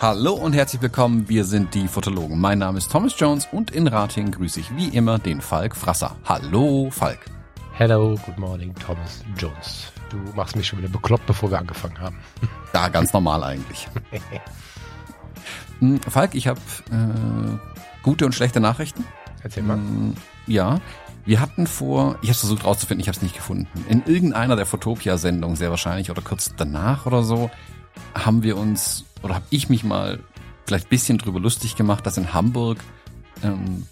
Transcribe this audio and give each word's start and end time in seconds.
Hallo 0.00 0.32
und 0.32 0.54
herzlich 0.54 0.80
willkommen, 0.80 1.28
wir 1.28 1.44
sind 1.44 1.74
die 1.74 1.86
Fotologen. 1.86 2.40
Mein 2.40 2.60
Name 2.60 2.78
ist 2.78 2.90
Thomas 2.90 3.12
Jones 3.18 3.46
und 3.52 3.72
in 3.72 3.86
Rating 3.86 4.30
grüße 4.30 4.60
ich 4.60 4.74
wie 4.74 4.88
immer 4.88 5.18
den 5.18 5.42
Falk 5.42 5.76
Frasser. 5.76 6.16
Hallo 6.24 6.88
Falk. 6.90 7.18
Hello, 7.72 8.18
good 8.24 8.38
morning, 8.38 8.74
Thomas 8.74 9.22
Jones. 9.36 9.92
Du 10.08 10.16
machst 10.34 10.56
mich 10.56 10.66
schon 10.66 10.78
wieder 10.78 10.88
bekloppt, 10.88 11.26
bevor 11.26 11.50
wir 11.50 11.58
angefangen 11.58 12.00
haben. 12.00 12.18
Ja, 12.72 12.88
ganz 12.88 13.12
normal 13.12 13.44
eigentlich. 13.44 13.86
Hm, 15.80 16.00
Falk, 16.00 16.34
ich 16.34 16.46
habe 16.48 16.60
äh, 16.90 18.02
gute 18.02 18.26
und 18.26 18.34
schlechte 18.34 18.60
Nachrichten. 18.60 19.04
Erzähl 19.42 19.62
mal. 19.62 19.76
Hm, 19.76 20.14
Ja, 20.46 20.80
wir 21.24 21.40
hatten 21.40 21.66
vor, 21.66 22.16
ich 22.22 22.30
habe 22.30 22.38
versucht 22.38 22.64
rauszufinden, 22.64 23.00
ich 23.02 23.08
habe 23.08 23.16
es 23.16 23.22
nicht 23.22 23.34
gefunden. 23.34 23.68
In 23.88 24.02
irgendeiner 24.06 24.56
der 24.56 24.66
Fotopia-Sendungen, 24.66 25.56
sehr 25.56 25.70
wahrscheinlich, 25.70 26.10
oder 26.10 26.22
kurz 26.22 26.54
danach 26.56 27.04
oder 27.06 27.22
so, 27.22 27.50
haben 28.14 28.42
wir 28.42 28.56
uns, 28.56 29.04
oder 29.22 29.34
habe 29.34 29.44
ich 29.50 29.68
mich 29.68 29.84
mal 29.84 30.20
vielleicht 30.66 30.86
ein 30.86 30.90
bisschen 30.90 31.18
drüber 31.18 31.40
lustig 31.40 31.76
gemacht, 31.76 32.06
dass 32.06 32.16
in 32.16 32.32
Hamburg 32.32 32.78
ähm, 33.42 33.86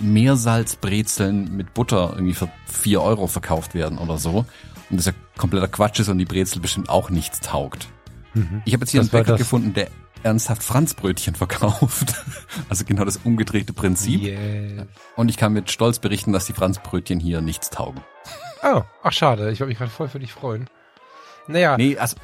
Meersalzbrezeln 0.00 1.56
mit 1.56 1.74
Butter 1.74 2.10
irgendwie 2.14 2.34
für 2.34 2.48
vier 2.66 3.00
Euro 3.02 3.26
verkauft 3.26 3.74
werden 3.74 3.98
oder 3.98 4.18
so. 4.18 4.44
Und 4.90 4.96
das 4.96 5.06
ja 5.06 5.12
kompletter 5.36 5.68
Quatsch 5.68 6.00
ist 6.00 6.08
und 6.08 6.18
die 6.18 6.24
Brezel 6.24 6.60
bestimmt 6.60 6.88
auch 6.88 7.10
nichts 7.10 7.40
taugt. 7.40 7.88
Ich 8.64 8.72
habe 8.72 8.82
jetzt 8.84 8.90
hier 8.90 9.00
Das 9.00 9.12
einen 9.12 9.24
Bäcker 9.24 9.36
gefunden, 9.36 9.74
der 9.74 9.88
ernsthaft 10.22 10.62
Franzbrötchen 10.62 11.34
verkauft. 11.34 12.14
Also 12.68 12.84
genau 12.84 13.04
das 13.04 13.18
umgedrehte 13.18 13.72
Prinzip. 13.72 14.20
Yes. 14.20 14.86
Und 15.16 15.28
ich 15.28 15.36
kann 15.36 15.52
mit 15.52 15.70
Stolz 15.70 15.98
berichten, 16.00 16.32
dass 16.32 16.46
die 16.46 16.52
Franzbrötchen 16.52 17.20
hier 17.20 17.40
nichts 17.40 17.70
taugen. 17.70 18.00
Oh, 18.62 18.82
ach 19.02 19.12
schade, 19.12 19.50
ich 19.52 19.60
wollte 19.60 19.68
mich 19.68 19.78
gerade 19.78 19.90
voll 19.90 20.08
für 20.08 20.18
dich 20.18 20.32
freuen. 20.32 20.68
Naja, 21.46 21.76
Nee, 21.76 21.96
also 21.96 22.16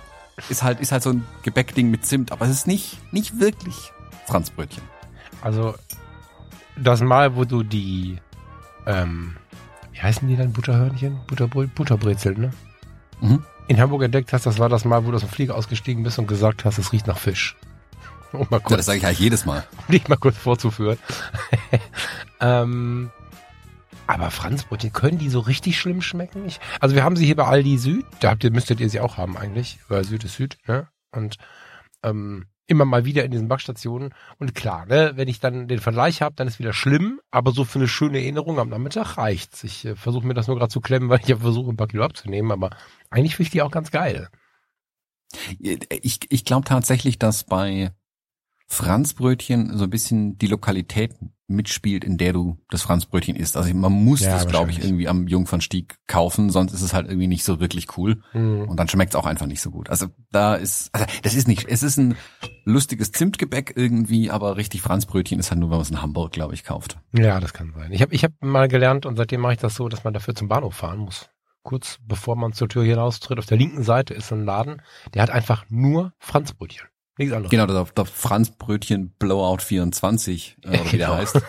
ist 0.48 0.62
halt, 0.62 0.80
ist 0.80 0.92
halt 0.92 1.02
so 1.02 1.10
ein 1.10 1.24
Gebäckding 1.42 1.90
mit 1.90 2.04
Zimt, 2.04 2.32
aber 2.32 2.44
es 2.46 2.50
ist 2.50 2.66
nicht, 2.66 2.98
nicht 3.12 3.38
wirklich 3.38 3.92
Franzbrötchen. 4.26 4.82
also 5.40 5.74
das 6.76 7.00
Mal, 7.00 7.36
wo 7.36 7.44
du 7.44 7.62
die, 7.62 8.18
ähm, 8.86 9.36
wie 9.92 10.00
heißen 10.02 10.26
die 10.26 10.36
dann, 10.36 10.52
Butterhörnchen? 10.52 11.20
Butterbrö 11.28 11.68
Butterbrezel, 11.68 12.36
ne? 12.36 12.50
Mhm. 13.20 13.44
In 13.68 13.80
Hamburg 13.80 14.02
entdeckt 14.02 14.32
hast, 14.32 14.44
das 14.46 14.58
war 14.58 14.68
das 14.68 14.84
Mal, 14.84 15.06
wo 15.06 15.10
du 15.10 15.16
aus 15.16 15.22
dem 15.22 15.30
Flieger 15.30 15.54
ausgestiegen 15.54 16.02
bist 16.02 16.18
und 16.18 16.26
gesagt 16.26 16.64
hast, 16.64 16.78
es 16.78 16.92
riecht 16.92 17.06
nach 17.06 17.18
Fisch. 17.18 17.56
Um 18.38 18.46
mal 18.50 18.58
Ja, 18.58 18.64
kurz, 18.64 18.78
das 18.78 18.86
sage 18.86 18.98
ich 18.98 19.04
halt 19.04 19.18
jedes 19.18 19.44
Mal. 19.44 19.66
um 19.88 19.92
dich 19.92 20.08
mal 20.08 20.16
kurz 20.16 20.36
vorzuführen. 20.36 20.98
ähm, 22.40 23.10
aber 24.06 24.30
Franzbrötchen, 24.30 24.92
können 24.92 25.18
die 25.18 25.30
so 25.30 25.40
richtig 25.40 25.78
schlimm 25.78 26.02
schmecken? 26.02 26.46
Ich, 26.46 26.60
also 26.80 26.94
wir 26.94 27.04
haben 27.04 27.16
sie 27.16 27.24
hier 27.24 27.36
bei 27.36 27.44
Aldi 27.44 27.78
Süd, 27.78 28.04
da 28.20 28.30
habt 28.30 28.44
ihr, 28.44 28.50
müsstet 28.50 28.80
ihr 28.80 28.90
sie 28.90 29.00
auch 29.00 29.16
haben 29.16 29.36
eigentlich, 29.36 29.78
weil 29.88 30.04
Süd 30.04 30.24
ist 30.24 30.36
Süd, 30.36 30.58
ne? 30.66 30.88
Und 31.10 31.36
ähm, 32.02 32.46
immer 32.66 32.84
mal 32.84 33.04
wieder 33.04 33.24
in 33.24 33.30
diesen 33.30 33.48
Backstationen. 33.48 34.14
Und 34.38 34.54
klar, 34.54 34.86
ne, 34.86 35.12
wenn 35.16 35.28
ich 35.28 35.40
dann 35.40 35.68
den 35.68 35.80
Vergleich 35.80 36.22
habe, 36.22 36.34
dann 36.34 36.48
ist 36.48 36.58
wieder 36.58 36.72
schlimm, 36.72 37.20
aber 37.30 37.52
so 37.52 37.64
für 37.64 37.78
eine 37.78 37.88
schöne 37.88 38.18
Erinnerung 38.18 38.58
am 38.58 38.68
Nachmittag 38.68 39.16
reicht's. 39.18 39.64
Ich 39.64 39.84
äh, 39.84 39.96
versuche 39.96 40.26
mir 40.26 40.34
das 40.34 40.48
nur 40.48 40.56
gerade 40.56 40.72
zu 40.72 40.80
klemmen, 40.80 41.08
weil 41.08 41.20
ich 41.20 41.28
ja 41.28 41.36
versuche, 41.36 41.70
ein 41.70 41.76
paar 41.76 41.88
Kilo 41.88 42.04
abzunehmen, 42.04 42.52
aber 42.52 42.70
eigentlich 43.10 43.36
finde 43.36 43.48
ich 43.48 43.52
die 43.52 43.62
auch 43.62 43.70
ganz 43.70 43.90
geil. 43.90 44.28
Ich, 45.58 46.20
ich 46.30 46.44
glaube 46.44 46.64
tatsächlich, 46.64 47.18
dass 47.18 47.44
bei 47.44 47.92
Franzbrötchen 48.66 49.76
so 49.76 49.84
ein 49.84 49.90
bisschen 49.90 50.38
die 50.38 50.46
Lokalität 50.46 51.14
mitspielt, 51.46 52.04
in 52.04 52.16
der 52.16 52.32
du 52.32 52.58
das 52.70 52.82
Franzbrötchen 52.82 53.36
isst. 53.36 53.56
Also 53.56 53.72
man 53.74 53.92
muss 53.92 54.20
Ja, 54.20 54.32
das, 54.32 54.46
glaube 54.46 54.70
ich, 54.70 54.82
irgendwie 54.82 55.08
am 55.08 55.26
Jungfernstieg 55.28 55.98
kaufen, 56.06 56.48
sonst 56.50 56.72
ist 56.72 56.80
es 56.80 56.94
halt 56.94 57.06
irgendwie 57.06 57.26
nicht 57.26 57.44
so 57.44 57.60
wirklich 57.60 57.98
cool. 57.98 58.22
Mhm. 58.32 58.62
Und 58.62 58.78
dann 58.78 58.88
schmeckt 58.88 59.14
es 59.14 59.20
auch 59.20 59.26
einfach 59.26 59.46
nicht 59.46 59.60
so 59.60 59.70
gut. 59.70 59.90
Also 59.90 60.06
da 60.30 60.54
ist, 60.54 60.88
also 60.94 61.06
das 61.22 61.34
ist 61.34 61.46
nicht, 61.46 61.68
es 61.68 61.82
ist 61.82 61.98
ein 61.98 62.16
lustiges 62.64 63.12
Zimtgebäck 63.12 63.74
irgendwie, 63.76 64.30
aber 64.30 64.56
richtig 64.56 64.80
Franzbrötchen 64.80 65.38
ist 65.38 65.50
halt 65.50 65.60
nur, 65.60 65.68
wenn 65.68 65.76
man 65.76 65.82
es 65.82 65.90
in 65.90 66.00
Hamburg, 66.00 66.32
glaube 66.32 66.54
ich, 66.54 66.64
kauft. 66.64 66.98
Ja, 67.12 67.40
das 67.40 67.52
kann 67.52 67.72
sein. 67.76 67.92
Ich 67.92 68.00
habe 68.00 68.14
ich 68.14 68.24
hab 68.24 68.32
mal 68.40 68.68
gelernt 68.68 69.04
und 69.04 69.16
seitdem 69.16 69.42
mache 69.42 69.52
ich 69.52 69.58
das 69.58 69.74
so, 69.74 69.88
dass 69.88 70.04
man 70.04 70.14
dafür 70.14 70.34
zum 70.34 70.48
Bahnhof 70.48 70.74
fahren 70.74 70.98
muss. 70.98 71.28
Kurz 71.62 71.98
bevor 72.06 72.36
man 72.36 72.52
zur 72.52 72.68
Tür 72.68 72.84
hinaustritt, 72.84 73.38
auf 73.38 73.46
der 73.46 73.58
linken 73.58 73.82
Seite 73.82 74.14
ist 74.14 74.28
so 74.28 74.34
ein 74.34 74.44
Laden, 74.44 74.82
der 75.12 75.22
hat 75.22 75.30
einfach 75.30 75.64
nur 75.68 76.12
Franzbrötchen. 76.18 76.88
Nichts 77.16 77.32
anderes. 77.34 77.50
Genau, 77.50 77.66
der, 77.66 77.84
der 77.84 78.04
Franzbrötchen 78.06 79.10
Blowout 79.18 79.58
24, 79.62 80.56
äh, 80.64 80.68
oder 80.68 80.92
wie 80.92 80.96
der 80.96 81.06
Genau. 81.06 81.16
heißt. 81.16 81.40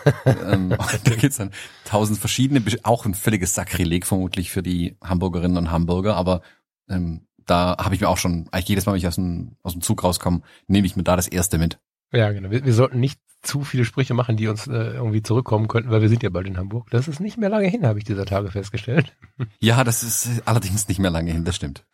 ähm, 0.46 0.68
da 1.04 1.14
gibt's 1.16 1.38
dann 1.38 1.50
tausend 1.84 2.18
verschiedene, 2.18 2.62
auch 2.84 3.04
ein 3.04 3.14
völliges 3.14 3.54
Sakrileg 3.54 4.06
vermutlich 4.06 4.50
für 4.50 4.62
die 4.62 4.96
Hamburgerinnen 5.02 5.56
und 5.56 5.70
Hamburger, 5.70 6.14
aber 6.16 6.42
ähm, 6.88 7.26
da 7.46 7.76
habe 7.78 7.94
ich 7.94 8.00
mir 8.00 8.08
auch 8.08 8.18
schon, 8.18 8.48
eigentlich 8.52 8.68
jedes 8.68 8.86
Mal, 8.86 8.92
wenn 8.92 8.98
ich 8.98 9.06
aus 9.08 9.16
dem, 9.16 9.56
aus 9.62 9.72
dem 9.72 9.82
Zug 9.82 10.02
rauskomme, 10.04 10.42
nehme 10.68 10.86
ich 10.86 10.96
mir 10.96 11.02
da 11.04 11.16
das 11.16 11.28
erste 11.28 11.58
mit. 11.58 11.78
Ja, 12.12 12.30
genau. 12.32 12.50
Wir, 12.50 12.64
wir 12.64 12.74
sollten 12.74 13.00
nicht 13.00 13.20
zu 13.42 13.62
viele 13.62 13.84
Sprüche 13.84 14.14
machen, 14.14 14.36
die 14.36 14.48
uns 14.48 14.66
äh, 14.66 14.72
irgendwie 14.72 15.22
zurückkommen 15.22 15.68
könnten, 15.68 15.90
weil 15.90 16.00
wir 16.02 16.08
sind 16.08 16.22
ja 16.22 16.30
bald 16.30 16.46
in 16.48 16.56
Hamburg. 16.56 16.88
Das 16.90 17.06
ist 17.06 17.20
nicht 17.20 17.38
mehr 17.38 17.48
lange 17.48 17.68
hin, 17.68 17.86
habe 17.86 17.98
ich 17.98 18.04
dieser 18.04 18.24
Tage 18.24 18.50
festgestellt. 18.50 19.14
Ja, 19.60 19.84
das 19.84 20.02
ist 20.02 20.42
allerdings 20.46 20.88
nicht 20.88 20.98
mehr 20.98 21.10
lange 21.10 21.30
hin, 21.32 21.44
das 21.44 21.54
stimmt. 21.56 21.84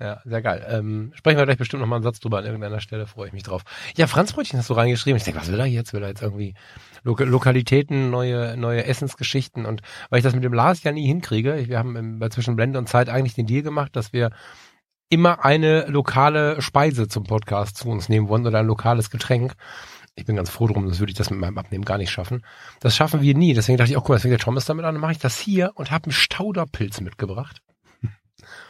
Ja, 0.00 0.20
sehr 0.24 0.42
geil. 0.42 0.64
Ähm, 0.68 1.10
sprechen 1.14 1.38
wir 1.38 1.44
gleich 1.44 1.58
bestimmt 1.58 1.80
noch 1.80 1.88
mal 1.88 1.96
einen 1.96 2.04
Satz 2.04 2.20
drüber 2.20 2.38
an 2.38 2.44
irgendeiner 2.44 2.80
Stelle, 2.80 3.06
freue 3.06 3.26
ich 3.28 3.32
mich 3.32 3.42
drauf. 3.42 3.62
Ja, 3.96 4.06
Franzbrötchen 4.06 4.58
hast 4.58 4.70
du 4.70 4.74
reingeschrieben. 4.74 5.16
Ich 5.16 5.24
denke, 5.24 5.40
was 5.40 5.50
will 5.50 5.58
er 5.58 5.66
jetzt? 5.66 5.92
Will 5.92 6.02
er 6.02 6.08
jetzt 6.08 6.22
irgendwie 6.22 6.54
Lok 7.02 7.20
Lokalitäten, 7.20 8.10
neue, 8.10 8.56
neue 8.56 8.84
Essensgeschichten 8.84 9.66
und 9.66 9.82
weil 10.10 10.18
ich 10.18 10.22
das 10.22 10.34
mit 10.34 10.44
dem 10.44 10.52
Lars 10.52 10.84
ja 10.84 10.92
nie 10.92 11.06
hinkriege, 11.06 11.68
wir 11.68 11.78
haben 11.78 11.96
im, 11.96 12.18
bei 12.20 12.28
zwischen 12.28 12.54
Blende 12.54 12.78
und 12.78 12.88
Zeit 12.88 13.08
eigentlich 13.08 13.34
den 13.34 13.46
Deal 13.46 13.62
gemacht, 13.62 13.96
dass 13.96 14.12
wir 14.12 14.30
immer 15.10 15.44
eine 15.44 15.86
lokale 15.86 16.60
Speise 16.62 17.08
zum 17.08 17.24
Podcast 17.24 17.76
zu 17.76 17.88
uns 17.88 18.08
nehmen 18.08 18.28
wollen 18.28 18.46
oder 18.46 18.60
ein 18.60 18.66
lokales 18.66 19.10
Getränk. 19.10 19.54
Ich 20.14 20.26
bin 20.26 20.36
ganz 20.36 20.50
froh 20.50 20.66
drum, 20.66 20.84
sonst 20.84 21.00
würde 21.00 21.10
ich 21.10 21.18
das 21.18 21.30
mit 21.30 21.40
meinem 21.40 21.58
Abnehmen 21.58 21.84
gar 21.84 21.98
nicht 21.98 22.10
schaffen. 22.10 22.44
Das 22.80 22.94
schaffen 22.94 23.20
wir 23.22 23.34
nie. 23.34 23.54
Deswegen 23.54 23.78
dachte 23.78 23.92
ich, 23.92 23.96
oh 23.96 24.00
guck 24.00 24.10
mal, 24.10 24.16
deswegen 24.16 24.32
der 24.32 24.40
Thomas 24.40 24.64
damit 24.64 24.84
an, 24.84 24.94
dann 24.94 25.00
mache 25.00 25.12
ich 25.12 25.18
das 25.18 25.38
hier 25.38 25.72
und 25.74 25.90
habe 25.90 26.04
einen 26.04 26.12
Stauderpilz 26.12 27.00
mitgebracht 27.00 27.62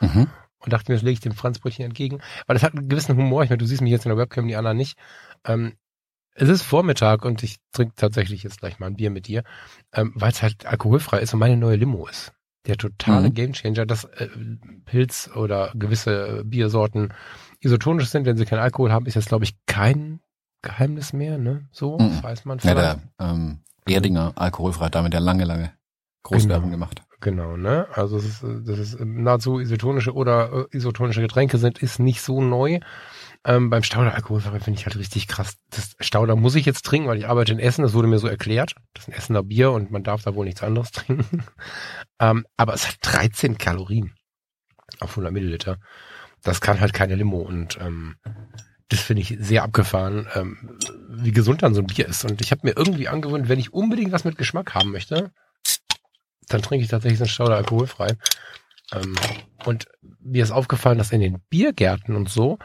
Mhm. 0.01 0.29
Und 0.61 0.73
dachte 0.73 0.91
mir, 0.91 0.97
das 0.97 1.03
lege 1.03 1.15
ich 1.15 1.21
dem 1.21 1.33
Franzbrötchen 1.33 1.85
entgegen, 1.85 2.21
weil 2.47 2.55
das 2.55 2.63
hat 2.63 2.75
einen 2.75 2.89
gewissen 2.89 3.17
Humor. 3.17 3.43
Ich 3.45 3.51
meine, 3.51 3.59
du 3.59 3.67
siehst 3.67 3.81
mich 3.83 3.91
jetzt 3.93 4.05
in 4.07 4.11
der 4.11 4.19
Webcam, 4.19 4.49
die 4.49 4.57
anderen 4.57 4.77
nicht. 4.77 4.99
Ähm, 5.45 5.75
es 6.35 6.49
ist 6.49 6.63
Vormittag 6.63 7.25
und 7.25 7.43
ich 7.43 7.57
trinke 7.73 7.95
tatsächlich 7.97 8.43
jetzt 8.45 8.61
gleich 8.61 8.79
mal 8.79 8.87
ein 8.87 8.97
Bier 8.97 9.11
mit 9.11 9.27
dir, 9.27 9.43
ähm, 9.93 10.13
weil 10.15 10.31
es 10.31 10.43
halt 10.43 10.67
alkoholfrei 10.67 11.19
ist 11.21 11.33
und 11.35 11.41
meine 11.41 11.57
neue 11.57 11.77
Limo 11.77 12.07
ist. 12.07 12.33
Der 12.67 12.77
totale 12.77 13.29
Mhm. 13.29 13.35
Gamechanger, 13.35 13.87
dass 13.87 14.05
äh, 14.05 14.29
Pilz 14.85 15.31
oder 15.35 15.73
gewisse 15.75 16.45
Biersorten 16.45 17.13
isotonisch 17.61 18.09
sind, 18.09 18.27
wenn 18.27 18.37
sie 18.37 18.45
keinen 18.45 18.61
Alkohol 18.61 18.93
haben, 18.93 19.07
ist 19.07 19.15
jetzt, 19.15 19.29
glaube 19.29 19.45
ich, 19.45 19.55
kein 19.67 20.21
Geheimnis 20.63 21.13
mehr, 21.13 21.39
ne? 21.39 21.69
So, 21.73 21.99
Mhm. 21.99 22.23
weiß 22.23 22.45
man 22.45 22.59
Ja, 22.59 22.75
vielleicht. 22.75 23.01
der 23.19 23.27
ähm, 23.31 23.61
Erdinger 23.87 24.33
alkoholfrei 24.37 24.87
hat 24.87 24.95
damit 24.95 25.15
ja 25.15 25.21
lange, 25.21 25.45
lange 25.45 25.73
Großwerbung 26.25 26.71
Genau. 26.71 26.81
gemacht. 26.81 27.03
Genau, 27.21 27.57
ne? 27.57 27.87
Also 27.95 28.17
es 28.17 28.25
ist, 28.25 28.43
äh, 28.45 28.63
dass 28.63 28.79
es 28.79 28.97
nahezu 29.01 29.59
isotonische 29.59 30.13
oder 30.15 30.69
äh, 30.73 30.77
isotonische 30.77 31.21
Getränke 31.21 31.59
sind, 31.59 31.83
ist 31.83 31.99
nicht 31.99 32.23
so 32.23 32.41
neu. 32.41 32.79
Ähm, 33.45 33.71
beim 33.71 33.83
Stauder 33.83 34.15
alkoholfrei 34.15 34.61
finde 34.61 34.79
ich 34.79 34.87
halt 34.87 34.97
richtig 34.97 35.27
krass. 35.27 35.57
Das 35.71 35.97
Stauder 36.01 36.37
muss 36.37 36.55
ich 36.55 36.67
jetzt 36.67 36.85
trinken, 36.85 37.09
weil 37.09 37.19
ich 37.19 37.29
arbeite 37.29 37.53
in 37.53 37.59
Essen, 37.59 37.83
das 37.83 37.95
wurde 37.95 38.09
mir 38.09 38.19
so 38.19 38.29
erklärt. 38.29 38.75
Das 38.95 39.05
ist 39.05 39.09
ein 39.09 39.17
Essener 39.17 39.43
Bier 39.43 39.73
und 39.73 39.91
man 39.91 40.03
darf 40.03 40.23
da 40.23 40.35
wohl 40.35 40.45
nichts 40.45 40.63
anderes 40.63 40.91
trinken. 40.93 41.45
ähm, 42.21 42.47
aber 42.57 42.75
es 42.75 42.87
hat 42.87 42.97
13 43.03 43.59
Kalorien 43.59 44.15
auf 45.01 45.11
100 45.11 45.33
Milliliter. 45.33 45.79
Das 46.43 46.61
kann 46.61 46.81
halt 46.81 46.93
keine 46.93 47.17
Limo 47.17 47.39
und 47.39 47.79
ähm, 47.81 48.17
das 48.89 49.01
finde 49.01 49.23
ich 49.23 49.37
sehr 49.41 49.65
abgefahren, 49.65 50.27
ähm, 50.35 50.79
wie 51.11 51.33
gesund 51.33 51.63
dann 51.63 51.75
so 51.75 51.81
ein 51.81 51.87
Bier 51.87 52.07
ist. 52.07 52.25
Und 52.25 52.41
ich 52.41 52.53
habe 52.53 52.63
mir 52.65 52.77
irgendwie 52.77 53.09
angewöhnt, 53.09 53.49
wenn 53.49 53.59
ich 53.59 53.73
unbedingt 53.73 54.13
was 54.13 54.25
mit 54.25 54.39
Geschmack 54.39 54.75
haben 54.75 54.93
möchte, 54.93 55.33
dann 56.49 56.63
trinke 56.63 56.85
ich 56.85 56.91
tatsächlich 56.91 57.19
so 57.19 57.25
einen 57.25 57.31
Stauder 57.31 57.57
alkoholfrei. 57.57 58.17
Ähm, 58.93 59.15
und 59.65 59.87
mir 60.21 60.43
ist 60.43 60.51
aufgefallen, 60.51 60.99
dass 60.99 61.13
in 61.13 61.21
den 61.21 61.41
Biergärten 61.51 62.17
und 62.17 62.29
so 62.29 62.59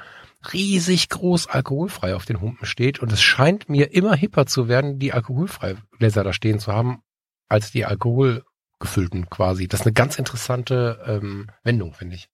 riesig 0.52 1.10
groß 1.10 1.48
alkoholfrei 1.48 2.16
auf 2.16 2.26
den 2.26 2.42
Humpen 2.42 2.66
steht. 2.66 3.00
Und 3.00 3.12
es 3.12 3.22
scheint 3.22 3.70
mir 3.70 3.94
immer 3.94 4.16
hipper 4.16 4.46
zu 4.46 4.68
werden, 4.68 5.00
die 5.00 5.14
alkoholfrei 5.14 5.76
Gläser 5.98 6.24
da 6.24 6.34
stehen 6.34 6.60
zu 6.60 6.74
haben, 6.74 7.02
als 7.48 7.72
die 7.72 7.86
alkoholgefüllten 7.86 9.30
quasi. 9.30 9.68
Das 9.68 9.82
ist 9.82 9.86
eine 9.86 9.94
ganz 9.94 10.18
interessante 10.18 11.02
ähm, 11.06 11.48
Wendung, 11.64 11.94
finde 11.94 12.16
ich. 12.16 12.30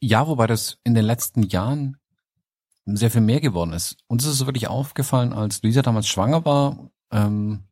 Ja, 0.00 0.26
wobei 0.26 0.46
das 0.46 0.78
in 0.84 0.94
den 0.94 1.04
letzten 1.04 1.42
Jahren 1.42 1.98
sehr 2.86 3.10
viel 3.10 3.20
mehr 3.20 3.40
geworden 3.40 3.72
ist. 3.72 3.96
Uns 4.06 4.24
ist 4.24 4.34
es 4.34 4.46
wirklich 4.46 4.68
aufgefallen, 4.68 5.32
als 5.32 5.62
Luisa 5.62 5.82
damals 5.82 6.06
schwanger 6.06 6.44
war, 6.44 6.90
ähm, 7.10 7.64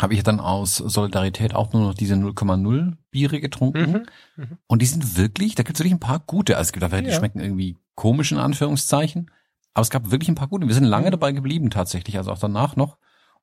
habe 0.00 0.14
ich 0.14 0.22
dann 0.22 0.40
aus 0.40 0.76
Solidarität 0.76 1.54
auch 1.54 1.72
nur 1.72 1.82
noch 1.82 1.94
diese 1.94 2.14
0,0 2.14 2.96
Biere 3.10 3.40
getrunken. 3.40 4.06
Mhm. 4.36 4.58
Und 4.66 4.82
die 4.82 4.86
sind 4.86 5.16
wirklich, 5.16 5.54
da 5.54 5.62
gibt 5.64 5.76
es 5.76 5.80
wirklich 5.80 5.94
ein 5.94 6.00
paar 6.00 6.20
gute. 6.20 6.56
Also 6.56 6.68
es 6.68 6.72
gibt 6.72 6.88
welche, 6.90 7.04
die 7.04 7.10
Ja. 7.10 7.16
schmecken 7.16 7.40
irgendwie 7.40 7.76
komisch 7.94 8.30
in 8.32 8.38
Anführungszeichen. 8.38 9.30
Aber 9.74 9.82
es 9.82 9.90
gab 9.90 10.10
wirklich 10.10 10.28
ein 10.28 10.34
paar 10.34 10.48
gute. 10.48 10.66
Wir 10.66 10.74
sind 10.74 10.84
lange 10.84 11.10
dabei 11.10 11.32
geblieben 11.32 11.70
tatsächlich, 11.70 12.16
also 12.16 12.30
auch 12.32 12.38
danach 12.38 12.76
noch. 12.76 12.96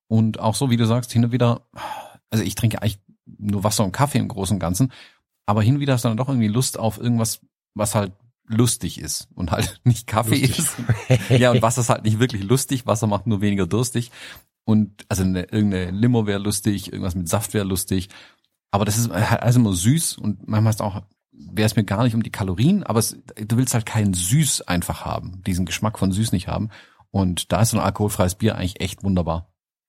Und 0.08 0.40
auch 0.40 0.56
so, 0.56 0.70
wie 0.70 0.78
du 0.78 0.86
sagst, 0.86 1.12
hin 1.12 1.26
und 1.26 1.32
wieder, 1.32 1.68
also 2.30 2.44
ich 2.44 2.56
trinke 2.56 2.82
eigentlich 2.82 3.00
nur 3.26 3.64
Wasser 3.64 3.84
und 3.84 3.92
Kaffee 3.92 4.20
im 4.20 4.28
Großen 4.28 4.56
und 4.56 4.60
Ganzen, 4.60 4.92
aber 5.48 5.62
hin 5.64 5.76
und 5.76 5.80
wieder 5.82 5.94
hast 5.94 6.04
du 6.06 6.10
dann 6.10 6.18
doch 6.18 6.30
irgendwie 6.30 6.48
Lust 6.48 6.78
auf 6.78 6.98
irgendwas, 7.00 7.42
was 7.74 7.96
halt 7.96 8.14
lustig 8.48 9.00
ist 9.02 9.28
und 9.34 9.52
halt 9.52 9.82
nicht 9.84 10.06
Kaffee 10.08 10.42
Lustig. 10.46 10.60
ist. 10.60 10.76
ja, 11.30 11.52
und 11.52 11.62
Wasser 11.64 11.82
ist 11.82 11.90
halt 11.90 12.04
nicht 12.04 12.20
wirklich 12.20 12.44
lustig, 12.44 12.86
Wasser 12.86 13.08
macht 13.08 13.26
nur 13.28 13.42
weniger 13.42 13.66
durstig. 13.66 14.12
Und 14.66 15.06
also 15.10 15.24
eine, 15.24 15.44
irgendeine 15.44 15.92
Limo 15.92 16.28
wäre 16.28 16.40
lustig, 16.40 16.92
irgendwas 16.92 17.16
mit 17.16 17.30
Saft 17.30 17.54
wäre 17.54 17.66
lustig. 17.66 18.10
Aber 18.72 18.84
das 18.84 18.98
ist 18.98 19.10
halt 19.10 19.42
alles 19.42 19.56
immer 19.56 19.74
süß 19.74 20.18
und 20.18 20.48
manchmal 20.48 20.72
ist 20.72 20.82
auch, 20.82 21.04
wäre 21.32 21.66
es 21.66 21.76
mir 21.76 21.86
gar 21.86 22.04
nicht 22.04 22.16
um 22.16 22.24
die 22.24 22.32
Kalorien, 22.32 22.84
aber 22.84 23.00
es, 23.00 23.18
du 23.38 23.58
willst 23.58 23.74
halt 23.74 23.86
keinen 23.86 24.14
Süß 24.14 24.64
einfach 24.64 25.06
haben, 25.06 25.42
diesen 25.46 25.66
Geschmack 25.66 26.00
von 26.00 26.12
Süß 26.12 26.32
nicht 26.32 26.48
haben. 26.48 26.70
Und 27.12 27.54
da 27.54 27.62
ist 27.62 27.70
so 27.70 27.78
ein 27.78 27.84
alkoholfreies 27.84 28.36
Bier 28.36 28.56
eigentlich 28.56 28.82
echt 28.82 29.04
wunderbar. 29.04 29.48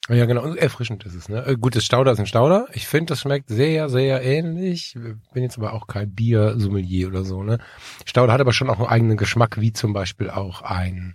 Ja, 0.08 0.26
genau. 0.26 0.54
Erfrischend 0.54 1.04
ist 1.04 1.14
es. 1.14 1.28
Ne? 1.28 1.44
Äh, 1.44 1.56
Gut, 1.56 1.74
das 1.74 1.84
Stauder 1.84 2.12
ist 2.12 2.20
ein 2.20 2.26
Stauder. 2.26 2.68
Ich 2.72 2.86
finde, 2.86 3.06
das 3.06 3.20
schmeckt 3.20 3.48
sehr, 3.48 3.88
sehr 3.88 4.22
ähnlich. 4.22 4.96
Bin 5.32 5.42
jetzt 5.42 5.58
aber 5.58 5.72
auch 5.72 5.88
kein 5.88 6.14
Biersommelier 6.14 7.08
oder 7.08 7.24
so. 7.24 7.42
Ne? 7.42 7.58
Stauder 8.04 8.32
hat 8.32 8.40
aber 8.40 8.52
schon 8.52 8.70
auch 8.70 8.78
einen 8.78 8.88
eigenen 8.88 9.16
Geschmack, 9.16 9.60
wie 9.60 9.72
zum 9.72 9.92
Beispiel 9.92 10.30
auch 10.30 10.62
ein, 10.62 11.14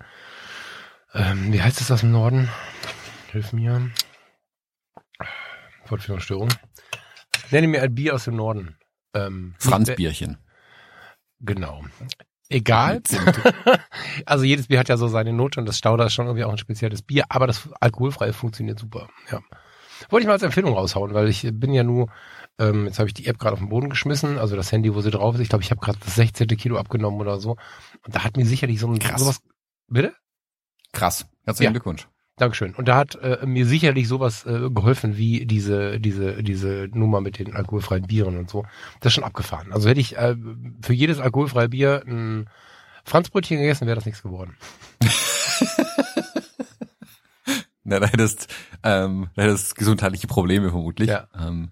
ähm, 1.13 1.54
wie 1.54 1.62
heißt 1.62 1.80
es 1.80 1.92
aus 1.92 2.02
dem 2.02 2.12
Norden? 2.12 2.50
Hilf 3.31 3.54
mir. 3.54 3.89
Wortführungsstörung. 5.88 6.50
Nenne 7.50 7.68
mir 7.68 7.81
ein 7.81 7.94
Bier 7.95 8.16
aus 8.16 8.25
dem 8.25 8.36
Norden. 8.36 8.78
Ähm, 9.13 9.56
Franzbierchen. 9.60 10.38
Genau. 11.39 11.83
Egal. 12.50 13.01
Also 14.25 14.44
jedes 14.44 14.68
Bier 14.68 14.80
hat 14.80 14.89
ja 14.89 14.98
so 14.98 15.07
seine 15.07 15.31
Note 15.33 15.60
und 15.60 15.66
das 15.66 15.78
Stauder 15.78 16.06
ist 16.06 16.13
schon 16.13 16.25
irgendwie 16.25 16.44
auch 16.44 16.51
ein 16.51 16.57
spezielles 16.57 17.01
Bier, 17.01 17.24
aber 17.30 17.48
das 17.48 17.69
alkoholfreie 17.80 18.33
funktioniert 18.33 18.78
super. 18.80 19.10
Ja. 19.31 19.39
Wollte 20.10 20.24
ich 20.24 20.27
mal 20.27 20.34
als 20.34 20.44
Empfehlung 20.44 20.74
raushauen, 20.74 21.13
weil 21.13 21.27
ich 21.30 21.48
bin 21.54 21.74
ja 21.74 21.84
nur, 21.84 22.12
ähm, 22.60 22.86
jetzt 22.86 23.00
habe 23.00 23.07
ich 23.07 23.13
die 23.13 23.25
App 23.27 23.39
gerade 23.39 23.54
auf 23.54 23.60
den 23.60 23.69
Boden 23.69 23.89
geschmissen, 23.89 24.38
also 24.38 24.56
das 24.56 24.72
Handy, 24.72 24.94
wo 24.94 25.01
sie 25.01 25.12
drauf 25.12 25.36
ist. 25.36 25.42
Ich 25.42 25.50
glaube, 25.50 25.63
ich 25.63 25.72
habe 25.72 25.80
gerade 25.81 25.98
das 26.04 26.16
16. 26.16 26.48
Kilo 26.48 26.77
abgenommen 26.77 27.19
oder 27.22 27.39
so. 27.39 27.51
Und 28.06 28.16
da 28.16 28.24
hat 28.24 28.36
mir 28.38 28.45
sicherlich 28.45 28.80
so 28.80 28.88
ein 28.92 29.00
Krass. 29.00 29.22
sowas. 29.22 29.42
Bitte? 29.88 30.13
Krass. 30.92 31.25
Herzlichen 31.45 31.69
Ja. 31.69 31.72
Glückwunsch. 31.72 32.07
Dankeschön. 32.38 32.74
Und 32.75 32.88
da 32.88 32.95
hat 32.95 33.16
äh, 33.16 33.45
mir 33.45 33.66
sicherlich 33.66 34.07
sowas 34.07 34.45
äh, 34.45 34.69
geholfen 34.69 35.18
wie 35.18 35.45
diese 35.45 36.00
diese 36.00 36.42
diese 36.42 36.88
Nummer 36.94 37.22
mit 37.22 37.38
den 37.39 37.56
alkoholfreien 37.56 38.07
Bieren 38.07 38.38
und 38.38 38.50
so. 38.50 38.63
Das 39.00 39.12
ist 39.12 39.16
schon 39.16 39.24
abgefahren. 39.24 39.72
Also 39.72 39.89
hätte 39.89 40.00
ich 40.00 40.18
äh, 40.18 40.36
für 40.81 40.94
jedes 40.94 41.19
alkoholfreie 41.19 41.69
Bier 41.69 42.04
ein 42.07 42.50
Franzbrötchen 43.04 43.60
gegessen, 43.60 43.88
wäre 43.88 43.95
das 43.95 44.06
nichts 44.06 44.24
geworden. 44.24 44.56
Na, 47.83 48.00
da 48.00 48.07
hättest, 48.07 48.48
ähm, 48.84 49.30
da 49.36 49.44
hättest 49.44 49.75
gesundheitliche 49.75 50.27
Probleme 50.27 50.69
vermutlich. 50.69 51.10
Ja. 51.10 51.27
Ähm, 51.38 51.72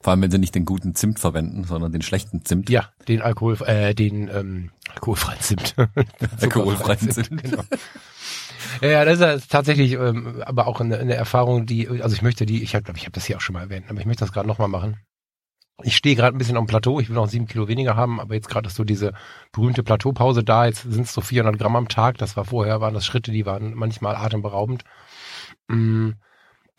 vor 0.00 0.10
allem, 0.10 0.22
wenn 0.22 0.30
sie 0.32 0.38
nicht 0.38 0.54
den 0.54 0.64
guten 0.64 0.94
Zimt 0.96 1.20
verwenden, 1.20 1.64
sondern 1.64 1.92
den 1.92 2.02
schlechten 2.02 2.44
Zimt. 2.44 2.68
Ja, 2.68 2.88
den 3.06 3.22
Alkohol, 3.22 3.56
äh, 3.66 3.94
den 3.94 4.28
ähm, 4.28 4.70
alkoholfreien 4.92 5.40
Zimt. 5.40 5.76
Alkoholfreien 6.40 7.10
Zimt. 7.10 7.42
Genau. 7.42 7.62
Ja, 8.80 8.88
ja, 8.88 9.04
das 9.04 9.42
ist 9.42 9.50
tatsächlich, 9.50 9.92
ähm, 9.92 10.42
aber 10.44 10.66
auch 10.66 10.80
eine, 10.80 10.98
eine 10.98 11.14
Erfahrung, 11.14 11.66
die, 11.66 11.88
also 11.88 12.14
ich 12.14 12.22
möchte 12.22 12.46
die, 12.46 12.62
ich 12.62 12.72
glaube 12.72 12.94
ich, 12.96 13.04
habe 13.04 13.12
das 13.12 13.24
hier 13.24 13.36
auch 13.36 13.40
schon 13.40 13.54
mal 13.54 13.62
erwähnt, 13.62 13.86
aber 13.88 14.00
ich 14.00 14.06
möchte 14.06 14.24
das 14.24 14.32
gerade 14.32 14.48
nochmal 14.48 14.68
machen. 14.68 14.98
Ich 15.84 15.96
stehe 15.96 16.14
gerade 16.14 16.36
ein 16.36 16.38
bisschen 16.38 16.56
am 16.56 16.66
Plateau, 16.66 17.00
ich 17.00 17.08
will 17.08 17.16
noch 17.16 17.28
sieben 17.28 17.46
Kilo 17.46 17.66
weniger 17.66 17.96
haben, 17.96 18.20
aber 18.20 18.34
jetzt 18.34 18.48
gerade 18.48 18.68
ist 18.68 18.76
so 18.76 18.84
diese 18.84 19.12
berühmte 19.52 19.82
Plateaupause 19.82 20.44
da, 20.44 20.66
jetzt 20.66 20.82
sind 20.82 21.02
es 21.02 21.12
so 21.12 21.20
400 21.20 21.58
Gramm 21.58 21.76
am 21.76 21.88
Tag, 21.88 22.18
das 22.18 22.36
war 22.36 22.44
vorher, 22.44 22.80
waren 22.80 22.94
das 22.94 23.06
Schritte, 23.06 23.32
die 23.32 23.46
waren 23.46 23.74
manchmal 23.74 24.14
atemberaubend. 24.14 24.84
Mm, 25.68 26.10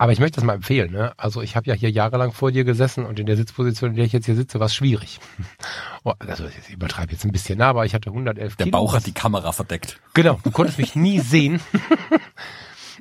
Aber 0.03 0.11
ich 0.11 0.19
möchte 0.19 0.35
das 0.35 0.43
mal 0.43 0.55
empfehlen, 0.55 0.91
ne? 0.91 1.13
Also 1.15 1.41
ich 1.41 1.55
habe 1.55 1.65
ja 1.69 1.73
hier 1.75 1.89
jahrelang 1.89 2.33
vor 2.33 2.51
dir 2.51 2.65
gesessen 2.65 3.05
und 3.05 3.21
in 3.21 3.25
der 3.25 3.37
Sitzposition, 3.37 3.91
in 3.91 3.95
der 3.95 4.03
ich 4.03 4.11
jetzt 4.11 4.25
hier 4.25 4.35
sitze, 4.35 4.59
war 4.59 4.65
es 4.65 4.75
schwierig. 4.75 5.21
Oh, 6.03 6.11
also 6.19 6.43
ich 6.45 6.73
übertreibe 6.73 7.13
jetzt 7.13 7.23
ein 7.23 7.31
bisschen, 7.31 7.59
ne? 7.59 7.65
aber 7.65 7.85
ich 7.85 7.93
hatte 7.93 8.09
111 8.09 8.57
Der 8.57 8.65
Kilo. 8.65 8.77
Bauch 8.77 8.91
was- 8.91 8.99
hat 8.99 9.07
die 9.07 9.13
Kamera 9.13 9.53
verdeckt. 9.53 10.01
Genau, 10.13 10.37
du 10.43 10.51
konntest 10.51 10.77
mich 10.77 10.93
nie 10.97 11.19
sehen. 11.19 11.61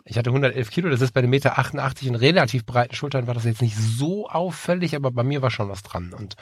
Ich 0.05 0.19
hatte 0.19 0.31
111 0.31 0.71
Kilo, 0.71 0.89
das 0.91 1.01
ist 1.01 1.13
bei 1.13 1.21
einem 1.21 1.31
Meter 1.31 1.59
88 1.59 2.09
und 2.09 2.17
relativ 2.17 2.65
breiten 2.67 2.95
Schultern 2.95 3.27
war 3.29 3.35
das 3.35 3.45
jetzt 3.45 3.63
nicht 3.63 3.77
so 3.77 4.29
auffällig, 4.29 4.97
aber 4.97 5.11
bei 5.13 5.23
mir 5.23 5.43
war 5.43 5.51
schon 5.51 5.69
was 5.69 5.83
dran. 5.83 6.13
Und 6.13 6.37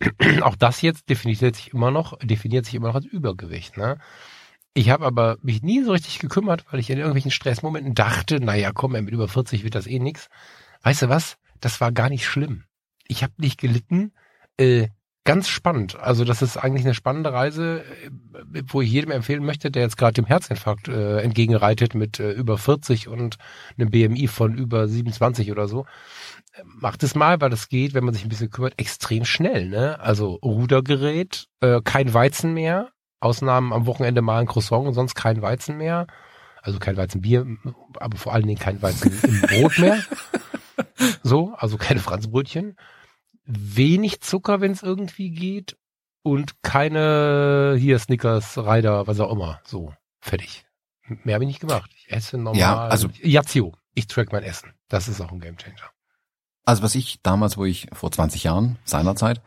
auch 0.42 0.56
das 0.56 0.80
jetzt 0.82 1.08
definiert 1.10 1.56
sich 1.56 1.72
immer 1.74 1.90
noch, 1.90 2.18
definiert 2.20 2.64
sich 2.64 2.74
immer 2.74 2.88
noch 2.88 2.94
als 2.94 3.04
Übergewicht. 3.04 3.76
Ne? 3.76 3.98
Ich 4.74 4.88
habe 4.88 5.04
aber 5.04 5.36
mich 5.42 5.62
nie 5.62 5.82
so 5.82 5.92
richtig 5.92 6.18
gekümmert, 6.18 6.64
weil 6.70 6.80
ich 6.80 6.88
in 6.88 6.98
irgendwelchen 6.98 7.30
Stressmomenten 7.30 7.94
dachte, 7.94 8.40
naja, 8.40 8.72
komm, 8.72 8.92
mit 8.92 9.10
über 9.10 9.28
40 9.28 9.64
wird 9.64 9.74
das 9.74 9.86
eh 9.86 9.98
nix. 9.98 10.28
Weißt 10.82 11.02
du 11.02 11.08
was? 11.08 11.36
Das 11.60 11.80
war 11.80 11.92
gar 11.92 12.08
nicht 12.08 12.26
schlimm. 12.26 12.64
Ich 13.06 13.22
habe 13.22 13.34
nicht 13.36 13.60
gelitten. 13.60 14.12
Äh, 14.56 14.88
ganz 15.24 15.48
spannend. 15.48 15.96
Also 15.96 16.24
das 16.24 16.42
ist 16.42 16.56
eigentlich 16.56 16.84
eine 16.84 16.94
spannende 16.94 17.32
Reise, 17.32 17.84
äh, 18.54 18.62
wo 18.66 18.80
ich 18.80 18.90
jedem 18.90 19.10
empfehlen 19.10 19.44
möchte, 19.44 19.70
der 19.70 19.82
jetzt 19.82 19.98
gerade 19.98 20.14
dem 20.14 20.26
Herzinfarkt 20.26 20.88
äh, 20.88 21.20
entgegenreitet 21.20 21.94
mit 21.94 22.18
äh, 22.18 22.32
über 22.32 22.56
40 22.56 23.08
und 23.08 23.36
einem 23.76 23.90
BMI 23.90 24.26
von 24.26 24.56
über 24.56 24.88
27 24.88 25.50
oder 25.52 25.68
so. 25.68 25.86
Macht 26.64 27.02
es 27.02 27.14
mal, 27.14 27.40
weil 27.40 27.50
das 27.50 27.68
geht, 27.68 27.94
wenn 27.94 28.04
man 28.04 28.14
sich 28.14 28.24
ein 28.24 28.28
bisschen 28.28 28.50
kümmert, 28.50 28.78
extrem 28.78 29.24
schnell. 29.24 29.68
Ne? 29.68 30.00
Also 30.00 30.34
Rudergerät, 30.34 31.48
äh, 31.60 31.80
kein 31.82 32.12
Weizen 32.12 32.52
mehr, 32.54 32.90
Ausnahmen 33.22 33.72
am 33.72 33.86
Wochenende 33.86 34.22
mal 34.22 34.40
ein 34.40 34.46
Croissant 34.46 34.86
und 34.86 34.94
sonst 34.94 35.14
kein 35.14 35.42
Weizen 35.42 35.78
mehr. 35.78 36.06
Also 36.60 36.78
kein 36.78 36.96
Weizenbier, 36.96 37.46
aber 37.98 38.16
vor 38.16 38.32
allen 38.32 38.46
Dingen 38.46 38.58
kein 38.60 38.80
Weizen 38.82 39.12
im 39.24 39.40
Brot 39.48 39.78
mehr. 39.78 39.98
So, 41.22 41.54
also 41.56 41.76
keine 41.76 42.00
Franzbrötchen. 42.00 42.76
Wenig 43.44 44.20
Zucker, 44.20 44.60
wenn 44.60 44.70
es 44.72 44.82
irgendwie 44.82 45.30
geht. 45.30 45.76
Und 46.22 46.62
keine 46.62 47.74
hier 47.78 47.98
Snickers, 47.98 48.56
Ryder, 48.56 49.08
was 49.08 49.18
auch 49.18 49.32
immer. 49.32 49.60
So, 49.64 49.92
fertig. 50.20 50.64
Mehr 51.24 51.34
habe 51.34 51.44
ich 51.44 51.48
nicht 51.48 51.60
gemacht. 51.60 51.90
Ich 51.96 52.12
esse 52.12 52.38
normal. 52.38 52.60
Ja, 52.60 52.86
also- 52.86 53.08
Yazio. 53.20 53.72
Ich 53.94 54.06
track 54.06 54.32
mein 54.32 54.44
Essen. 54.44 54.72
Das 54.88 55.08
ist 55.08 55.20
auch 55.20 55.32
ein 55.32 55.40
Gamechanger. 55.40 55.90
Also 56.64 56.82
was 56.84 56.94
ich 56.94 57.20
damals, 57.22 57.56
wo 57.58 57.64
ich 57.64 57.88
vor 57.92 58.12
20 58.12 58.44
Jahren 58.44 58.78
seinerzeit 58.84 59.42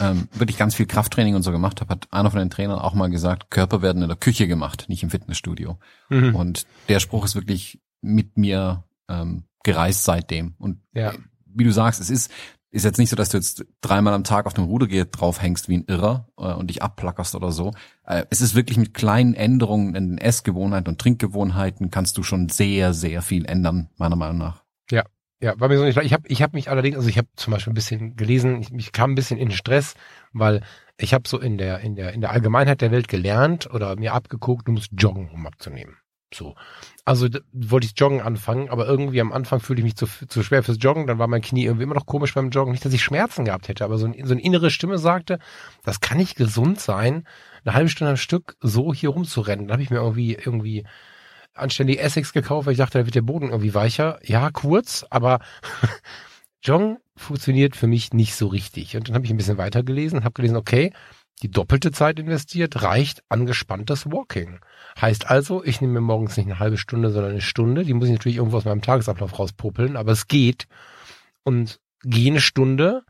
ähm, 0.00 0.28
wirklich 0.32 0.56
ganz 0.56 0.74
viel 0.74 0.86
Krafttraining 0.86 1.34
und 1.34 1.42
so 1.42 1.52
gemacht 1.52 1.80
habe, 1.80 1.90
hat 1.90 2.08
einer 2.10 2.30
von 2.30 2.40
den 2.40 2.50
Trainern 2.50 2.78
auch 2.78 2.94
mal 2.94 3.10
gesagt, 3.10 3.50
Körper 3.50 3.82
werden 3.82 4.02
in 4.02 4.08
der 4.08 4.16
Küche 4.16 4.48
gemacht, 4.48 4.86
nicht 4.88 5.02
im 5.02 5.10
Fitnessstudio. 5.10 5.78
Mhm. 6.08 6.34
Und 6.34 6.66
der 6.88 7.00
Spruch 7.00 7.24
ist 7.24 7.34
wirklich 7.34 7.80
mit 8.00 8.36
mir 8.36 8.84
ähm, 9.08 9.44
gereist 9.62 10.04
seitdem. 10.04 10.54
Und 10.58 10.80
Ja. 10.92 11.12
wie 11.46 11.64
du 11.64 11.72
sagst, 11.72 12.00
es 12.00 12.10
ist 12.10 12.30
ist 12.74 12.84
jetzt 12.84 12.98
nicht 12.98 13.10
so, 13.10 13.14
dass 13.14 13.28
du 13.28 13.36
jetzt 13.36 13.64
dreimal 13.82 14.14
am 14.14 14.24
Tag 14.24 14.46
auf 14.46 14.54
dem 14.54 14.64
Rudergerät 14.64 15.10
draufhängst 15.12 15.68
wie 15.68 15.76
ein 15.76 15.84
Irrer 15.86 16.26
äh, 16.36 16.52
und 16.54 16.70
dich 16.70 16.82
abplackerst 16.82 17.36
oder 17.36 17.52
so. 17.52 17.70
Äh, 18.04 18.24
es 18.30 18.40
ist 18.40 18.56
wirklich 18.56 18.76
mit 18.78 18.94
kleinen 18.94 19.34
Änderungen 19.34 19.94
in 19.94 20.08
den 20.08 20.18
Essgewohnheiten 20.18 20.88
und 20.88 21.00
Trinkgewohnheiten 21.00 21.92
kannst 21.92 22.18
du 22.18 22.24
schon 22.24 22.48
sehr, 22.48 22.92
sehr 22.92 23.22
viel 23.22 23.46
ändern, 23.46 23.90
meiner 23.96 24.16
Meinung 24.16 24.38
nach. 24.38 24.64
Ja, 24.90 25.04
war 25.40 25.68
mir 25.68 25.78
so 25.78 25.84
nicht 25.84 25.94
klar. 25.94 26.04
Ich 26.04 26.12
habe 26.12 26.28
ich 26.28 26.42
hab 26.42 26.54
mich 26.54 26.70
allerdings, 26.70 26.96
also 26.96 27.08
ich 27.08 27.18
habe 27.18 27.28
zum 27.36 27.52
Beispiel 27.52 27.72
ein 27.72 27.74
bisschen 27.74 28.16
gelesen, 28.16 28.60
ich, 28.60 28.72
ich 28.72 28.92
kam 28.92 29.12
ein 29.12 29.14
bisschen 29.14 29.38
in 29.38 29.50
Stress, 29.50 29.94
weil 30.32 30.62
ich 30.96 31.12
habe 31.12 31.28
so 31.28 31.38
in 31.38 31.58
der, 31.58 31.80
in 31.80 31.96
der, 31.96 32.12
in 32.12 32.20
der 32.20 32.30
Allgemeinheit 32.30 32.80
der 32.80 32.90
Welt 32.90 33.08
gelernt 33.08 33.68
oder 33.72 33.96
mir 33.96 34.14
abgeguckt, 34.14 34.68
du 34.68 34.72
musst 34.72 34.90
joggen, 34.96 35.30
um 35.30 35.46
abzunehmen. 35.46 35.96
So. 36.34 36.54
Also 37.04 37.28
wollte 37.52 37.86
ich 37.86 37.98
Joggen 37.98 38.20
anfangen, 38.20 38.68
aber 38.68 38.86
irgendwie 38.86 39.20
am 39.20 39.32
Anfang 39.32 39.60
fühlte 39.60 39.80
ich 39.80 39.84
mich 39.84 39.96
zu, 39.96 40.06
zu 40.06 40.42
schwer 40.42 40.62
fürs 40.62 40.78
Joggen, 40.80 41.06
dann 41.06 41.18
war 41.18 41.28
mein 41.28 41.42
Knie 41.42 41.64
irgendwie 41.64 41.84
immer 41.84 41.94
noch 41.94 42.06
komisch 42.06 42.34
beim 42.34 42.50
Joggen. 42.50 42.72
Nicht, 42.72 42.84
dass 42.84 42.92
ich 42.92 43.02
Schmerzen 43.02 43.44
gehabt 43.44 43.68
hätte, 43.68 43.84
aber 43.84 43.98
so, 43.98 44.06
ein, 44.06 44.14
so 44.24 44.32
eine 44.32 44.42
innere 44.42 44.70
Stimme 44.70 44.98
sagte, 44.98 45.38
das 45.84 46.00
kann 46.00 46.18
nicht 46.18 46.36
gesund 46.36 46.80
sein, 46.80 47.26
eine 47.64 47.74
halbe 47.74 47.88
Stunde 47.88 48.10
am 48.10 48.16
Stück 48.16 48.56
so 48.60 48.92
hier 48.92 49.10
rumzurennen. 49.10 49.68
Da 49.68 49.74
habe 49.74 49.82
ich 49.82 49.90
mir 49.90 49.98
irgendwie, 49.98 50.34
irgendwie 50.34 50.84
anständig 51.54 52.00
Essex 52.00 52.32
gekauft, 52.32 52.66
weil 52.66 52.72
ich 52.72 52.78
dachte, 52.78 52.98
da 52.98 53.06
wird 53.06 53.14
der 53.14 53.22
Boden 53.22 53.48
irgendwie 53.48 53.74
weicher. 53.74 54.18
Ja, 54.22 54.50
kurz, 54.50 55.04
aber 55.10 55.40
Joggen 56.62 56.98
funktioniert 57.16 57.76
für 57.76 57.86
mich 57.86 58.12
nicht 58.12 58.34
so 58.34 58.48
richtig. 58.48 58.96
Und 58.96 59.08
dann 59.08 59.14
habe 59.14 59.24
ich 59.24 59.30
ein 59.30 59.36
bisschen 59.36 59.58
weitergelesen 59.58 60.18
und 60.18 60.24
habe 60.24 60.34
gelesen, 60.34 60.56
okay, 60.56 60.92
die 61.42 61.50
doppelte 61.50 61.90
Zeit 61.92 62.18
investiert 62.18 62.82
reicht 62.82 63.22
angespanntes 63.28 64.06
Walking. 64.06 64.60
Heißt 65.00 65.28
also, 65.30 65.64
ich 65.64 65.80
nehme 65.80 65.94
mir 65.94 66.00
morgens 66.00 66.36
nicht 66.36 66.46
eine 66.46 66.58
halbe 66.58 66.78
Stunde, 66.78 67.10
sondern 67.10 67.32
eine 67.32 67.40
Stunde. 67.40 67.84
Die 67.84 67.94
muss 67.94 68.06
ich 68.06 68.12
natürlich 68.12 68.36
irgendwo 68.36 68.56
aus 68.56 68.64
meinem 68.64 68.82
Tagesablauf 68.82 69.38
rauspopeln, 69.38 69.96
aber 69.96 70.12
es 70.12 70.28
geht. 70.28 70.66
Und 71.42 71.80
gehe 72.02 72.30
eine 72.30 72.40
Stunde 72.40 73.02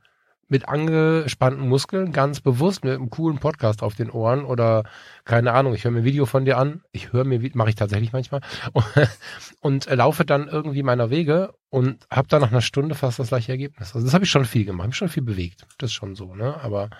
mit 0.49 0.69
angespannten 0.69 1.69
Muskeln, 1.69 2.13
ganz 2.13 2.41
bewusst, 2.41 2.85
mit 2.85 2.95
einem 2.95 3.11
coolen 3.11 3.39
Podcast 3.39 3.83
auf 3.83 3.95
den 3.95 4.11
Ohren 4.11 4.45
oder 4.45 4.85
keine 5.25 5.53
Ahnung, 5.53 5.75
ich 5.75 5.85
höre 5.85 5.91
mir 5.91 6.01
ein 6.01 6.05
Video 6.05 6.27
von 6.27 6.45
dir 6.45 6.59
an, 6.59 6.83
ich 6.93 7.13
höre 7.13 7.25
mir, 7.25 7.41
mache 7.55 7.71
ich 7.71 7.75
tatsächlich 7.75 8.13
manchmal, 8.13 8.41
und 9.61 9.87
äh, 9.87 9.95
laufe 9.95 10.25
dann 10.25 10.49
irgendwie 10.49 10.83
meiner 10.83 11.11
Wege 11.11 11.55
und 11.71 12.07
habe 12.11 12.29
dann 12.29 12.41
nach 12.41 12.51
einer 12.51 12.61
Stunde 12.61 12.95
fast 12.95 13.19
das 13.19 13.29
gleiche 13.29 13.53
Ergebnis. 13.53 13.95
Also 13.95 14.07
das 14.07 14.15
habe 14.15 14.25
ich 14.25 14.31
schon 14.31 14.45
viel 14.45 14.65
gemacht, 14.65 14.85
habe 14.85 14.95
schon 14.95 15.09
viel 15.09 15.23
bewegt. 15.23 15.67
Das 15.79 15.91
ist 15.91 15.95
schon 15.95 16.15
so, 16.15 16.35
ne? 16.35 16.61
Aber 16.63 16.91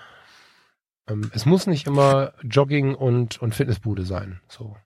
ähm, 1.09 1.31
es 1.35 1.47
muss 1.47 1.67
nicht 1.67 1.87
immer 1.87 2.33
Jogging 2.43 2.95
und, 2.95 3.41
und 3.41 3.55
Fitnessbude 3.55 4.05
sein. 4.05 4.41
So. 4.49 4.77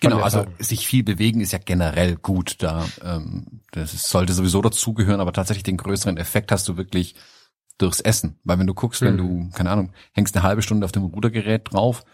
Genau, 0.00 0.20
also 0.20 0.46
sich 0.58 0.86
viel 0.86 1.02
bewegen 1.02 1.40
ist 1.40 1.52
ja 1.52 1.58
generell 1.58 2.16
gut. 2.16 2.62
Da 2.62 2.86
ähm, 3.02 3.62
das 3.72 4.08
sollte 4.08 4.32
sowieso 4.32 4.62
dazugehören, 4.62 5.20
aber 5.20 5.32
tatsächlich 5.32 5.64
den 5.64 5.76
größeren 5.76 6.16
Effekt 6.16 6.52
hast 6.52 6.68
du 6.68 6.76
wirklich 6.76 7.14
durchs 7.78 8.00
Essen. 8.00 8.38
Weil 8.44 8.58
wenn 8.58 8.66
du 8.66 8.74
guckst, 8.74 9.00
wenn 9.02 9.14
Mhm. 9.14 9.50
du, 9.50 9.56
keine 9.56 9.70
Ahnung, 9.70 9.92
hängst 10.12 10.36
eine 10.36 10.42
halbe 10.42 10.62
Stunde 10.62 10.84
auf 10.84 10.92
dem 10.92 11.04
Rudergerät 11.04 11.72
drauf, 11.72 12.04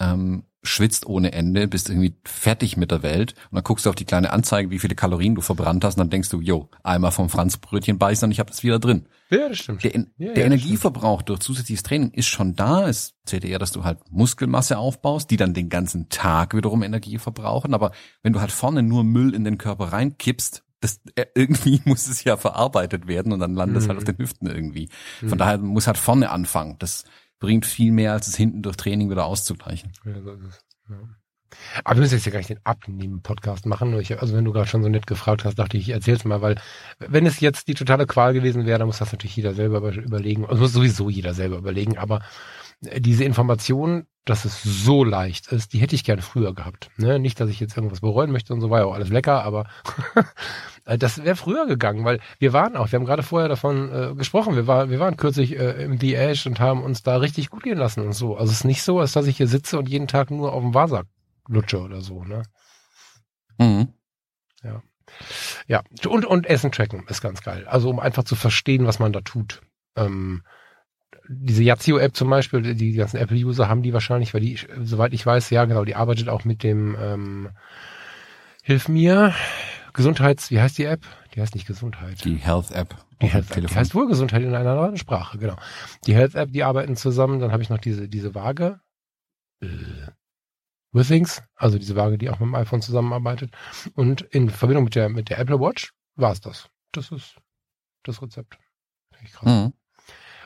ähm, 0.00 0.44
schwitzt 0.62 1.06
ohne 1.06 1.32
Ende, 1.32 1.68
bist 1.68 1.88
irgendwie 1.88 2.16
fertig 2.24 2.76
mit 2.76 2.90
der 2.90 3.02
Welt 3.02 3.34
und 3.50 3.54
dann 3.56 3.64
guckst 3.64 3.86
du 3.86 3.90
auf 3.90 3.96
die 3.96 4.04
kleine 4.04 4.32
Anzeige, 4.32 4.70
wie 4.70 4.78
viele 4.80 4.96
Kalorien 4.96 5.34
du 5.36 5.40
verbrannt 5.40 5.84
hast 5.84 5.94
und 5.94 6.00
dann 6.00 6.10
denkst 6.10 6.28
du, 6.30 6.40
jo, 6.40 6.68
einmal 6.82 7.12
vom 7.12 7.28
Franzbrötchen 7.28 7.96
beißen 7.96 8.26
und 8.26 8.32
ich 8.32 8.40
habe 8.40 8.50
das 8.50 8.62
wieder 8.64 8.78
drin. 8.80 9.06
Ja, 9.30 9.48
das 9.48 9.58
stimmt. 9.58 9.84
Der, 9.84 9.92
Ja, 9.94 9.98
ja, 10.00 10.06
der 10.18 10.34
das 10.34 10.44
Energieverbrauch 10.44 11.22
durch 11.22 11.40
zusätzliches 11.40 11.84
Training 11.84 12.10
ist 12.10 12.26
schon 12.26 12.54
da. 12.56 12.88
Es 12.88 13.14
zählt 13.24 13.44
eher, 13.44 13.58
dass 13.60 13.70
du 13.72 13.84
halt 13.84 13.98
Muskelmasse 14.10 14.78
aufbaust, 14.78 15.30
die 15.30 15.36
dann 15.36 15.54
den 15.54 15.68
ganzen 15.68 16.08
Tag 16.08 16.54
wiederum 16.54 16.82
Energie 16.82 17.18
verbrauchen. 17.18 17.72
Aber 17.72 17.92
wenn 18.22 18.32
du 18.32 18.40
halt 18.40 18.50
vorne 18.52 18.82
nur 18.82 19.04
Müll 19.04 19.34
in 19.34 19.44
den 19.44 19.58
Körper 19.58 19.92
reinkippst, 19.92 20.64
das, 20.80 21.00
äh, 21.16 21.26
irgendwie 21.34 21.80
muss 21.84 22.06
es 22.08 22.24
ja 22.24 22.36
verarbeitet 22.36 23.06
werden 23.08 23.32
und 23.32 23.40
dann 23.40 23.54
landet 23.54 23.78
es 23.78 23.84
Mhm. 23.84 23.88
halt 23.88 23.98
auf 23.98 24.04
den 24.04 24.18
Hüften 24.18 24.46
irgendwie. 24.48 24.88
Von 25.20 25.30
Mhm. 25.30 25.38
daher 25.38 25.58
muss 25.58 25.86
halt 25.86 25.98
vorne 25.98 26.30
anfangen. 26.30 26.76
Das 26.78 27.04
bringt 27.40 27.66
viel 27.66 27.92
mehr, 27.92 28.12
als 28.12 28.28
es 28.28 28.36
hinten 28.36 28.62
durch 28.62 28.76
Training 28.76 29.10
wieder 29.10 29.24
auszugleichen. 29.26 29.92
Ja, 30.04 30.20
so 30.22 30.32
ist 30.32 30.44
es. 30.48 30.60
Ja. 30.90 30.96
Aber 31.82 31.96
wir 31.96 32.00
müssen 32.02 32.14
jetzt 32.16 32.26
ja 32.26 32.32
gar 32.32 32.38
nicht 32.40 32.50
den 32.50 32.60
Abnehmen-Podcast 32.64 33.64
machen. 33.64 33.98
Ich, 34.00 34.20
also 34.20 34.34
wenn 34.36 34.44
du 34.44 34.52
gerade 34.52 34.68
schon 34.68 34.82
so 34.82 34.88
nett 34.90 35.06
gefragt 35.06 35.44
hast, 35.44 35.58
dachte 35.58 35.78
ich, 35.78 35.84
ich 35.88 35.94
erzähl's 35.94 36.24
mal, 36.26 36.42
weil 36.42 36.56
wenn 36.98 37.24
es 37.24 37.40
jetzt 37.40 37.68
die 37.68 37.74
totale 37.74 38.06
Qual 38.06 38.34
gewesen 38.34 38.66
wäre, 38.66 38.78
dann 38.78 38.86
muss 38.86 38.98
das 38.98 39.12
natürlich 39.12 39.36
jeder 39.36 39.54
selber 39.54 39.78
über- 39.78 39.94
überlegen. 39.94 40.44
Also 40.44 40.60
muss 40.60 40.72
sowieso 40.74 41.08
jeder 41.08 41.32
selber 41.32 41.56
überlegen. 41.56 41.96
Aber 41.96 42.20
diese 42.80 43.24
Information, 43.24 44.06
dass 44.24 44.44
es 44.44 44.62
so 44.62 45.04
leicht 45.04 45.50
ist, 45.52 45.72
die 45.72 45.78
hätte 45.78 45.94
ich 45.94 46.04
gerne 46.04 46.22
früher 46.22 46.54
gehabt. 46.54 46.90
Ne? 46.96 47.18
Nicht, 47.18 47.40
dass 47.40 47.48
ich 47.48 47.60
jetzt 47.60 47.76
irgendwas 47.76 48.00
bereuen 48.00 48.30
möchte 48.30 48.52
und 48.52 48.60
so 48.60 48.70
war 48.70 48.80
ja 48.80 48.84
auch 48.84 48.94
alles 48.94 49.08
lecker, 49.08 49.42
aber 49.42 49.66
das 50.84 51.24
wäre 51.24 51.34
früher 51.34 51.66
gegangen, 51.66 52.04
weil 52.04 52.20
wir 52.38 52.52
waren 52.52 52.76
auch, 52.76 52.92
wir 52.92 52.98
haben 52.98 53.06
gerade 53.06 53.22
vorher 53.22 53.48
davon 53.48 53.90
äh, 53.92 54.14
gesprochen, 54.14 54.54
wir, 54.54 54.66
war, 54.66 54.90
wir 54.90 55.00
waren 55.00 55.16
kürzlich 55.16 55.58
äh, 55.58 55.82
im 55.82 55.98
The 55.98 56.14
Ash 56.14 56.46
und 56.46 56.60
haben 56.60 56.82
uns 56.82 57.02
da 57.02 57.16
richtig 57.16 57.50
gut 57.50 57.62
gehen 57.62 57.78
lassen 57.78 58.04
und 58.04 58.12
so. 58.12 58.36
Also 58.36 58.52
es 58.52 58.58
ist 58.58 58.64
nicht 58.64 58.82
so, 58.82 59.00
als 59.00 59.12
dass 59.12 59.26
ich 59.26 59.38
hier 59.38 59.48
sitze 59.48 59.78
und 59.78 59.88
jeden 59.88 60.08
Tag 60.08 60.30
nur 60.30 60.52
auf 60.52 60.62
dem 60.62 60.74
Wasak 60.74 61.06
lutsche 61.48 61.80
oder 61.80 62.02
so, 62.02 62.22
ne? 62.24 62.42
Mhm. 63.58 63.88
Ja, 65.66 65.82
und, 66.06 66.24
und 66.24 66.46
Essen 66.46 66.72
tracken 66.72 67.04
ist 67.08 67.20
ganz 67.20 67.42
geil. 67.42 67.66
Also 67.66 67.90
um 67.90 68.00
einfach 68.00 68.24
zu 68.24 68.36
verstehen, 68.36 68.86
was 68.86 68.98
man 68.98 69.12
da 69.12 69.20
tut. 69.20 69.62
Ähm, 69.96 70.42
diese 71.28 71.62
Yazio-App 71.62 72.16
zum 72.16 72.30
Beispiel, 72.30 72.74
die 72.74 72.92
ganzen 72.92 73.18
Apple-User 73.18 73.68
haben 73.68 73.82
die 73.82 73.92
wahrscheinlich, 73.92 74.34
weil 74.34 74.40
die, 74.40 74.58
soweit 74.82 75.12
ich 75.12 75.24
weiß, 75.24 75.50
ja 75.50 75.64
genau, 75.66 75.84
die 75.84 75.94
arbeitet 75.94 76.28
auch 76.28 76.44
mit 76.44 76.62
dem 76.62 76.96
ähm, 77.00 77.50
Hilf 78.62 78.88
mir, 78.88 79.34
Gesundheits, 79.92 80.50
wie 80.50 80.60
heißt 80.60 80.78
die 80.78 80.84
App? 80.84 81.00
Die 81.34 81.40
heißt 81.40 81.54
nicht 81.54 81.66
Gesundheit. 81.66 82.24
Die 82.24 82.36
Health 82.36 82.70
App. 82.70 82.94
Die 83.20 83.26
Health 83.26 83.56
App, 83.56 83.66
die 83.66 83.74
heißt 83.74 83.94
wohl 83.94 84.06
Gesundheit 84.06 84.42
in 84.42 84.54
einer 84.54 84.70
anderen 84.70 84.96
Sprache, 84.96 85.38
genau. 85.38 85.56
Die 86.06 86.14
Health 86.14 86.34
App, 86.34 86.52
die 86.52 86.62
arbeiten 86.62 86.96
zusammen. 86.96 87.40
Dann 87.40 87.50
habe 87.50 87.62
ich 87.62 87.70
noch 87.70 87.78
diese, 87.78 88.08
diese 88.08 88.34
Waage. 88.34 88.80
Äh, 89.60 89.68
Withings, 90.92 91.42
also 91.56 91.78
diese 91.78 91.96
Waage, 91.96 92.16
die 92.16 92.30
auch 92.30 92.40
mit 92.40 92.48
dem 92.48 92.54
iPhone 92.54 92.80
zusammenarbeitet. 92.80 93.52
Und 93.94 94.22
in 94.22 94.50
Verbindung 94.50 94.84
mit 94.84 94.94
der, 94.94 95.08
mit 95.08 95.30
der 95.30 95.38
Apple 95.38 95.60
Watch 95.60 95.92
war 96.16 96.32
es 96.32 96.40
das. 96.40 96.68
Das 96.92 97.10
ist 97.10 97.36
das 98.04 98.22
Rezept. 98.22 98.58
Finde 99.12 99.26
ich 99.26 99.32
krass. 99.32 99.48
Mhm. 99.50 99.72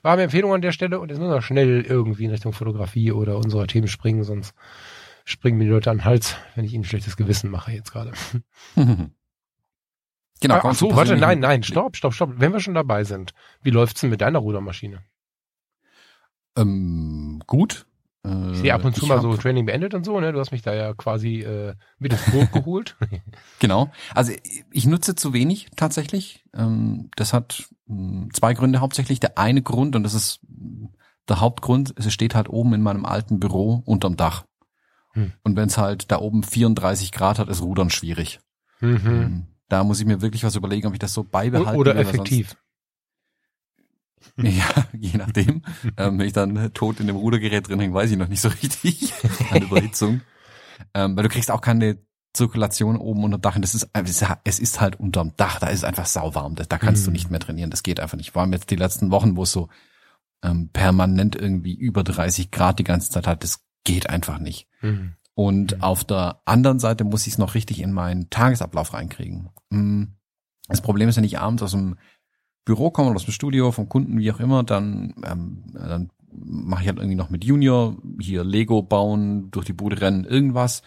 War 0.02 0.14
eine 0.14 0.22
Empfehlung 0.22 0.52
an 0.52 0.62
der 0.62 0.72
Stelle 0.72 1.00
und 1.00 1.10
jetzt 1.10 1.18
müssen 1.18 1.32
wir 1.32 1.42
schnell 1.42 1.82
irgendwie 1.82 2.24
in 2.24 2.30
Richtung 2.30 2.52
Fotografie 2.52 3.12
oder 3.12 3.36
unserer 3.36 3.66
Themen 3.66 3.88
springen, 3.88 4.24
sonst 4.24 4.54
springen 5.24 5.58
mir 5.58 5.64
die 5.64 5.70
Leute 5.70 5.90
an 5.90 5.98
den 5.98 6.04
Hals, 6.04 6.36
wenn 6.56 6.64
ich 6.64 6.74
ihnen 6.74 6.84
schlechtes 6.84 7.16
Gewissen 7.16 7.50
mache 7.50 7.72
jetzt 7.72 7.92
gerade. 7.92 8.12
Genau, 10.40 10.56
Ah, 10.56 10.58
komm 10.58 10.70
Ach 10.72 10.74
so, 10.74 10.96
warte, 10.96 11.16
nein, 11.16 11.38
nein, 11.38 11.62
stopp, 11.62 11.96
stopp, 11.96 12.14
stopp. 12.14 12.32
Wenn 12.38 12.52
wir 12.52 12.58
schon 12.58 12.74
dabei 12.74 13.04
sind, 13.04 13.32
wie 13.62 13.70
läuft's 13.70 14.00
denn 14.00 14.10
mit 14.10 14.20
deiner 14.22 14.40
Rudermaschine? 14.40 15.04
Ähm, 16.56 17.40
gut. 17.46 17.86
Äh, 18.24 18.52
Ich 18.52 18.58
sehe 18.58 18.74
ab 18.74 18.84
und 18.84 18.94
zu 18.94 19.06
mal 19.06 19.20
so 19.20 19.36
Training 19.36 19.66
beendet 19.66 19.94
und 19.94 20.04
so, 20.04 20.18
ne? 20.20 20.32
Du 20.32 20.38
hast 20.38 20.52
mich 20.52 20.62
da 20.62 20.72
ja 20.74 20.94
quasi 20.94 21.40
äh, 21.40 21.74
mit 21.98 22.12
ins 22.12 22.30
Boot 22.30 22.52
geholt. 22.52 22.96
Genau. 23.58 23.90
Also 24.14 24.32
ich 24.70 24.86
nutze 24.86 25.14
zu 25.14 25.32
wenig 25.32 25.68
tatsächlich. 25.76 26.44
Ähm, 26.54 27.10
das 27.16 27.32
hat 27.32 27.64
mh, 27.86 28.28
zwei 28.32 28.54
Gründe 28.54 28.80
hauptsächlich. 28.80 29.20
Der 29.20 29.38
eine 29.38 29.62
Grund, 29.62 29.96
und 29.96 30.02
das 30.04 30.14
ist 30.14 30.40
der 31.28 31.40
Hauptgrund, 31.40 31.94
es 31.96 32.12
steht 32.12 32.34
halt 32.34 32.48
oben 32.48 32.74
in 32.74 32.82
meinem 32.82 33.04
alten 33.04 33.40
Büro 33.40 33.82
unterm 33.86 34.16
Dach. 34.16 34.44
Hm. 35.12 35.32
Und 35.44 35.56
wenn 35.56 35.68
es 35.68 35.78
halt 35.78 36.10
da 36.10 36.18
oben 36.18 36.42
34 36.42 37.12
Grad 37.12 37.38
hat, 37.38 37.48
ist 37.48 37.62
Rudern 37.62 37.90
schwierig. 37.90 38.40
mhm. 38.80 39.00
Ähm, 39.06 39.46
Da 39.68 39.84
muss 39.84 40.00
ich 40.00 40.06
mir 40.06 40.20
wirklich 40.20 40.44
was 40.44 40.56
überlegen, 40.56 40.86
ob 40.86 40.92
ich 40.94 40.98
das 40.98 41.12
so 41.12 41.22
beibehalte. 41.24 41.78
Oder 41.78 41.96
effektiv. 41.96 42.56
Ja, 44.36 44.64
je 44.92 45.16
nachdem. 45.18 45.62
ähm, 45.96 46.18
wenn 46.18 46.26
ich 46.26 46.32
dann 46.32 46.72
tot 46.74 47.00
in 47.00 47.06
dem 47.06 47.16
Rudergerät 47.16 47.68
drin 47.68 47.80
hänge, 47.80 47.94
weiß 47.94 48.10
ich 48.10 48.16
noch 48.18 48.28
nicht 48.28 48.40
so 48.40 48.48
richtig. 48.48 49.12
An 49.50 49.62
Überhitzung. 49.62 50.20
ähm, 50.94 51.16
weil 51.16 51.22
du 51.24 51.28
kriegst 51.28 51.50
auch 51.50 51.60
keine 51.60 51.98
Zirkulation 52.34 52.96
oben 52.96 53.24
unter 53.24 53.38
dem 53.38 53.42
Dach. 53.42 53.56
Und 53.56 53.62
das 53.62 53.74
ist, 53.74 53.88
es 53.92 54.10
ist- 54.22 54.26
es 54.44 54.58
ist 54.58 54.80
halt 54.80 54.98
unterm 54.98 55.32
Dach, 55.36 55.58
da 55.60 55.66
ist 55.68 55.78
es 55.80 55.84
einfach 55.84 56.06
sauwarm. 56.06 56.54
Da, 56.54 56.64
da 56.64 56.78
kannst 56.78 57.06
du 57.06 57.10
Mhm. 57.10 57.12
nicht 57.14 57.30
mehr 57.30 57.40
trainieren. 57.40 57.70
Das 57.70 57.82
geht 57.82 58.00
einfach 58.00 58.16
nicht. 58.16 58.32
Vor 58.32 58.42
allem 58.42 58.52
jetzt 58.52 58.70
die 58.70 58.76
letzten 58.76 59.10
Wochen, 59.10 59.36
wo 59.36 59.42
es 59.42 59.52
so 59.52 59.68
ähm, 60.42 60.70
permanent 60.72 61.36
irgendwie 61.36 61.74
über 61.74 62.02
30 62.02 62.50
Grad 62.50 62.78
die 62.80 62.84
ganze 62.84 63.10
Zeit 63.10 63.26
hat, 63.28 63.44
das 63.44 63.64
geht 63.84 64.08
einfach 64.10 64.38
nicht. 64.40 64.66
Mhm. 64.80 65.14
Und 65.34 65.76
Mhm. 65.76 65.82
auf 65.82 66.04
der 66.04 66.40
anderen 66.46 66.78
Seite 66.80 67.04
muss 67.04 67.26
ich 67.26 67.34
es 67.34 67.38
noch 67.38 67.54
richtig 67.54 67.80
in 67.80 67.92
meinen 67.92 68.28
Tagesablauf 68.28 68.92
reinkriegen. 68.92 69.50
Mm, 69.70 70.04
Das 70.68 70.80
Problem 70.80 71.08
ist, 71.08 71.16
wenn 71.16 71.24
ich 71.24 71.38
abends 71.38 71.62
aus 71.62 71.72
dem 71.72 71.96
Büro 72.64 72.90
komme 72.90 73.08
oder 73.10 73.16
aus 73.16 73.24
dem 73.24 73.32
Studio, 73.32 73.72
vom 73.72 73.88
Kunden, 73.88 74.18
wie 74.18 74.30
auch 74.32 74.40
immer, 74.40 74.62
dann, 74.62 75.14
ähm, 75.24 75.64
dann 75.74 76.10
mache 76.32 76.82
ich 76.82 76.88
halt 76.88 76.98
irgendwie 76.98 77.16
noch 77.16 77.30
mit 77.30 77.44
Junior 77.44 77.96
hier 78.20 78.44
Lego 78.44 78.82
bauen, 78.82 79.50
durch 79.50 79.66
die 79.66 79.72
Bude 79.72 80.00
rennen, 80.00 80.24
irgendwas. 80.24 80.82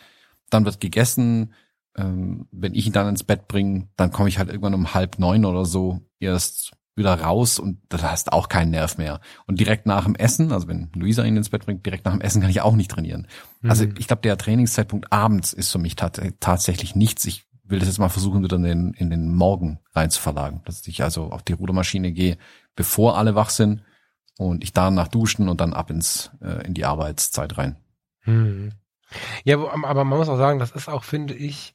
Dann 0.49 0.65
wird 0.65 0.79
gegessen. 0.79 1.53
Ähm, 1.97 2.47
wenn 2.51 2.73
ich 2.73 2.87
ihn 2.87 2.93
dann 2.93 3.07
ins 3.07 3.23
Bett 3.23 3.47
bringe, 3.47 3.87
dann 3.95 4.11
komme 4.11 4.27
ich 4.27 4.37
halt 4.37 4.49
irgendwann 4.49 4.73
um 4.73 4.93
halb 4.93 5.17
neun 5.19 5.45
oder 5.45 5.65
so 5.65 6.01
erst 6.19 6.73
wieder 6.97 7.13
raus 7.19 7.59
und 7.59 7.79
da 7.89 8.01
hast 8.01 8.31
auch 8.31 8.47
keinen 8.49 8.71
Nerv 8.71 8.97
mehr. 8.97 9.19
Und 9.47 9.59
direkt 9.59 9.85
nach 9.85 10.05
dem 10.05 10.15
Essen, 10.15 10.51
also 10.51 10.67
wenn 10.67 10.89
Luisa 10.95 11.23
ihn 11.23 11.35
ins 11.37 11.49
Bett 11.49 11.65
bringt, 11.65 11.85
direkt 11.85 12.05
nach 12.05 12.13
dem 12.13 12.21
Essen 12.21 12.41
kann 12.41 12.49
ich 12.49 12.61
auch 12.61 12.75
nicht 12.75 12.89
trainieren. 12.91 13.27
Also 13.63 13.85
Mhm. 13.85 13.95
ich 13.97 14.07
glaube, 14.07 14.21
der 14.21 14.37
Trainingszeitpunkt 14.37 15.11
abends 15.11 15.51
ist 15.53 15.71
für 15.71 15.77
mich 15.77 15.95
tat 15.95 16.21
tatsächlich 16.39 16.95
nichts. 16.95 17.25
Ich 17.25 17.44
will 17.67 17.79
das 17.79 17.87
jetzt 17.87 17.99
mal 17.99 18.09
versuchen, 18.09 18.43
wieder 18.43 18.57
in 18.57 18.63
den, 18.63 18.93
in 18.93 19.09
den 19.09 19.33
Morgen 19.33 19.79
rein 19.93 20.09
zu 20.09 20.21
verlagen. 20.21 20.61
Dass 20.65 20.85
ich 20.87 21.03
also 21.03 21.31
auf 21.31 21.43
die 21.43 21.53
Rudermaschine 21.53 22.11
gehe, 22.11 22.37
bevor 22.75 23.17
alle 23.17 23.35
wach 23.35 23.49
sind 23.49 23.81
und 24.37 24.63
ich 24.63 24.73
danach 24.73 25.07
duschen 25.07 25.49
und 25.49 25.61
dann 25.61 25.73
ab 25.73 25.89
ins 25.89 26.31
äh, 26.41 26.65
in 26.65 26.73
die 26.73 26.85
Arbeitszeit 26.85 27.57
rein. 27.57 27.77
Mhm. 28.25 28.71
Ja, 29.43 29.57
aber 29.57 30.03
man 30.03 30.17
muss 30.17 30.29
auch 30.29 30.37
sagen, 30.37 30.59
das 30.59 30.71
ist 30.71 30.89
auch, 30.89 31.03
finde 31.03 31.35
ich, 31.35 31.74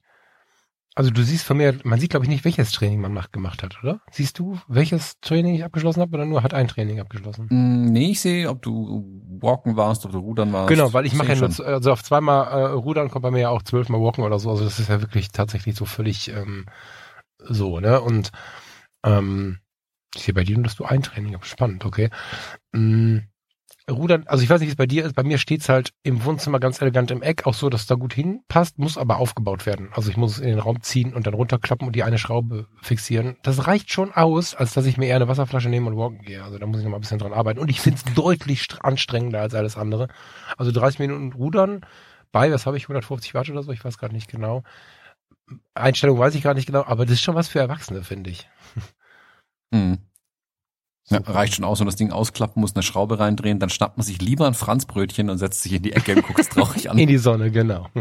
also 1.00 1.10
du 1.10 1.22
siehst 1.22 1.46
von 1.46 1.56
mir, 1.56 1.78
man 1.82 1.98
sieht 1.98 2.10
glaube 2.10 2.26
ich 2.26 2.28
nicht, 2.28 2.44
welches 2.44 2.72
Training 2.72 3.00
man 3.00 3.14
nach 3.14 3.32
gemacht 3.32 3.62
hat, 3.62 3.78
oder? 3.82 4.02
Siehst 4.12 4.38
du, 4.38 4.60
welches 4.68 5.18
Training 5.22 5.54
ich 5.54 5.64
abgeschlossen 5.64 6.02
habe 6.02 6.14
oder 6.14 6.26
nur 6.26 6.42
hat 6.42 6.52
ein 6.52 6.68
Training 6.68 7.00
abgeschlossen? 7.00 7.46
Mm, 7.48 7.90
Nee, 7.90 8.10
ich 8.10 8.20
sehe, 8.20 8.50
ob 8.50 8.60
du 8.60 9.02
walken 9.40 9.76
warst, 9.76 10.04
ob 10.04 10.12
du 10.12 10.18
rudern 10.18 10.52
warst. 10.52 10.68
Genau, 10.68 10.92
weil 10.92 11.06
ich 11.06 11.14
mache 11.14 11.28
ja 11.28 11.36
nur, 11.36 11.66
also 11.66 11.90
auf 11.90 12.04
zweimal 12.04 12.48
äh, 12.48 12.64
Rudern 12.72 13.08
kommt 13.08 13.22
bei 13.22 13.30
mir 13.30 13.40
ja 13.40 13.48
auch 13.48 13.62
zwölfmal 13.62 14.02
Walken 14.02 14.24
oder 14.24 14.38
so, 14.38 14.50
also 14.50 14.62
das 14.64 14.78
ist 14.78 14.90
ja 14.90 15.00
wirklich 15.00 15.30
tatsächlich 15.30 15.74
so 15.74 15.86
völlig 15.86 16.28
ähm, 16.28 16.66
so, 17.38 17.80
ne? 17.80 18.02
Und 18.02 18.30
ähm, 19.02 19.60
ich 20.14 20.24
sehe 20.24 20.34
bei 20.34 20.44
dir 20.44 20.56
nur, 20.56 20.64
dass 20.64 20.76
du 20.76 20.84
ein 20.84 21.02
Training 21.02 21.34
hast. 21.34 21.48
Spannend, 21.48 21.86
okay. 21.86 22.10
Mm, 22.72 23.20
Rudern, 23.90 24.24
also 24.26 24.42
ich 24.42 24.50
weiß 24.50 24.60
nicht, 24.60 24.68
wie 24.68 24.72
es 24.72 24.76
bei 24.76 24.86
dir 24.86 25.04
ist, 25.04 25.14
bei 25.14 25.22
mir 25.22 25.38
steht's 25.38 25.68
halt 25.68 25.90
im 26.02 26.24
Wohnzimmer 26.24 26.60
ganz 26.60 26.80
elegant 26.80 27.10
im 27.10 27.22
Eck, 27.22 27.46
auch 27.46 27.54
so, 27.54 27.68
dass 27.70 27.82
es 27.82 27.86
da 27.86 27.94
gut 27.94 28.14
hinpasst, 28.14 28.78
muss 28.78 28.96
aber 28.98 29.18
aufgebaut 29.18 29.66
werden. 29.66 29.88
Also 29.92 30.10
ich 30.10 30.16
muss 30.16 30.32
es 30.32 30.38
in 30.38 30.48
den 30.48 30.58
Raum 30.58 30.82
ziehen 30.82 31.14
und 31.14 31.26
dann 31.26 31.34
runterklappen 31.34 31.86
und 31.86 31.96
die 31.96 32.02
eine 32.02 32.18
Schraube 32.18 32.66
fixieren. 32.82 33.36
Das 33.42 33.66
reicht 33.66 33.92
schon 33.92 34.12
aus, 34.12 34.54
als 34.54 34.72
dass 34.74 34.86
ich 34.86 34.96
mir 34.96 35.06
eher 35.06 35.16
eine 35.16 35.28
Wasserflasche 35.28 35.68
nehme 35.68 35.88
und 35.90 35.96
walken 35.96 36.22
gehe. 36.22 36.42
Also 36.42 36.58
da 36.58 36.66
muss 36.66 36.78
ich 36.78 36.84
noch 36.84 36.90
mal 36.90 36.98
ein 36.98 37.02
bisschen 37.02 37.18
dran 37.18 37.32
arbeiten. 37.32 37.58
Und 37.60 37.68
ich 37.70 37.80
finde 37.80 38.00
es 38.04 38.14
deutlich 38.14 38.62
str- 38.62 38.80
anstrengender 38.80 39.40
als 39.40 39.54
alles 39.54 39.76
andere. 39.76 40.08
Also 40.56 40.72
30 40.72 40.98
Minuten 41.00 41.32
Rudern 41.32 41.80
bei, 42.32 42.52
was 42.52 42.66
habe 42.66 42.76
ich, 42.76 42.84
150 42.84 43.34
Watt 43.34 43.50
oder 43.50 43.62
so, 43.62 43.72
ich 43.72 43.84
weiß 43.84 43.98
gerade 43.98 44.14
nicht 44.14 44.30
genau. 44.30 44.62
Einstellung 45.74 46.18
weiß 46.18 46.34
ich 46.36 46.42
gar 46.42 46.54
nicht 46.54 46.66
genau, 46.66 46.84
aber 46.84 47.04
das 47.06 47.14
ist 47.14 47.22
schon 47.22 47.34
was 47.34 47.48
für 47.48 47.58
Erwachsene, 47.58 48.02
finde 48.04 48.30
ich. 48.30 48.48
Mhm. 49.72 49.98
Ja, 51.10 51.18
reicht 51.24 51.54
schon 51.54 51.64
aus, 51.64 51.80
wenn 51.80 51.86
das 51.86 51.96
Ding 51.96 52.12
ausklappen 52.12 52.60
muss, 52.60 52.74
eine 52.74 52.82
Schraube 52.82 53.18
reindrehen, 53.18 53.58
dann 53.58 53.68
schnappt 53.68 53.96
man 53.96 54.06
sich 54.06 54.22
lieber 54.22 54.46
ein 54.46 54.54
Franzbrötchen 54.54 55.28
und 55.28 55.38
setzt 55.38 55.62
sich 55.62 55.72
in 55.72 55.82
die 55.82 55.92
Ecke 55.92 56.14
und 56.14 56.22
guckt 56.22 56.38
es 56.38 56.48
traurig 56.50 56.88
an. 56.88 56.98
In 56.98 57.08
die 57.08 57.18
Sonne, 57.18 57.50
genau. 57.50 57.88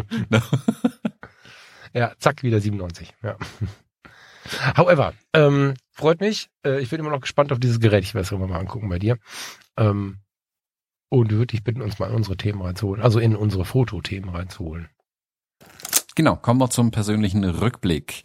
Ja, 1.94 2.13
zack, 2.20 2.44
wieder 2.44 2.60
97. 2.60 3.13
Ja. 3.24 3.38
However, 4.75 5.13
ähm, 5.34 5.74
freut 5.92 6.22
mich. 6.22 6.50
Äh, 6.66 6.82
ich 6.82 6.89
bin 6.89 7.00
immer 7.00 7.10
noch 7.10 7.22
gespannt 7.22 7.51
auf 7.51 7.60
dieses 7.60 7.80
Gerät. 7.80 8.04
Ich 8.04 8.13
werde 8.13 8.25
es 8.25 8.32
irgendwann 8.32 8.51
mal 8.51 8.60
angucken 8.60 8.89
bei 8.89 9.00
dir. 9.00 9.18
Ähm, 9.78 10.20
und 11.10 11.32
würde 11.32 11.48
dich 11.48 11.63
bitten, 11.63 11.82
uns 11.82 11.98
mal 12.00 12.10
in 12.10 12.16
unsere 12.16 12.38
Themen 12.38 12.62
reinzuholen. 12.62 13.01
Also 13.01 13.20
in 13.20 13.36
unsere 13.36 13.66
Fotothemen 13.66 14.30
reinzuholen. 14.30 14.89
Genau, 16.16 16.36
kommen 16.36 16.60
wir 16.60 16.70
zum 16.70 16.92
persönlichen 16.92 17.44
Rückblick. 17.44 18.24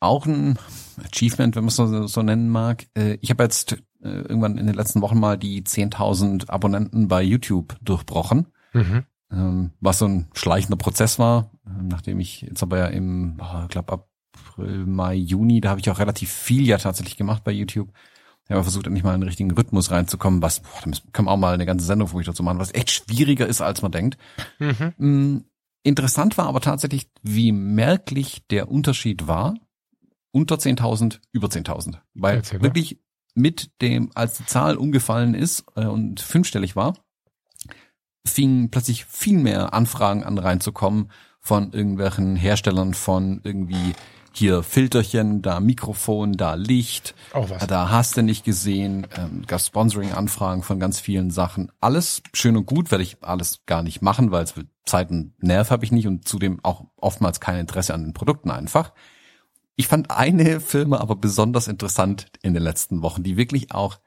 Auch 0.00 0.26
ein 0.26 0.58
Achievement, 1.04 1.56
wenn 1.56 1.64
man 1.64 1.68
es 1.68 1.76
so, 1.76 2.06
so 2.06 2.22
nennen 2.22 2.48
mag. 2.48 2.86
Äh, 2.96 3.18
ich 3.20 3.30
habe 3.30 3.42
jetzt 3.42 3.72
äh, 4.02 4.08
irgendwann 4.08 4.58
in 4.58 4.66
den 4.66 4.76
letzten 4.76 5.00
Wochen 5.00 5.18
mal 5.18 5.36
die 5.36 5.62
10.000 5.62 6.48
Abonnenten 6.48 7.08
bei 7.08 7.22
YouTube 7.22 7.76
durchbrochen. 7.82 8.46
Mhm. 8.72 9.04
Ähm, 9.30 9.70
was 9.80 9.98
so 9.98 10.06
ein 10.06 10.28
schleichender 10.34 10.76
Prozess 10.76 11.18
war, 11.18 11.50
äh, 11.66 11.82
nachdem 11.82 12.20
ich 12.20 12.42
jetzt 12.42 12.62
aber 12.62 12.78
ja 12.78 12.86
im, 12.86 13.40
ich 13.64 13.68
glaube 13.68 13.92
April, 13.92 14.86
Mai, 14.86 15.14
Juni, 15.14 15.60
da 15.60 15.70
habe 15.70 15.80
ich 15.80 15.90
auch 15.90 15.98
relativ 15.98 16.30
viel 16.32 16.66
ja 16.66 16.78
tatsächlich 16.78 17.16
gemacht 17.16 17.44
bei 17.44 17.52
YouTube. 17.52 17.90
Ich 18.44 18.50
habe 18.52 18.62
versucht, 18.62 18.86
endlich 18.86 19.04
mal 19.04 19.14
in 19.14 19.20
den 19.20 19.28
richtigen 19.28 19.50
Rhythmus 19.50 19.90
reinzukommen, 19.90 20.40
was, 20.40 20.60
boah, 20.60 20.80
da 20.82 20.90
können 21.12 21.28
wir 21.28 21.32
auch 21.32 21.36
mal 21.36 21.52
eine 21.52 21.66
ganze 21.66 21.84
Sendung 21.84 22.08
für 22.08 22.16
mich 22.16 22.26
dazu 22.26 22.42
machen, 22.42 22.58
was 22.58 22.72
echt 22.72 22.90
schwieriger 22.90 23.46
ist, 23.46 23.60
als 23.60 23.82
man 23.82 23.92
denkt. 23.92 24.16
Mhm. 24.58 24.94
Mm, 24.96 25.44
interessant 25.82 26.38
war 26.38 26.46
aber 26.46 26.62
tatsächlich, 26.62 27.10
wie 27.22 27.52
merklich 27.52 28.46
der 28.48 28.70
Unterschied 28.70 29.26
war, 29.26 29.54
unter 30.30 30.56
10.000, 30.56 31.20
über 31.32 31.48
10.000. 31.48 31.98
Weil 32.14 32.36
Erzähl 32.36 32.62
wirklich 32.62 33.00
mit 33.34 33.70
dem, 33.80 34.10
als 34.14 34.38
die 34.38 34.46
Zahl 34.46 34.76
umgefallen 34.76 35.34
ist 35.34 35.64
äh, 35.76 35.86
und 35.86 36.20
fünfstellig 36.20 36.76
war, 36.76 36.94
fingen 38.26 38.70
plötzlich 38.70 39.04
viel 39.04 39.38
mehr 39.38 39.72
Anfragen 39.72 40.24
an 40.24 40.38
reinzukommen 40.38 41.10
von 41.40 41.72
irgendwelchen 41.72 42.36
Herstellern 42.36 42.94
von 42.94 43.40
irgendwie 43.44 43.94
hier 44.32 44.62
Filterchen, 44.62 45.42
da 45.42 45.58
Mikrofon, 45.58 46.34
da 46.34 46.54
Licht, 46.54 47.14
Auch 47.32 47.50
was. 47.50 47.66
da 47.66 47.90
hast 47.90 48.16
du 48.16 48.22
nicht 48.22 48.44
gesehen, 48.44 49.06
ähm, 49.16 49.42
gab 49.46 49.60
Sponsoring-Anfragen 49.60 50.62
von 50.62 50.78
ganz 50.78 51.00
vielen 51.00 51.30
Sachen. 51.30 51.72
Alles 51.80 52.22
schön 52.34 52.56
und 52.56 52.66
gut, 52.66 52.90
werde 52.90 53.02
ich 53.02 53.16
alles 53.22 53.60
gar 53.66 53.82
nicht 53.82 54.00
machen, 54.00 54.30
weil 54.30 54.44
es 54.44 54.52
für 54.52 54.66
Zeiten 54.84 55.34
Nerv 55.38 55.70
habe 55.70 55.84
ich 55.84 55.92
nicht 55.92 56.06
und 56.06 56.28
zudem 56.28 56.60
auch 56.62 56.84
oftmals 56.96 57.40
kein 57.40 57.58
Interesse 57.58 57.94
an 57.94 58.04
den 58.04 58.14
Produkten 58.14 58.50
einfach. 58.50 58.92
Ich 59.80 59.86
fand 59.86 60.10
eine 60.10 60.58
Firma 60.58 60.98
aber 60.98 61.14
besonders 61.14 61.68
interessant 61.68 62.26
in 62.42 62.52
den 62.52 62.64
letzten 62.64 63.00
Wochen, 63.00 63.22
die 63.22 63.36
wirklich 63.36 63.70
auch 63.70 64.00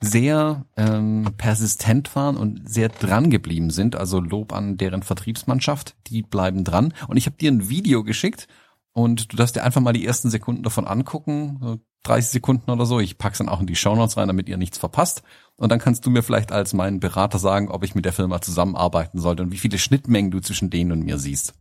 sehr 0.00 0.64
ähm, 0.76 1.34
persistent 1.36 2.14
waren 2.14 2.36
und 2.36 2.70
sehr 2.70 2.88
dran 2.88 3.28
geblieben 3.28 3.70
sind. 3.70 3.96
Also 3.96 4.20
Lob 4.20 4.52
an 4.52 4.76
deren 4.76 5.02
Vertriebsmannschaft, 5.02 5.96
die 6.06 6.22
bleiben 6.22 6.62
dran. 6.62 6.94
Und 7.08 7.16
ich 7.16 7.26
habe 7.26 7.36
dir 7.36 7.50
ein 7.50 7.68
Video 7.68 8.04
geschickt 8.04 8.46
und 8.92 9.32
du 9.32 9.36
darfst 9.36 9.56
dir 9.56 9.64
einfach 9.64 9.80
mal 9.80 9.92
die 9.92 10.06
ersten 10.06 10.30
Sekunden 10.30 10.62
davon 10.62 10.86
angucken, 10.86 11.58
so 11.60 11.80
30 12.04 12.30
Sekunden 12.30 12.70
oder 12.70 12.86
so. 12.86 13.00
Ich 13.00 13.18
pack's 13.18 13.38
dann 13.38 13.48
auch 13.48 13.60
in 13.60 13.66
die 13.66 13.74
Shownotes 13.74 14.16
rein, 14.16 14.28
damit 14.28 14.48
ihr 14.48 14.56
nichts 14.56 14.78
verpasst. 14.78 15.24
Und 15.56 15.72
dann 15.72 15.80
kannst 15.80 16.06
du 16.06 16.10
mir 16.10 16.22
vielleicht 16.22 16.52
als 16.52 16.74
mein 16.74 17.00
Berater 17.00 17.40
sagen, 17.40 17.72
ob 17.72 17.82
ich 17.82 17.96
mit 17.96 18.04
der 18.04 18.12
Firma 18.12 18.40
zusammenarbeiten 18.40 19.18
sollte 19.18 19.42
und 19.42 19.50
wie 19.50 19.58
viele 19.58 19.78
Schnittmengen 19.78 20.30
du 20.30 20.38
zwischen 20.38 20.70
denen 20.70 20.92
und 20.92 21.00
mir 21.04 21.18
siehst. 21.18 21.54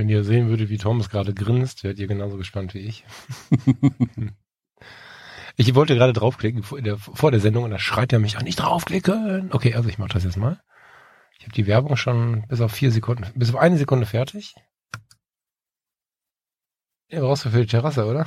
Wenn 0.00 0.08
ihr 0.08 0.24
sehen 0.24 0.48
würdet, 0.48 0.70
wie 0.70 0.78
Thomas 0.78 1.10
gerade 1.10 1.34
grinst, 1.34 1.84
werdet 1.84 1.98
ihr 1.98 2.06
genauso 2.06 2.38
gespannt 2.38 2.72
wie 2.72 2.78
ich. 2.78 3.04
Ich 5.56 5.74
wollte 5.74 5.94
gerade 5.94 6.14
draufklicken 6.14 6.62
vor 6.62 6.80
der, 6.80 6.96
vor 6.96 7.30
der 7.30 7.40
Sendung 7.40 7.64
und 7.64 7.70
da 7.70 7.78
schreit 7.78 8.14
er 8.14 8.18
mich 8.18 8.38
an, 8.38 8.44
nicht 8.44 8.60
draufklicken. 8.60 9.52
Okay, 9.52 9.74
also 9.74 9.90
ich 9.90 9.98
mache 9.98 10.14
das 10.14 10.24
jetzt 10.24 10.38
mal. 10.38 10.58
Ich 11.38 11.44
habe 11.44 11.52
die 11.52 11.66
Werbung 11.66 11.98
schon 11.98 12.46
bis 12.48 12.62
auf 12.62 12.72
vier 12.72 12.90
Sekunden, 12.90 13.26
bis 13.34 13.50
auf 13.50 13.56
eine 13.56 13.76
Sekunde 13.76 14.06
fertig. 14.06 14.54
Ja, 17.08 17.20
brauchst 17.20 17.44
du 17.44 17.50
für 17.50 17.60
die 17.60 17.66
Terrasse, 17.66 18.06
oder? 18.06 18.26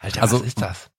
Alter, 0.00 0.20
also, 0.20 0.40
was 0.40 0.46
ist 0.46 0.60
das? 0.60 0.90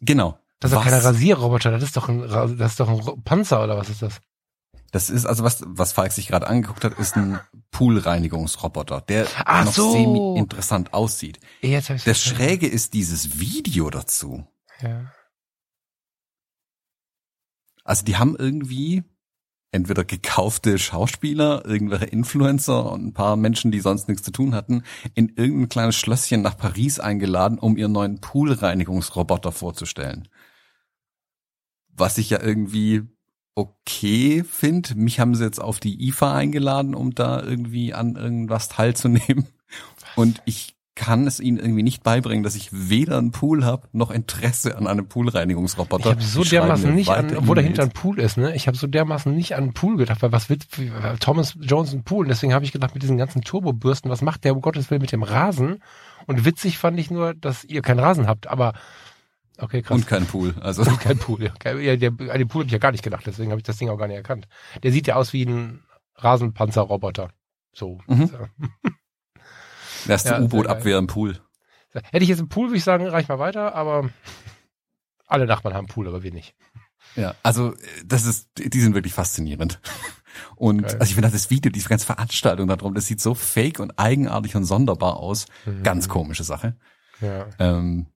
Genau. 0.00 0.38
Das 0.58 0.70
ist 0.70 0.76
doch 0.78 0.84
keine 0.84 1.04
Rasierroboter, 1.04 1.70
das 1.70 1.82
ist 1.82 1.98
doch 1.98 2.08
ein, 2.08 2.26
das 2.26 2.70
ist 2.70 2.80
doch 2.80 2.88
ein 2.88 3.24
Panzer 3.24 3.62
oder 3.62 3.76
was 3.76 3.90
ist 3.90 4.00
das? 4.00 4.22
Das 4.92 5.08
ist 5.10 5.26
also 5.26 5.44
was, 5.44 5.62
was 5.66 5.92
Falk 5.92 6.12
sich 6.12 6.28
gerade 6.28 6.46
angeguckt 6.46 6.84
hat, 6.84 6.98
ist 6.98 7.16
ein 7.16 7.38
Poolreinigungsroboter, 7.70 9.00
der 9.02 9.26
Ach 9.44 9.64
noch 9.64 9.72
so. 9.72 9.92
semi 9.92 10.38
interessant 10.38 10.92
aussieht. 10.92 11.38
Jetzt 11.60 11.90
Das 11.90 12.02
verstanden. 12.02 12.36
Schräge 12.36 12.66
ist 12.66 12.94
dieses 12.94 13.38
Video 13.38 13.90
dazu. 13.90 14.46
Ja. 14.80 15.12
Also 17.84 18.04
die 18.04 18.16
haben 18.16 18.36
irgendwie 18.36 19.04
entweder 19.72 20.04
gekaufte 20.04 20.78
Schauspieler, 20.78 21.64
irgendwelche 21.64 22.06
Influencer 22.06 22.90
und 22.90 23.06
ein 23.06 23.14
paar 23.14 23.36
Menschen, 23.36 23.70
die 23.70 23.80
sonst 23.80 24.08
nichts 24.08 24.24
zu 24.24 24.32
tun 24.32 24.54
hatten, 24.54 24.82
in 25.14 25.28
irgendein 25.28 25.68
kleines 25.68 25.96
Schlösschen 25.96 26.42
nach 26.42 26.56
Paris 26.56 26.98
eingeladen, 26.98 27.58
um 27.58 27.76
ihren 27.76 27.92
neuen 27.92 28.20
Poolreinigungsroboter 28.20 29.52
vorzustellen. 29.52 30.28
Was 31.88 32.18
ich 32.18 32.30
ja 32.30 32.42
irgendwie 32.42 33.02
okay 33.54 34.44
finde. 34.44 34.94
Mich 34.94 35.20
haben 35.20 35.34
sie 35.34 35.44
jetzt 35.44 35.60
auf 35.60 35.80
die 35.80 36.08
IFA 36.08 36.34
eingeladen, 36.34 36.94
um 36.94 37.14
da 37.14 37.42
irgendwie 37.42 37.94
an 37.94 38.16
irgendwas 38.16 38.68
teilzunehmen. 38.68 39.46
Und 40.16 40.42
ich 40.44 40.74
kann 40.96 41.26
es 41.26 41.40
ihnen 41.40 41.56
irgendwie 41.56 41.82
nicht 41.82 42.02
beibringen, 42.02 42.42
dass 42.42 42.54
ich 42.56 42.68
weder 42.72 43.16
einen 43.16 43.30
Pool 43.30 43.64
habe, 43.64 43.88
noch 43.92 44.10
Interesse 44.10 44.76
an 44.76 44.86
einem 44.86 45.04
Ich 45.04 45.08
Poolreinigungsroboter. 45.08 46.10
habe 46.10 46.22
so 46.22 46.42
Die 46.42 46.50
dermaßen 46.50 46.94
nicht 46.94 47.08
an, 47.08 47.48
wo 47.48 47.54
dahinter 47.54 47.84
ein 47.84 47.90
Pool 47.90 48.18
ist, 48.18 48.36
ne? 48.36 48.54
Ich 48.54 48.66
habe 48.66 48.76
so 48.76 48.86
dermaßen 48.86 49.34
nicht 49.34 49.54
an 49.54 49.62
einen 49.62 49.72
Pool 49.72 49.96
gedacht, 49.96 50.20
weil 50.20 50.32
was 50.32 50.50
wird 50.50 50.66
Thomas 51.20 51.56
Jones 51.58 51.94
ein 51.94 52.02
Pool? 52.02 52.26
Und 52.26 52.28
deswegen 52.28 52.52
habe 52.52 52.66
ich 52.66 52.72
gedacht, 52.72 52.92
mit 52.92 53.02
diesen 53.02 53.16
ganzen 53.16 53.40
Turbobürsten, 53.40 54.10
was 54.10 54.20
macht 54.20 54.44
der 54.44 54.54
um 54.54 54.60
Gottes 54.60 54.90
Willen 54.90 55.00
mit 55.00 55.12
dem 55.12 55.22
Rasen? 55.22 55.82
Und 56.26 56.44
witzig 56.44 56.76
fand 56.76 57.00
ich 57.00 57.10
nur, 57.10 57.32
dass 57.32 57.64
ihr 57.64 57.80
keinen 57.80 58.00
Rasen 58.00 58.26
habt, 58.26 58.48
aber 58.48 58.74
okay, 59.60 59.82
krass. 59.82 59.96
Und 59.96 60.06
kein 60.06 60.26
Pool. 60.26 60.54
Also 60.60 60.82
Und 60.82 61.00
kein 61.00 61.18
Pool. 61.18 61.50
Ja, 61.64 61.72
ja, 61.74 61.96
der, 61.96 62.10
an 62.10 62.38
den 62.38 62.48
Pool 62.48 62.60
habe 62.60 62.66
ich 62.66 62.72
ja 62.72 62.78
gar 62.78 62.92
nicht 62.92 63.04
gedacht, 63.04 63.26
deswegen 63.26 63.50
habe 63.50 63.60
ich 63.60 63.64
das 63.64 63.76
Ding 63.76 63.88
auch 63.88 63.98
gar 63.98 64.08
nicht 64.08 64.16
erkannt. 64.16 64.48
Der 64.82 64.92
sieht 64.92 65.06
ja 65.06 65.16
aus 65.16 65.32
wie 65.32 65.44
ein 65.44 65.84
Rasenpanzerroboter. 66.16 67.30
So. 67.72 68.00
Mhm. 68.06 68.26
So. 68.26 68.38
erste 70.08 70.30
Ja, 70.30 70.40
U-Boot-Abwehr 70.40 70.98
im 70.98 71.06
Pool. 71.06 71.40
Hätte 71.92 72.22
ich 72.22 72.28
jetzt 72.28 72.38
einen 72.38 72.48
Pool, 72.48 72.68
würde 72.68 72.76
ich 72.76 72.84
sagen, 72.84 73.06
reich 73.06 73.28
mal 73.28 73.38
weiter, 73.38 73.74
aber 73.74 74.10
alle 75.26 75.46
Nachbarn 75.46 75.74
haben 75.74 75.86
Pool, 75.86 76.08
aber 76.08 76.22
wir 76.22 76.32
nicht. 76.32 76.54
Ja, 77.16 77.34
also 77.42 77.74
das 78.04 78.24
ist, 78.24 78.48
die 78.56 78.80
sind 78.80 78.94
wirklich 78.94 79.14
faszinierend. 79.14 79.80
Und 80.56 80.82
Geil. 80.82 80.96
also 81.00 81.10
ich 81.10 81.14
finde 81.14 81.30
das 81.30 81.50
Video, 81.50 81.72
diese 81.72 81.88
ganze 81.88 82.06
Veranstaltung 82.06 82.68
darum, 82.68 82.94
das 82.94 83.06
sieht 83.06 83.20
so 83.20 83.34
fake 83.34 83.80
und 83.80 83.98
eigenartig 83.98 84.54
und 84.54 84.64
sonderbar 84.64 85.16
aus. 85.16 85.46
Mhm. 85.66 85.82
Ganz 85.82 86.08
komische 86.08 86.44
Sache. 86.44 86.76
Ja. 87.20 87.48
Ähm, 87.58 88.06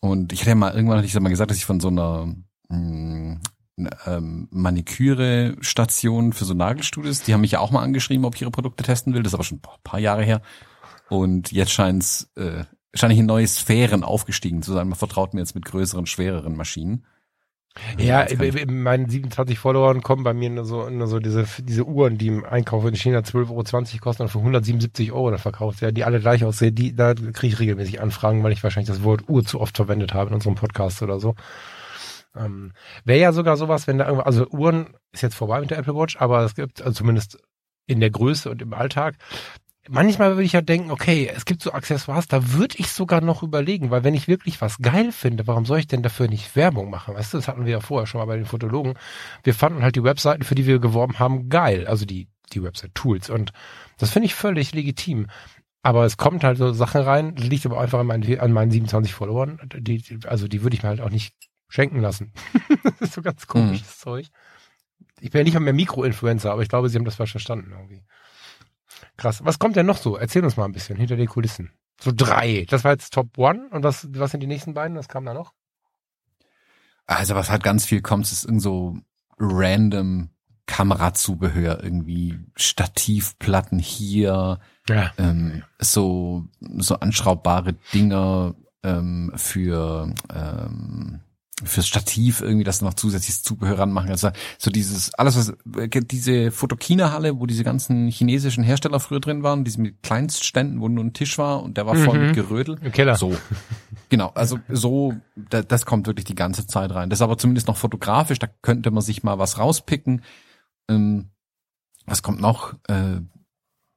und 0.00 0.32
ich 0.32 0.40
hatte 0.40 0.50
ja 0.50 0.54
mal 0.54 0.74
irgendwann 0.74 0.98
hatte 0.98 1.06
ich 1.06 1.18
mal 1.18 1.28
gesagt, 1.28 1.50
dass 1.50 1.58
ich 1.58 1.66
von 1.66 1.80
so 1.80 1.88
einer 1.88 2.34
mh, 2.68 3.40
ne, 3.76 3.90
ähm, 4.06 4.48
Maniküre-Station 4.50 6.32
für 6.32 6.44
so 6.44 6.54
Nagelstudios, 6.54 7.22
die 7.22 7.34
haben 7.34 7.42
mich 7.42 7.52
ja 7.52 7.60
auch 7.60 7.70
mal 7.70 7.82
angeschrieben, 7.82 8.24
ob 8.24 8.34
ich 8.34 8.42
ihre 8.42 8.50
Produkte 8.50 8.84
testen 8.84 9.14
will. 9.14 9.22
Das 9.22 9.30
ist 9.30 9.34
aber 9.34 9.44
schon 9.44 9.58
ein 9.58 9.82
paar 9.84 10.00
Jahre 10.00 10.24
her. 10.24 10.42
Und 11.08 11.52
jetzt 11.52 11.72
scheint's 11.72 12.30
äh, 12.36 12.64
scheint 12.94 13.16
in 13.16 13.26
neue 13.26 13.46
Sphären 13.46 14.04
aufgestiegen 14.04 14.62
zu 14.62 14.72
sein. 14.72 14.88
Man 14.88 14.98
vertraut 14.98 15.34
mir 15.34 15.40
jetzt 15.40 15.54
mit 15.54 15.64
größeren, 15.64 16.06
schwereren 16.06 16.56
Maschinen. 16.56 17.04
Ja, 17.98 18.22
Jetzt 18.22 18.36
kann 18.36 18.46
ich- 18.46 18.56
in 18.56 18.68
in 18.68 18.82
meinen 18.82 19.08
27 19.08 19.58
Followern 19.58 20.02
kommen 20.02 20.24
bei 20.24 20.34
mir 20.34 20.50
nur 20.50 20.64
so, 20.64 20.90
nur 20.90 21.06
so 21.06 21.20
diese, 21.20 21.46
diese 21.62 21.84
Uhren, 21.84 22.18
die 22.18 22.26
im 22.26 22.44
Einkauf 22.44 22.84
in 22.84 22.96
China 22.96 23.20
12,20 23.22 23.94
Euro 23.94 24.00
kosten 24.02 24.22
und 24.24 24.28
für 24.28 24.40
177 24.40 25.12
Euro 25.12 25.30
dann 25.30 25.38
verkauft 25.38 25.80
werden, 25.80 25.94
die 25.94 26.04
alle 26.04 26.18
gleich 26.20 26.44
aussehen, 26.44 26.74
die, 26.74 26.94
da 26.96 27.14
kriege 27.14 27.46
ich 27.54 27.60
regelmäßig 27.60 28.00
Anfragen, 28.00 28.42
weil 28.42 28.52
ich 28.52 28.62
wahrscheinlich 28.64 28.88
das 28.88 29.04
Wort 29.04 29.28
Uhr 29.28 29.44
zu 29.44 29.60
oft 29.60 29.76
verwendet 29.76 30.14
habe 30.14 30.30
in 30.30 30.34
unserem 30.34 30.56
Podcast 30.56 31.00
oder 31.02 31.20
so. 31.20 31.36
Ähm, 32.36 32.72
Wäre 33.04 33.20
ja 33.20 33.32
sogar 33.32 33.56
sowas, 33.56 33.86
wenn 33.86 33.98
da 33.98 34.04
irgendwo, 34.06 34.24
also 34.24 34.48
Uhren 34.50 34.94
ist 35.12 35.22
jetzt 35.22 35.34
vorbei 35.36 35.60
mit 35.60 35.70
der 35.70 35.78
Apple 35.78 35.94
Watch, 35.94 36.16
aber 36.20 36.44
es 36.44 36.54
gibt, 36.54 36.82
also 36.82 36.92
zumindest 36.92 37.38
in 37.86 38.00
der 38.00 38.10
Größe 38.10 38.50
und 38.50 38.62
im 38.62 38.72
Alltag, 38.72 39.16
manchmal 39.88 40.30
würde 40.32 40.44
ich 40.44 40.52
ja 40.52 40.60
denken, 40.60 40.90
okay, 40.90 41.30
es 41.34 41.44
gibt 41.44 41.62
so 41.62 41.72
Accessoires, 41.72 42.28
da 42.28 42.52
würde 42.52 42.76
ich 42.78 42.92
sogar 42.92 43.20
noch 43.20 43.42
überlegen, 43.42 43.90
weil 43.90 44.04
wenn 44.04 44.14
ich 44.14 44.28
wirklich 44.28 44.60
was 44.60 44.78
geil 44.78 45.12
finde, 45.12 45.46
warum 45.46 45.64
soll 45.64 45.78
ich 45.78 45.86
denn 45.86 46.02
dafür 46.02 46.28
nicht 46.28 46.54
Werbung 46.56 46.90
machen? 46.90 47.14
Weißt 47.14 47.32
du, 47.32 47.38
das 47.38 47.48
hatten 47.48 47.64
wir 47.64 47.72
ja 47.72 47.80
vorher 47.80 48.06
schon 48.06 48.20
mal 48.20 48.26
bei 48.26 48.36
den 48.36 48.46
Fotologen. 48.46 48.94
Wir 49.42 49.54
fanden 49.54 49.82
halt 49.82 49.96
die 49.96 50.04
Webseiten, 50.04 50.42
für 50.42 50.54
die 50.54 50.66
wir 50.66 50.78
geworben 50.78 51.18
haben, 51.18 51.48
geil. 51.48 51.86
Also 51.86 52.04
die, 52.04 52.28
die 52.52 52.62
Website-Tools. 52.62 53.30
Und 53.30 53.52
das 53.98 54.10
finde 54.10 54.26
ich 54.26 54.34
völlig 54.34 54.74
legitim. 54.74 55.26
Aber 55.82 56.04
es 56.04 56.18
kommt 56.18 56.44
halt 56.44 56.58
so 56.58 56.72
Sachen 56.72 57.00
rein, 57.00 57.36
liegt 57.36 57.64
aber 57.64 57.80
einfach 57.80 58.00
an 58.00 58.06
meinen, 58.06 58.38
an 58.38 58.52
meinen 58.52 58.70
27 58.70 59.14
Followern. 59.14 59.60
Die, 59.78 60.02
also 60.26 60.46
die 60.46 60.62
würde 60.62 60.76
ich 60.76 60.82
mir 60.82 60.90
halt 60.90 61.00
auch 61.00 61.10
nicht 61.10 61.34
schenken 61.68 62.00
lassen. 62.00 62.32
das 62.84 63.00
ist 63.00 63.14
so 63.14 63.22
ganz 63.22 63.46
komisches 63.46 63.98
Zeug. 63.98 64.26
Ich 65.20 65.30
bin 65.30 65.40
ja 65.40 65.44
nicht 65.44 65.54
mal 65.54 65.60
mehr 65.60 65.72
Mikro-Influencer, 65.72 66.52
aber 66.52 66.62
ich 66.62 66.68
glaube, 66.68 66.88
sie 66.88 66.98
haben 66.98 67.04
das 67.04 67.14
falsch 67.14 67.30
verstanden 67.30 67.72
irgendwie. 67.72 68.02
Krass. 69.20 69.44
Was 69.44 69.58
kommt 69.58 69.76
denn 69.76 69.84
noch 69.84 69.98
so? 69.98 70.16
Erzähl 70.16 70.42
uns 70.42 70.56
mal 70.56 70.64
ein 70.64 70.72
bisschen 70.72 70.96
hinter 70.96 71.14
den 71.16 71.28
Kulissen. 71.28 71.70
So 72.00 72.10
drei. 72.10 72.66
Das 72.70 72.84
war 72.84 72.92
jetzt 72.92 73.12
Top 73.12 73.36
One. 73.36 73.68
Und 73.70 73.82
was, 73.84 74.08
was 74.12 74.30
sind 74.30 74.40
die 74.40 74.46
nächsten 74.46 74.72
beiden? 74.72 74.96
Was 74.96 75.08
kam 75.08 75.26
da 75.26 75.34
noch? 75.34 75.52
Also 77.06 77.34
was 77.34 77.50
halt 77.50 77.62
ganz 77.62 77.84
viel 77.84 78.00
kommt, 78.00 78.24
ist 78.32 78.44
irgend 78.46 78.62
so 78.62 78.96
random 79.38 80.30
Kamerazubehör, 80.66 81.82
irgendwie 81.82 82.38
Stativplatten 82.56 83.78
hier, 83.78 84.58
Ja. 84.88 85.12
ähm, 85.18 85.64
so, 85.80 86.46
so 86.78 86.94
anschraubbare 86.94 87.74
Dinger 87.92 88.54
ähm, 88.82 89.32
für 89.34 90.14
ähm, 90.32 91.20
fürs 91.64 91.86
Stativ 91.86 92.40
irgendwie 92.40 92.64
das 92.64 92.82
noch 92.82 92.94
zusätzliches 92.94 93.42
Zubehör 93.42 93.78
ranmachen. 93.78 94.10
Also 94.10 94.30
so 94.58 94.70
dieses, 94.70 95.12
alles 95.14 95.36
was, 95.36 95.52
diese 95.64 96.50
Fotokina-Halle, 96.50 97.38
wo 97.38 97.46
diese 97.46 97.64
ganzen 97.64 98.08
chinesischen 98.08 98.64
Hersteller 98.64 99.00
früher 99.00 99.20
drin 99.20 99.42
waren, 99.42 99.64
diese 99.64 99.80
mit 99.80 100.02
Kleinstständen, 100.02 100.80
wo 100.80 100.88
nur 100.88 101.04
ein 101.04 101.12
Tisch 101.12 101.38
war 101.38 101.62
und 101.62 101.76
der 101.76 101.86
war 101.86 101.94
voll 101.94 102.18
Mhm. 102.18 102.26
mit 102.26 102.34
Gerödel. 102.34 102.78
Im 102.82 102.92
Keller. 102.92 103.16
So. 103.16 103.36
Genau, 104.08 104.30
also 104.34 104.58
so, 104.68 105.14
da, 105.36 105.62
das 105.62 105.86
kommt 105.86 106.06
wirklich 106.06 106.24
die 106.24 106.34
ganze 106.34 106.66
Zeit 106.66 106.92
rein. 106.94 107.10
Das 107.10 107.18
ist 107.18 107.22
aber 107.22 107.38
zumindest 107.38 107.68
noch 107.68 107.76
fotografisch, 107.76 108.38
da 108.38 108.46
könnte 108.62 108.90
man 108.90 109.02
sich 109.02 109.22
mal 109.22 109.38
was 109.38 109.58
rauspicken. 109.58 110.22
Ähm, 110.88 111.30
was 112.06 112.22
kommt 112.22 112.40
noch? 112.40 112.74
Äh, 112.88 113.20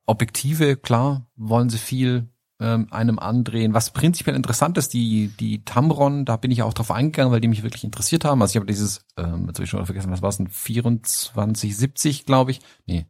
Objektive, 0.05 0.75
klar, 0.75 1.27
wollen 1.35 1.69
sie 1.69 1.77
viel 1.77 2.27
ähm, 2.59 2.87
einem 2.91 3.19
andrehen. 3.19 3.73
Was 3.73 3.91
prinzipiell 3.91 4.35
interessant 4.35 4.77
ist, 4.77 4.93
die, 4.93 5.29
die 5.39 5.63
Tamron, 5.65 6.25
da 6.25 6.37
bin 6.37 6.51
ich 6.51 6.63
auch 6.63 6.73
drauf 6.73 6.91
eingegangen, 6.91 7.31
weil 7.31 7.41
die 7.41 7.47
mich 7.47 7.63
wirklich 7.63 7.83
interessiert 7.83 8.25
haben. 8.25 8.41
Also 8.41 8.51
ich 8.51 8.55
habe 8.57 8.65
dieses, 8.65 9.05
ähm, 9.17 9.47
jetzt 9.47 9.57
habe 9.57 9.63
ich 9.63 9.69
schon 9.69 9.85
vergessen, 9.85 10.11
was 10.11 10.21
war 10.21 10.29
es 10.29 10.37
denn? 10.37 10.49
2470, 10.49 12.25
glaube 12.25 12.51
ich. 12.51 12.61
Nee. 12.85 13.05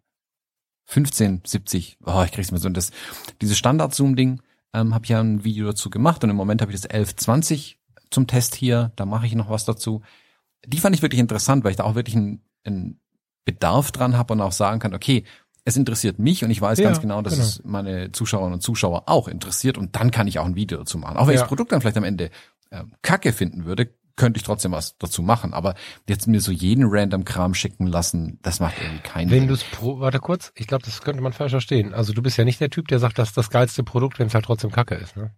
1570. 0.88 1.97
Oh, 2.06 2.23
ich 2.25 2.32
krieg's 2.32 2.51
mir 2.51 2.60
so. 2.60 2.67
Und 2.67 2.77
das, 2.77 2.91
dieses 3.41 3.58
Standard-Zoom-Ding, 3.58 4.41
ähm, 4.73 4.93
habe 4.93 5.06
ich 5.06 5.10
ja 5.10 5.21
ein 5.21 5.43
Video 5.43 5.67
dazu 5.67 5.89
gemacht 5.89 6.23
und 6.23 6.29
im 6.29 6.36
Moment 6.36 6.62
habe 6.62 6.71
ich 6.71 6.79
das 6.79 6.89
1120 6.89 7.79
zum 8.10 8.27
Test 8.27 8.56
hier. 8.56 8.91
Da 8.95 9.06
mache 9.06 9.25
ich 9.25 9.36
noch 9.36 9.49
was 9.49 9.65
dazu. 9.65 10.01
Die 10.65 10.79
fand 10.79 10.95
ich 10.95 11.01
wirklich 11.01 11.19
interessant, 11.19 11.63
weil 11.63 11.71
ich 11.71 11.77
da 11.77 11.84
auch 11.84 11.95
wirklich 11.95 12.15
einen, 12.15 12.41
einen 12.63 12.99
Bedarf 13.45 13.91
dran 13.91 14.17
habe 14.17 14.34
und 14.34 14.41
auch 14.41 14.51
sagen 14.51 14.79
kann, 14.79 14.93
okay, 14.93 15.25
es 15.65 15.78
interessiert 15.78 16.19
mich 16.19 16.43
und 16.43 16.52
ich 16.52 16.60
weiß 16.62 16.80
Ja, 16.80 16.86
ganz 16.86 16.99
genau, 17.02 17.21
dass 17.21 17.34
genau. 17.34 17.45
es 17.45 17.62
meine 17.63 18.12
Zuschauerinnen 18.12 18.56
und 18.56 18.62
Zuschauer 18.62 19.04
auch 19.08 19.28
interessiert 19.28 19.78
und 19.78 19.95
dann 19.95 20.12
kann 20.12 20.28
ich 20.28 20.39
auch 20.39 20.45
ein 20.45 20.56
Video 20.56 20.78
dazu 20.78 20.97
machen. 20.97 21.17
Auch 21.17 21.28
wenn 21.28 21.34
ich 21.34 21.39
Ja. 21.39 21.43
das 21.43 21.47
Produkt 21.49 21.71
dann 21.71 21.82
vielleicht 21.82 21.97
am 21.97 22.04
Ende 22.04 22.30
ähm, 22.71 22.91
kacke 23.02 23.32
finden 23.34 23.65
würde, 23.65 23.89
könnte 24.15 24.38
ich 24.38 24.43
trotzdem 24.43 24.71
was 24.73 24.97
dazu 24.99 25.21
machen. 25.23 25.54
Aber 25.54 25.73
jetzt 26.08 26.28
mir 26.28 26.39
so 26.41 26.52
jeden 26.52 26.86
random 26.88 27.23
Kram 27.26 27.54
schicken 27.54 27.88
lassen, 27.88 28.39
das 28.43 28.60
macht 28.60 28.76
irgendwie 28.80 29.02
keinen 29.02 29.32
Wenn 29.32 29.39
Sinn. 29.39 29.47
du 29.47 29.54
es 29.56 29.63
pro, 29.63 29.99
warte 29.99 30.19
kurz, 30.19 30.52
ich 30.56 30.67
glaube, 30.67 30.84
das 30.86 31.02
könnte 31.02 31.21
man 31.23 31.34
falsch 31.34 31.52
verstehen. 31.52 31.93
Also 31.93 32.13
du 32.13 32.21
bist 32.21 32.38
ja 32.38 32.43
nicht 32.45 32.60
der 32.60 32.69
Typ, 32.69 32.88
der 32.89 32.99
sagt, 32.99 33.17
das 33.17 33.30
ist 33.30 33.38
das 33.38 33.49
geilste 33.49 33.84
Produkt, 33.84 34.19
wenn 34.19 34.28
es 34.28 34.34
halt 34.36 34.45
trotzdem 34.45 34.71
Kacke 34.71 34.95
ist, 34.95 35.15
ne? 35.15 35.32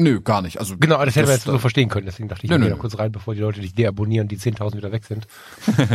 Nö, 0.00 0.20
gar 0.20 0.42
nicht. 0.42 0.60
Also 0.60 0.76
Genau, 0.78 1.04
das 1.04 1.16
hätten 1.16 1.26
wir 1.26 1.34
jetzt 1.34 1.44
so 1.44 1.58
verstehen 1.58 1.88
können, 1.88 2.06
deswegen 2.06 2.28
dachte 2.28 2.44
ich, 2.44 2.50
Nö, 2.50 2.56
ich 2.56 2.62
nö, 2.62 2.68
nö. 2.70 2.76
kurz 2.76 2.96
rein, 2.98 3.10
bevor 3.10 3.34
die 3.34 3.40
Leute 3.40 3.60
dich 3.60 3.74
deabonnieren, 3.74 4.28
die 4.28 4.38
10.000 4.38 4.76
wieder 4.76 4.92
weg 4.92 5.04
sind. 5.04 5.26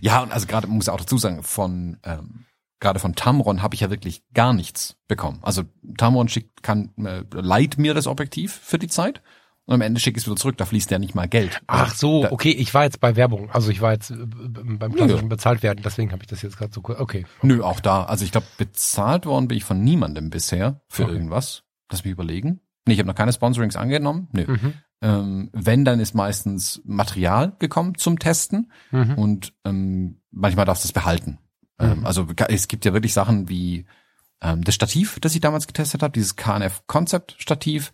Ja, 0.00 0.22
und 0.22 0.32
also 0.32 0.46
gerade, 0.46 0.66
muss 0.66 0.88
auch 0.88 0.98
dazu 0.98 1.18
sagen, 1.18 1.42
von 1.42 1.98
ähm, 2.04 2.44
gerade 2.80 2.98
von 3.00 3.14
Tamron 3.14 3.62
habe 3.62 3.74
ich 3.74 3.80
ja 3.80 3.90
wirklich 3.90 4.22
gar 4.34 4.52
nichts 4.52 4.96
bekommen. 5.08 5.38
Also 5.42 5.62
Tamron 5.96 6.28
schickt, 6.28 6.62
kann, 6.62 6.90
äh, 6.98 7.24
leiht 7.32 7.78
mir 7.78 7.94
das 7.94 8.06
Objektiv 8.06 8.52
für 8.52 8.78
die 8.78 8.86
Zeit 8.88 9.20
und 9.66 9.74
am 9.74 9.80
Ende 9.80 10.00
schicke 10.00 10.16
ich 10.18 10.22
es 10.24 10.26
wieder 10.28 10.36
zurück, 10.36 10.56
da 10.56 10.64
fließt 10.64 10.90
ja 10.90 10.98
nicht 10.98 11.14
mal 11.14 11.28
Geld. 11.28 11.60
Ach 11.66 11.92
so, 11.94 12.22
Da- 12.22 12.32
okay, 12.32 12.50
ich 12.50 12.72
war 12.74 12.84
jetzt 12.84 13.00
bei 13.00 13.16
Werbung, 13.16 13.50
also 13.50 13.70
ich 13.70 13.80
war 13.80 13.92
jetzt 13.92 14.10
äh, 14.10 14.16
beim 14.16 14.94
klassischen 14.94 15.28
bezahlt 15.28 15.62
werden, 15.62 15.80
deswegen 15.84 16.12
habe 16.12 16.22
ich 16.22 16.28
das 16.28 16.40
jetzt 16.42 16.56
gerade 16.56 16.72
so 16.72 16.80
kurz, 16.80 17.00
okay. 17.00 17.26
Nö, 17.42 17.62
auch 17.62 17.80
da. 17.80 18.04
Also 18.04 18.24
ich 18.24 18.32
glaube, 18.32 18.46
bezahlt 18.56 19.26
worden 19.26 19.48
bin 19.48 19.56
ich 19.58 19.64
von 19.64 19.82
niemandem 19.82 20.30
bisher 20.30 20.80
für 20.88 21.04
Okay. 21.04 21.12
irgendwas. 21.12 21.64
Lass 21.90 22.04
mich 22.04 22.12
überlegen. 22.12 22.60
Nee, 22.86 22.94
ich 22.94 23.00
habe 23.00 23.08
noch 23.08 23.14
keine 23.14 23.32
Sponsorings 23.32 23.76
angenommen. 23.76 24.28
Nö. 24.32 24.44
Mhm. 24.46 24.72
Ähm, 25.00 25.50
wenn, 25.52 25.84
dann 25.84 26.00
ist 26.00 26.14
meistens 26.14 26.80
Material 26.84 27.54
gekommen 27.58 27.96
zum 27.96 28.18
Testen 28.18 28.72
Mhm. 28.90 29.14
und 29.14 29.52
ähm, 29.64 30.22
manchmal 30.30 30.64
darfst 30.64 30.84
du 30.84 30.88
es 30.88 30.92
behalten. 30.92 31.38
Ähm, 31.78 32.00
Mhm. 32.00 32.06
also 32.06 32.26
es 32.48 32.68
gibt 32.68 32.84
ja 32.84 32.92
wirklich 32.92 33.12
Sachen 33.12 33.48
wie 33.48 33.86
ähm, 34.40 34.62
das 34.62 34.74
Stativ, 34.74 35.18
das 35.20 35.34
ich 35.34 35.40
damals 35.40 35.66
getestet 35.66 36.02
habe, 36.02 36.12
dieses 36.12 36.36
KNF 36.36 36.82
Concept 36.86 37.34
Stativ, 37.38 37.92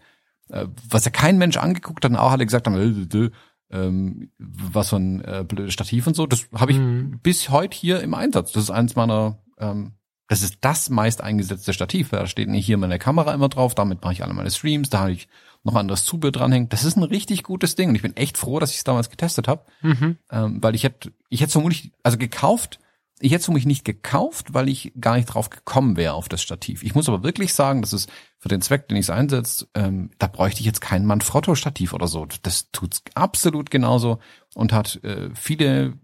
äh, 0.50 0.66
was 0.88 1.04
ja 1.04 1.10
kein 1.10 1.38
Mensch 1.38 1.56
angeguckt 1.56 2.04
hat 2.04 2.10
und 2.12 2.16
auch 2.18 2.32
alle 2.32 2.44
gesagt 2.46 2.66
haben, 2.66 2.76
äh, 2.76 3.30
ähm, 3.70 4.30
was 4.38 4.90
für 4.90 4.96
ein 4.96 5.24
äh, 5.24 5.44
blödes 5.46 5.72
Stativ 5.72 6.06
und 6.06 6.14
so. 6.14 6.26
Das 6.26 6.46
habe 6.54 6.72
ich 6.72 6.78
Mhm. 6.78 7.18
bis 7.22 7.48
heute 7.50 7.76
hier 7.76 8.00
im 8.02 8.14
Einsatz. 8.14 8.52
Das 8.52 8.64
ist 8.64 8.70
eins 8.70 8.94
meiner, 8.94 9.38
ähm, 9.58 9.92
das 10.28 10.42
ist 10.42 10.58
das 10.60 10.90
meist 10.90 11.22
eingesetzte 11.22 11.72
Stativ. 11.72 12.10
Da 12.10 12.26
steht 12.26 12.50
hier 12.50 12.76
meine 12.78 12.98
Kamera 12.98 13.32
immer 13.34 13.48
drauf, 13.48 13.74
damit 13.74 14.02
mache 14.02 14.12
ich 14.14 14.22
alle 14.22 14.34
meine 14.34 14.50
Streams, 14.50 14.90
da 14.90 15.00
habe 15.00 15.12
ich 15.12 15.28
noch 15.64 15.74
anderes 15.76 16.04
Zubehör 16.04 16.32
dranhängen. 16.32 16.68
Das 16.68 16.84
ist 16.84 16.96
ein 16.96 17.02
richtig 17.04 17.42
gutes 17.42 17.74
Ding 17.74 17.88
und 17.88 17.94
ich 17.94 18.02
bin 18.02 18.16
echt 18.16 18.36
froh, 18.36 18.58
dass 18.60 18.70
ich 18.70 18.78
es 18.78 18.84
damals 18.84 19.08
getestet 19.10 19.48
habe, 19.48 19.64
Mhm. 19.82 20.18
ähm, 20.30 20.62
weil 20.62 20.74
ich 20.74 20.84
hätte, 20.84 21.12
ich 21.30 21.40
hätte 21.40 21.52
vermutlich, 21.52 21.90
also 22.02 22.18
gekauft, 22.18 22.78
ich 23.24 23.32
hätte 23.32 23.40
es 23.40 23.44
vermutlich 23.46 23.66
nicht 23.66 23.84
gekauft, 23.84 24.52
weil 24.52 24.68
ich 24.68 24.92
gar 25.00 25.16
nicht 25.16 25.26
drauf 25.26 25.48
gekommen 25.48 25.96
wäre 25.96 26.12
auf 26.14 26.28
das 26.28 26.42
Stativ. 26.42 26.82
Ich 26.82 26.94
muss 26.94 27.08
aber 27.08 27.22
wirklich 27.22 27.54
sagen, 27.54 27.80
dass 27.80 27.92
es 27.92 28.06
für 28.38 28.48
den 28.48 28.60
Zweck, 28.60 28.88
den 28.88 28.96
ich 28.96 29.06
es 29.06 29.10
einsetze, 29.10 29.66
ähm, 29.74 30.10
da 30.18 30.26
bräuchte 30.26 30.60
ich 30.60 30.66
jetzt 30.66 30.80
kein 30.80 31.06
Manfrotto-Stativ 31.06 31.94
oder 31.94 32.06
so. 32.06 32.26
Das 32.42 32.70
tut's 32.70 33.02
absolut 33.14 33.70
genauso 33.70 34.18
und 34.54 34.72
hat 34.72 35.02
äh, 35.04 35.30
viele 35.34 35.94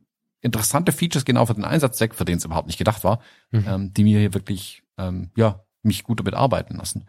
interessante 0.40 0.92
Features 0.92 1.26
genau 1.26 1.44
für 1.44 1.54
den 1.54 1.64
Einsatzzweck, 1.66 2.14
für 2.14 2.24
den 2.24 2.38
es 2.38 2.44
überhaupt 2.46 2.66
nicht 2.68 2.78
gedacht 2.78 3.04
war, 3.04 3.20
Mhm. 3.50 3.64
ähm, 3.68 3.92
die 3.92 4.04
mir 4.04 4.18
hier 4.20 4.32
wirklich, 4.34 4.82
ähm, 4.96 5.30
ja, 5.36 5.64
mich 5.82 6.02
gut 6.04 6.20
damit 6.20 6.34
arbeiten 6.34 6.76
lassen. 6.76 7.04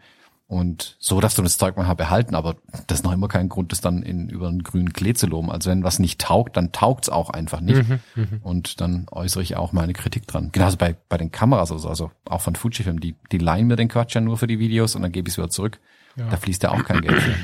Und 0.52 0.96
so 0.98 1.18
darfst 1.18 1.38
du 1.38 1.42
das 1.42 1.56
Zeug 1.56 1.78
mal 1.78 1.94
behalten, 1.94 2.34
aber 2.34 2.56
das 2.86 2.98
ist 2.98 3.04
noch 3.04 3.12
immer 3.12 3.26
kein 3.26 3.48
Grund, 3.48 3.72
das 3.72 3.80
dann 3.80 4.02
in 4.02 4.28
über 4.28 4.48
einen 4.48 4.62
grünen 4.62 4.92
Klee 4.92 5.14
zu 5.14 5.26
loben. 5.26 5.50
Also 5.50 5.70
wenn 5.70 5.82
was 5.82 5.98
nicht 5.98 6.20
taugt, 6.20 6.58
dann 6.58 6.72
taugt's 6.72 7.08
auch 7.08 7.30
einfach 7.30 7.62
nicht. 7.62 7.88
Mhm. 7.88 8.00
Mhm. 8.16 8.40
Und 8.42 8.82
dann 8.82 9.06
äußere 9.10 9.42
ich 9.42 9.56
auch 9.56 9.72
meine 9.72 9.94
Kritik 9.94 10.26
dran. 10.26 10.50
Genauso 10.52 10.76
bei, 10.76 10.94
bei 11.08 11.16
den 11.16 11.32
Kameras, 11.32 11.72
also, 11.72 11.88
also 11.88 12.10
auch 12.26 12.42
von 12.42 12.54
Fujifilm, 12.54 13.00
die, 13.00 13.14
die 13.32 13.38
leihen 13.38 13.66
mir 13.66 13.76
den 13.76 13.88
Quatsch 13.88 14.14
ja 14.14 14.20
nur 14.20 14.36
für 14.36 14.46
die 14.46 14.58
Videos 14.58 14.94
und 14.94 15.00
dann 15.00 15.10
gebe 15.10 15.26
ich 15.26 15.32
es 15.32 15.38
wieder 15.38 15.48
zurück. 15.48 15.80
Ja. 16.16 16.28
Da 16.28 16.36
fließt 16.36 16.62
ja 16.64 16.72
auch 16.72 16.84
kein 16.84 17.00
Geld 17.00 17.22
für. 17.22 17.34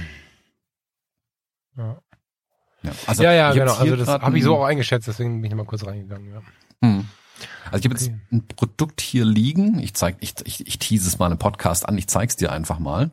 Ja. 1.78 2.02
Ja, 2.82 2.92
also 3.06 3.22
ja, 3.22 3.32
ja, 3.32 3.52
genau. 3.54 3.74
Also 3.74 3.96
das 3.96 4.06
habe 4.06 4.36
ich 4.36 4.44
so 4.44 4.54
auch 4.54 4.64
eingeschätzt, 4.66 5.08
deswegen 5.08 5.40
bin 5.40 5.50
ich 5.50 5.56
mal 5.56 5.64
kurz 5.64 5.86
reingegangen. 5.86 6.30
Ja. 6.30 6.42
Hm. 6.86 7.08
Also 7.70 7.78
ich 7.78 7.84
habe 7.84 7.94
jetzt 7.94 8.08
Okay. 8.08 8.20
ein 8.32 8.46
Produkt 8.48 9.00
hier 9.00 9.24
liegen. 9.24 9.78
Ich 9.78 9.94
zeig, 9.94 10.16
ich, 10.20 10.34
ich, 10.44 10.66
ich 10.66 10.78
tease 10.78 11.08
es 11.08 11.18
mal 11.18 11.30
im 11.30 11.38
Podcast 11.38 11.88
an. 11.88 11.96
Ich 11.98 12.08
zeig's 12.08 12.36
dir 12.36 12.52
einfach 12.52 12.78
mal. 12.78 13.10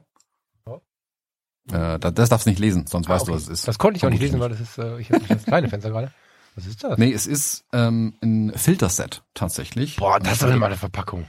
Äh, 1.71 1.97
das, 1.99 2.13
das 2.13 2.29
darfst 2.29 2.45
du 2.45 2.51
nicht 2.51 2.59
lesen, 2.59 2.85
sonst 2.87 3.09
weißt 3.09 3.21
Ah, 3.21 3.23
okay. 3.23 3.31
du, 3.31 3.35
was 3.37 3.43
es 3.43 3.49
ist. 3.49 3.67
Das 3.67 3.79
konnte 3.79 3.97
ich 3.97 4.05
auch 4.05 4.09
nicht 4.11 4.19
lesen, 4.21 4.39
weil 4.39 4.49
das 4.49 4.59
ist, 4.59 4.77
äh, 4.77 4.99
ich 4.99 5.11
habe 5.11 5.25
das 5.27 5.45
kleine 5.45 5.67
Fenster 5.69 5.89
gerade. 5.89 6.11
Was 6.55 6.67
ist 6.67 6.83
das? 6.83 6.97
Nee, 6.97 7.11
es 7.11 7.27
ist 7.27 7.65
ähm, 7.73 8.13
ein 8.21 8.53
Filterset 8.55 9.23
tatsächlich. 9.33 9.97
Boah, 9.97 10.19
das 10.19 10.33
ist 10.33 10.43
doch 10.43 10.49
eine 10.49 10.77
Verpackung. 10.77 11.25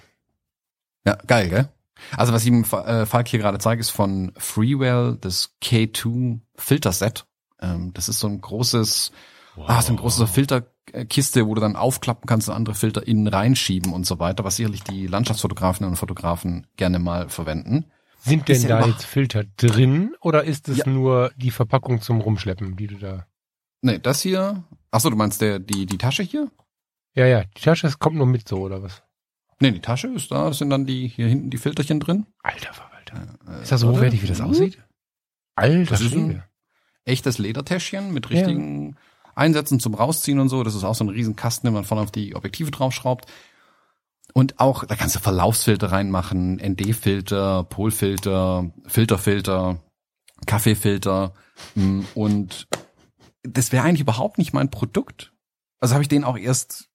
Ja, 1.07 1.17
geil, 1.27 1.49
gell? 1.49 1.69
Also 2.17 2.33
was 2.35 2.45
ich 2.45 2.67
Fa- 2.67 2.85
äh, 3.03 3.07
Falk 3.07 3.29
hier 3.29 3.39
gerade 3.41 3.59
zeige, 3.59 3.81
ist 3.81 3.91
von 3.91 4.33
Freewell 4.37 5.17
das 5.21 5.55
K2 5.63 6.41
Filterset. 6.57 7.27
Ähm, 7.61 7.93
das 7.95 8.09
ist 8.11 8.19
so 8.21 8.27
ein 8.29 8.41
großes, 8.41 9.13
ah, 9.67 9.81
so 9.81 9.95
ein 9.95 9.97
großes 9.97 10.21
Filterkiste, 10.91 11.47
wo 11.47 11.55
du 11.55 11.61
dann 11.61 11.77
aufklappen 11.77 12.27
kannst 12.27 12.49
und 12.49 12.55
andere 12.55 12.75
Filter 12.75 13.07
innen 13.07 13.27
reinschieben 13.27 13.93
und 13.93 14.07
so 14.07 14.19
weiter, 14.19 14.45
was 14.45 14.57
sicherlich 14.57 14.83
die 14.85 15.07
Landschaftsfotografen 15.07 15.87
und 15.87 15.97
Fotografen 15.97 16.67
gerne 16.77 16.99
mal 16.99 17.29
verwenden. 17.29 17.87
Sind 18.19 18.49
denn 18.49 18.63
ja 18.63 18.81
da 18.81 18.87
jetzt 18.87 19.05
Filter 19.05 19.45
drin 19.57 20.15
oder 20.21 20.45
ist 20.45 20.69
es 20.69 20.79
Ja. 20.79 20.89
nur 20.89 21.31
die 21.37 21.51
Verpackung 21.51 22.01
zum 22.01 22.21
Rumschleppen, 22.21 22.77
die 22.77 22.87
du 22.89 22.97
da? 22.97 23.27
Nee, 23.83 23.99
das 23.99 24.21
hier. 24.23 24.65
Ach 24.91 25.01
so, 25.01 25.11
du 25.11 25.17
meinst 25.17 25.41
der 25.41 25.59
die 25.59 25.87
die 25.87 25.99
Tasche 25.99 26.23
hier? 26.23 26.51
Ja, 27.15 27.27
ja, 27.27 27.45
die 27.45 27.61
Tasche 27.63 27.87
das 27.87 27.99
kommt 27.99 28.17
nur 28.17 28.27
mit 28.27 28.49
so 28.49 28.59
oder 28.59 28.83
was? 28.83 29.03
Nee, 29.61 29.71
die 29.71 29.81
Tasche 29.81 30.09
ist 30.09 30.31
da, 30.31 30.49
das 30.49 30.59
sind 30.59 30.71
dann 30.71 30.87
die 30.87 31.09
hier 31.09 31.29
hinten 31.29 31.51
die 31.51 31.59
Filterchen 31.59 32.01
drin. 32.01 32.27
Alter 32.43 32.73
Verwalter. 32.75 33.39
Äh, 33.49 33.63
Ist 33.63 33.73
das 33.73 33.81
so 33.81 33.91
hochwertig, 33.91 34.23
wie 34.23 34.27
das 34.27 34.41
aussieht? 34.41 34.79
Alter 35.55 35.91
Das 35.91 36.01
ist 36.01 36.15
ein- 36.15 36.43
echtes 37.05 37.39
Ledertäschchen 37.39 38.13
mit 38.13 38.29
richtigen 38.31 38.97
Einsätzen 39.37 39.79
zum 39.79 39.95
Rausziehen 39.95 40.41
und 40.41 40.49
so. 40.49 40.65
Das 40.65 40.75
ist 40.75 40.85
auch 40.85 40.95
so 40.95 41.05
ein 41.05 41.11
riesen 41.11 41.37
Kasten, 41.37 41.67
den 41.67 41.75
man 41.75 41.85
vorne 41.85 42.03
auf 42.03 42.11
die 42.11 42.35
Objektive 42.35 42.71
draufschraubt. 42.71 43.27
Und 44.33 44.59
auch, 44.59 44.85
da 44.85 44.97
kannst 44.97 45.15
du 45.15 45.21
Verlaufsfilter 45.21 45.93
reinmachen, 45.93 46.57
ND-Filter, 46.57 47.65
Polfilter, 47.65 48.71
Filterfilter, 48.87 49.81
Kaffeefilter. 50.47 51.33
mm, 51.75 52.01
Und 52.15 52.67
das 53.43 53.73
wäre 53.73 53.85
eigentlich 53.85 54.01
überhaupt 54.01 54.39
nicht 54.39 54.53
mein 54.53 54.71
Produkt. 54.71 55.33
Also 55.79 55.95
habe 55.95 56.03
ich 56.03 56.09
den 56.09 56.25
auch 56.25 56.37
erst 56.37 56.89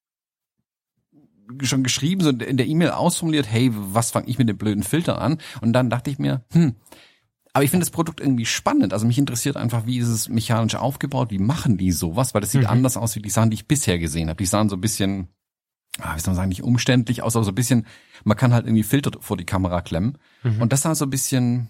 schon 1.63 1.83
geschrieben, 1.83 2.21
so 2.21 2.29
in 2.29 2.57
der 2.57 2.67
E-Mail 2.67 2.91
ausformuliert, 2.91 3.49
hey, 3.49 3.71
was 3.73 4.11
fange 4.11 4.27
ich 4.27 4.37
mit 4.37 4.47
dem 4.49 4.57
blöden 4.57 4.83
Filter 4.83 5.19
an? 5.21 5.39
Und 5.61 5.73
dann 5.73 5.89
dachte 5.89 6.09
ich 6.09 6.17
mir, 6.19 6.43
hm, 6.53 6.75
aber 7.53 7.63
ich 7.63 7.69
finde 7.71 7.85
das 7.85 7.91
Produkt 7.91 8.19
irgendwie 8.21 8.45
spannend. 8.45 8.93
Also 8.93 9.05
mich 9.05 9.17
interessiert 9.17 9.57
einfach, 9.57 9.85
wie 9.85 9.97
ist 9.97 10.07
es 10.07 10.29
mechanisch 10.29 10.75
aufgebaut, 10.75 11.31
wie 11.31 11.39
machen 11.39 11.77
die 11.77 11.91
sowas, 11.91 12.33
weil 12.33 12.41
das 12.41 12.51
sieht 12.51 12.61
Mhm. 12.61 12.67
anders 12.67 12.97
aus 12.97 13.15
wie 13.15 13.21
die 13.21 13.29
Sachen, 13.29 13.49
die 13.49 13.55
ich 13.55 13.67
bisher 13.67 13.99
gesehen 13.99 14.29
habe. 14.29 14.37
Die 14.37 14.45
sahen 14.45 14.69
so 14.69 14.77
ein 14.77 14.81
bisschen, 14.81 15.27
ah, 15.99 16.15
wie 16.15 16.19
soll 16.19 16.31
man 16.31 16.35
sagen, 16.37 16.49
nicht 16.49 16.63
umständlich 16.63 17.21
aus, 17.23 17.35
aber 17.35 17.43
so 17.45 17.51
ein 17.51 17.55
bisschen, 17.55 17.85
man 18.23 18.37
kann 18.37 18.53
halt 18.53 18.65
irgendwie 18.65 18.83
Filter 18.83 19.11
vor 19.19 19.35
die 19.37 19.45
Kamera 19.45 19.81
klemmen. 19.81 20.17
Mhm. 20.43 20.61
Und 20.61 20.71
das 20.71 20.83
sah 20.83 20.95
so 20.95 21.05
ein 21.05 21.09
bisschen 21.09 21.67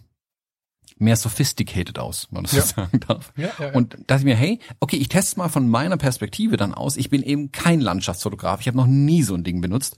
mehr 0.98 1.16
sophisticated 1.16 1.98
aus, 1.98 2.28
wenn 2.30 2.36
man 2.38 2.44
das 2.44 2.54
Ja. 2.54 2.62
so 2.62 2.68
sagen 2.76 3.00
darf. 3.08 3.34
Ja, 3.36 3.50
ja. 3.60 3.72
Und 3.74 3.98
dachte 4.06 4.20
ich 4.20 4.26
mir, 4.26 4.36
hey, 4.36 4.60
okay, 4.80 4.98
ich 4.98 5.10
teste 5.10 5.40
mal 5.40 5.50
von 5.50 5.68
meiner 5.68 5.98
Perspektive 5.98 6.58
dann 6.58 6.76
aus. 6.76 6.96
Ich 6.96 7.10
bin 7.10 7.24
eben 7.24 7.52
kein 7.52 7.82
Landschaftsfotograf. 7.82 8.62
Ich 8.62 8.68
habe 8.68 8.78
noch 8.78 8.86
nie 8.86 9.24
so 9.24 9.34
ein 9.34 9.44
Ding 9.44 9.62
benutzt. 9.62 9.98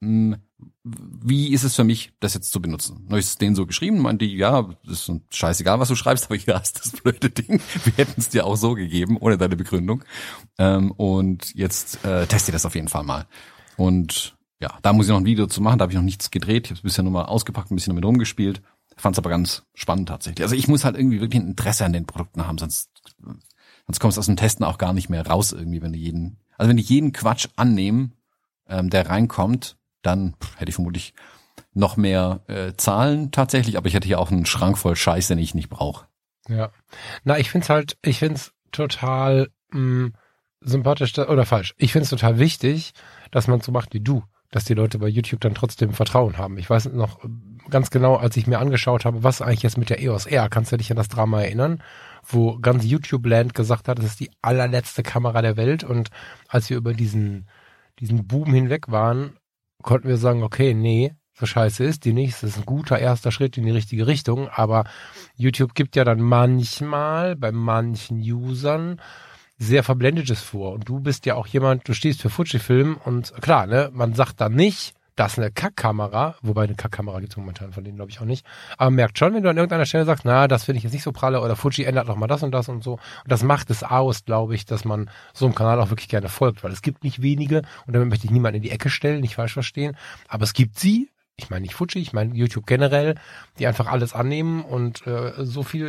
Wie 0.00 1.52
ist 1.52 1.64
es 1.64 1.74
für 1.74 1.84
mich, 1.84 2.12
das 2.20 2.34
jetzt 2.34 2.52
zu 2.52 2.60
benutzen? 2.60 3.06
Habe 3.08 3.20
ich 3.20 3.36
denen 3.36 3.54
so 3.54 3.66
geschrieben, 3.66 4.00
meinte 4.00 4.26
die, 4.26 4.36
ja, 4.36 4.68
ist 4.86 5.10
scheißegal, 5.30 5.80
was 5.80 5.88
du 5.88 5.94
schreibst, 5.94 6.26
aber 6.26 6.36
hier 6.36 6.54
hast 6.54 6.80
das 6.80 6.92
blöde 6.92 7.30
Ding. 7.30 7.60
Wir 7.84 7.92
hätten 7.96 8.20
es 8.20 8.28
dir 8.28 8.46
auch 8.46 8.56
so 8.56 8.74
gegeben, 8.74 9.16
ohne 9.18 9.38
deine 9.38 9.56
Begründung. 9.56 10.04
Ähm, 10.58 10.92
und 10.92 11.54
jetzt 11.54 12.04
äh, 12.04 12.26
teste 12.26 12.52
das 12.52 12.66
auf 12.66 12.74
jeden 12.74 12.88
Fall 12.88 13.04
mal. 13.04 13.26
Und 13.76 14.36
ja, 14.60 14.78
da 14.82 14.92
muss 14.92 15.06
ich 15.06 15.10
noch 15.10 15.18
ein 15.18 15.24
Video 15.24 15.46
zu 15.46 15.60
machen, 15.60 15.78
da 15.78 15.84
habe 15.84 15.92
ich 15.92 15.96
noch 15.96 16.04
nichts 16.04 16.30
gedreht. 16.30 16.66
Ich 16.66 16.70
habe 16.70 16.78
es 16.78 16.82
bisher 16.82 17.04
nur 17.04 17.12
mal 17.12 17.26
ausgepackt, 17.26 17.70
ein 17.70 17.76
bisschen 17.76 17.92
damit 17.92 18.04
rumgespielt. 18.04 18.62
Fand 18.96 19.14
es 19.14 19.18
aber 19.18 19.30
ganz 19.30 19.62
spannend 19.74 20.08
tatsächlich. 20.08 20.42
Also 20.42 20.56
ich 20.56 20.66
muss 20.66 20.84
halt 20.84 20.96
irgendwie 20.96 21.20
wirklich 21.20 21.40
ein 21.40 21.48
Interesse 21.48 21.84
an 21.84 21.92
den 21.92 22.06
Produkten 22.06 22.46
haben, 22.46 22.58
sonst, 22.58 22.90
sonst 23.86 24.00
kommst 24.00 24.16
du 24.16 24.20
aus 24.20 24.26
dem 24.26 24.36
Testen 24.36 24.64
auch 24.64 24.78
gar 24.78 24.92
nicht 24.92 25.08
mehr 25.08 25.24
raus 25.24 25.52
irgendwie, 25.52 25.82
wenn 25.82 25.92
du 25.92 25.98
jeden, 25.98 26.38
also 26.56 26.68
wenn 26.68 26.78
ich 26.78 26.88
jeden 26.88 27.12
Quatsch 27.12 27.46
annehme, 27.54 28.10
ähm, 28.66 28.90
der 28.90 29.08
reinkommt, 29.08 29.77
dann 30.02 30.34
hätte 30.56 30.70
ich 30.70 30.74
vermutlich 30.74 31.14
noch 31.74 31.96
mehr 31.96 32.40
äh, 32.46 32.72
Zahlen 32.76 33.30
tatsächlich, 33.30 33.76
aber 33.76 33.86
ich 33.86 33.94
hätte 33.94 34.06
hier 34.06 34.18
auch 34.18 34.30
einen 34.30 34.46
Schrank 34.46 34.78
voll 34.78 34.96
Scheiß, 34.96 35.28
den 35.28 35.38
ich 35.38 35.54
nicht 35.54 35.68
brauche. 35.68 36.06
Ja. 36.48 36.70
Na, 37.24 37.38
ich 37.38 37.50
find's 37.50 37.68
halt, 37.68 37.96
ich 38.02 38.18
find's 38.18 38.52
total 38.72 39.48
mh, 39.70 40.10
sympathisch 40.60 41.16
oder 41.18 41.46
falsch. 41.46 41.74
Ich 41.76 41.92
find's 41.92 42.10
total 42.10 42.38
wichtig, 42.38 42.92
dass 43.30 43.48
man 43.48 43.60
so 43.60 43.70
macht 43.70 43.94
wie 43.94 44.00
du, 44.00 44.24
dass 44.50 44.64
die 44.64 44.74
Leute 44.74 44.98
bei 44.98 45.08
YouTube 45.08 45.40
dann 45.40 45.54
trotzdem 45.54 45.92
Vertrauen 45.92 46.38
haben. 46.38 46.58
Ich 46.58 46.68
weiß 46.68 46.86
noch 46.86 47.20
ganz 47.70 47.90
genau, 47.90 48.16
als 48.16 48.36
ich 48.36 48.46
mir 48.46 48.58
angeschaut 48.58 49.04
habe, 49.04 49.22
was 49.22 49.42
eigentlich 49.42 49.62
jetzt 49.62 49.78
mit 49.78 49.90
der 49.90 50.00
EOS 50.00 50.26
R, 50.26 50.48
kannst 50.48 50.72
du 50.72 50.78
dich 50.78 50.90
an 50.90 50.96
das 50.96 51.08
Drama 51.08 51.42
erinnern, 51.42 51.82
wo 52.24 52.58
ganz 52.58 52.84
YouTube 52.84 53.26
Land 53.26 53.54
gesagt 53.54 53.88
hat, 53.88 53.98
das 53.98 54.06
ist 54.06 54.20
die 54.20 54.30
allerletzte 54.40 55.02
Kamera 55.02 55.42
der 55.42 55.56
Welt 55.56 55.84
und 55.84 56.10
als 56.48 56.70
wir 56.70 56.78
über 56.78 56.94
diesen 56.94 57.46
diesen 58.00 58.26
Boom 58.26 58.52
hinweg 58.52 58.88
waren, 58.88 59.37
konnten 59.82 60.08
wir 60.08 60.16
sagen, 60.16 60.42
okay, 60.42 60.74
nee, 60.74 61.14
so 61.38 61.46
scheiße 61.46 61.84
ist 61.84 62.04
die 62.04 62.12
nicht. 62.12 62.34
Es 62.34 62.42
ist 62.42 62.58
ein 62.58 62.66
guter 62.66 62.98
erster 62.98 63.30
Schritt 63.30 63.56
in 63.56 63.64
die 63.64 63.70
richtige 63.70 64.06
Richtung, 64.06 64.48
aber 64.48 64.84
YouTube 65.36 65.74
gibt 65.74 65.94
ja 65.94 66.04
dann 66.04 66.20
manchmal 66.20 67.36
bei 67.36 67.52
manchen 67.52 68.18
Usern 68.18 69.00
sehr 69.56 69.82
verblendetes 69.82 70.42
vor. 70.42 70.72
Und 70.72 70.88
du 70.88 71.00
bist 71.00 71.26
ja 71.26 71.34
auch 71.34 71.46
jemand, 71.46 71.88
du 71.88 71.94
stehst 71.94 72.22
für 72.22 72.30
Fujifilm 72.30 72.96
und 73.04 73.32
klar, 73.40 73.66
ne, 73.66 73.90
man 73.92 74.14
sagt 74.14 74.40
dann 74.40 74.54
nicht, 74.54 74.94
das 75.18 75.32
ist 75.32 75.38
eine 75.38 75.50
Kackkamera, 75.50 76.36
wobei 76.42 76.64
eine 76.64 76.76
Kackkamera 76.76 77.18
gibt 77.18 77.32
es 77.32 77.36
momentan 77.36 77.72
von 77.72 77.82
denen, 77.82 77.96
glaube 77.96 78.10
ich, 78.12 78.20
auch 78.20 78.24
nicht. 78.24 78.46
Aber 78.76 78.90
merkt 78.90 79.18
schon, 79.18 79.34
wenn 79.34 79.42
du 79.42 79.50
an 79.50 79.56
irgendeiner 79.56 79.84
Stelle 79.84 80.04
sagst, 80.04 80.24
na, 80.24 80.46
das 80.46 80.64
finde 80.64 80.78
ich 80.78 80.84
jetzt 80.84 80.92
nicht 80.92 81.02
so 81.02 81.10
pralle 81.10 81.40
oder 81.40 81.56
Fuji 81.56 81.84
ändert 81.84 82.06
noch 82.06 82.14
mal 82.14 82.28
das 82.28 82.44
und 82.44 82.52
das 82.52 82.68
und 82.68 82.84
so. 82.84 82.92
Und 82.92 83.00
das 83.26 83.42
macht 83.42 83.68
es 83.70 83.82
aus, 83.82 84.24
glaube 84.24 84.54
ich, 84.54 84.64
dass 84.64 84.84
man 84.84 85.10
so 85.32 85.46
einem 85.46 85.56
Kanal 85.56 85.80
auch 85.80 85.90
wirklich 85.90 86.08
gerne 86.08 86.28
folgt, 86.28 86.62
weil 86.62 86.70
es 86.70 86.82
gibt 86.82 87.02
nicht 87.02 87.20
wenige 87.20 87.62
und 87.86 87.94
damit 87.94 88.08
möchte 88.08 88.26
ich 88.26 88.30
niemanden 88.30 88.58
in 88.58 88.62
die 88.62 88.70
Ecke 88.70 88.90
stellen, 88.90 89.20
nicht 89.20 89.34
falsch 89.34 89.54
verstehen. 89.54 89.96
Aber 90.28 90.44
es 90.44 90.52
gibt 90.52 90.78
sie, 90.78 91.10
ich 91.38 91.50
meine 91.50 91.62
nicht 91.62 91.74
Fuji, 91.74 92.02
ich 92.02 92.12
meine 92.12 92.34
YouTube 92.34 92.66
generell, 92.66 93.14
die 93.58 93.66
einfach 93.66 93.86
alles 93.86 94.12
annehmen 94.12 94.62
und 94.62 95.06
äh, 95.06 95.32
so 95.38 95.62
viel 95.62 95.86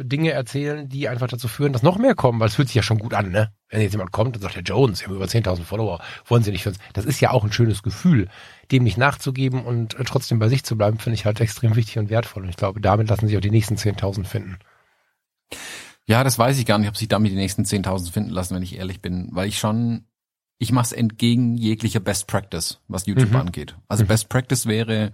äh, 0.00 0.04
Dinge 0.04 0.30
erzählen, 0.30 0.88
die 0.88 1.08
einfach 1.08 1.26
dazu 1.26 1.48
führen, 1.48 1.72
dass 1.72 1.82
noch 1.82 1.98
mehr 1.98 2.14
kommen, 2.14 2.38
weil 2.38 2.48
es 2.48 2.54
fühlt 2.54 2.68
sich 2.68 2.76
ja 2.76 2.82
schon 2.82 2.98
gut 2.98 3.12
an, 3.12 3.30
ne? 3.30 3.52
Wenn 3.68 3.80
jetzt 3.80 3.92
jemand 3.92 4.12
kommt 4.12 4.36
und 4.36 4.42
sagt, 4.42 4.54
Herr 4.54 4.62
Jones, 4.62 5.00
Sie 5.00 5.06
haben 5.06 5.14
über 5.14 5.24
10.000 5.24 5.64
Follower, 5.64 6.00
wollen 6.26 6.44
Sie 6.44 6.52
nicht 6.52 6.62
für 6.62 6.68
uns? 6.68 6.78
Das 6.92 7.04
ist 7.04 7.20
ja 7.20 7.32
auch 7.32 7.42
ein 7.42 7.52
schönes 7.52 7.82
Gefühl, 7.82 8.28
dem 8.70 8.84
nicht 8.84 8.96
nachzugeben 8.96 9.64
und 9.64 9.98
äh, 9.98 10.04
trotzdem 10.04 10.38
bei 10.38 10.48
sich 10.48 10.62
zu 10.62 10.76
bleiben, 10.76 10.98
finde 10.98 11.14
ich 11.14 11.26
halt 11.26 11.40
extrem 11.40 11.74
wichtig 11.74 11.98
und 11.98 12.08
wertvoll. 12.08 12.44
Und 12.44 12.50
ich 12.50 12.56
glaube, 12.56 12.80
damit 12.80 13.08
lassen 13.08 13.26
sich 13.26 13.36
auch 13.36 13.40
die 13.42 13.50
nächsten 13.50 13.74
10.000 13.74 14.24
finden. 14.24 14.58
Ja, 16.06 16.22
das 16.22 16.38
weiß 16.38 16.58
ich 16.58 16.66
gar 16.66 16.78
nicht, 16.78 16.88
ob 16.88 16.96
sich 16.96 17.08
damit 17.08 17.32
die 17.32 17.36
nächsten 17.36 17.62
10.000 17.62 18.12
finden 18.12 18.30
lassen, 18.30 18.54
wenn 18.54 18.62
ich 18.62 18.76
ehrlich 18.76 19.00
bin, 19.00 19.30
weil 19.32 19.48
ich 19.48 19.58
schon 19.58 20.04
ich 20.62 20.70
mache 20.70 20.84
es 20.84 20.92
entgegen 20.92 21.56
jeglicher 21.56 21.98
Best 21.98 22.28
Practice, 22.28 22.78
was 22.86 23.06
YouTube 23.06 23.30
mhm. 23.30 23.36
angeht. 23.36 23.76
Also 23.88 24.04
mhm. 24.04 24.08
Best 24.08 24.28
Practice 24.28 24.66
wäre 24.66 25.12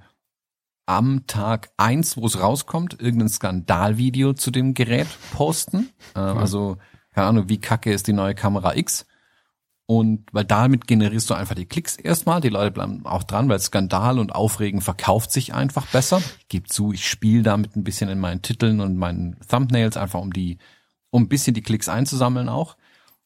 am 0.84 1.26
Tag 1.26 1.70
eins, 1.78 2.18
wo 2.18 2.26
es 2.26 2.38
rauskommt, 2.38 3.00
irgendein 3.00 3.30
Skandalvideo 3.30 4.34
zu 4.34 4.50
dem 4.50 4.74
Gerät 4.74 5.06
posten. 5.32 5.88
Äh, 6.14 6.20
mhm. 6.20 6.38
Also, 6.38 6.76
keine 7.14 7.28
Ahnung, 7.28 7.48
wie 7.48 7.58
kacke 7.58 7.90
ist 7.90 8.06
die 8.08 8.12
neue 8.12 8.34
Kamera 8.34 8.76
X. 8.76 9.06
Und 9.86 10.26
weil 10.32 10.44
damit 10.44 10.86
generierst 10.86 11.30
du 11.30 11.34
einfach 11.34 11.54
die 11.54 11.64
Klicks 11.64 11.96
erstmal. 11.96 12.42
Die 12.42 12.50
Leute 12.50 12.72
bleiben 12.72 13.06
auch 13.06 13.24
dran, 13.24 13.48
weil 13.48 13.58
Skandal 13.58 14.18
und 14.18 14.34
Aufregen 14.34 14.82
verkauft 14.82 15.32
sich 15.32 15.54
einfach 15.54 15.86
besser. 15.86 16.20
Ich 16.40 16.48
gebe 16.48 16.68
zu, 16.68 16.92
ich 16.92 17.08
spiele 17.08 17.42
damit 17.42 17.74
ein 17.74 17.84
bisschen 17.84 18.10
in 18.10 18.18
meinen 18.18 18.42
Titeln 18.42 18.80
und 18.80 18.98
meinen 18.98 19.38
Thumbnails, 19.48 19.96
einfach 19.96 20.20
um 20.20 20.30
die, 20.30 20.58
um 21.08 21.22
ein 21.22 21.28
bisschen 21.28 21.54
die 21.54 21.62
Klicks 21.62 21.88
einzusammeln 21.88 22.50
auch. 22.50 22.76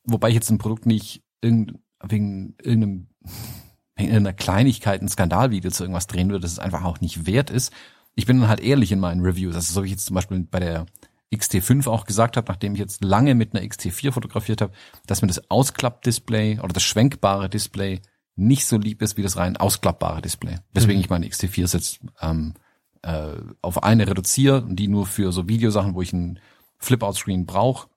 Wobei 0.05 0.29
ich 0.29 0.37
jetzt 0.37 0.51
ein 0.51 0.59
Produkt 0.59 0.87
nicht 0.87 1.25
irgend, 1.41 1.82
wegen 2.03 2.55
irgendeinem 2.63 3.09
wegen 3.97 4.09
irgendeiner 4.09 4.37
Kleinigkeit 4.37 5.03
ein 5.03 5.09
Skandalvideo 5.09 5.71
zu 5.71 5.85
irgendwas 5.85 6.07
drehen 6.07 6.31
würde, 6.31 6.43
das 6.43 6.53
es 6.53 6.59
einfach 6.59 6.85
auch 6.85 7.01
nicht 7.01 7.27
wert 7.27 7.51
ist. 7.51 7.73
Ich 8.15 8.27
bin 8.27 8.41
dann 8.41 8.49
halt 8.49 8.61
ehrlich 8.61 8.91
in 8.91 9.01
meinen 9.01 9.21
Reviews. 9.21 9.55
Also 9.55 9.73
so 9.73 9.83
wie 9.83 9.87
ich 9.87 9.93
jetzt 9.93 10.07
zum 10.07 10.15
Beispiel 10.15 10.47
bei 10.51 10.61
der 10.61 10.87
XT5 11.33 11.89
auch 11.89 12.05
gesagt 12.05 12.37
habe, 12.37 12.51
nachdem 12.51 12.75
ich 12.75 12.81
jetzt 12.81 13.03
lange 13.05 13.35
mit 13.35 13.55
einer 13.55 13.65
XT4 13.65 14.13
fotografiert 14.13 14.61
habe, 14.61 14.73
dass 15.07 15.23
mir 15.23 15.29
das 15.29 15.51
Ausklappdisplay 15.51 16.59
oder 16.61 16.73
das 16.73 16.83
schwenkbare 16.83 17.49
Display 17.49 18.01
nicht 18.37 18.67
so 18.67 18.79
lieb 18.79 19.03
ist 19.03 19.17
wie 19.17 19.23
das 19.23 19.37
rein 19.37 19.57
ausklappbare 19.57 20.23
Display. 20.23 20.57
Deswegen 20.75 20.99
mhm. 20.99 21.05
ich 21.05 21.11
meine 21.11 21.27
XT4 21.27 21.73
jetzt 21.73 22.01
ähm, 22.21 22.55
äh, 23.03 23.37
auf 23.61 23.83
eine 23.83 24.07
reduziere 24.07 24.63
und 24.63 24.77
die 24.77 24.89
nur 24.89 25.07
für 25.07 25.33
so 25.33 25.49
Videosachen, 25.49 25.95
wo 25.95 26.03
ich 26.03 26.13
einen 26.13 26.39
Flip-Out-Screen 26.79 27.47
brauche, 27.47 27.89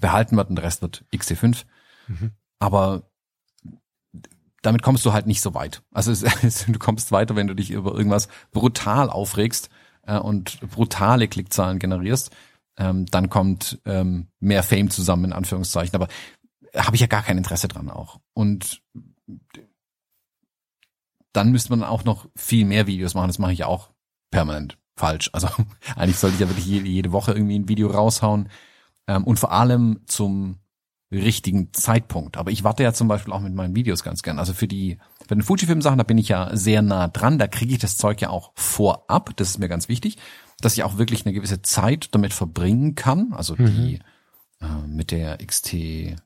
behalten 0.00 0.36
wird 0.36 0.48
und 0.50 0.56
der 0.56 0.64
Rest 0.64 0.82
wird 0.82 1.04
XT5. 1.12 1.64
Mhm. 2.08 2.32
Aber 2.58 3.10
damit 4.62 4.82
kommst 4.82 5.04
du 5.04 5.12
halt 5.12 5.26
nicht 5.26 5.42
so 5.42 5.54
weit. 5.54 5.82
Also 5.92 6.12
es, 6.12 6.22
es, 6.42 6.64
du 6.66 6.78
kommst 6.78 7.12
weiter, 7.12 7.36
wenn 7.36 7.48
du 7.48 7.54
dich 7.54 7.70
über 7.70 7.94
irgendwas 7.94 8.28
brutal 8.52 9.10
aufregst 9.10 9.68
äh, 10.06 10.18
und 10.18 10.60
brutale 10.70 11.28
Klickzahlen 11.28 11.78
generierst. 11.78 12.30
Ähm, 12.78 13.06
dann 13.06 13.28
kommt 13.28 13.80
ähm, 13.84 14.28
mehr 14.40 14.62
Fame 14.62 14.88
zusammen, 14.88 15.26
in 15.26 15.32
Anführungszeichen. 15.32 15.94
Aber 15.94 16.08
habe 16.74 16.96
ich 16.96 17.02
ja 17.02 17.06
gar 17.06 17.22
kein 17.22 17.36
Interesse 17.36 17.68
dran 17.68 17.90
auch. 17.90 18.20
Und 18.32 18.82
dann 21.32 21.50
müsste 21.50 21.70
man 21.70 21.82
auch 21.82 22.04
noch 22.04 22.28
viel 22.34 22.64
mehr 22.64 22.86
Videos 22.86 23.14
machen. 23.14 23.28
Das 23.28 23.38
mache 23.38 23.52
ich 23.52 23.64
auch 23.64 23.90
permanent 24.30 24.78
falsch. 24.96 25.30
Also 25.32 25.48
eigentlich 25.96 26.18
sollte 26.18 26.34
ich 26.34 26.40
ja 26.40 26.48
wirklich 26.48 26.66
jede, 26.66 26.88
jede 26.88 27.12
Woche 27.12 27.32
irgendwie 27.32 27.58
ein 27.58 27.68
Video 27.68 27.88
raushauen. 27.88 28.48
Ähm, 29.06 29.24
und 29.24 29.38
vor 29.38 29.52
allem 29.52 30.00
zum 30.06 30.58
richtigen 31.18 31.72
Zeitpunkt. 31.72 32.36
Aber 32.36 32.50
ich 32.50 32.64
warte 32.64 32.82
ja 32.82 32.92
zum 32.92 33.08
Beispiel 33.08 33.32
auch 33.32 33.40
mit 33.40 33.54
meinen 33.54 33.74
Videos 33.76 34.02
ganz 34.02 34.22
gern. 34.22 34.38
Also 34.38 34.54
für 34.54 34.68
die, 34.68 34.98
für 35.26 35.34
den 35.34 35.42
Fujifilm-Sachen, 35.42 35.98
da 35.98 36.04
bin 36.04 36.18
ich 36.18 36.28
ja 36.28 36.54
sehr 36.56 36.82
nah 36.82 37.08
dran. 37.08 37.38
Da 37.38 37.46
kriege 37.46 37.72
ich 37.72 37.78
das 37.78 37.96
Zeug 37.96 38.20
ja 38.20 38.30
auch 38.30 38.52
vorab. 38.54 39.36
Das 39.36 39.50
ist 39.50 39.58
mir 39.58 39.68
ganz 39.68 39.88
wichtig, 39.88 40.16
dass 40.60 40.74
ich 40.74 40.84
auch 40.84 40.98
wirklich 40.98 41.26
eine 41.26 41.34
gewisse 41.34 41.62
Zeit 41.62 42.14
damit 42.14 42.32
verbringen 42.32 42.94
kann. 42.94 43.32
Also 43.32 43.54
mhm. 43.56 43.66
die 43.66 44.00
äh, 44.60 44.86
mit 44.86 45.10
der 45.10 45.40
XT5, 45.40 46.16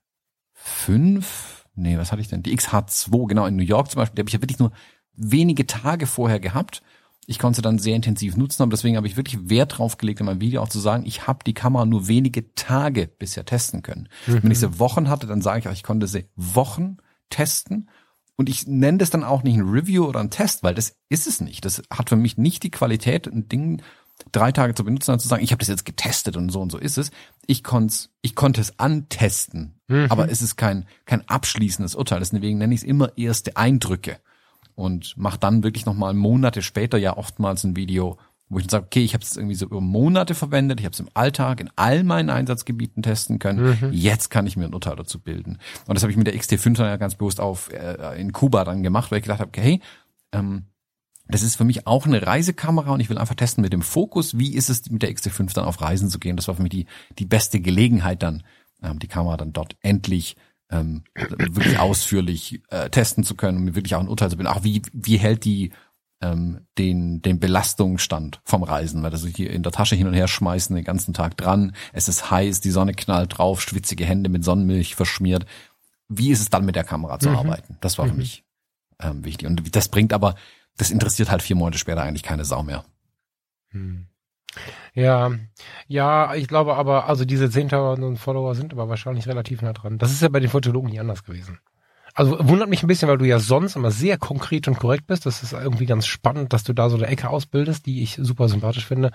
nee, 1.74 1.98
was 1.98 2.12
hatte 2.12 2.22
ich 2.22 2.28
denn? 2.28 2.42
Die 2.42 2.56
XH2, 2.56 3.26
genau 3.28 3.46
in 3.46 3.56
New 3.56 3.64
York 3.64 3.90
zum 3.90 4.00
Beispiel, 4.00 4.16
die 4.16 4.20
habe 4.20 4.28
ich 4.28 4.34
ja 4.34 4.42
wirklich 4.42 4.58
nur 4.58 4.72
wenige 5.14 5.66
Tage 5.66 6.06
vorher 6.06 6.40
gehabt 6.40 6.82
ich 7.26 7.38
konnte 7.38 7.60
dann 7.60 7.78
sehr 7.78 7.96
intensiv 7.96 8.36
nutzen, 8.36 8.62
aber 8.62 8.70
deswegen 8.70 8.96
habe 8.96 9.06
ich 9.06 9.16
wirklich 9.16 9.48
Wert 9.48 9.78
drauf 9.78 9.98
gelegt, 9.98 10.20
in 10.20 10.26
meinem 10.26 10.40
Video 10.40 10.62
auch 10.62 10.68
zu 10.68 10.78
sagen, 10.78 11.04
ich 11.04 11.26
habe 11.26 11.40
die 11.44 11.54
Kamera 11.54 11.84
nur 11.84 12.08
wenige 12.08 12.54
Tage 12.54 13.08
bisher 13.08 13.44
testen 13.44 13.82
können. 13.82 14.08
Mhm. 14.26 14.44
Wenn 14.44 14.50
ich 14.52 14.60
sie 14.60 14.78
Wochen 14.78 15.08
hatte, 15.08 15.26
dann 15.26 15.42
sage 15.42 15.60
ich 15.60 15.68
auch, 15.68 15.72
ich 15.72 15.82
konnte 15.82 16.06
sie 16.06 16.26
Wochen 16.36 16.98
testen. 17.28 17.90
Und 18.36 18.48
ich 18.48 18.66
nenne 18.66 18.98
das 18.98 19.10
dann 19.10 19.24
auch 19.24 19.42
nicht 19.42 19.56
ein 19.56 19.68
Review 19.68 20.04
oder 20.04 20.20
ein 20.20 20.30
Test, 20.30 20.62
weil 20.62 20.74
das 20.74 20.94
ist 21.08 21.26
es 21.26 21.40
nicht. 21.40 21.64
Das 21.64 21.82
hat 21.90 22.10
für 22.10 22.16
mich 22.16 22.36
nicht 22.36 22.62
die 22.62 22.70
Qualität, 22.70 23.26
ein 23.26 23.48
Ding 23.48 23.82
drei 24.30 24.52
Tage 24.52 24.74
zu 24.74 24.84
benutzen 24.84 25.12
und 25.12 25.20
zu 25.20 25.28
sagen, 25.28 25.42
ich 25.42 25.52
habe 25.52 25.58
das 25.58 25.68
jetzt 25.68 25.84
getestet 25.84 26.36
und 26.36 26.50
so 26.50 26.60
und 26.60 26.70
so 26.70 26.78
ist 26.78 26.98
es. 26.98 27.10
Ich 27.46 27.64
konnte 27.64 27.94
ich 28.22 28.34
konnte 28.34 28.60
es 28.60 28.78
antesten, 28.78 29.80
mhm. 29.88 30.06
aber 30.10 30.30
es 30.30 30.42
ist 30.42 30.56
kein 30.56 30.86
kein 31.06 31.26
abschließendes 31.28 31.94
Urteil. 31.94 32.20
Deswegen 32.20 32.58
nenne 32.58 32.74
ich 32.74 32.80
es 32.80 32.86
immer 32.86 33.16
erste 33.16 33.56
Eindrücke 33.56 34.18
und 34.76 35.16
mache 35.16 35.38
dann 35.38 35.64
wirklich 35.64 35.86
nochmal 35.86 36.14
Monate 36.14 36.62
später 36.62 36.98
ja 36.98 37.16
oftmals 37.16 37.64
ein 37.64 37.74
Video, 37.74 38.18
wo 38.48 38.58
ich 38.58 38.66
dann 38.66 38.70
sage, 38.70 38.86
okay, 38.86 39.02
ich 39.02 39.14
habe 39.14 39.24
es 39.24 39.36
irgendwie 39.36 39.56
so 39.56 39.64
über 39.66 39.80
Monate 39.80 40.34
verwendet, 40.34 40.78
ich 40.78 40.86
habe 40.86 40.92
es 40.92 41.00
im 41.00 41.08
Alltag 41.14 41.60
in 41.60 41.70
all 41.74 42.04
meinen 42.04 42.30
Einsatzgebieten 42.30 43.02
testen 43.02 43.40
können. 43.40 43.78
Mhm. 43.80 43.92
Jetzt 43.92 44.30
kann 44.30 44.46
ich 44.46 44.56
mir 44.56 44.66
ein 44.66 44.74
Urteil 44.74 44.94
dazu 44.94 45.18
bilden. 45.18 45.58
Und 45.88 45.94
das 45.94 46.02
habe 46.02 46.12
ich 46.12 46.16
mit 46.16 46.28
der 46.28 46.36
XT5 46.36 46.76
dann 46.76 46.86
ja 46.86 46.96
ganz 46.98 47.16
bewusst 47.16 47.40
auf 47.40 47.72
äh, 47.72 48.20
in 48.20 48.32
Kuba 48.32 48.64
dann 48.64 48.82
gemacht, 48.82 49.10
weil 49.10 49.18
ich 49.18 49.24
gedacht 49.24 49.40
habe, 49.40 49.48
okay, 49.48 49.62
hey, 49.62 49.80
ähm, 50.32 50.66
das 51.26 51.42
ist 51.42 51.56
für 51.56 51.64
mich 51.64 51.86
auch 51.86 52.06
eine 52.06 52.24
Reisekamera 52.24 52.92
und 52.92 53.00
ich 53.00 53.10
will 53.10 53.18
einfach 53.18 53.34
testen 53.34 53.62
mit 53.62 53.72
dem 53.72 53.82
Fokus, 53.82 54.38
wie 54.38 54.54
ist 54.54 54.68
es 54.68 54.88
mit 54.90 55.02
der 55.02 55.10
XT5 55.10 55.54
dann 55.54 55.64
auf 55.64 55.80
Reisen 55.80 56.08
zu 56.08 56.20
gehen. 56.20 56.36
Das 56.36 56.46
war 56.46 56.54
für 56.54 56.62
mich 56.62 56.70
die, 56.70 56.86
die 57.18 57.26
beste 57.26 57.60
Gelegenheit 57.60 58.22
dann, 58.22 58.44
ähm, 58.82 58.98
die 58.98 59.08
Kamera 59.08 59.38
dann 59.38 59.52
dort 59.52 59.76
endlich 59.80 60.36
ähm, 60.70 61.04
wirklich 61.14 61.78
ausführlich 61.78 62.62
äh, 62.70 62.90
testen 62.90 63.24
zu 63.24 63.34
können 63.34 63.58
und 63.58 63.64
mir 63.64 63.74
wirklich 63.74 63.94
auch 63.94 64.00
ein 64.00 64.08
Urteil 64.08 64.30
zu 64.30 64.36
bilden. 64.36 64.52
Auch 64.52 64.64
wie, 64.64 64.82
wie 64.92 65.16
hält 65.16 65.44
die 65.44 65.72
ähm, 66.20 66.66
den, 66.78 67.20
den 67.20 67.38
Belastungsstand 67.38 68.40
vom 68.44 68.62
Reisen, 68.62 69.02
weil 69.02 69.10
das 69.10 69.24
hier 69.24 69.50
in 69.50 69.62
der 69.62 69.72
Tasche 69.72 69.96
hin 69.96 70.06
und 70.06 70.14
her 70.14 70.28
schmeißen 70.28 70.74
den 70.74 70.84
ganzen 70.84 71.12
Tag 71.12 71.36
dran, 71.36 71.74
es 71.92 72.08
ist 72.08 72.30
heiß, 72.30 72.60
die 72.60 72.70
Sonne 72.70 72.94
knallt 72.94 73.36
drauf, 73.36 73.60
schwitzige 73.60 74.06
Hände 74.06 74.30
mit 74.30 74.44
Sonnenmilch 74.44 74.94
verschmiert. 74.94 75.46
Wie 76.08 76.30
ist 76.30 76.40
es 76.40 76.50
dann 76.50 76.64
mit 76.64 76.76
der 76.76 76.84
Kamera 76.84 77.18
zu 77.18 77.30
mhm. 77.30 77.36
arbeiten? 77.36 77.76
Das 77.80 77.98
war 77.98 78.06
mhm. 78.06 78.10
für 78.10 78.16
mich 78.16 78.44
ähm, 79.00 79.24
wichtig. 79.24 79.46
Und 79.46 79.76
das 79.76 79.88
bringt 79.88 80.12
aber, 80.12 80.36
das 80.76 80.90
interessiert 80.90 81.30
halt 81.30 81.42
vier 81.42 81.56
Monate 81.56 81.78
später 81.78 82.02
eigentlich 82.02 82.22
keine 82.22 82.44
Sau 82.44 82.62
mehr. 82.62 82.84
Hm. 83.70 84.06
Ja, 84.94 85.32
ja, 85.88 86.34
ich 86.34 86.48
glaube 86.48 86.76
aber, 86.76 87.08
also 87.08 87.24
diese 87.24 87.46
10.000 87.46 88.16
Follower 88.16 88.54
sind 88.54 88.72
aber 88.72 88.88
wahrscheinlich 88.88 89.26
relativ 89.28 89.62
nah 89.62 89.72
dran. 89.72 89.98
Das 89.98 90.12
ist 90.12 90.22
ja 90.22 90.28
bei 90.28 90.40
den 90.40 90.50
Fotologen 90.50 90.90
nie 90.90 91.00
anders 91.00 91.24
gewesen. 91.24 91.58
Also 92.16 92.38
wundert 92.48 92.70
mich 92.70 92.82
ein 92.82 92.86
bisschen, 92.86 93.10
weil 93.10 93.18
du 93.18 93.26
ja 93.26 93.38
sonst 93.38 93.76
immer 93.76 93.90
sehr 93.90 94.16
konkret 94.16 94.66
und 94.68 94.78
korrekt 94.78 95.06
bist. 95.06 95.26
Das 95.26 95.42
ist 95.42 95.52
irgendwie 95.52 95.84
ganz 95.84 96.06
spannend, 96.06 96.54
dass 96.54 96.64
du 96.64 96.72
da 96.72 96.88
so 96.88 96.96
eine 96.96 97.08
Ecke 97.08 97.28
ausbildest, 97.28 97.84
die 97.84 98.02
ich 98.02 98.18
super 98.18 98.48
sympathisch 98.48 98.86
finde, 98.86 99.10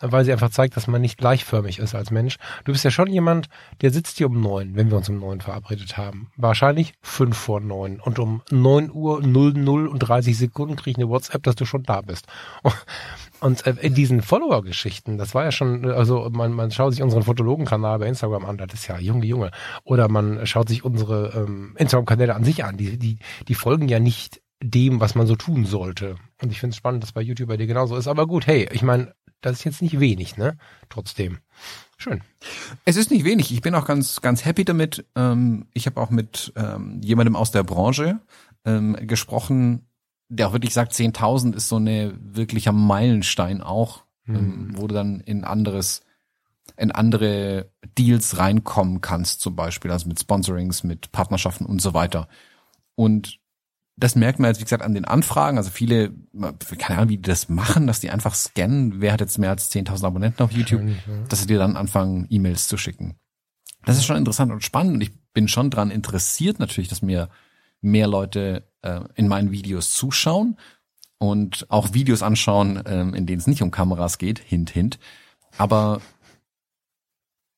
weil 0.00 0.24
sie 0.24 0.32
einfach 0.32 0.48
zeigt, 0.48 0.74
dass 0.74 0.86
man 0.86 1.02
nicht 1.02 1.18
gleichförmig 1.18 1.78
ist 1.78 1.94
als 1.94 2.10
Mensch. 2.10 2.38
Du 2.64 2.72
bist 2.72 2.84
ja 2.84 2.90
schon 2.90 3.12
jemand, 3.12 3.48
der 3.82 3.90
sitzt 3.90 4.16
hier 4.16 4.28
um 4.28 4.40
neun, 4.40 4.76
wenn 4.76 4.90
wir 4.90 4.96
uns 4.96 5.10
um 5.10 5.18
neun 5.18 5.42
verabredet 5.42 5.98
haben. 5.98 6.30
Wahrscheinlich 6.38 6.94
fünf 7.02 7.36
vor 7.36 7.60
neun. 7.60 8.00
Und 8.00 8.18
um 8.18 8.40
neun 8.50 8.90
Uhr 8.90 9.20
null 9.20 9.52
null 9.52 9.86
und 9.86 9.98
30 9.98 10.38
Sekunden 10.38 10.76
kriege 10.76 10.92
ich 10.92 10.96
eine 10.96 11.10
WhatsApp, 11.10 11.42
dass 11.42 11.54
du 11.54 11.66
schon 11.66 11.82
da 11.82 12.00
bist. 12.00 12.28
Und 13.40 13.66
äh, 13.66 13.74
in 13.80 13.94
diesen 13.94 14.22
Follower-Geschichten, 14.22 15.18
das 15.18 15.34
war 15.34 15.44
ja 15.44 15.52
schon, 15.52 15.84
also 15.90 16.28
man, 16.30 16.52
man 16.52 16.70
schaut 16.70 16.92
sich 16.92 17.02
unseren 17.02 17.22
Fotologen-Kanal 17.22 17.98
bei 17.98 18.06
Instagram 18.06 18.44
an, 18.44 18.58
das 18.58 18.74
ist 18.74 18.88
ja 18.88 18.98
Junge, 18.98 19.26
Junge. 19.26 19.50
Oder 19.84 20.08
man 20.08 20.46
schaut 20.46 20.68
sich 20.68 20.84
unsere 20.84 21.32
ähm, 21.34 21.74
Instagram-Kanäle 21.78 22.34
an 22.34 22.44
sich 22.44 22.64
an. 22.64 22.76
Die, 22.76 22.98
die, 22.98 23.18
die 23.46 23.54
folgen 23.54 23.88
ja 23.88 24.00
nicht 24.00 24.40
dem, 24.60 25.00
was 25.00 25.14
man 25.14 25.26
so 25.26 25.36
tun 25.36 25.66
sollte. 25.66 26.16
Und 26.42 26.50
ich 26.50 26.60
finde 26.60 26.72
es 26.72 26.76
spannend, 26.76 27.02
dass 27.02 27.12
bei 27.12 27.22
YouTube 27.22 27.48
bei 27.48 27.56
dir 27.56 27.66
genauso 27.66 27.96
ist. 27.96 28.08
Aber 28.08 28.26
gut, 28.26 28.46
hey, 28.46 28.68
ich 28.72 28.82
meine, 28.82 29.14
das 29.40 29.58
ist 29.58 29.64
jetzt 29.64 29.82
nicht 29.82 30.00
wenig, 30.00 30.36
ne? 30.36 30.58
Trotzdem. 30.88 31.38
Schön. 31.96 32.22
Es 32.84 32.96
ist 32.96 33.10
nicht 33.10 33.24
wenig. 33.24 33.52
Ich 33.52 33.60
bin 33.60 33.74
auch 33.74 33.86
ganz, 33.86 34.20
ganz 34.20 34.44
happy 34.44 34.64
damit. 34.64 35.04
Ähm, 35.14 35.66
ich 35.74 35.86
habe 35.86 36.00
auch 36.00 36.10
mit 36.10 36.52
ähm, 36.56 37.00
jemandem 37.02 37.36
aus 37.36 37.50
der 37.50 37.62
Branche 37.62 38.20
ähm, 38.64 38.96
gesprochen, 39.06 39.86
der 40.28 40.48
auch 40.48 40.52
wirklich 40.52 40.74
sagt, 40.74 40.92
10.000 40.92 41.54
ist 41.54 41.68
so 41.68 41.76
eine 41.76 42.14
wirklicher 42.20 42.72
Meilenstein 42.72 43.60
auch, 43.60 44.04
mhm. 44.24 44.36
ähm, 44.36 44.72
wo 44.74 44.86
du 44.86 44.94
dann 44.94 45.20
in 45.20 45.44
anderes, 45.44 46.02
in 46.76 46.92
andere 46.92 47.70
Deals 47.96 48.38
reinkommen 48.38 49.00
kannst, 49.00 49.40
zum 49.40 49.56
Beispiel, 49.56 49.90
also 49.90 50.08
mit 50.08 50.20
Sponsorings, 50.20 50.84
mit 50.84 51.12
Partnerschaften 51.12 51.64
und 51.66 51.80
so 51.80 51.94
weiter. 51.94 52.28
Und 52.94 53.40
das 53.96 54.14
merkt 54.14 54.38
man 54.38 54.48
jetzt, 54.48 54.60
wie 54.60 54.64
gesagt, 54.64 54.84
an 54.84 54.94
den 54.94 55.04
Anfragen. 55.04 55.58
Also 55.58 55.70
viele, 55.70 56.12
keine 56.78 56.98
Ahnung, 56.98 57.08
wie 57.08 57.16
die 57.16 57.22
das 57.22 57.48
machen, 57.48 57.86
dass 57.88 58.00
die 58.00 58.10
einfach 58.10 58.34
scannen, 58.34 59.00
wer 59.00 59.12
hat 59.12 59.20
jetzt 59.20 59.38
mehr 59.38 59.50
als 59.50 59.72
10.000 59.72 60.04
Abonnenten 60.04 60.42
auf 60.42 60.52
YouTube, 60.52 60.82
ja. 60.82 60.94
dass 61.28 61.40
sie 61.40 61.46
dir 61.46 61.58
dann 61.58 61.76
anfangen, 61.76 62.26
E-Mails 62.30 62.68
zu 62.68 62.76
schicken. 62.76 63.16
Das 63.84 63.96
ist 63.96 64.04
schon 64.04 64.16
interessant 64.16 64.52
und 64.52 64.62
spannend 64.62 64.94
und 64.94 65.00
ich 65.00 65.12
bin 65.32 65.48
schon 65.48 65.70
dran 65.70 65.90
interessiert 65.90 66.58
natürlich, 66.58 66.88
dass 66.88 67.02
mir 67.02 67.28
mehr 67.80 68.06
Leute 68.06 68.68
äh, 68.82 69.00
in 69.14 69.28
meinen 69.28 69.50
Videos 69.50 69.92
zuschauen 69.94 70.56
und 71.18 71.66
auch 71.70 71.94
Videos 71.94 72.22
anschauen, 72.22 72.82
ähm, 72.86 73.14
in 73.14 73.26
denen 73.26 73.40
es 73.40 73.46
nicht 73.46 73.62
um 73.62 73.70
Kameras 73.70 74.18
geht, 74.18 74.38
hint, 74.38 74.70
hint. 74.70 74.98
Aber 75.56 76.00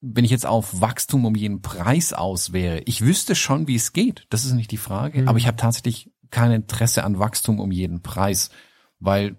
wenn 0.00 0.24
ich 0.24 0.30
jetzt 0.30 0.46
auf 0.46 0.80
Wachstum 0.80 1.26
um 1.26 1.34
jeden 1.34 1.60
Preis 1.60 2.12
aus 2.12 2.52
wäre, 2.52 2.80
ich 2.86 3.02
wüsste 3.02 3.34
schon, 3.34 3.68
wie 3.68 3.74
es 3.76 3.92
geht. 3.92 4.26
Das 4.30 4.44
ist 4.44 4.52
nicht 4.52 4.70
die 4.70 4.78
Frage. 4.78 5.22
Mhm. 5.22 5.28
Aber 5.28 5.38
ich 5.38 5.46
habe 5.46 5.58
tatsächlich 5.58 6.10
kein 6.30 6.52
Interesse 6.52 7.04
an 7.04 7.18
Wachstum 7.18 7.60
um 7.60 7.70
jeden 7.70 8.02
Preis, 8.02 8.50
weil 8.98 9.36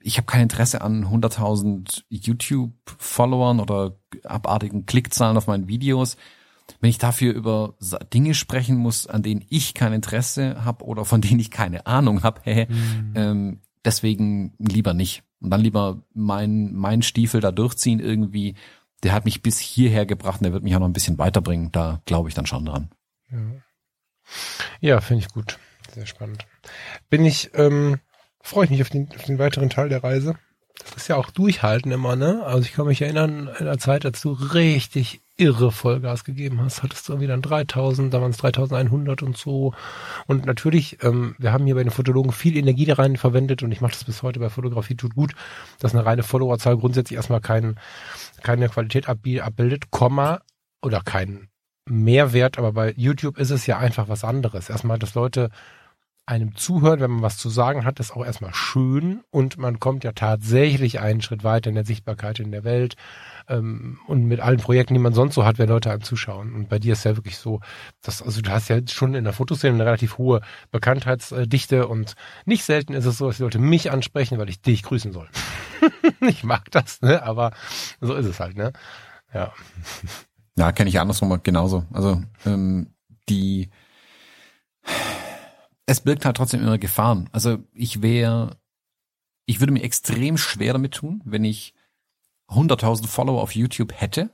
ich 0.00 0.18
habe 0.18 0.26
kein 0.26 0.42
Interesse 0.42 0.82
an 0.82 1.06
100.000 1.06 2.04
YouTube-Followern 2.08 3.58
oder 3.58 3.98
abartigen 4.24 4.86
Klickzahlen 4.86 5.36
auf 5.36 5.46
meinen 5.46 5.66
Videos 5.66 6.16
wenn 6.86 6.90
ich 6.90 6.98
dafür 6.98 7.34
über 7.34 7.74
Dinge 8.14 8.32
sprechen 8.32 8.76
muss, 8.76 9.08
an 9.08 9.24
denen 9.24 9.44
ich 9.48 9.74
kein 9.74 9.92
Interesse 9.92 10.64
habe 10.64 10.84
oder 10.84 11.04
von 11.04 11.20
denen 11.20 11.40
ich 11.40 11.50
keine 11.50 11.84
Ahnung 11.84 12.22
habe, 12.22 12.42
mhm. 12.68 13.12
ähm, 13.16 13.60
deswegen 13.84 14.54
lieber 14.58 14.94
nicht. 14.94 15.24
Und 15.40 15.50
dann 15.50 15.62
lieber 15.62 16.04
mein, 16.14 16.72
mein 16.74 17.02
Stiefel 17.02 17.40
da 17.40 17.50
durchziehen 17.50 17.98
irgendwie. 17.98 18.54
Der 19.02 19.14
hat 19.14 19.24
mich 19.24 19.42
bis 19.42 19.58
hierher 19.58 20.06
gebracht 20.06 20.40
und 20.40 20.44
der 20.44 20.52
wird 20.52 20.62
mich 20.62 20.76
auch 20.76 20.78
noch 20.78 20.86
ein 20.86 20.92
bisschen 20.92 21.18
weiterbringen. 21.18 21.72
Da 21.72 22.02
glaube 22.06 22.28
ich 22.28 22.36
dann 22.36 22.46
schon 22.46 22.64
dran. 22.64 22.90
Ja, 23.32 23.38
ja 24.78 25.00
finde 25.00 25.24
ich 25.24 25.32
gut. 25.32 25.58
Sehr 25.92 26.06
spannend. 26.06 26.46
Bin 27.10 27.24
ich, 27.24 27.50
ähm, 27.54 27.98
freue 28.42 28.66
ich 28.66 28.70
mich 28.70 28.82
auf 28.82 28.90
den, 28.90 29.08
auf 29.12 29.24
den 29.24 29.40
weiteren 29.40 29.70
Teil 29.70 29.88
der 29.88 30.04
Reise. 30.04 30.36
Das 30.78 30.92
ist 30.94 31.08
ja 31.08 31.16
auch 31.16 31.32
durchhalten 31.32 31.90
immer, 31.90 32.14
ne? 32.14 32.44
Also 32.44 32.60
ich 32.60 32.74
kann 32.74 32.86
mich 32.86 33.02
erinnern, 33.02 33.50
in 33.58 33.64
der 33.64 33.78
Zeit, 33.78 34.04
du 34.04 34.32
richtig 34.32 35.25
irre 35.38 35.70
Vollgas 35.70 36.24
gegeben 36.24 36.60
hast, 36.60 36.82
hattest 36.82 37.08
du 37.08 37.12
irgendwie 37.12 37.28
dann 37.28 37.42
3000, 37.42 38.12
dann 38.12 38.22
waren 38.22 38.30
es 38.30 38.38
3100 38.38 39.22
und 39.22 39.36
so. 39.36 39.74
Und 40.26 40.46
natürlich, 40.46 41.02
ähm, 41.02 41.34
wir 41.38 41.52
haben 41.52 41.66
hier 41.66 41.74
bei 41.74 41.82
den 41.82 41.90
Fotologen 41.90 42.32
viel 42.32 42.56
Energie 42.56 42.86
da 42.86 42.94
rein 42.94 43.16
verwendet 43.16 43.62
und 43.62 43.72
ich 43.72 43.80
mache 43.80 43.92
das 43.92 44.04
bis 44.04 44.22
heute 44.22 44.40
bei 44.40 44.48
Fotografie 44.48 44.96
tut 44.96 45.14
gut, 45.14 45.34
dass 45.78 45.94
eine 45.94 46.06
reine 46.06 46.22
Followerzahl 46.22 46.76
grundsätzlich 46.78 47.16
erstmal 47.16 47.40
kein, 47.40 47.78
keine 48.42 48.68
Qualität 48.68 49.08
abbildet, 49.08 49.90
Komma 49.90 50.40
oder 50.82 51.00
keinen 51.00 51.48
Mehrwert, 51.88 52.58
aber 52.58 52.72
bei 52.72 52.94
YouTube 52.96 53.38
ist 53.38 53.50
es 53.50 53.66
ja 53.66 53.78
einfach 53.78 54.08
was 54.08 54.24
anderes. 54.24 54.70
Erstmal, 54.70 54.98
dass 54.98 55.14
Leute 55.14 55.50
einem 56.26 56.56
zuhören, 56.56 56.98
wenn 57.00 57.12
man 57.12 57.22
was 57.22 57.38
zu 57.38 57.48
sagen 57.48 57.84
hat, 57.84 58.00
ist 58.00 58.10
auch 58.10 58.24
erstmal 58.24 58.52
schön 58.52 59.22
und 59.30 59.58
man 59.58 59.78
kommt 59.78 60.02
ja 60.02 60.10
tatsächlich 60.10 60.98
einen 60.98 61.22
Schritt 61.22 61.44
weiter 61.44 61.68
in 61.68 61.76
der 61.76 61.86
Sichtbarkeit 61.86 62.40
in 62.40 62.50
der 62.50 62.64
Welt 62.64 62.96
ähm, 63.48 63.98
und 64.06 64.24
mit 64.24 64.40
allen 64.40 64.58
Projekten, 64.58 64.94
die 64.94 65.00
man 65.00 65.12
sonst 65.12 65.34
so 65.34 65.44
hat, 65.44 65.58
wenn 65.58 65.68
Leute 65.68 65.90
einem 65.90 66.02
zuschauen. 66.02 66.54
Und 66.54 66.68
bei 66.68 66.78
dir 66.78 66.92
ist 66.92 67.04
ja 67.04 67.16
wirklich 67.16 67.38
so, 67.38 67.60
dass, 68.02 68.22
also 68.22 68.40
du 68.40 68.50
hast 68.50 68.68
ja 68.68 68.80
schon 68.88 69.14
in 69.14 69.24
der 69.24 69.32
Fotoszene 69.32 69.74
eine 69.74 69.86
relativ 69.86 70.18
hohe 70.18 70.40
Bekanntheitsdichte 70.70 71.88
und 71.88 72.14
nicht 72.44 72.64
selten 72.64 72.92
ist 72.92 73.06
es 73.06 73.18
so, 73.18 73.26
dass 73.26 73.36
die 73.36 73.42
Leute 73.42 73.58
mich 73.58 73.90
ansprechen, 73.90 74.38
weil 74.38 74.48
ich 74.48 74.60
dich 74.60 74.82
grüßen 74.82 75.12
soll. 75.12 75.28
ich 76.20 76.44
mag 76.44 76.70
das, 76.70 77.00
ne? 77.02 77.22
Aber 77.22 77.52
so 78.00 78.14
ist 78.14 78.26
es 78.26 78.40
halt, 78.40 78.56
ne? 78.56 78.72
Ja. 79.32 79.52
Ja, 80.58 80.72
kenne 80.72 80.88
ich 80.88 80.98
andersrum 80.98 81.40
genauso. 81.42 81.84
Also 81.92 82.22
ähm, 82.46 82.88
die 83.28 83.70
es 85.86 86.00
birgt 86.00 86.24
halt 86.24 86.36
trotzdem 86.36 86.60
immer 86.60 86.78
Gefahren. 86.78 87.28
Also 87.32 87.58
ich 87.72 88.02
wäre, 88.02 88.58
ich 89.46 89.60
würde 89.60 89.72
mir 89.72 89.82
extrem 89.82 90.36
schwer 90.36 90.72
damit 90.72 90.94
tun, 90.94 91.22
wenn 91.24 91.44
ich 91.44 91.74
100.000 92.48 93.06
Follower 93.06 93.42
auf 93.42 93.54
YouTube 93.54 93.92
hätte, 93.94 94.30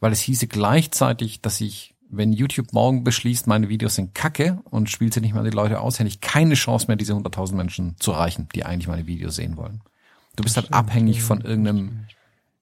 weil 0.00 0.12
es 0.12 0.20
hieße 0.20 0.46
gleichzeitig, 0.46 1.40
dass 1.42 1.60
ich, 1.60 1.94
wenn 2.08 2.32
YouTube 2.32 2.72
morgen 2.72 3.04
beschließt, 3.04 3.46
meine 3.46 3.68
Videos 3.68 3.96
sind 3.96 4.14
kacke 4.14 4.60
und 4.70 4.90
spielt 4.90 5.14
sie 5.14 5.20
nicht 5.20 5.34
mehr 5.34 5.42
die 5.42 5.50
Leute 5.50 5.80
aus, 5.80 5.98
hätte 5.98 6.08
ich 6.08 6.20
keine 6.20 6.54
Chance 6.54 6.86
mehr, 6.86 6.96
diese 6.96 7.14
100.000 7.14 7.54
Menschen 7.54 7.96
zu 7.98 8.12
erreichen, 8.12 8.48
die 8.54 8.64
eigentlich 8.64 8.88
meine 8.88 9.06
Videos 9.06 9.36
sehen 9.36 9.56
wollen. 9.56 9.82
Du 10.36 10.42
bist 10.42 10.56
halt 10.56 10.72
abhängig 10.72 11.22
von 11.22 11.40
irgendeinem 11.40 12.06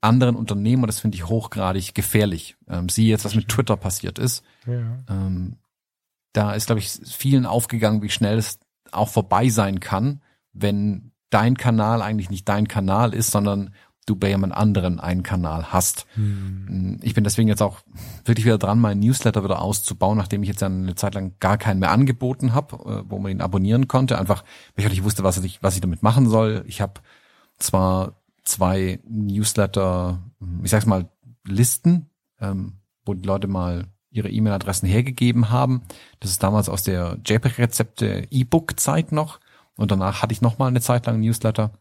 anderen 0.01 0.37
Unternehmen 0.37 0.85
und 0.85 0.87
das 0.87 1.01
finde 1.01 1.17
ich 1.17 1.27
hochgradig 1.27 1.95
gefährlich. 1.95 2.57
Ähm, 2.69 2.89
sieh 2.89 3.09
jetzt, 3.09 3.25
was 3.25 3.35
mit 3.35 3.49
Twitter 3.49 3.77
passiert 3.77 4.19
ist. 4.19 4.45
Ja. 4.67 4.99
Ähm, 5.09 5.57
da 6.33 6.53
ist, 6.53 6.67
glaube 6.67 6.81
ich, 6.81 6.91
vielen 6.91 7.47
aufgegangen, 7.47 8.03
wie 8.03 8.11
schnell 8.11 8.39
es 8.39 8.61
auch 8.93 9.09
vorbei 9.09 9.49
sein 9.49 9.81
kann, 9.81 10.21
wenn 10.53 11.13
dein 11.31 11.57
Kanal 11.57 12.03
eigentlich 12.03 12.31
nicht 12.31 12.49
dein 12.49 12.69
Kanal 12.69 13.15
ist, 13.15 13.31
sondern 13.31 13.75
du 14.07 14.17
bei 14.17 14.29
jemand 14.29 14.55
anderen 14.55 15.01
einen 15.01 15.23
Kanal 15.23 15.73
hast. 15.73 16.07
Hm. 16.15 16.99
Ich 17.03 17.15
bin 17.15 17.25
deswegen 17.25 17.49
jetzt 17.49 17.63
auch 17.63 17.79
wirklich 18.25 18.45
wieder 18.45 18.59
dran, 18.59 18.79
meinen 18.79 19.01
Newsletter 19.01 19.43
wieder 19.45 19.63
auszubauen, 19.63 20.19
nachdem 20.19 20.43
ich 20.43 20.49
jetzt 20.49 20.63
eine 20.63 20.95
Zeit 20.95 21.15
lang 21.15 21.35
gar 21.41 21.59
keinen 21.59 21.81
mehr 21.81 21.91
angeboten 21.91 22.55
habe, 22.55 22.77
äh, 22.77 23.11
wo 23.11 23.19
man 23.19 23.33
ihn 23.33 23.41
abonnieren 23.41 23.89
konnte. 23.89 24.19
Einfach, 24.19 24.45
weil 24.77 24.85
ich 24.85 24.91
nicht 24.91 25.05
wusste, 25.05 25.25
was 25.25 25.43
ich, 25.43 25.63
was 25.63 25.75
ich 25.75 25.81
damit 25.81 26.03
machen 26.03 26.29
soll. 26.29 26.65
Ich 26.67 26.81
habe 26.81 27.01
zwar 27.59 28.21
zwei 28.45 29.01
Newsletter, 29.09 30.23
ich 30.63 30.71
sag's 30.71 30.87
mal, 30.87 31.09
Listen, 31.47 32.11
ähm, 32.41 32.75
wo 33.05 33.15
die 33.15 33.27
Leute 33.27 33.49
mal 33.49 33.87
ihre 34.11 34.31
E-Mail-Adressen 34.31 34.89
hergegeben 34.89 35.51
haben. 35.51 35.83
Das 36.21 36.31
ist 36.31 36.43
damals 36.43 36.69
aus 36.69 36.85
der 36.85 37.19
JPEG-Rezepte 37.27 38.29
E-Book-Zeit 38.31 39.13
noch. 39.13 39.41
Und 39.77 39.91
danach 39.91 40.23
hatte 40.23 40.33
ich 40.33 40.41
noch 40.41 40.59
mal 40.59 40.69
eine 40.69 40.81
Zeit 40.81 41.07
lang 41.07 41.21
Newsletter. 41.21 41.73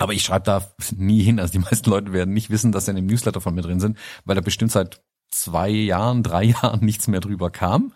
Aber 0.00 0.14
ich 0.14 0.22
schreibe 0.22 0.46
da 0.46 0.66
nie 0.96 1.22
hin. 1.22 1.38
Also 1.38 1.52
die 1.52 1.58
meisten 1.58 1.90
Leute 1.90 2.12
werden 2.14 2.32
nicht 2.32 2.48
wissen, 2.48 2.72
dass 2.72 2.86
sie 2.86 2.90
in 2.92 2.96
dem 2.96 3.06
Newsletter 3.06 3.42
von 3.42 3.54
mir 3.54 3.60
drin 3.60 3.80
sind, 3.80 3.98
weil 4.24 4.34
da 4.34 4.40
bestimmt 4.40 4.72
seit 4.72 5.02
zwei 5.28 5.68
Jahren, 5.68 6.22
drei 6.22 6.44
Jahren 6.62 6.82
nichts 6.82 7.06
mehr 7.06 7.20
drüber 7.20 7.50
kam. 7.50 7.92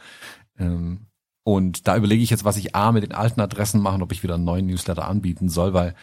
Ähm, 0.59 1.07
und 1.45 1.89
da 1.89 1.97
überlege 1.97 2.23
ich 2.23 2.29
jetzt, 2.29 2.45
was 2.45 2.59
ich 2.59 2.75
A 2.75 2.93
mit 2.93 3.05
den 3.05 3.13
alten 3.13 3.41
Adressen 3.41 3.81
machen, 3.81 4.03
ob 4.03 4.13
ich 4.13 4.23
wieder 4.23 4.35
einen 4.35 4.45
neuen 4.45 4.67
Newsletter 4.67 5.09
anbieten 5.09 5.49
soll, 5.49 5.73
weil 5.73 5.95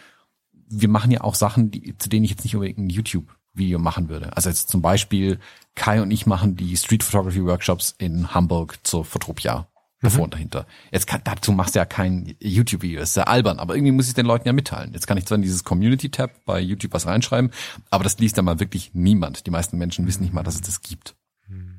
wir 0.54 0.90
machen 0.90 1.12
ja 1.12 1.22
auch 1.22 1.36
Sachen, 1.36 1.70
die, 1.70 1.96
zu 1.98 2.10
denen 2.10 2.26
ich 2.26 2.32
jetzt 2.32 2.44
nicht 2.44 2.56
unbedingt 2.56 2.80
ein 2.80 2.90
YouTube-Video 2.90 3.78
machen 3.78 4.10
würde. 4.10 4.36
Also 4.36 4.50
jetzt 4.50 4.70
zum 4.70 4.82
Beispiel 4.82 5.40
Kai 5.76 6.02
und 6.02 6.10
ich 6.10 6.26
machen 6.26 6.56
die 6.56 6.76
Street 6.78 7.04
Photography 7.04 7.44
Workshops 7.46 7.94
in 8.00 8.34
Hamburg 8.34 8.80
zur 8.84 9.06
Fotropia 9.06 9.68
davor 10.02 10.20
mhm. 10.20 10.24
und 10.24 10.34
dahinter. 10.34 10.68
Jetzt 10.92 11.08
kann, 11.08 11.22
dazu 11.24 11.52
machst 11.52 11.76
du 11.76 11.80
ja 11.80 11.86
kein 11.86 12.36
YouTube-Video, 12.40 13.02
ist 13.02 13.14
sehr 13.14 13.28
albern, 13.28 13.60
aber 13.60 13.76
irgendwie 13.76 13.92
muss 13.92 14.08
ich 14.08 14.14
den 14.14 14.26
Leuten 14.26 14.48
ja 14.48 14.54
mitteilen. 14.54 14.94
Jetzt 14.94 15.08
kann 15.08 15.18
ich 15.18 15.26
zwar 15.26 15.36
in 15.36 15.42
dieses 15.42 15.64
Community-Tab 15.64 16.46
bei 16.46 16.60
YouTube 16.60 16.94
was 16.94 17.06
reinschreiben, 17.06 17.52
aber 17.90 18.04
das 18.04 18.18
liest 18.20 18.38
ja 18.38 18.44
mal 18.44 18.60
wirklich 18.60 18.92
niemand. 18.94 19.46
Die 19.46 19.52
meisten 19.52 19.78
Menschen 19.78 20.08
wissen 20.08 20.24
nicht 20.24 20.34
mal, 20.34 20.44
dass 20.44 20.56
es 20.56 20.62
das 20.62 20.82
gibt. 20.82 21.16
Mhm. 21.48 21.76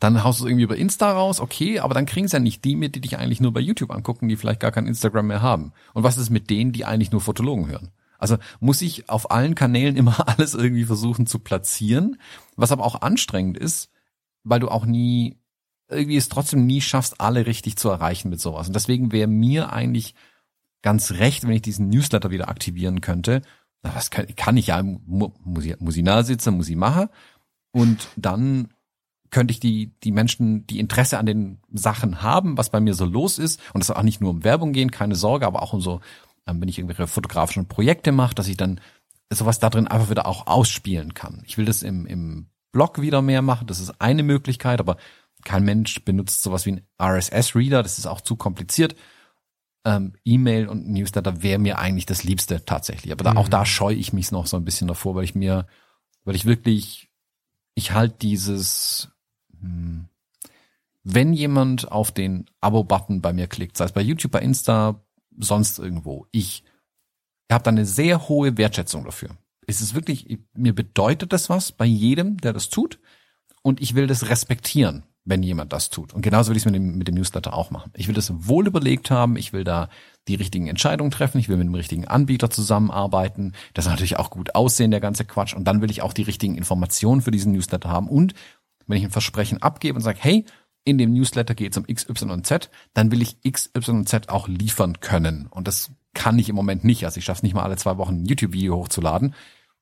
Dann 0.00 0.22
haust 0.24 0.40
du 0.40 0.44
es 0.44 0.48
irgendwie 0.48 0.64
über 0.64 0.76
Insta 0.76 1.12
raus, 1.12 1.40
okay, 1.40 1.80
aber 1.80 1.94
dann 1.94 2.06
kriegen 2.06 2.26
es 2.26 2.32
ja 2.32 2.38
nicht 2.38 2.64
die 2.64 2.76
mit, 2.76 2.94
die 2.94 3.00
dich 3.00 3.18
eigentlich 3.18 3.40
nur 3.40 3.52
bei 3.52 3.60
YouTube 3.60 3.90
angucken, 3.90 4.28
die 4.28 4.36
vielleicht 4.36 4.60
gar 4.60 4.72
kein 4.72 4.86
Instagram 4.86 5.26
mehr 5.26 5.42
haben. 5.42 5.72
Und 5.92 6.04
was 6.04 6.16
ist 6.16 6.30
mit 6.30 6.50
denen, 6.50 6.72
die 6.72 6.84
eigentlich 6.84 7.12
nur 7.12 7.20
Fotologen 7.20 7.68
hören? 7.68 7.90
Also 8.18 8.38
muss 8.60 8.80
ich 8.80 9.10
auf 9.10 9.30
allen 9.30 9.54
Kanälen 9.54 9.96
immer 9.96 10.28
alles 10.38 10.54
irgendwie 10.54 10.84
versuchen 10.84 11.26
zu 11.26 11.40
platzieren, 11.40 12.18
was 12.56 12.72
aber 12.72 12.84
auch 12.84 13.02
anstrengend 13.02 13.58
ist, 13.58 13.90
weil 14.44 14.60
du 14.60 14.68
auch 14.68 14.86
nie, 14.86 15.36
irgendwie 15.88 16.16
es 16.16 16.28
trotzdem 16.28 16.66
nie 16.66 16.80
schaffst, 16.80 17.20
alle 17.20 17.46
richtig 17.46 17.76
zu 17.76 17.88
erreichen 17.88 18.30
mit 18.30 18.40
sowas. 18.40 18.66
Und 18.66 18.74
deswegen 18.74 19.12
wäre 19.12 19.28
mir 19.28 19.72
eigentlich 19.72 20.14
ganz 20.82 21.12
recht, 21.12 21.44
wenn 21.44 21.52
ich 21.52 21.62
diesen 21.62 21.88
Newsletter 21.88 22.30
wieder 22.30 22.48
aktivieren 22.48 23.00
könnte. 23.00 23.42
Das 23.82 24.10
kann, 24.10 24.26
kann 24.36 24.56
ich 24.56 24.68
ja, 24.68 24.82
muss 24.82 25.64
ich, 25.64 25.78
muss 25.80 25.96
ich 25.96 26.02
nahe 26.02 26.24
sitzen, 26.24 26.56
muss 26.56 26.68
ich 26.68 26.76
machen. 26.76 27.08
Und 27.72 28.08
dann 28.16 28.68
könnte 29.30 29.52
ich 29.52 29.60
die, 29.60 29.92
die 30.04 30.12
Menschen, 30.12 30.66
die 30.66 30.78
Interesse 30.78 31.18
an 31.18 31.26
den 31.26 31.58
Sachen 31.72 32.22
haben, 32.22 32.56
was 32.56 32.70
bei 32.70 32.80
mir 32.80 32.94
so 32.94 33.04
los 33.04 33.38
ist, 33.38 33.60
und 33.72 33.84
soll 33.84 33.96
auch 33.96 34.02
nicht 34.02 34.20
nur 34.20 34.30
um 34.30 34.44
Werbung 34.44 34.72
gehen, 34.72 34.90
keine 34.90 35.16
Sorge, 35.16 35.46
aber 35.46 35.60
auch 35.60 35.72
um 35.72 35.80
so, 35.80 36.00
ähm, 36.46 36.60
wenn 36.60 36.68
ich 36.68 36.78
irgendwelche 36.78 37.08
fotografischen 37.08 37.66
Projekte 37.66 38.12
mache, 38.12 38.34
dass 38.34 38.46
ich 38.46 38.56
dann 38.56 38.80
sowas 39.32 39.58
da 39.58 39.70
drin 39.70 39.88
einfach 39.88 40.10
wieder 40.10 40.26
auch 40.26 40.46
ausspielen 40.46 41.14
kann. 41.14 41.42
Ich 41.46 41.58
will 41.58 41.64
das 41.64 41.82
im, 41.82 42.06
im 42.06 42.46
Blog 42.70 43.00
wieder 43.00 43.22
mehr 43.22 43.42
machen, 43.42 43.66
das 43.66 43.80
ist 43.80 44.00
eine 44.00 44.22
Möglichkeit, 44.22 44.80
aber 44.80 44.96
kein 45.44 45.64
Mensch 45.64 46.04
benutzt 46.04 46.42
sowas 46.42 46.66
wie 46.66 46.72
ein 46.72 46.86
RSS-Reader, 47.00 47.82
das 47.82 47.98
ist 47.98 48.06
auch 48.06 48.20
zu 48.20 48.36
kompliziert. 48.36 48.96
Ähm, 49.84 50.14
E-Mail 50.24 50.66
und 50.66 50.88
Newsletter 50.88 51.42
wäre 51.42 51.58
mir 51.58 51.78
eigentlich 51.78 52.06
das 52.06 52.24
Liebste 52.24 52.64
tatsächlich. 52.64 53.12
Aber 53.12 53.24
da, 53.24 53.32
mhm. 53.32 53.36
auch 53.36 53.48
da 53.48 53.66
scheue 53.66 53.96
ich 53.96 54.12
mich 54.12 54.32
noch 54.32 54.46
so 54.46 54.56
ein 54.56 54.64
bisschen 54.64 54.88
davor, 54.88 55.14
weil 55.14 55.24
ich 55.24 55.34
mir, 55.34 55.66
weil 56.24 56.34
ich 56.34 56.46
wirklich, 56.46 57.10
ich 57.74 57.92
halt 57.92 58.22
dieses, 58.22 59.10
hm, 59.60 60.08
wenn 61.02 61.34
jemand 61.34 61.92
auf 61.92 62.12
den 62.12 62.46
Abo-Button 62.62 63.20
bei 63.20 63.34
mir 63.34 63.46
klickt, 63.46 63.76
sei 63.76 63.84
es 63.84 63.92
bei 63.92 64.00
YouTube, 64.00 64.32
bei 64.32 64.40
Insta, 64.40 65.04
sonst 65.36 65.78
irgendwo, 65.78 66.26
ich 66.30 66.64
habe 67.52 67.64
da 67.64 67.70
eine 67.70 67.84
sehr 67.84 68.28
hohe 68.28 68.56
Wertschätzung 68.56 69.04
dafür. 69.04 69.36
Es 69.66 69.82
ist 69.82 69.94
wirklich, 69.94 70.38
mir 70.54 70.74
bedeutet 70.74 71.32
das 71.32 71.50
was 71.50 71.72
bei 71.72 71.84
jedem, 71.84 72.38
der 72.38 72.54
das 72.54 72.70
tut. 72.70 73.00
Und 73.62 73.80
ich 73.80 73.94
will 73.94 74.06
das 74.06 74.28
respektieren 74.28 75.04
wenn 75.24 75.42
jemand 75.42 75.72
das 75.72 75.88
tut. 75.88 76.12
Und 76.12 76.22
genauso 76.22 76.50
will 76.50 76.56
ich 76.56 76.62
es 76.62 76.66
mit 76.66 76.74
dem, 76.74 76.98
mit 76.98 77.08
dem 77.08 77.14
Newsletter 77.14 77.54
auch 77.54 77.70
machen. 77.70 77.90
Ich 77.96 78.08
will 78.08 78.14
das 78.14 78.32
wohl 78.46 78.66
überlegt 78.66 79.10
haben, 79.10 79.36
ich 79.36 79.52
will 79.52 79.64
da 79.64 79.88
die 80.28 80.34
richtigen 80.34 80.66
Entscheidungen 80.66 81.10
treffen, 81.10 81.38
ich 81.38 81.48
will 81.48 81.56
mit 81.56 81.66
dem 81.66 81.74
richtigen 81.74 82.06
Anbieter 82.06 82.50
zusammenarbeiten, 82.50 83.54
das 83.72 83.86
natürlich 83.86 84.18
auch 84.18 84.30
gut 84.30 84.54
aussehen, 84.54 84.90
der 84.90 85.00
ganze 85.00 85.24
Quatsch. 85.24 85.54
Und 85.54 85.64
dann 85.64 85.80
will 85.80 85.90
ich 85.90 86.02
auch 86.02 86.12
die 86.12 86.22
richtigen 86.22 86.56
Informationen 86.56 87.22
für 87.22 87.30
diesen 87.30 87.52
Newsletter 87.52 87.88
haben. 87.88 88.08
Und 88.08 88.34
wenn 88.86 88.98
ich 88.98 89.04
ein 89.04 89.10
Versprechen 89.10 89.62
abgebe 89.62 89.96
und 89.96 90.02
sage, 90.02 90.18
hey, 90.20 90.44
in 90.84 90.98
dem 90.98 91.14
Newsletter 91.14 91.54
geht 91.54 91.72
es 91.72 91.78
um 91.78 91.84
X, 91.86 92.06
Y 92.08 92.30
und 92.30 92.46
Z, 92.46 92.70
dann 92.92 93.10
will 93.10 93.22
ich 93.22 93.38
X, 93.42 93.70
Y 93.74 94.00
und 94.00 94.08
Z 94.08 94.28
auch 94.28 94.48
liefern 94.48 95.00
können. 95.00 95.46
Und 95.46 95.66
das 95.66 95.90
kann 96.12 96.38
ich 96.38 96.50
im 96.50 96.54
Moment 96.54 96.84
nicht. 96.84 97.06
Also 97.06 97.18
ich 97.18 97.24
schaffe 97.24 97.38
es 97.38 97.42
nicht 97.42 97.54
mal 97.54 97.62
alle 97.62 97.76
zwei 97.76 97.96
Wochen 97.96 98.22
ein 98.22 98.26
YouTube-Video 98.26 98.76
hochzuladen. 98.76 99.34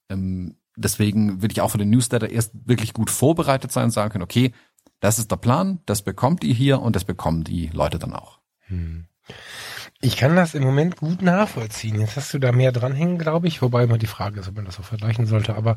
Ähm, 0.08 0.56
deswegen 0.76 1.42
will 1.42 1.50
ich 1.50 1.60
auch 1.60 1.70
für 1.72 1.78
den 1.78 1.90
Newsletter 1.90 2.30
erst 2.30 2.52
wirklich 2.64 2.92
gut 2.92 3.10
vorbereitet 3.10 3.72
sein 3.72 3.86
und 3.86 3.90
sagen 3.90 4.12
können, 4.12 4.22
okay, 4.22 4.52
das 5.02 5.18
ist 5.18 5.32
der 5.32 5.36
Plan, 5.36 5.80
das 5.84 6.02
bekommt 6.02 6.44
ihr 6.44 6.54
hier 6.54 6.80
und 6.80 6.94
das 6.94 7.04
bekommen 7.04 7.42
die 7.42 7.66
Leute 7.66 7.98
dann 7.98 8.14
auch. 8.14 8.38
Hm. 8.68 9.08
Ich 10.00 10.16
kann 10.16 10.36
das 10.36 10.54
im 10.54 10.62
Moment 10.62 10.96
gut 10.96 11.22
nachvollziehen. 11.22 12.00
Jetzt 12.00 12.16
hast 12.16 12.32
du 12.32 12.38
da 12.38 12.52
mehr 12.52 12.70
dranhängen, 12.70 13.18
glaube 13.18 13.48
ich, 13.48 13.62
wobei 13.62 13.82
immer 13.82 13.98
die 13.98 14.06
Frage 14.06 14.38
ist, 14.38 14.48
ob 14.48 14.54
man 14.54 14.64
das 14.64 14.76
so 14.76 14.84
vergleichen 14.84 15.26
sollte. 15.26 15.56
Aber 15.56 15.76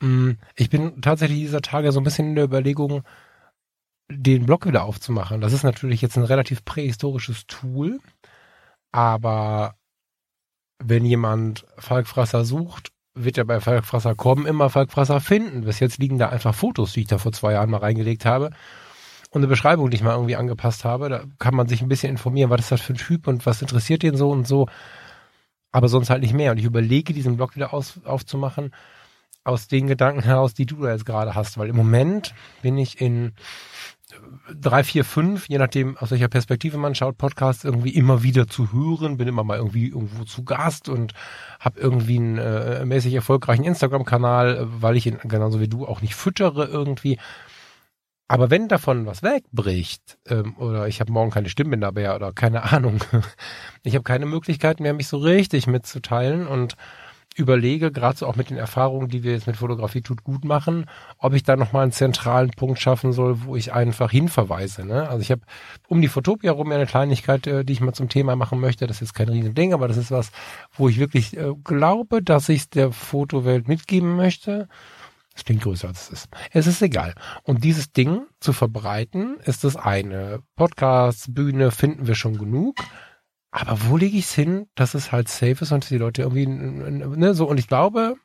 mh, 0.00 0.06
hm, 0.06 0.38
ich 0.54 0.68
bin 0.68 1.00
tatsächlich 1.00 1.38
dieser 1.38 1.62
Tage 1.62 1.92
so 1.92 2.00
ein 2.00 2.04
bisschen 2.04 2.28
in 2.28 2.34
der 2.34 2.44
Überlegung, 2.44 3.04
den 4.10 4.44
Blog 4.44 4.66
wieder 4.66 4.84
aufzumachen. 4.84 5.40
Das 5.40 5.54
ist 5.54 5.62
natürlich 5.62 6.02
jetzt 6.02 6.18
ein 6.18 6.24
relativ 6.24 6.62
prähistorisches 6.66 7.46
Tool, 7.46 8.00
aber 8.90 9.76
wenn 10.78 11.06
jemand 11.06 11.64
Falkfresser 11.78 12.44
sucht 12.44 12.91
wird 13.14 13.36
ja 13.36 13.44
bei 13.44 13.60
Falkfresser 13.60 14.14
kommen 14.14 14.46
immer 14.46 14.70
Falkfresser 14.70 15.20
finden. 15.20 15.62
Bis 15.62 15.80
jetzt 15.80 15.98
liegen 15.98 16.18
da 16.18 16.28
einfach 16.28 16.54
Fotos, 16.54 16.92
die 16.92 17.00
ich 17.00 17.08
da 17.08 17.18
vor 17.18 17.32
zwei 17.32 17.52
Jahren 17.52 17.70
mal 17.70 17.78
reingelegt 17.78 18.24
habe 18.24 18.50
und 19.30 19.40
eine 19.40 19.48
Beschreibung, 19.48 19.90
die 19.90 19.96
ich 19.96 20.02
mal 20.02 20.14
irgendwie 20.14 20.36
angepasst 20.36 20.84
habe. 20.84 21.08
Da 21.08 21.24
kann 21.38 21.54
man 21.54 21.66
sich 21.66 21.82
ein 21.82 21.88
bisschen 21.88 22.10
informieren, 22.10 22.50
was 22.50 22.60
ist 22.60 22.72
das 22.72 22.80
für 22.80 22.92
ein 22.92 22.98
Typ 22.98 23.26
und 23.26 23.46
was 23.46 23.62
interessiert 23.62 24.02
den 24.02 24.16
so 24.16 24.30
und 24.30 24.46
so. 24.46 24.68
Aber 25.70 25.88
sonst 25.88 26.10
halt 26.10 26.22
nicht 26.22 26.34
mehr. 26.34 26.52
Und 26.52 26.58
ich 26.58 26.64
überlege, 26.64 27.14
diesen 27.14 27.36
Blog 27.36 27.56
wieder 27.56 27.72
aus, 27.72 28.00
aufzumachen 28.04 28.72
aus 29.44 29.68
den 29.68 29.86
Gedanken 29.86 30.22
heraus, 30.22 30.54
die 30.54 30.66
du 30.66 30.82
da 30.82 30.92
jetzt 30.92 31.06
gerade 31.06 31.34
hast. 31.34 31.58
Weil 31.58 31.70
im 31.70 31.76
Moment 31.76 32.34
bin 32.60 32.76
ich 32.76 33.00
in 33.00 33.32
drei, 34.60 34.84
vier, 34.84 35.04
fünf, 35.04 35.48
je 35.48 35.58
nachdem, 35.58 35.96
aus 35.96 36.10
welcher 36.10 36.28
Perspektive 36.28 36.76
man 36.78 36.94
schaut, 36.94 37.18
Podcasts 37.18 37.64
irgendwie 37.64 37.94
immer 37.94 38.22
wieder 38.22 38.46
zu 38.46 38.72
hören, 38.72 39.16
bin 39.16 39.28
immer 39.28 39.44
mal 39.44 39.58
irgendwie 39.58 39.88
irgendwo 39.88 40.24
zu 40.24 40.44
Gast 40.44 40.88
und 40.88 41.14
habe 41.60 41.80
irgendwie 41.80 42.18
einen 42.18 42.38
äh, 42.38 42.84
mäßig 42.84 43.14
erfolgreichen 43.14 43.64
Instagram-Kanal, 43.64 44.66
weil 44.80 44.96
ich 44.96 45.06
ihn 45.06 45.18
genauso 45.24 45.60
wie 45.60 45.68
du 45.68 45.86
auch 45.86 46.02
nicht 46.02 46.14
füttere 46.14 46.66
irgendwie. 46.66 47.18
Aber 48.28 48.50
wenn 48.50 48.68
davon 48.68 49.04
was 49.04 49.22
wegbricht, 49.22 50.18
ähm, 50.26 50.56
oder 50.56 50.88
ich 50.88 51.00
habe 51.00 51.12
morgen 51.12 51.30
keine 51.30 51.50
Stimmbänder 51.50 51.92
mehr 51.92 52.16
oder 52.16 52.32
keine 52.32 52.72
Ahnung, 52.72 52.98
ich 53.82 53.94
habe 53.94 54.04
keine 54.04 54.26
Möglichkeit 54.26 54.80
mehr, 54.80 54.94
mich 54.94 55.08
so 55.08 55.18
richtig 55.18 55.66
mitzuteilen 55.66 56.46
und 56.46 56.76
überlege, 57.36 57.92
gerade 57.92 58.18
so 58.18 58.26
auch 58.26 58.36
mit 58.36 58.50
den 58.50 58.56
Erfahrungen, 58.56 59.08
die 59.08 59.22
wir 59.22 59.32
jetzt 59.32 59.46
mit 59.46 59.56
Fotografie 59.56 60.02
tut 60.02 60.24
gut 60.24 60.44
machen, 60.44 60.86
ob 61.18 61.34
ich 61.34 61.42
da 61.42 61.56
nochmal 61.56 61.82
einen 61.84 61.92
zentralen 61.92 62.50
Punkt 62.50 62.80
schaffen 62.80 63.12
soll, 63.12 63.44
wo 63.44 63.56
ich 63.56 63.72
einfach 63.72 64.10
hinverweise. 64.10 64.84
Ne? 64.84 65.08
Also 65.08 65.22
ich 65.22 65.30
habe 65.30 65.42
um 65.88 66.00
die 66.00 66.08
Fotopia 66.08 66.52
rum 66.52 66.70
ja 66.70 66.76
eine 66.76 66.86
Kleinigkeit, 66.86 67.46
äh, 67.46 67.64
die 67.64 67.72
ich 67.72 67.80
mal 67.80 67.92
zum 67.92 68.08
Thema 68.08 68.36
machen 68.36 68.60
möchte. 68.60 68.86
Das 68.86 68.96
ist 68.96 69.08
jetzt 69.08 69.14
kein 69.14 69.28
Riesending, 69.28 69.72
aber 69.72 69.88
das 69.88 69.96
ist 69.96 70.10
was, 70.10 70.30
wo 70.72 70.88
ich 70.88 70.98
wirklich 70.98 71.36
äh, 71.36 71.52
glaube, 71.64 72.22
dass 72.22 72.48
ich 72.48 72.68
der 72.70 72.92
Fotowelt 72.92 73.68
mitgeben 73.68 74.16
möchte. 74.16 74.68
Es 75.34 75.44
klingt 75.44 75.62
größer 75.62 75.88
als 75.88 76.02
es 76.02 76.10
ist. 76.10 76.28
Es 76.50 76.66
ist 76.66 76.82
egal. 76.82 77.14
Und 77.42 77.64
dieses 77.64 77.92
Ding 77.92 78.26
zu 78.40 78.52
verbreiten, 78.52 79.38
ist 79.44 79.64
das 79.64 79.76
eine. 79.76 80.40
Podcast, 80.56 81.34
Bühne 81.34 81.70
finden 81.70 82.06
wir 82.06 82.14
schon 82.14 82.36
genug. 82.36 82.76
Aber 83.52 83.78
wo 83.88 83.98
lege 83.98 84.16
ich 84.16 84.24
es 84.24 84.34
hin, 84.34 84.66
dass 84.74 84.94
es 84.94 85.12
halt 85.12 85.28
safe 85.28 85.58
ist 85.60 85.72
und 85.72 85.88
die 85.90 85.98
Leute 85.98 86.22
irgendwie, 86.22 86.46
ne, 86.46 87.34
so, 87.34 87.46
und 87.46 87.58
ich 87.58 87.68
glaube, 87.68 88.16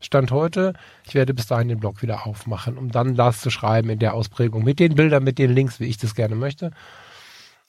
Stand 0.00 0.30
heute, 0.32 0.72
ich 1.06 1.14
werde 1.14 1.34
bis 1.34 1.46
dahin 1.46 1.68
den 1.68 1.80
Blog 1.80 2.02
wieder 2.02 2.26
aufmachen, 2.26 2.78
um 2.78 2.90
dann 2.90 3.14
das 3.14 3.40
zu 3.40 3.50
schreiben 3.50 3.90
in 3.90 3.98
der 3.98 4.14
Ausprägung 4.14 4.64
mit 4.64 4.80
den 4.80 4.94
Bildern, 4.94 5.22
mit 5.22 5.38
den 5.38 5.52
Links, 5.52 5.80
wie 5.80 5.84
ich 5.84 5.98
das 5.98 6.14
gerne 6.14 6.34
möchte. 6.34 6.72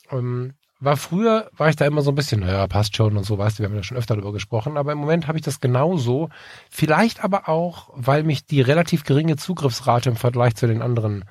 Ähm, 0.09 0.53
war 0.79 0.95
früher, 0.95 1.49
war 1.57 1.69
ich 1.69 1.75
da 1.75 1.85
immer 1.85 2.01
so 2.01 2.11
ein 2.11 2.15
bisschen, 2.15 2.41
naja, 2.41 2.65
passt 2.67 2.95
schon 2.95 3.17
und 3.17 3.25
so, 3.25 3.37
weißt 3.37 3.59
du, 3.59 3.63
wir 3.63 3.69
haben 3.69 3.75
ja 3.75 3.83
schon 3.83 3.97
öfter 3.97 4.15
darüber 4.15 4.33
gesprochen, 4.33 4.77
aber 4.77 4.93
im 4.93 4.97
Moment 4.97 5.27
habe 5.27 5.37
ich 5.37 5.43
das 5.43 5.59
genauso. 5.59 6.29
Vielleicht 6.69 7.23
aber 7.23 7.49
auch, 7.49 7.89
weil 7.93 8.23
mich 8.23 8.45
die 8.45 8.61
relativ 8.61 9.03
geringe 9.03 9.35
Zugriffsrate 9.35 10.09
im 10.09 10.15
Vergleich 10.15 10.55
zu 10.55 10.67
den 10.67 10.81
anderen 10.81 11.25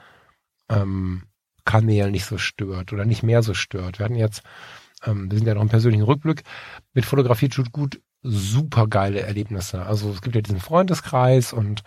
ähm, 0.69 1.25
Kanälen 1.65 2.11
nicht 2.11 2.27
so 2.27 2.37
stört 2.37 2.93
oder 2.93 3.05
nicht 3.07 3.23
mehr 3.23 3.43
so 3.43 3.55
stört. 3.55 3.99
Wir 3.99 4.05
hatten 4.05 4.17
jetzt 4.17 4.43
ähm, 5.07 5.31
wir 5.31 5.39
sind 5.39 5.47
ja 5.47 5.55
noch 5.55 5.63
im 5.63 5.69
persönlichen 5.69 6.05
Rückblick, 6.05 6.43
mit 6.93 7.05
Fotografie 7.05 7.49
tut 7.49 7.73
gut 7.73 8.01
super 8.23 8.87
geile 8.89 9.21
Erlebnisse. 9.21 9.85
Also 9.85 10.11
es 10.11 10.23
gibt 10.23 10.35
ja 10.35 10.41
diesen 10.41 10.61
Freundeskreis 10.61 11.53
und 11.53 11.83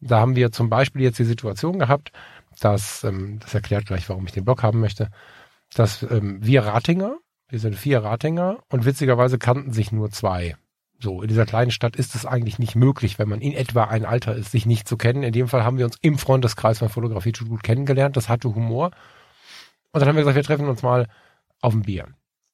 da 0.00 0.20
haben 0.20 0.36
wir 0.36 0.52
zum 0.52 0.70
Beispiel 0.70 1.02
jetzt 1.02 1.18
die 1.18 1.24
Situation 1.24 1.78
gehabt, 1.78 2.12
dass, 2.60 3.04
ähm, 3.04 3.38
das 3.40 3.54
erklärt 3.54 3.86
gleich, 3.86 4.08
warum 4.08 4.26
ich 4.26 4.32
den 4.32 4.44
Blog 4.44 4.62
haben 4.62 4.80
möchte, 4.80 5.10
dass 5.74 6.02
ähm, 6.04 6.38
wir 6.40 6.62
Ratinger, 6.62 7.16
wir 7.48 7.58
sind 7.58 7.76
vier 7.76 8.02
Ratinger 8.02 8.58
und 8.70 8.84
witzigerweise 8.84 9.38
kannten 9.38 9.72
sich 9.72 9.92
nur 9.92 10.10
zwei. 10.10 10.56
So, 11.02 11.22
in 11.22 11.28
dieser 11.28 11.46
kleinen 11.46 11.70
Stadt 11.70 11.96
ist 11.96 12.14
es 12.14 12.26
eigentlich 12.26 12.58
nicht 12.58 12.76
möglich, 12.76 13.18
wenn 13.18 13.28
man 13.28 13.40
in 13.40 13.52
etwa 13.52 13.84
ein 13.84 14.04
Alter 14.04 14.36
ist, 14.36 14.52
sich 14.52 14.66
nicht 14.66 14.86
zu 14.86 14.96
kennen. 14.96 15.22
In 15.22 15.32
dem 15.32 15.48
Fall 15.48 15.64
haben 15.64 15.78
wir 15.78 15.86
uns 15.86 15.96
im 16.02 16.18
Freundeskreis 16.18 16.78
von 16.78 16.90
Fotografie 16.90 17.32
gut 17.32 17.62
kennengelernt. 17.62 18.16
Das 18.16 18.28
hatte 18.28 18.54
Humor. 18.54 18.90
Und 19.92 20.00
dann 20.00 20.08
haben 20.08 20.16
wir 20.16 20.22
gesagt, 20.22 20.36
wir 20.36 20.42
treffen 20.42 20.68
uns 20.68 20.82
mal 20.82 21.08
auf 21.62 21.72
ein 21.72 21.82
Bier. 21.82 22.06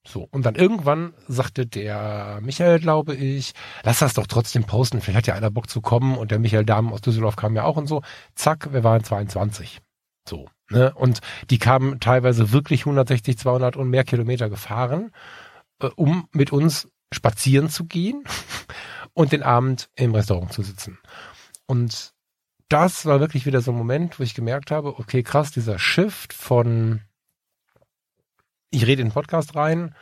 So, 0.07 0.29
und 0.31 0.47
dann 0.47 0.55
irgendwann 0.55 1.15
sagte 1.27 1.67
der 1.67 2.39
Michael, 2.41 2.79
glaube 2.79 3.15
ich, 3.15 3.53
lass 3.83 3.99
das 3.99 4.15
doch 4.15 4.27
trotzdem 4.27 4.65
posten, 4.65 5.01
vielleicht 5.01 5.19
hat 5.19 5.27
ja 5.27 5.35
einer 5.35 5.51
Bock 5.51 5.69
zu 5.69 5.81
kommen 5.81 6.17
und 6.17 6.31
der 6.31 6.39
Michael 6.39 6.65
Dahmen 6.65 6.93
aus 6.93 7.01
Düsseldorf 7.01 7.37
kam 7.37 7.57
ja 7.57 7.65
auch 7.65 7.77
und 7.77 7.89
so. 7.89 8.03
Zack, 8.35 8.73
wir 8.73 8.85
waren 8.85 9.03
22. 9.03 9.81
So, 10.29 10.49
ne? 10.71 10.95
Und 10.95 11.21
die 11.51 11.59
kamen 11.59 11.99
teilweise 11.99 12.53
wirklich 12.53 12.83
160, 12.83 13.37
200 13.37 13.77
und 13.77 13.91
mehr 13.91 14.05
Kilometer 14.05 14.49
gefahren, 14.49 15.11
äh, 15.81 15.89
um 15.97 16.29
mit 16.33 16.53
uns 16.53 16.89
spazieren 17.13 17.69
zu 17.69 17.85
gehen 17.85 18.25
und 19.13 19.33
den 19.33 19.43
Abend 19.43 19.89
im 19.97 20.15
Restaurant 20.15 20.53
zu 20.53 20.63
sitzen. 20.63 20.99
Und 21.67 22.13
das 22.69 23.07
war 23.07 23.21
wirklich 23.21 23.47
wieder 23.47 23.61
so 23.61 23.73
ein 23.73 23.79
Moment, 23.79 24.19
wo 24.19 24.23
ich 24.23 24.35
gemerkt 24.35 24.71
habe, 24.71 24.99
okay, 24.99 25.23
krass, 25.23 25.51
dieser 25.51 25.79
Shift 25.79 26.33
von 26.33 27.01
ich 28.71 28.87
rede 28.87 29.03
in 29.03 29.09
den 29.09 29.15
Podcast 29.15 29.55
rein, 29.55 29.95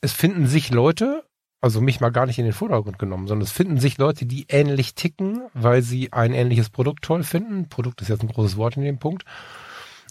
es 0.00 0.12
finden 0.12 0.46
sich 0.46 0.70
Leute, 0.70 1.24
also 1.60 1.80
mich 1.80 2.00
mal 2.00 2.10
gar 2.10 2.26
nicht 2.26 2.38
in 2.38 2.44
den 2.44 2.54
Vordergrund 2.54 2.98
genommen, 2.98 3.28
sondern 3.28 3.44
es 3.44 3.52
finden 3.52 3.78
sich 3.78 3.98
Leute, 3.98 4.24
die 4.24 4.46
ähnlich 4.48 4.94
ticken, 4.94 5.42
weil 5.52 5.82
sie 5.82 6.12
ein 6.12 6.32
ähnliches 6.32 6.70
Produkt 6.70 7.04
toll 7.04 7.22
finden. 7.22 7.68
Produkt 7.68 8.00
ist 8.00 8.08
jetzt 8.08 8.22
ein 8.22 8.28
großes 8.28 8.56
Wort 8.56 8.76
in 8.76 8.82
dem 8.82 8.98
Punkt. 8.98 9.24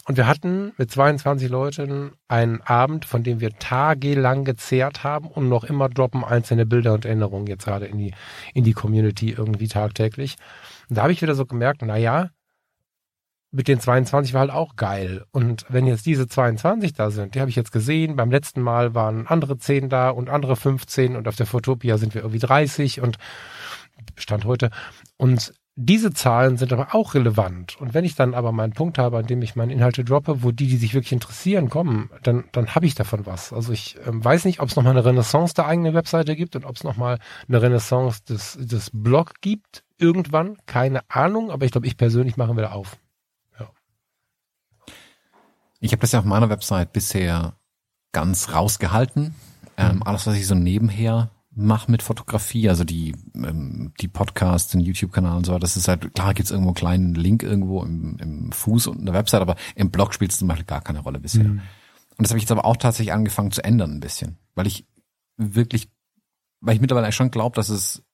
Und 0.06 0.16
wir 0.16 0.26
hatten 0.26 0.72
mit 0.76 0.90
22 0.90 1.48
Leuten 1.48 2.12
einen 2.26 2.62
Abend, 2.62 3.04
von 3.04 3.22
dem 3.22 3.40
wir 3.40 3.50
tagelang 3.58 4.44
gezehrt 4.44 5.04
haben 5.04 5.28
und 5.28 5.48
noch 5.48 5.64
immer 5.64 5.88
droppen 5.88 6.24
einzelne 6.24 6.66
Bilder 6.66 6.94
und 6.94 7.04
Erinnerungen 7.04 7.46
jetzt 7.46 7.64
gerade 7.64 7.86
in 7.86 7.98
die, 7.98 8.14
in 8.54 8.64
die 8.64 8.72
Community 8.72 9.30
irgendwie 9.30 9.68
tagtäglich. 9.68 10.36
Und 10.88 10.96
da 10.96 11.02
habe 11.02 11.12
ich 11.12 11.22
wieder 11.22 11.34
so 11.34 11.46
gemerkt, 11.46 11.82
na 11.84 11.96
ja, 11.96 12.30
mit 13.52 13.68
den 13.68 13.80
22 13.80 14.32
war 14.32 14.40
halt 14.40 14.50
auch 14.50 14.76
geil. 14.76 15.24
Und 15.32 15.66
wenn 15.68 15.86
jetzt 15.86 16.06
diese 16.06 16.28
22 16.28 16.92
da 16.92 17.10
sind, 17.10 17.34
die 17.34 17.40
habe 17.40 17.50
ich 17.50 17.56
jetzt 17.56 17.72
gesehen, 17.72 18.16
beim 18.16 18.30
letzten 18.30 18.60
Mal 18.60 18.94
waren 18.94 19.26
andere 19.26 19.58
10 19.58 19.88
da 19.88 20.10
und 20.10 20.28
andere 20.28 20.56
15 20.56 21.16
und 21.16 21.26
auf 21.26 21.36
der 21.36 21.46
Fotopia 21.46 21.98
sind 21.98 22.14
wir 22.14 22.22
irgendwie 22.22 22.38
30 22.38 23.00
und 23.00 23.18
Stand 24.16 24.44
heute. 24.44 24.70
Und 25.16 25.52
diese 25.76 26.12
Zahlen 26.12 26.58
sind 26.58 26.72
aber 26.72 26.94
auch 26.94 27.14
relevant. 27.14 27.80
Und 27.80 27.94
wenn 27.94 28.04
ich 28.04 28.14
dann 28.14 28.34
aber 28.34 28.52
meinen 28.52 28.72
Punkt 28.72 28.98
habe, 28.98 29.18
an 29.18 29.26
dem 29.26 29.40
ich 29.40 29.56
meine 29.56 29.72
Inhalte 29.72 30.04
droppe, 30.04 30.42
wo 30.42 30.50
die, 30.50 30.66
die 30.66 30.76
sich 30.76 30.94
wirklich 30.94 31.12
interessieren, 31.12 31.70
kommen, 31.70 32.10
dann, 32.22 32.44
dann 32.52 32.74
habe 32.74 32.86
ich 32.86 32.94
davon 32.94 33.24
was. 33.24 33.52
Also 33.52 33.72
ich 33.72 33.96
ähm, 34.06 34.22
weiß 34.22 34.44
nicht, 34.44 34.60
ob 34.60 34.68
es 34.68 34.76
nochmal 34.76 34.92
eine 34.92 35.04
Renaissance 35.04 35.54
der 35.54 35.66
eigenen 35.66 35.94
Webseite 35.94 36.36
gibt 36.36 36.54
und 36.54 36.64
ob 36.64 36.76
es 36.76 36.84
nochmal 36.84 37.18
eine 37.48 37.62
Renaissance 37.62 38.22
des, 38.24 38.58
des 38.60 38.90
Blog 38.92 39.34
gibt. 39.40 39.82
Irgendwann, 39.96 40.58
keine 40.66 41.00
Ahnung, 41.08 41.50
aber 41.50 41.64
ich 41.64 41.72
glaube, 41.72 41.86
ich 41.86 41.96
persönlich 41.96 42.36
mache 42.36 42.56
wieder 42.56 42.74
auf. 42.74 42.98
Ich 45.80 45.92
habe 45.92 46.00
das 46.00 46.12
ja 46.12 46.20
auf 46.20 46.24
meiner 46.24 46.50
Website 46.50 46.92
bisher 46.92 47.54
ganz 48.12 48.52
rausgehalten. 48.52 49.34
Ähm, 49.76 49.96
mhm. 49.96 50.02
alles, 50.02 50.26
was 50.26 50.36
ich 50.36 50.46
so 50.46 50.54
nebenher 50.54 51.30
mache 51.52 51.90
mit 51.90 52.02
Fotografie, 52.02 52.68
also 52.68 52.84
die, 52.84 53.14
ähm, 53.34 53.92
die 54.00 54.08
Podcasts, 54.08 54.70
den 54.70 54.80
YouTube-Kanal 54.80 55.36
und 55.36 55.46
so, 55.46 55.58
das 55.58 55.76
ist 55.76 55.88
halt, 55.88 56.14
klar 56.14 56.34
gibt's 56.34 56.50
irgendwo 56.50 56.70
einen 56.70 56.74
kleinen 56.74 57.14
Link 57.14 57.42
irgendwo 57.42 57.82
im, 57.82 58.16
im 58.18 58.52
Fuß 58.52 58.86
und 58.86 59.00
eine 59.00 59.12
Website, 59.12 59.42
aber 59.42 59.56
im 59.74 59.90
Blog 59.90 60.14
spielt 60.14 60.30
es 60.30 60.38
zum 60.38 60.48
Beispiel 60.48 60.66
gar 60.66 60.80
keine 60.80 61.00
Rolle 61.00 61.18
bisher. 61.18 61.44
Mhm. 61.44 61.62
Und 62.16 62.24
das 62.24 62.30
habe 62.30 62.38
ich 62.38 62.44
jetzt 62.44 62.52
aber 62.52 62.64
auch 62.64 62.76
tatsächlich 62.76 63.12
angefangen 63.12 63.50
zu 63.50 63.64
ändern 63.64 63.92
ein 63.92 64.00
bisschen, 64.00 64.38
weil 64.54 64.66
ich 64.66 64.86
wirklich, 65.36 65.90
weil 66.60 66.74
ich 66.74 66.80
mittlerweile 66.80 67.10
schon 67.12 67.30
glaube, 67.30 67.56
dass 67.56 67.68
es 67.68 68.04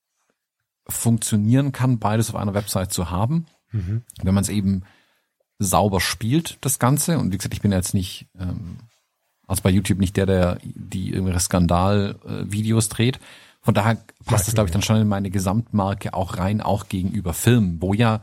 funktionieren 0.87 1.73
kann, 1.73 1.99
beides 1.99 2.29
auf 2.29 2.37
einer 2.37 2.53
Website 2.53 2.93
zu 2.93 3.11
haben, 3.11 3.45
mhm. 3.71 4.03
wenn 4.23 4.33
man 4.33 4.43
es 4.43 4.49
eben 4.49 4.83
sauber 5.59 6.01
spielt, 6.01 6.57
das 6.61 6.79
Ganze. 6.79 7.17
Und 7.17 7.31
wie 7.31 7.37
gesagt, 7.37 7.53
ich 7.53 7.61
bin 7.61 7.71
jetzt 7.71 7.93
nicht 7.93 8.27
ähm, 8.39 8.77
also 9.47 9.63
bei 9.63 9.69
YouTube 9.69 9.99
nicht 9.99 10.17
der, 10.17 10.25
der 10.25 10.57
die 10.63 11.11
irgendwelche 11.11 11.39
Skandal-Videos 11.39 12.89
dreht. 12.89 13.19
Von 13.61 13.73
daher 13.73 13.97
passt 14.25 14.47
es, 14.47 14.53
glaube 14.53 14.67
ich, 14.67 14.73
dann 14.73 14.81
schon 14.81 14.97
in 14.97 15.07
meine 15.07 15.31
Gesamtmarke 15.31 16.13
auch 16.13 16.37
rein, 16.37 16.61
auch 16.61 16.89
gegenüber 16.89 17.33
Filmen, 17.33 17.81
wo 17.81 17.93
ja 17.93 18.21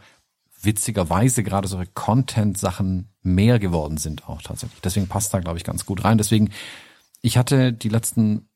witzigerweise 0.62 1.42
gerade 1.42 1.68
solche 1.68 1.90
Content-Sachen 1.92 3.08
mehr 3.22 3.58
geworden 3.58 3.96
sind 3.96 4.28
auch 4.28 4.42
tatsächlich. 4.42 4.80
Deswegen 4.82 5.08
passt 5.08 5.34
da, 5.34 5.40
glaube 5.40 5.58
ich, 5.58 5.64
ganz 5.64 5.84
gut 5.84 6.04
rein. 6.04 6.18
Deswegen, 6.18 6.50
ich 7.20 7.36
hatte 7.36 7.72
die 7.72 7.88
letzten, 7.88 8.48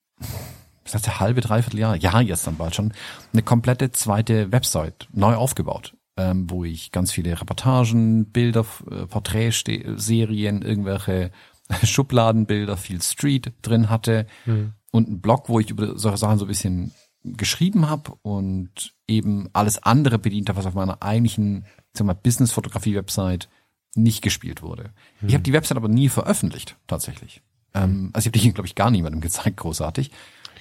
ich 0.84 0.92
sagte 0.92 1.20
halbe, 1.20 1.40
dreiviertel 1.40 1.80
Jahr, 1.80 1.96
ja, 1.96 2.20
jetzt 2.20 2.46
dann 2.46 2.56
bald 2.56 2.74
schon, 2.74 2.92
eine 3.32 3.42
komplette 3.42 3.92
zweite 3.92 4.52
Website 4.52 5.08
neu 5.12 5.34
aufgebaut, 5.34 5.94
ähm, 6.18 6.50
wo 6.50 6.64
ich 6.64 6.90
ganz 6.90 7.12
viele 7.12 7.40
Reportagen, 7.40 8.26
Bilder, 8.26 8.66
äh, 8.90 9.06
Porträtserien, 9.06 10.62
irgendwelche 10.62 11.30
Schubladenbilder, 11.84 12.76
viel 12.76 13.00
Street 13.00 13.52
drin 13.62 13.88
hatte 13.88 14.26
mhm. 14.44 14.72
und 14.90 15.08
ein 15.08 15.20
Blog, 15.20 15.48
wo 15.48 15.60
ich 15.60 15.70
über 15.70 15.96
solche 15.96 16.18
Sachen 16.18 16.38
so 16.38 16.44
ein 16.44 16.48
bisschen 16.48 16.92
geschrieben 17.24 17.88
habe 17.88 18.12
und 18.22 18.94
eben 19.06 19.48
alles 19.52 19.82
andere 19.82 20.18
bedient 20.18 20.48
habe, 20.48 20.58
was 20.58 20.66
auf 20.66 20.74
meiner 20.74 21.02
eigentlichen 21.02 21.64
Business-Fotografie-Website 21.94 23.48
nicht 23.94 24.22
gespielt 24.22 24.62
wurde. 24.62 24.90
Mhm. 25.20 25.28
Ich 25.28 25.34
habe 25.34 25.42
die 25.42 25.52
Website 25.52 25.76
aber 25.76 25.88
nie 25.88 26.08
veröffentlicht, 26.08 26.76
tatsächlich. 26.86 27.42
Ähm, 27.74 28.10
also 28.12 28.28
ich 28.28 28.34
habe 28.34 28.38
die, 28.38 28.52
glaube 28.54 28.66
ich, 28.66 28.74
gar 28.74 28.90
niemandem 28.90 29.20
gezeigt, 29.20 29.58
großartig. 29.58 30.10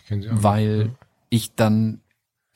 Ich 0.10 0.28
weil 0.30 0.88
ja. 0.88 1.08
ich 1.30 1.55
dann 1.55 2.01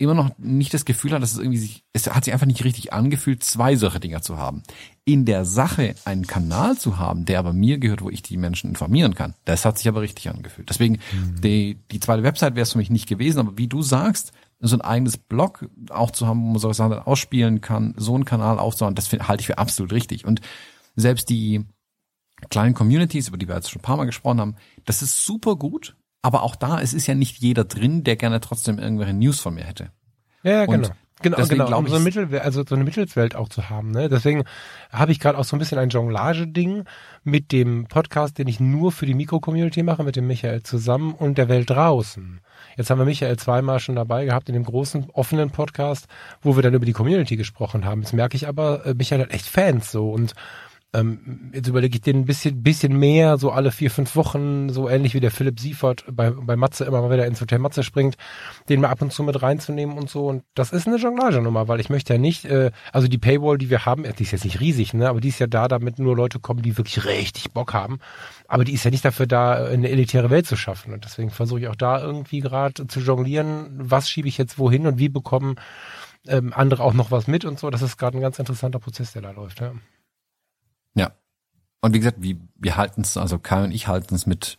immer 0.02 0.14
noch 0.14 0.38
nicht 0.38 0.74
das 0.74 0.86
Gefühl 0.86 1.12
hat, 1.12 1.22
dass 1.22 1.34
es 1.34 1.38
irgendwie 1.38 1.60
sich, 1.60 1.84
es 1.94 2.10
hat 2.10 2.26
sich 2.26 2.34
einfach 2.34 2.48
nicht 2.48 2.64
richtig 2.64 2.92
angefühlt, 2.92 3.44
zwei 3.44 3.76
solche 3.76 4.00
Dinger 4.00 4.22
zu 4.22 4.38
haben. 4.38 4.64
In 5.06 5.26
der 5.26 5.46
Sache 5.46 5.96
einen 6.06 6.26
Kanal 6.26 6.78
zu 6.78 6.98
haben, 6.98 7.26
der 7.26 7.40
aber 7.40 7.54
mir 7.54 7.78
gehört, 7.78 8.02
wo 8.02 8.10
ich 8.10 8.22
die 8.22 8.38
Menschen 8.38 8.70
informieren 8.70 9.16
kann, 9.16 9.36
das 9.46 9.64
hat 9.64 9.78
sich 9.78 9.88
aber 9.88 10.02
richtig 10.02 10.30
angefühlt. 10.30 10.70
Deswegen, 10.70 11.00
mhm. 11.14 11.42
die, 11.42 11.80
die 11.92 12.00
zweite 12.00 12.24
Website 12.24 12.56
wäre 12.56 12.64
es 12.64 12.72
für 12.72 12.80
mich 12.80 12.90
nicht 12.90 13.08
gewesen, 13.08 13.40
aber 13.40 13.58
wie 13.58 13.68
du 13.68 13.82
sagst, 13.82 14.32
so 14.60 14.76
ein 14.76 14.82
eigenes 14.82 15.18
Blog 15.18 15.70
auch 15.90 16.12
zu 16.12 16.28
haben, 16.28 16.42
wo 16.42 16.48
man 16.48 16.60
solche 16.60 16.78
Sachen 16.78 16.94
ausspielen 16.94 17.62
kann, 17.62 17.94
so 17.98 18.16
einen 18.16 18.26
Kanal 18.26 18.60
aufzubauen, 18.60 18.96
das 18.96 19.12
halte 19.12 19.42
ich 19.42 19.48
für 19.48 19.58
absolut 19.58 19.92
richtig. 19.92 20.26
Und 20.26 20.42
selbst 20.96 21.30
die 21.30 21.66
kleinen 22.50 22.74
Communities, 22.74 23.28
über 23.28 23.38
die 23.38 23.48
wir 23.48 23.56
jetzt 23.56 23.70
schon 23.70 23.80
ein 23.80 23.84
paar 23.84 23.98
Mal 23.98 24.06
gesprochen 24.06 24.40
haben, 24.40 24.56
das 24.86 25.02
ist 25.02 25.26
super 25.26 25.56
gut, 25.56 25.96
aber 26.22 26.44
auch 26.44 26.56
da, 26.56 26.80
es 26.80 26.94
ist 26.94 27.08
ja 27.08 27.16
nicht 27.16 27.38
jeder 27.40 27.64
drin, 27.64 28.04
der 28.04 28.16
gerne 28.16 28.40
trotzdem 28.40 28.80
irgendwelche 28.80 29.14
News 29.14 29.40
von 29.40 29.56
mir 29.56 29.64
hätte. 29.64 29.92
Ja, 30.44 30.52
ja 30.52 30.66
genau. 30.66 30.90
Genau, 31.24 31.38
genau, 31.46 31.78
um 31.78 31.88
so 31.88 31.96
eine, 31.96 32.04
Mittelwelt, 32.04 32.42
also 32.42 32.64
so 32.68 32.76
eine 32.76 32.84
Mittelswelt 32.84 33.36
auch 33.36 33.48
zu 33.48 33.70
haben. 33.70 33.92
Ne? 33.92 34.10
Deswegen 34.10 34.44
habe 34.92 35.12
ich 35.12 35.20
gerade 35.20 35.38
auch 35.38 35.44
so 35.44 35.56
ein 35.56 35.60
bisschen 35.60 35.78
ein 35.78 35.90
Jonglage-Ding 35.90 36.86
mit 37.24 37.52
dem 37.52 37.86
Podcast, 37.86 38.40
den 38.40 38.48
ich 38.48 38.60
nur 38.60 38.92
für 38.92 39.06
die 39.06 39.14
Mikro-Community 39.14 39.84
mache, 39.84 40.04
mit 40.04 40.16
dem 40.16 40.28
Michael 40.28 40.64
zusammen 40.64 41.14
und 41.14 41.38
der 41.38 41.48
Welt 41.48 41.70
draußen. 41.70 42.42
Jetzt 42.76 42.90
haben 42.90 42.98
wir 42.98 43.06
Michael 43.06 43.38
zweimal 43.38 43.80
schon 43.80 43.96
dabei 43.96 44.26
gehabt 44.26 44.50
in 44.50 44.54
dem 44.54 44.64
großen 44.64 45.10
offenen 45.12 45.52
Podcast, 45.52 46.08
wo 46.42 46.56
wir 46.56 46.64
dann 46.64 46.74
über 46.74 46.86
die 46.86 46.94
Community 46.94 47.36
gesprochen 47.36 47.86
haben. 47.86 48.02
Jetzt 48.02 48.14
merke 48.14 48.36
ich 48.36 48.48
aber, 48.48 48.86
äh, 48.86 48.94
Michael 48.96 49.22
hat 49.22 49.32
echt 49.32 49.46
Fans 49.46 49.92
so 49.92 50.10
und 50.10 50.34
ähm, 50.94 51.52
jetzt 51.54 51.68
überlege 51.68 51.96
ich 51.96 52.02
den 52.02 52.18
ein 52.18 52.26
bisschen, 52.26 52.64
bisschen 52.64 52.98
mehr, 52.98 53.38
so 53.38 53.52
alle 53.52 53.72
vier, 53.72 53.90
fünf 53.90 54.16
Wochen, 54.16 54.70
so 54.70 54.90
ähnlich 54.90 55.14
wie 55.14 55.22
der 55.22 55.32
Philipp 55.32 55.60
Siefert 55.60 56.04
bei, 56.12 56.32
bei 56.32 56.58
Matze 56.58 56.84
immer 56.84 57.02
mal 57.02 57.12
wieder 57.12 57.26
ins 57.26 57.40
Hotel 57.40 57.60
Matze 57.60 57.84
springt, 57.84 58.18
den 58.68 58.82
mal 58.82 58.90
ab 58.90 59.02
und 59.02 59.14
zu 59.14 59.24
mit 59.24 59.42
reinzunehmen 59.42 59.98
und 59.98 60.10
so. 60.10 60.28
Und 60.28 60.44
das 60.54 60.74
ist 60.74 60.88
eine 60.88 60.98
Jonglage-Nummer, 60.98 61.70
weil 61.70 61.80
ich 61.80 61.90
möchte 61.90 62.14
ja 62.14 62.20
nicht, 62.20 62.44
äh, 62.46 62.72
also 62.92 63.08
die 63.08 63.18
Paywall, 63.18 63.58
die 63.58 63.70
wir 63.70 63.86
haben, 63.86 64.04
die 64.04 64.24
ist 64.24 64.32
jetzt 64.32 64.44
nicht 64.44 64.60
riesig, 64.60 64.94
ne, 64.94 65.08
aber 65.08 65.22
die 65.22 65.30
ist 65.30 65.40
ja 65.40 65.48
da, 65.48 65.70
damit 65.70 65.98
nur 65.98 66.16
Leute 66.16 66.40
kommen, 66.40 66.62
die 66.62 66.78
wirklich 66.78 67.06
richtig 67.06 67.52
Bock 67.52 67.74
haben. 67.74 68.00
Aber 68.48 68.66
die 68.66 68.74
ist 68.74 68.84
ja 68.84 68.92
nicht 68.92 69.06
dafür 69.06 69.28
da, 69.28 69.66
eine 69.66 69.90
elitäre 69.90 70.30
Welt 70.30 70.46
zu 70.46 70.58
schaffen. 70.58 70.94
Und 70.94 71.06
deswegen 71.06 71.30
versuche 71.30 71.62
ich 71.62 71.68
auch 71.70 71.76
da 71.76 72.02
irgendwie 72.02 72.42
gerade 72.42 72.86
zu 72.86 73.00
jonglieren, 73.00 73.70
was 73.72 74.10
schiebe 74.10 74.28
ich 74.28 74.38
jetzt 74.38 74.60
wohin 74.60 74.88
und 74.88 75.00
wie 75.00 75.10
bekommen 75.10 75.56
ähm, 76.28 76.52
andere 76.54 76.84
auch 76.84 76.94
noch 76.94 77.12
was 77.12 77.28
mit 77.28 77.46
und 77.46 77.60
so. 77.60 77.70
Das 77.70 77.82
ist 77.82 77.98
gerade 77.98 78.18
ein 78.18 78.22
ganz 78.22 78.40
interessanter 78.40 78.80
Prozess, 78.80 79.14
der 79.14 79.22
da 79.22 79.32
läuft. 79.32 79.62
Ja. 79.62 79.72
Und 81.82 81.94
wie 81.94 82.00
gesagt, 82.00 82.18
wie, 82.22 82.40
wir 82.56 82.78
halten 82.78 83.02
es, 83.02 83.18
also 83.18 83.40
Kai 83.40 83.64
und 83.64 83.72
ich 83.72 83.88
halten 83.88 84.16
es 84.16 84.26
mit 84.26 84.58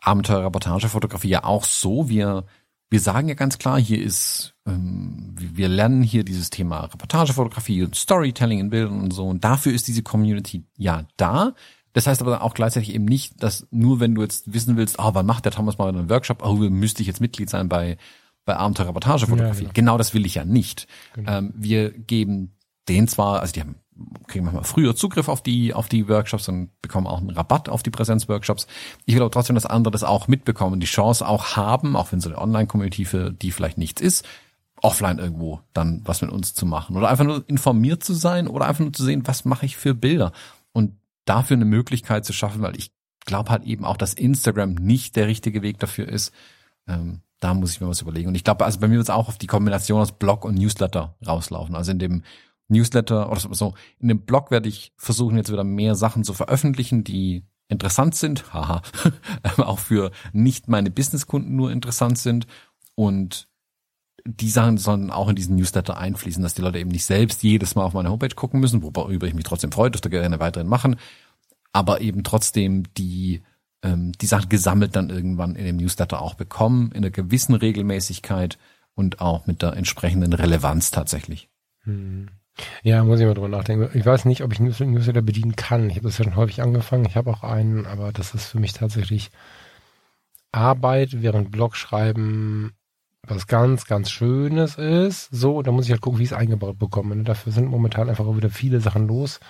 Abenteuer-Reportage-Fotografie 0.00 1.28
ja 1.28 1.44
auch 1.44 1.64
so. 1.64 2.08
Wir, 2.08 2.44
wir 2.90 3.00
sagen 3.00 3.28
ja 3.28 3.34
ganz 3.34 3.58
klar, 3.58 3.80
hier 3.80 4.00
ist, 4.00 4.54
ähm, 4.66 5.34
wir 5.36 5.68
lernen 5.68 6.02
hier 6.02 6.24
dieses 6.24 6.50
Thema 6.50 6.84
Reportagefotografie 6.84 7.82
und 7.82 7.96
Storytelling 7.96 8.60
in 8.60 8.70
Bildern 8.70 9.00
und 9.00 9.10
so. 9.12 9.26
Und 9.26 9.42
dafür 9.42 9.72
ist 9.72 9.88
diese 9.88 10.02
Community 10.02 10.64
ja 10.76 11.04
da. 11.16 11.54
Das 11.92 12.06
heißt 12.06 12.22
aber 12.22 12.42
auch 12.42 12.54
gleichzeitig 12.54 12.94
eben 12.94 13.04
nicht, 13.04 13.42
dass 13.42 13.66
nur 13.70 14.00
wenn 14.00 14.14
du 14.14 14.22
jetzt 14.22 14.52
wissen 14.52 14.76
willst, 14.76 14.98
oh, 14.98 15.10
wann 15.12 15.26
macht 15.26 15.44
der 15.44 15.52
Thomas 15.52 15.78
mal 15.78 15.88
einen 15.88 16.10
Workshop, 16.10 16.44
oh, 16.44 16.54
müsste 16.54 17.02
ich 17.02 17.08
jetzt 17.08 17.20
Mitglied 17.20 17.50
sein 17.50 17.68
bei, 17.68 17.96
bei 18.44 18.56
Abenteuer 18.56 18.88
Reportagefotografie. 18.88 19.64
Ja, 19.64 19.70
genau. 19.72 19.92
genau. 19.92 19.98
das 19.98 20.12
will 20.12 20.26
ich 20.26 20.34
ja 20.34 20.44
nicht. 20.44 20.86
Genau. 21.14 21.38
Ähm, 21.38 21.52
wir 21.56 21.90
geben 21.90 22.56
den 22.88 23.08
zwar, 23.08 23.40
also 23.40 23.52
die 23.52 23.60
haben 23.60 23.76
kriegen 24.26 24.44
manchmal 24.44 24.64
früher 24.64 24.96
Zugriff 24.96 25.28
auf 25.28 25.42
die, 25.42 25.74
auf 25.74 25.88
die 25.88 26.08
Workshops 26.08 26.48
und 26.48 26.70
bekommen 26.82 27.06
auch 27.06 27.18
einen 27.18 27.30
Rabatt 27.30 27.68
auf 27.68 27.82
die 27.82 27.90
Präsenzworkshops. 27.90 28.66
Ich 29.04 29.14
will 29.14 29.22
aber 29.22 29.30
trotzdem, 29.30 29.54
dass 29.54 29.66
andere 29.66 29.92
das 29.92 30.04
auch 30.04 30.28
mitbekommen, 30.28 30.80
die 30.80 30.86
Chance 30.86 31.26
auch 31.26 31.56
haben, 31.56 31.96
auch 31.96 32.10
wenn 32.12 32.20
so 32.20 32.28
eine 32.28 32.38
Online-Community 32.38 33.04
für 33.04 33.30
die 33.30 33.52
vielleicht 33.52 33.78
nichts 33.78 34.00
ist, 34.00 34.26
offline 34.82 35.18
irgendwo 35.18 35.60
dann 35.72 36.02
was 36.04 36.22
mit 36.22 36.30
uns 36.30 36.54
zu 36.54 36.66
machen 36.66 36.96
oder 36.96 37.08
einfach 37.08 37.24
nur 37.24 37.44
informiert 37.48 38.02
zu 38.02 38.14
sein 38.14 38.48
oder 38.48 38.66
einfach 38.66 38.82
nur 38.82 38.92
zu 38.92 39.04
sehen, 39.04 39.26
was 39.26 39.44
mache 39.44 39.66
ich 39.66 39.76
für 39.76 39.94
Bilder 39.94 40.32
und 40.72 40.96
dafür 41.24 41.56
eine 41.56 41.64
Möglichkeit 41.64 42.24
zu 42.24 42.32
schaffen, 42.32 42.62
weil 42.62 42.76
ich 42.76 42.92
glaube 43.24 43.50
halt 43.50 43.64
eben 43.64 43.84
auch, 43.84 43.96
dass 43.96 44.14
Instagram 44.14 44.74
nicht 44.74 45.16
der 45.16 45.26
richtige 45.26 45.62
Weg 45.62 45.78
dafür 45.78 46.08
ist. 46.08 46.32
Ähm, 46.86 47.22
da 47.40 47.54
muss 47.54 47.72
ich 47.72 47.80
mir 47.80 47.88
was 47.88 48.00
überlegen. 48.00 48.28
Und 48.28 48.34
ich 48.34 48.44
glaube, 48.44 48.64
also 48.64 48.80
bei 48.80 48.88
mir 48.88 48.96
wird 48.96 49.04
es 49.04 49.10
auch 49.10 49.28
auf 49.28 49.38
die 49.38 49.46
Kombination 49.46 50.00
aus 50.00 50.12
Blog 50.12 50.44
und 50.44 50.54
Newsletter 50.54 51.14
rauslaufen. 51.26 51.74
Also 51.74 51.90
in 51.90 51.98
dem 51.98 52.22
Newsletter 52.68 53.30
oder 53.30 53.40
so. 53.40 53.74
In 53.98 54.08
dem 54.08 54.20
Blog 54.20 54.50
werde 54.50 54.68
ich 54.68 54.92
versuchen, 54.96 55.36
jetzt 55.36 55.52
wieder 55.52 55.64
mehr 55.64 55.94
Sachen 55.94 56.24
zu 56.24 56.34
veröffentlichen, 56.34 57.04
die 57.04 57.44
interessant 57.68 58.14
sind, 58.14 58.52
haha, 58.52 58.82
auch 59.58 59.78
für 59.78 60.10
nicht 60.32 60.68
meine 60.68 60.90
Businesskunden 60.90 61.54
nur 61.56 61.72
interessant 61.72 62.18
sind 62.18 62.46
und 62.94 63.48
die 64.26 64.48
Sachen 64.48 64.78
sollen 64.78 65.10
auch 65.10 65.28
in 65.28 65.36
diesen 65.36 65.56
Newsletter 65.56 65.98
einfließen, 65.98 66.42
dass 66.42 66.54
die 66.54 66.62
Leute 66.62 66.78
eben 66.78 66.90
nicht 66.90 67.04
selbst 67.04 67.42
jedes 67.42 67.74
Mal 67.74 67.84
auf 67.84 67.92
meine 67.92 68.10
Homepage 68.10 68.34
gucken 68.34 68.60
müssen, 68.60 68.82
worüber 68.82 69.26
ich 69.26 69.34
mich 69.34 69.44
trotzdem 69.44 69.72
freue, 69.72 69.90
dürfte 69.90 70.08
gerne 70.08 70.40
weiterhin 70.40 70.68
machen, 70.68 70.96
aber 71.72 72.00
eben 72.00 72.24
trotzdem 72.24 72.84
die 72.94 73.42
ähm, 73.82 74.12
die 74.12 74.26
Sachen 74.26 74.48
gesammelt 74.48 74.96
dann 74.96 75.10
irgendwann 75.10 75.56
in 75.56 75.64
dem 75.66 75.76
Newsletter 75.76 76.22
auch 76.22 76.34
bekommen, 76.34 76.90
in 76.92 76.98
einer 76.98 77.10
gewissen 77.10 77.54
Regelmäßigkeit 77.54 78.58
und 78.94 79.20
auch 79.20 79.46
mit 79.46 79.62
der 79.62 79.74
entsprechenden 79.74 80.32
Relevanz 80.32 80.90
tatsächlich. 80.90 81.50
Hm. 81.82 82.30
Ja, 82.82 83.02
muss 83.02 83.20
ich 83.20 83.26
mal 83.26 83.34
drüber 83.34 83.48
nachdenken. 83.48 83.90
Ich 83.98 84.06
weiß 84.06 84.26
nicht, 84.26 84.42
ob 84.42 84.52
ich 84.52 84.60
Newsletter 84.60 85.22
bedienen 85.22 85.56
kann. 85.56 85.90
Ich 85.90 85.96
habe 85.96 86.06
das 86.06 86.18
ja 86.18 86.24
schon 86.24 86.36
häufig 86.36 86.62
angefangen. 86.62 87.04
Ich 87.04 87.16
habe 87.16 87.30
auch 87.30 87.42
einen, 87.42 87.86
aber 87.86 88.12
das 88.12 88.34
ist 88.34 88.46
für 88.46 88.60
mich 88.60 88.72
tatsächlich 88.72 89.30
Arbeit, 90.52 91.22
während 91.22 91.50
Blog 91.50 91.76
schreiben 91.76 92.74
was 93.26 93.46
ganz, 93.46 93.86
ganz 93.86 94.10
Schönes 94.10 94.76
ist. 94.76 95.28
So, 95.30 95.62
da 95.62 95.72
muss 95.72 95.86
ich 95.86 95.90
halt 95.90 96.00
gucken, 96.00 96.18
wie 96.18 96.24
ich 96.24 96.30
es 96.30 96.36
eingebaut 96.36 96.78
bekomme. 96.78 97.16
Ne? 97.16 97.24
Dafür 97.24 97.52
sind 97.52 97.68
momentan 97.68 98.08
einfach 98.08 98.26
auch 98.26 98.36
wieder 98.36 98.50
viele 98.50 98.80
Sachen 98.80 99.06
los. 99.06 99.40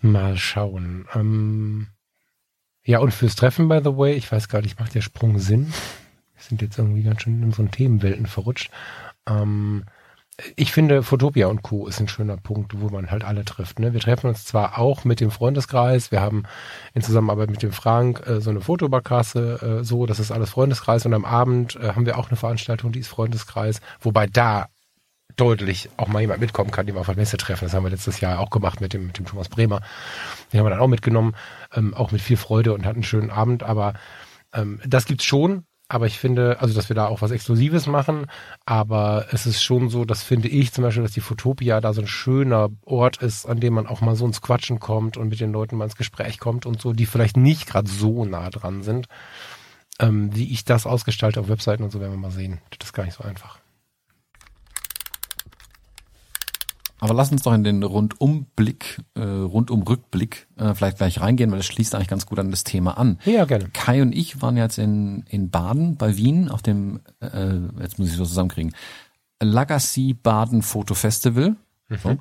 Mal 0.00 0.36
schauen. 0.36 1.06
Ähm 1.14 1.88
ja, 2.84 3.00
und 3.00 3.12
fürs 3.12 3.36
Treffen, 3.36 3.68
by 3.68 3.80
the 3.82 3.96
way, 3.96 4.14
ich 4.14 4.30
weiß 4.30 4.48
gar 4.48 4.62
nicht, 4.62 4.78
macht 4.78 4.94
der 4.94 5.02
Sprung 5.02 5.38
Sinn? 5.38 5.72
Wir 6.34 6.42
sind 6.42 6.62
jetzt 6.62 6.78
irgendwie 6.78 7.02
ganz 7.02 7.22
schön 7.22 7.42
in 7.42 7.52
so 7.52 7.64
Themenwelten 7.64 8.26
verrutscht. 8.26 8.70
Ähm 9.26 9.84
ich 10.54 10.72
finde, 10.72 11.02
Fotopia 11.02 11.48
und 11.48 11.62
Co. 11.62 11.88
ist 11.88 12.00
ein 12.00 12.08
schöner 12.08 12.36
Punkt, 12.36 12.80
wo 12.80 12.88
man 12.90 13.10
halt 13.10 13.24
alle 13.24 13.44
trifft. 13.44 13.80
Ne? 13.80 13.92
Wir 13.92 14.00
treffen 14.00 14.28
uns 14.28 14.44
zwar 14.44 14.78
auch 14.78 15.04
mit 15.04 15.20
dem 15.20 15.30
Freundeskreis, 15.30 16.12
wir 16.12 16.20
haben 16.20 16.44
in 16.94 17.02
Zusammenarbeit 17.02 17.50
mit 17.50 17.62
dem 17.62 17.72
Frank 17.72 18.24
äh, 18.26 18.40
so 18.40 18.50
eine 18.50 18.60
Fotobarkasse, 18.60 19.80
äh, 19.80 19.84
so, 19.84 20.06
das 20.06 20.20
ist 20.20 20.30
alles 20.30 20.50
Freundeskreis 20.50 21.04
und 21.06 21.14
am 21.14 21.24
Abend 21.24 21.76
äh, 21.76 21.92
haben 21.94 22.06
wir 22.06 22.18
auch 22.18 22.28
eine 22.28 22.36
Veranstaltung, 22.36 22.92
die 22.92 23.00
ist 23.00 23.08
Freundeskreis, 23.08 23.80
wobei 24.00 24.26
da 24.26 24.66
deutlich 25.36 25.90
auch 25.96 26.08
mal 26.08 26.20
jemand 26.20 26.40
mitkommen 26.40 26.70
kann, 26.70 26.86
den 26.86 26.94
wir 26.94 27.00
auf 27.00 27.06
der 27.06 27.16
Messe 27.16 27.36
treffen. 27.36 27.64
Das 27.64 27.74
haben 27.74 27.84
wir 27.84 27.90
letztes 27.90 28.20
Jahr 28.20 28.38
auch 28.38 28.50
gemacht 28.50 28.80
mit 28.80 28.92
dem, 28.92 29.08
mit 29.08 29.18
dem 29.18 29.26
Thomas 29.26 29.48
Bremer. 29.48 29.80
Den 30.52 30.60
haben 30.60 30.66
wir 30.66 30.70
dann 30.70 30.80
auch 30.80 30.88
mitgenommen, 30.88 31.34
ähm, 31.74 31.94
auch 31.94 32.12
mit 32.12 32.20
viel 32.20 32.36
Freude 32.36 32.74
und 32.74 32.84
hatten 32.84 32.96
einen 32.96 33.02
schönen 33.02 33.30
Abend, 33.30 33.62
aber 33.64 33.94
ähm, 34.52 34.80
das 34.86 35.04
gibt's 35.04 35.24
schon, 35.24 35.64
aber 35.88 36.06
ich 36.06 36.18
finde, 36.18 36.60
also 36.60 36.74
dass 36.74 36.90
wir 36.90 36.96
da 36.96 37.06
auch 37.06 37.22
was 37.22 37.30
Exklusives 37.30 37.86
machen, 37.86 38.26
aber 38.66 39.26
es 39.32 39.46
ist 39.46 39.62
schon 39.62 39.88
so, 39.88 40.04
das 40.04 40.22
finde 40.22 40.48
ich 40.48 40.72
zum 40.72 40.84
Beispiel, 40.84 41.02
dass 41.02 41.12
die 41.12 41.22
Fotopia 41.22 41.80
da 41.80 41.94
so 41.94 42.02
ein 42.02 42.06
schöner 42.06 42.68
Ort 42.84 43.22
ist, 43.22 43.46
an 43.46 43.60
dem 43.60 43.74
man 43.74 43.86
auch 43.86 44.02
mal 44.02 44.14
so 44.14 44.26
ins 44.26 44.42
Quatschen 44.42 44.80
kommt 44.80 45.16
und 45.16 45.28
mit 45.28 45.40
den 45.40 45.52
Leuten 45.52 45.76
mal 45.76 45.84
ins 45.84 45.96
Gespräch 45.96 46.38
kommt 46.38 46.66
und 46.66 46.80
so, 46.80 46.92
die 46.92 47.06
vielleicht 47.06 47.38
nicht 47.38 47.66
gerade 47.66 47.88
so 47.88 48.26
nah 48.26 48.50
dran 48.50 48.82
sind. 48.82 49.06
Ähm, 49.98 50.34
wie 50.34 50.52
ich 50.52 50.64
das 50.64 50.86
ausgestalte 50.86 51.40
auf 51.40 51.48
Webseiten 51.48 51.82
und 51.82 51.90
so 51.90 52.00
werden 52.00 52.12
wir 52.12 52.18
mal 52.18 52.30
sehen. 52.30 52.60
Das 52.78 52.88
ist 52.88 52.92
gar 52.92 53.04
nicht 53.04 53.16
so 53.16 53.24
einfach. 53.24 53.57
Aber 57.00 57.14
lass 57.14 57.30
uns 57.30 57.42
doch 57.42 57.52
in 57.52 57.64
den 57.64 57.82
Rundumblick, 57.82 59.00
äh, 59.14 59.20
Rundumrückblick 59.22 60.48
äh, 60.56 60.74
vielleicht 60.74 60.98
gleich 60.98 61.20
reingehen, 61.20 61.50
weil 61.50 61.58
das 61.58 61.66
schließt 61.66 61.94
eigentlich 61.94 62.08
ganz 62.08 62.26
gut 62.26 62.38
an 62.38 62.50
das 62.50 62.64
Thema 62.64 62.98
an. 62.98 63.18
Ja, 63.24 63.44
gerne. 63.44 63.68
Kai 63.72 64.02
und 64.02 64.12
ich 64.12 64.42
waren 64.42 64.56
jetzt 64.56 64.78
in, 64.78 65.24
in 65.28 65.50
Baden 65.50 65.96
bei 65.96 66.16
Wien 66.16 66.48
auf 66.48 66.62
dem, 66.62 67.00
äh, 67.20 67.56
jetzt 67.80 67.98
muss 67.98 68.08
ich 68.08 68.16
so 68.16 68.24
zusammenkriegen, 68.24 68.74
Legacy 69.40 70.14
Baden 70.14 70.62
Foto 70.62 70.94
Festival. 70.94 71.56
Mhm. 71.88 71.98
So. 72.02 72.16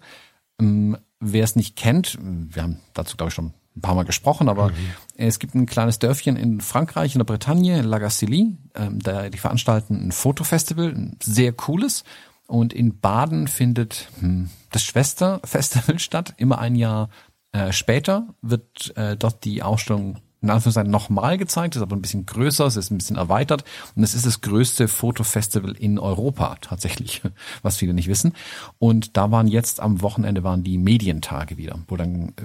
Ähm, 0.59 0.97
Wer 1.19 1.43
es 1.43 1.55
nicht 1.55 1.75
kennt, 1.75 2.15
wir 2.21 2.61
haben 2.61 2.80
dazu 2.93 3.17
glaube 3.17 3.30
ich 3.30 3.34
schon 3.34 3.53
ein 3.75 3.82
paar 3.82 3.95
Mal 3.95 4.05
gesprochen, 4.05 4.49
aber 4.49 4.69
mhm. 4.69 4.75
es 5.15 5.39
gibt 5.39 5.55
ein 5.55 5.65
kleines 5.65 5.97
Dörfchen 5.97 6.36
in 6.36 6.61
Frankreich, 6.61 7.15
in 7.15 7.19
der 7.19 7.25
Bretagne, 7.25 7.82
Lagassili, 7.82 8.55
ähm, 8.75 8.99
da 8.99 9.30
die 9.30 9.38
veranstalten 9.38 10.07
ein 10.07 10.11
Fotofestival, 10.11 10.89
ein 10.89 11.17
sehr 11.23 11.53
cooles. 11.53 12.03
Und 12.47 12.73
in 12.73 12.99
Baden 12.99 13.47
findet 13.47 14.09
hm, 14.19 14.49
das 14.71 14.83
Schwesterfestival 14.83 15.99
statt. 15.99 16.33
Immer 16.37 16.59
ein 16.59 16.75
Jahr 16.75 17.09
äh, 17.51 17.71
später 17.71 18.27
wird 18.41 18.95
äh, 18.97 19.15
dort 19.17 19.43
die 19.43 19.63
Ausstellung 19.63 20.17
in 20.41 20.51
Anführungszeichen 20.51 20.91
nochmal 20.91 21.37
gezeigt, 21.37 21.75
ist 21.75 21.81
aber 21.81 21.95
ein 21.95 22.01
bisschen 22.01 22.25
größer, 22.25 22.65
es 22.65 22.75
ist 22.75 22.91
ein 22.91 22.97
bisschen 22.97 23.15
erweitert 23.15 23.63
und 23.95 24.03
es 24.03 24.13
ist 24.13 24.25
das 24.25 24.41
größte 24.41 24.87
Fotofestival 24.87 25.71
in 25.71 25.97
Europa 25.97 26.57
tatsächlich, 26.61 27.21
was 27.63 27.77
viele 27.77 27.93
nicht 27.93 28.07
wissen. 28.07 28.33
Und 28.77 29.17
da 29.17 29.31
waren 29.31 29.47
jetzt 29.47 29.79
am 29.79 30.01
Wochenende 30.01 30.43
waren 30.43 30.63
die 30.63 30.77
Medientage 30.77 31.57
wieder, 31.57 31.79
wo 31.87 31.97
dann, 31.97 32.29
äh, 32.29 32.43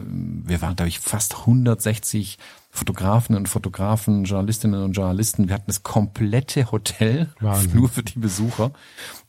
wir 0.48 0.62
waren 0.62 0.76
glaube 0.76 0.88
ich 0.88 1.00
fast 1.00 1.40
160 1.40 2.38
Fotografen 2.70 3.36
und 3.36 3.50
Fotografen, 3.50 4.24
Journalistinnen 4.24 4.82
und 4.82 4.92
Journalisten. 4.92 5.48
Wir 5.48 5.54
hatten 5.54 5.66
das 5.66 5.82
komplette 5.82 6.72
Hotel 6.72 7.28
Wahnsinn. 7.40 7.74
nur 7.74 7.90
für 7.90 8.02
die 8.02 8.18
Besucher 8.18 8.72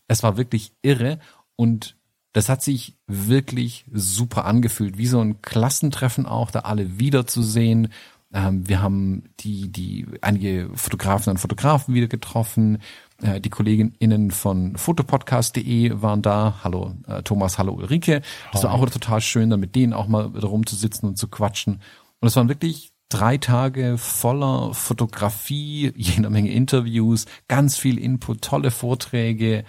es 0.07 0.23
war 0.23 0.37
wirklich 0.37 0.73
irre 0.81 1.19
und 1.55 1.95
das 2.33 2.49
hat 2.49 2.63
sich 2.63 2.97
wirklich 3.05 3.85
super 3.91 4.45
angefühlt, 4.45 4.97
wie 4.97 5.05
so 5.05 5.19
ein 5.19 5.41
Klassentreffen 5.41 6.25
auch, 6.25 6.49
da 6.49 6.59
alle 6.61 6.99
wiederzusehen. 6.99 7.89
Ähm, 8.33 8.67
wir 8.67 8.81
haben 8.81 9.25
die, 9.39 9.71
die, 9.71 10.07
einige 10.21 10.69
Fotografen 10.73 11.29
und 11.29 11.37
Fotografen 11.37 11.93
wieder 11.93 12.07
getroffen. 12.07 12.79
Äh, 13.21 13.39
die 13.39 13.51
KollegInnen 13.51 14.31
von 14.31 14.75
fotopodcast.de 14.75 16.01
waren 16.01 16.23
da. 16.23 16.55
Hallo 16.63 16.95
äh, 17.07 17.21
Thomas, 17.21 17.59
hallo 17.59 17.73
Ulrike. 17.73 18.23
Das 18.51 18.63
war 18.63 18.73
auch 18.73 18.89
total 18.89 19.21
schön, 19.21 19.51
dann 19.51 19.59
mit 19.59 19.75
denen 19.75 19.93
auch 19.93 20.07
mal 20.07 20.33
wieder 20.33 20.47
rumzusitzen 20.47 21.07
und 21.09 21.17
zu 21.17 21.27
quatschen. 21.27 21.81
Und 22.19 22.27
es 22.27 22.35
waren 22.35 22.49
wirklich 22.49 22.93
drei 23.09 23.37
Tage 23.37 23.99
voller 23.99 24.73
Fotografie, 24.73 25.93
jeder 25.95 26.31
Menge 26.31 26.51
Interviews, 26.51 27.27
ganz 27.47 27.77
viel 27.77 27.99
Input, 27.99 28.41
tolle 28.41 28.71
Vorträge, 28.71 29.65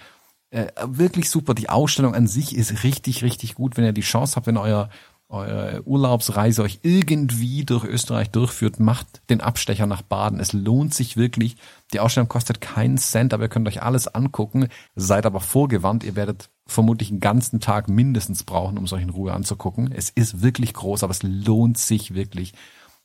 äh, 0.51 0.67
wirklich 0.85 1.29
super. 1.29 1.53
Die 1.53 1.69
Ausstellung 1.69 2.15
an 2.15 2.27
sich 2.27 2.55
ist 2.55 2.83
richtig, 2.83 3.23
richtig 3.23 3.55
gut. 3.55 3.77
Wenn 3.77 3.85
ihr 3.85 3.93
die 3.93 4.01
Chance 4.01 4.35
habt, 4.35 4.47
wenn 4.47 4.57
euer 4.57 4.89
eure 5.27 5.81
Urlaubsreise 5.85 6.61
euch 6.61 6.79
irgendwie 6.83 7.65
durch 7.65 7.83
Österreich 7.83 8.29
durchführt, 8.29 8.79
macht 8.79 9.21
den 9.29 9.41
Abstecher 9.41 9.87
nach 9.87 10.03
Baden. 10.03 10.39
Es 10.39 10.53
lohnt 10.53 10.93
sich 10.93 11.17
wirklich. 11.17 11.57
Die 11.93 11.99
Ausstellung 11.99 12.29
kostet 12.29 12.61
keinen 12.61 12.97
Cent, 12.97 13.33
aber 13.33 13.43
ihr 13.43 13.49
könnt 13.49 13.67
euch 13.67 13.81
alles 13.81 14.07
angucken. 14.07 14.67
Seid 14.95 15.25
aber 15.25 15.39
vorgewandt. 15.39 16.03
Ihr 16.03 16.15
werdet 16.15 16.49
vermutlich 16.67 17.09
einen 17.09 17.21
ganzen 17.21 17.59
Tag 17.59 17.89
mindestens 17.89 18.43
brauchen, 18.43 18.77
um 18.77 18.85
in 18.85 19.09
Ruhe 19.09 19.33
anzugucken. 19.33 19.91
Es 19.91 20.09
ist 20.09 20.41
wirklich 20.43 20.73
groß, 20.73 21.03
aber 21.03 21.11
es 21.11 21.23
lohnt 21.23 21.77
sich 21.77 22.13
wirklich. 22.13 22.53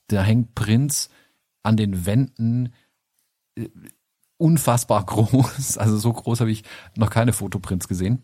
Da 0.09 0.23
hängt 0.23 0.55
Prinz 0.55 1.09
an 1.63 1.77
den 1.77 2.05
Wänden 2.05 2.75
äh, 3.57 3.69
unfassbar 4.41 5.05
groß. 5.07 5.79
Also 5.79 5.99
so 5.99 6.13
groß 6.13 6.41
habe 6.41 6.51
ich 6.51 6.65
noch 6.97 7.11
keine 7.11 7.33
Fotoprints 7.33 7.89
gesehen. 7.89 8.23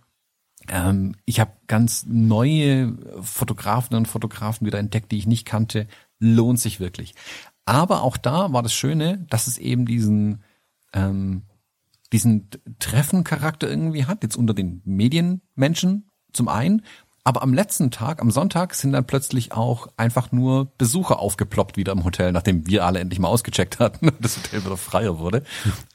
Ähm, 0.69 1.15
ich 1.25 1.41
habe 1.41 1.53
ganz 1.67 2.05
neue 2.07 2.97
Fotografen 3.21 3.97
und 3.97 4.09
Fotografen 4.09 4.67
wieder 4.67 4.79
entdeckt, 4.79 5.13
die 5.13 5.19
ich 5.19 5.27
nicht 5.27 5.47
kannte. 5.47 5.87
Lohnt 6.19 6.59
sich 6.59 6.81
wirklich. 6.81 7.15
Aber 7.65 8.03
auch 8.03 8.17
da 8.17 8.53
war 8.53 8.63
das 8.63 8.73
Schöne, 8.73 9.27
dass 9.29 9.47
es 9.47 9.59
eben 9.59 9.87
diesen 9.87 10.43
ähm, 10.93 11.43
diesen 12.13 12.49
Treffencharakter 12.79 13.69
irgendwie 13.69 14.05
hat, 14.07 14.23
jetzt 14.23 14.37
unter 14.37 14.55
den 14.55 14.81
Medienmenschen 14.85 16.09
zum 16.33 16.49
einen, 16.49 16.83
aber 17.27 17.43
am 17.43 17.53
letzten 17.53 17.91
Tag, 17.91 18.23
am 18.23 18.31
Sonntag, 18.31 18.73
sind 18.75 18.93
dann 18.93 19.05
plötzlich 19.05 19.51
auch 19.51 19.89
einfach 19.97 20.31
nur 20.31 20.69
Besucher 20.79 21.19
aufgeploppt 21.19 21.77
wieder 21.77 21.91
im 21.91 22.05
Hotel, 22.05 22.31
nachdem 22.31 22.69
wir 22.69 22.87
alle 22.87 23.01
endlich 23.01 23.19
mal 23.19 23.27
ausgecheckt 23.27 23.79
hatten 23.81 24.11
und 24.11 24.25
das 24.25 24.37
Hotel 24.37 24.65
wieder 24.65 24.77
freier 24.77 25.19
wurde. 25.19 25.43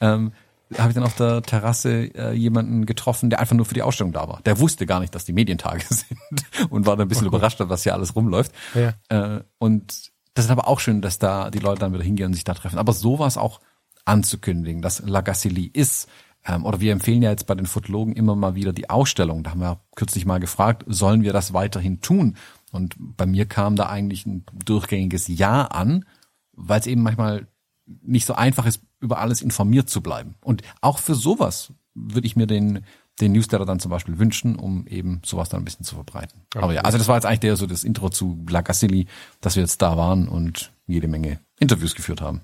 ähm, 0.02 0.32
habe 0.76 0.90
ich 0.90 0.94
dann 0.94 1.04
auf 1.04 1.16
der 1.16 1.40
Terrasse 1.40 2.14
äh, 2.14 2.32
jemanden 2.32 2.84
getroffen, 2.84 3.30
der 3.30 3.40
einfach 3.40 3.56
nur 3.56 3.64
für 3.64 3.72
die 3.72 3.80
Ausstellung 3.80 4.12
da 4.12 4.28
war. 4.28 4.42
Der 4.44 4.58
wusste 4.58 4.84
gar 4.84 5.00
nicht, 5.00 5.14
dass 5.14 5.24
die 5.24 5.32
Medientage 5.32 5.86
sind 5.88 6.44
und 6.68 6.84
war 6.84 6.96
dann 6.96 7.06
ein 7.06 7.08
bisschen 7.08 7.28
okay. 7.28 7.36
überrascht, 7.36 7.60
was 7.60 7.82
hier 7.82 7.94
alles 7.94 8.14
rumläuft. 8.14 8.52
Ja. 8.74 8.92
Äh, 9.08 9.40
und 9.56 10.12
das 10.34 10.44
ist 10.44 10.50
aber 10.50 10.68
auch 10.68 10.80
schön, 10.80 11.00
dass 11.00 11.18
da 11.18 11.50
die 11.50 11.60
Leute 11.60 11.80
dann 11.80 11.94
wieder 11.94 12.04
hingehen 12.04 12.26
und 12.26 12.34
sich 12.34 12.44
da 12.44 12.52
treffen. 12.52 12.78
Aber 12.78 12.92
sowas 12.92 13.38
auch 13.38 13.60
anzukündigen, 14.04 14.82
dass 14.82 15.02
La 15.06 15.22
Gacilly 15.22 15.70
ist, 15.72 16.08
ähm, 16.46 16.64
oder 16.64 16.80
wir 16.80 16.92
empfehlen 16.92 17.22
ja 17.22 17.30
jetzt 17.30 17.46
bei 17.46 17.54
den 17.54 17.66
Fotologen 17.66 18.14
immer 18.14 18.34
mal 18.34 18.54
wieder 18.54 18.72
die 18.72 18.90
Ausstellung. 18.90 19.42
Da 19.42 19.50
haben 19.50 19.60
wir 19.60 19.80
kürzlich 19.94 20.26
mal 20.26 20.40
gefragt, 20.40 20.84
sollen 20.86 21.22
wir 21.22 21.32
das 21.32 21.52
weiterhin 21.52 22.00
tun? 22.00 22.36
Und 22.72 22.96
bei 22.98 23.26
mir 23.26 23.46
kam 23.46 23.76
da 23.76 23.86
eigentlich 23.86 24.26
ein 24.26 24.44
durchgängiges 24.64 25.28
Ja 25.28 25.66
an, 25.66 26.04
weil 26.52 26.80
es 26.80 26.86
eben 26.86 27.02
manchmal 27.02 27.46
nicht 27.86 28.26
so 28.26 28.34
einfach 28.34 28.66
ist, 28.66 28.80
über 29.00 29.18
alles 29.18 29.42
informiert 29.42 29.90
zu 29.90 30.00
bleiben. 30.00 30.36
Und 30.42 30.62
auch 30.80 30.98
für 30.98 31.14
sowas 31.14 31.72
würde 31.94 32.26
ich 32.26 32.36
mir 32.36 32.46
den, 32.46 32.84
den 33.20 33.32
Newsletter 33.32 33.66
dann 33.66 33.80
zum 33.80 33.90
Beispiel 33.90 34.18
wünschen, 34.18 34.56
um 34.56 34.86
eben 34.86 35.20
sowas 35.24 35.48
dann 35.48 35.60
ein 35.62 35.64
bisschen 35.64 35.84
zu 35.84 35.94
verbreiten. 35.94 36.40
Okay. 36.54 36.64
Aber 36.64 36.72
ja, 36.72 36.82
also 36.82 36.98
das 36.98 37.08
war 37.08 37.16
jetzt 37.16 37.26
eigentlich 37.26 37.40
der 37.40 37.56
so 37.56 37.66
das 37.66 37.84
Intro 37.84 38.08
zu 38.08 38.44
La 38.48 38.62
Gassili, 38.62 39.06
dass 39.40 39.56
wir 39.56 39.62
jetzt 39.62 39.82
da 39.82 39.96
waren 39.96 40.28
und 40.28 40.72
jede 40.86 41.08
Menge 41.08 41.40
Interviews 41.58 41.94
geführt 41.94 42.20
haben. 42.20 42.42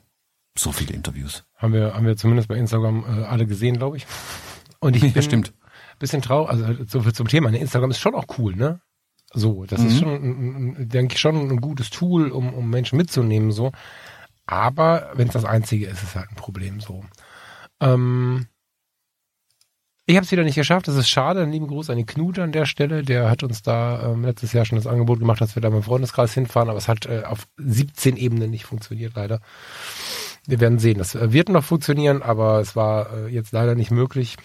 So 0.58 0.72
viele 0.72 0.92
Interviews. 0.92 1.44
Haben 1.56 1.72
wir, 1.72 1.94
haben 1.94 2.04
wir 2.04 2.16
zumindest 2.16 2.48
bei 2.48 2.56
Instagram 2.56 3.04
äh, 3.04 3.24
alle 3.24 3.46
gesehen, 3.46 3.78
glaube 3.78 3.96
ich. 3.96 4.06
Und 4.80 4.96
ich 4.96 5.12
bin 5.12 5.22
stimmt. 5.22 5.52
bisschen 5.98 6.20
traurig, 6.20 6.50
also 6.50 6.84
so 6.84 7.00
viel 7.02 7.12
zum 7.12 7.28
Thema. 7.28 7.50
Ne? 7.50 7.58
Instagram 7.58 7.90
ist 7.90 8.00
schon 8.00 8.14
auch 8.14 8.26
cool, 8.38 8.56
ne? 8.56 8.80
So, 9.32 9.66
das 9.66 9.80
mhm. 9.80 9.86
ist 9.86 9.98
schon, 9.98 10.88
denke 10.88 11.14
ich, 11.14 11.20
schon 11.20 11.50
ein 11.50 11.60
gutes 11.60 11.90
Tool, 11.90 12.30
um, 12.30 12.54
um 12.54 12.70
Menschen 12.70 12.96
mitzunehmen, 12.96 13.52
so. 13.52 13.72
Aber 14.46 15.10
wenn 15.14 15.28
es 15.28 15.34
das 15.34 15.44
Einzige 15.44 15.86
ist, 15.86 16.02
ist 16.02 16.10
es 16.10 16.16
halt 16.16 16.30
ein 16.30 16.36
Problem, 16.36 16.80
so. 16.80 17.04
Ähm, 17.80 18.46
ich 20.06 20.16
habe 20.16 20.24
es 20.24 20.32
wieder 20.32 20.42
nicht 20.42 20.54
geschafft, 20.54 20.88
das 20.88 20.96
ist 20.96 21.10
schade. 21.10 21.42
Einen 21.42 21.52
lieben 21.52 21.66
Gruß 21.66 21.90
an 21.90 21.98
den 21.98 22.06
Knut 22.06 22.38
an 22.38 22.50
der 22.50 22.64
Stelle. 22.64 23.02
Der 23.02 23.28
hat 23.28 23.42
uns 23.42 23.60
da 23.60 24.10
ähm, 24.10 24.24
letztes 24.24 24.54
Jahr 24.54 24.64
schon 24.64 24.78
das 24.78 24.86
Angebot 24.86 25.18
gemacht, 25.18 25.42
dass 25.42 25.54
wir 25.54 25.60
da 25.60 25.68
mit 25.68 25.80
dem 25.80 25.84
Freundeskreis 25.84 26.32
hinfahren, 26.32 26.70
aber 26.70 26.78
es 26.78 26.88
hat 26.88 27.04
äh, 27.04 27.24
auf 27.26 27.46
17 27.58 28.16
Ebenen 28.16 28.50
nicht 28.50 28.64
funktioniert, 28.64 29.12
leider 29.14 29.40
wir 30.48 30.58
werden 30.60 30.78
sehen. 30.80 30.98
Das 30.98 31.14
äh, 31.14 31.32
wird 31.32 31.48
noch 31.50 31.62
funktionieren, 31.62 32.22
aber 32.22 32.60
es 32.60 32.74
war 32.74 33.12
äh, 33.12 33.28
jetzt 33.28 33.52
leider 33.52 33.74
nicht 33.76 33.90
möglich. 33.92 34.36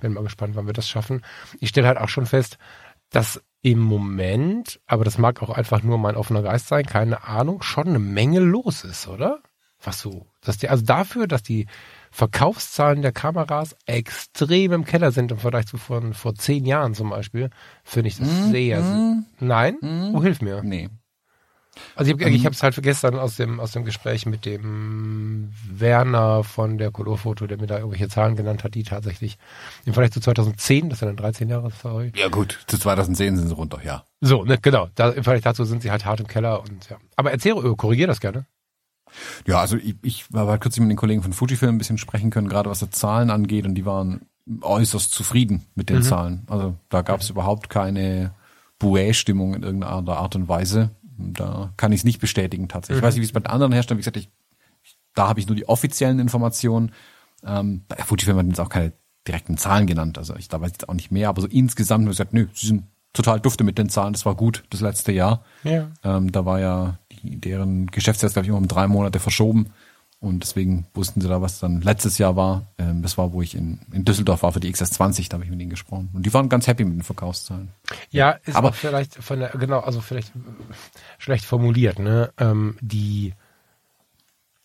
Bin 0.00 0.12
mal 0.12 0.24
gespannt, 0.24 0.56
wann 0.56 0.66
wir 0.66 0.72
das 0.74 0.88
schaffen. 0.88 1.22
Ich 1.60 1.70
stelle 1.70 1.86
halt 1.86 1.98
auch 1.98 2.08
schon 2.08 2.26
fest, 2.26 2.58
dass 3.10 3.40
im 3.62 3.78
Moment, 3.78 4.80
aber 4.86 5.04
das 5.04 5.18
mag 5.18 5.40
auch 5.40 5.50
einfach 5.50 5.82
nur 5.84 5.96
mein 5.98 6.16
offener 6.16 6.42
Geist 6.42 6.66
sein, 6.66 6.84
keine 6.84 7.24
Ahnung, 7.24 7.62
schon 7.62 7.86
eine 7.88 8.00
Menge 8.00 8.40
los 8.40 8.82
ist, 8.84 9.06
oder? 9.06 9.38
Was 9.84 10.00
so, 10.00 10.26
dass 10.40 10.58
die, 10.58 10.68
also 10.68 10.84
dafür, 10.84 11.26
dass 11.26 11.42
die 11.42 11.66
Verkaufszahlen 12.12 13.02
der 13.02 13.12
Kameras 13.12 13.76
extrem 13.86 14.72
im 14.72 14.84
Keller 14.84 15.10
sind 15.12 15.32
im 15.32 15.38
Vergleich 15.38 15.66
zu 15.66 15.76
von 15.76 16.14
vor 16.14 16.34
zehn 16.34 16.64
Jahren 16.66 16.94
zum 16.94 17.10
Beispiel, 17.10 17.50
finde 17.84 18.08
ich 18.08 18.18
das 18.18 18.28
Mm, 18.28 18.50
sehr. 18.50 18.80
mm, 18.80 19.26
Nein? 19.40 19.78
mm. 19.80 20.14
Oh, 20.14 20.22
hilf 20.22 20.40
mir. 20.40 20.62
Nee. 20.62 20.88
Also 21.94 22.12
ich, 22.14 22.20
Ähm. 22.20 22.32
ich 22.34 22.44
habe 22.44 22.54
es 22.54 22.62
halt 22.62 22.80
gestern 22.82 23.18
aus 23.18 23.36
dem 23.36 23.60
aus 23.60 23.72
dem 23.72 23.84
Gespräch 23.84 24.26
mit 24.26 24.44
dem 24.46 25.52
Werner 25.70 26.44
von 26.44 26.78
der 26.78 26.90
Colorfoto, 26.90 27.46
der 27.46 27.58
mir 27.58 27.66
da 27.66 27.76
irgendwelche 27.78 28.08
Zahlen 28.08 28.36
genannt 28.36 28.64
hat, 28.64 28.74
die 28.74 28.82
tatsächlich 28.82 29.38
im 29.84 29.92
Vergleich 29.94 30.12
zu 30.12 30.20
2010, 30.20 30.88
das 30.90 31.00
ja 31.00 31.06
dann 31.06 31.16
13 31.16 31.48
Jahre, 31.48 31.70
sorry. 31.82 32.12
Ja 32.16 32.28
gut, 32.28 32.58
zu 32.66 32.78
2010 32.78 33.36
sind 33.36 33.48
sie 33.48 33.54
runter, 33.54 33.80
ja. 33.84 34.04
So, 34.20 34.44
ne, 34.44 34.58
genau. 34.60 34.88
Da, 34.94 35.10
Im 35.10 35.24
Vergleich 35.24 35.42
dazu 35.42 35.64
sind 35.64 35.82
sie 35.82 35.90
halt 35.90 36.04
hart 36.04 36.20
im 36.20 36.26
Keller 36.26 36.60
und 36.60 36.88
ja. 36.88 36.96
Aber 37.16 37.30
erzähl, 37.32 37.52
äh, 37.52 37.74
korrigier 37.76 38.06
das 38.06 38.20
gerne. 38.20 38.46
Ja, 39.46 39.60
also 39.60 39.76
ich, 39.76 39.96
ich 40.02 40.32
war 40.32 40.56
kürzlich 40.58 40.80
mit 40.80 40.90
den 40.90 40.96
Kollegen 40.96 41.22
von 41.22 41.32
Fujifilm 41.34 41.74
ein 41.74 41.78
bisschen 41.78 41.98
sprechen 41.98 42.30
können, 42.30 42.48
gerade 42.48 42.70
was 42.70 42.78
die 42.80 42.88
Zahlen 42.90 43.30
angeht, 43.30 43.66
und 43.66 43.74
die 43.74 43.84
waren 43.84 44.22
äußerst 44.62 45.12
zufrieden 45.12 45.66
mit 45.74 45.90
den 45.90 45.98
Mhm. 45.98 46.02
Zahlen. 46.02 46.42
Also 46.48 46.74
da 46.88 47.02
gab 47.02 47.20
es 47.20 47.28
überhaupt 47.30 47.68
keine 47.68 48.32
Bouet-Stimmung 48.78 49.54
in 49.54 49.62
irgendeiner 49.62 50.16
Art 50.16 50.34
und 50.34 50.48
Weise. 50.48 50.90
Da 51.32 51.72
kann 51.76 51.92
ich 51.92 52.00
es 52.00 52.04
nicht 52.04 52.20
bestätigen 52.20 52.68
tatsächlich. 52.68 52.98
Ich 52.98 53.06
weiß 53.06 53.14
nicht, 53.14 53.22
wie 53.22 53.26
es 53.26 53.32
bei 53.32 53.40
den 53.40 53.46
anderen 53.46 53.72
Herstellern, 53.72 53.98
wie 53.98 54.02
gesagt, 54.02 54.16
ich, 54.16 54.30
da 55.14 55.28
habe 55.28 55.40
ich 55.40 55.46
nur 55.46 55.56
die 55.56 55.68
offiziellen 55.68 56.18
Informationen. 56.18 56.92
Ähm, 57.44 57.82
bei 57.88 57.96
Fujifilm 57.96 58.38
hat 58.38 58.46
jetzt 58.46 58.60
auch 58.60 58.68
keine 58.68 58.92
direkten 59.26 59.56
Zahlen 59.56 59.86
genannt, 59.86 60.18
also 60.18 60.34
ich 60.36 60.48
da 60.48 60.60
weiß 60.60 60.72
jetzt 60.72 60.88
auch 60.88 60.94
nicht 60.94 61.12
mehr, 61.12 61.28
aber 61.28 61.42
so 61.42 61.46
insgesamt 61.46 62.02
haben 62.02 62.06
wir 62.06 62.10
gesagt, 62.10 62.32
nö, 62.32 62.48
sie 62.54 62.66
sind 62.66 62.84
total 63.12 63.40
dufte 63.40 63.62
mit 63.62 63.78
den 63.78 63.88
Zahlen, 63.88 64.12
das 64.14 64.26
war 64.26 64.34
gut, 64.34 64.64
das 64.70 64.80
letzte 64.80 65.12
Jahr. 65.12 65.44
Ja. 65.64 65.90
Ähm, 66.02 66.32
da 66.32 66.44
war 66.44 66.60
ja 66.60 66.98
die, 67.12 67.40
deren 67.40 67.86
Geschäftsjahr, 67.86 68.32
glaube 68.32 68.46
ich, 68.46 68.48
immer 68.48 68.58
um 68.58 68.68
drei 68.68 68.88
Monate 68.88 69.20
verschoben. 69.20 69.72
Und 70.22 70.44
deswegen 70.44 70.86
wussten 70.94 71.20
sie 71.20 71.26
da, 71.26 71.42
was 71.42 71.58
dann 71.58 71.80
letztes 71.82 72.16
Jahr 72.16 72.36
war. 72.36 72.68
Ähm, 72.78 73.02
das 73.02 73.18
war, 73.18 73.32
wo 73.32 73.42
ich 73.42 73.56
in, 73.56 73.80
in 73.90 74.04
Düsseldorf 74.04 74.44
war 74.44 74.52
für 74.52 74.60
die 74.60 74.72
XS20, 74.72 75.28
da 75.28 75.34
habe 75.34 75.44
ich 75.44 75.50
mit 75.50 75.60
ihnen 75.60 75.68
gesprochen. 75.68 76.10
Und 76.12 76.24
die 76.24 76.32
waren 76.32 76.48
ganz 76.48 76.68
happy 76.68 76.84
mit 76.84 76.94
den 76.94 77.02
Verkaufszahlen. 77.02 77.70
Ja, 78.10 78.30
ist 78.44 78.54
Aber- 78.54 78.72
vielleicht 78.72 79.16
von 79.16 79.40
der, 79.40 79.48
genau, 79.48 79.80
also 79.80 80.00
vielleicht 80.00 80.28
äh, 80.28 80.38
schlecht 81.18 81.44
formuliert, 81.44 81.98
ne? 81.98 82.32
Ähm, 82.38 82.78
die, 82.80 83.34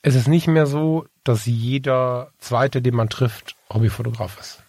es 0.03 0.14
ist 0.14 0.28
nicht 0.28 0.45
mehr 0.47 0.68
so, 0.68 1.08
dass 1.24 1.47
jeder 1.47 2.30
zweite, 2.38 2.82
den 2.84 2.93
man 2.95 3.10
trifft, 3.10 3.55
Hobbyfotograf 3.74 4.39
ist. 4.39 4.62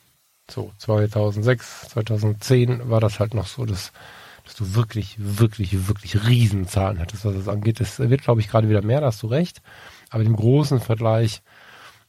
So, 0.51 0.72
2006, 0.78 1.91
2010 1.91 2.89
war 2.89 3.01
das 3.01 3.20
halt 3.20 3.34
noch 3.34 3.47
so, 3.47 3.66
dass, 3.66 3.93
dass 4.45 4.55
du 4.55 4.74
wirklich, 4.74 5.16
wirklich, 5.18 5.86
wirklich 5.86 6.26
Riesenzahlen 6.26 6.99
hattest, 6.99 7.26
was 7.26 7.34
das 7.34 7.49
angeht. 7.49 7.78
Es 7.82 7.99
wird, 7.99 8.22
glaube 8.22 8.41
ich, 8.41 8.49
gerade 8.49 8.70
wieder 8.70 8.80
mehr, 8.82 9.03
da 9.03 9.09
hast 9.09 9.22
du 9.22 9.26
recht. 9.26 9.61
Aber 10.11 10.22
im 10.22 10.36
großen 10.36 10.80
Vergleich 10.80 11.42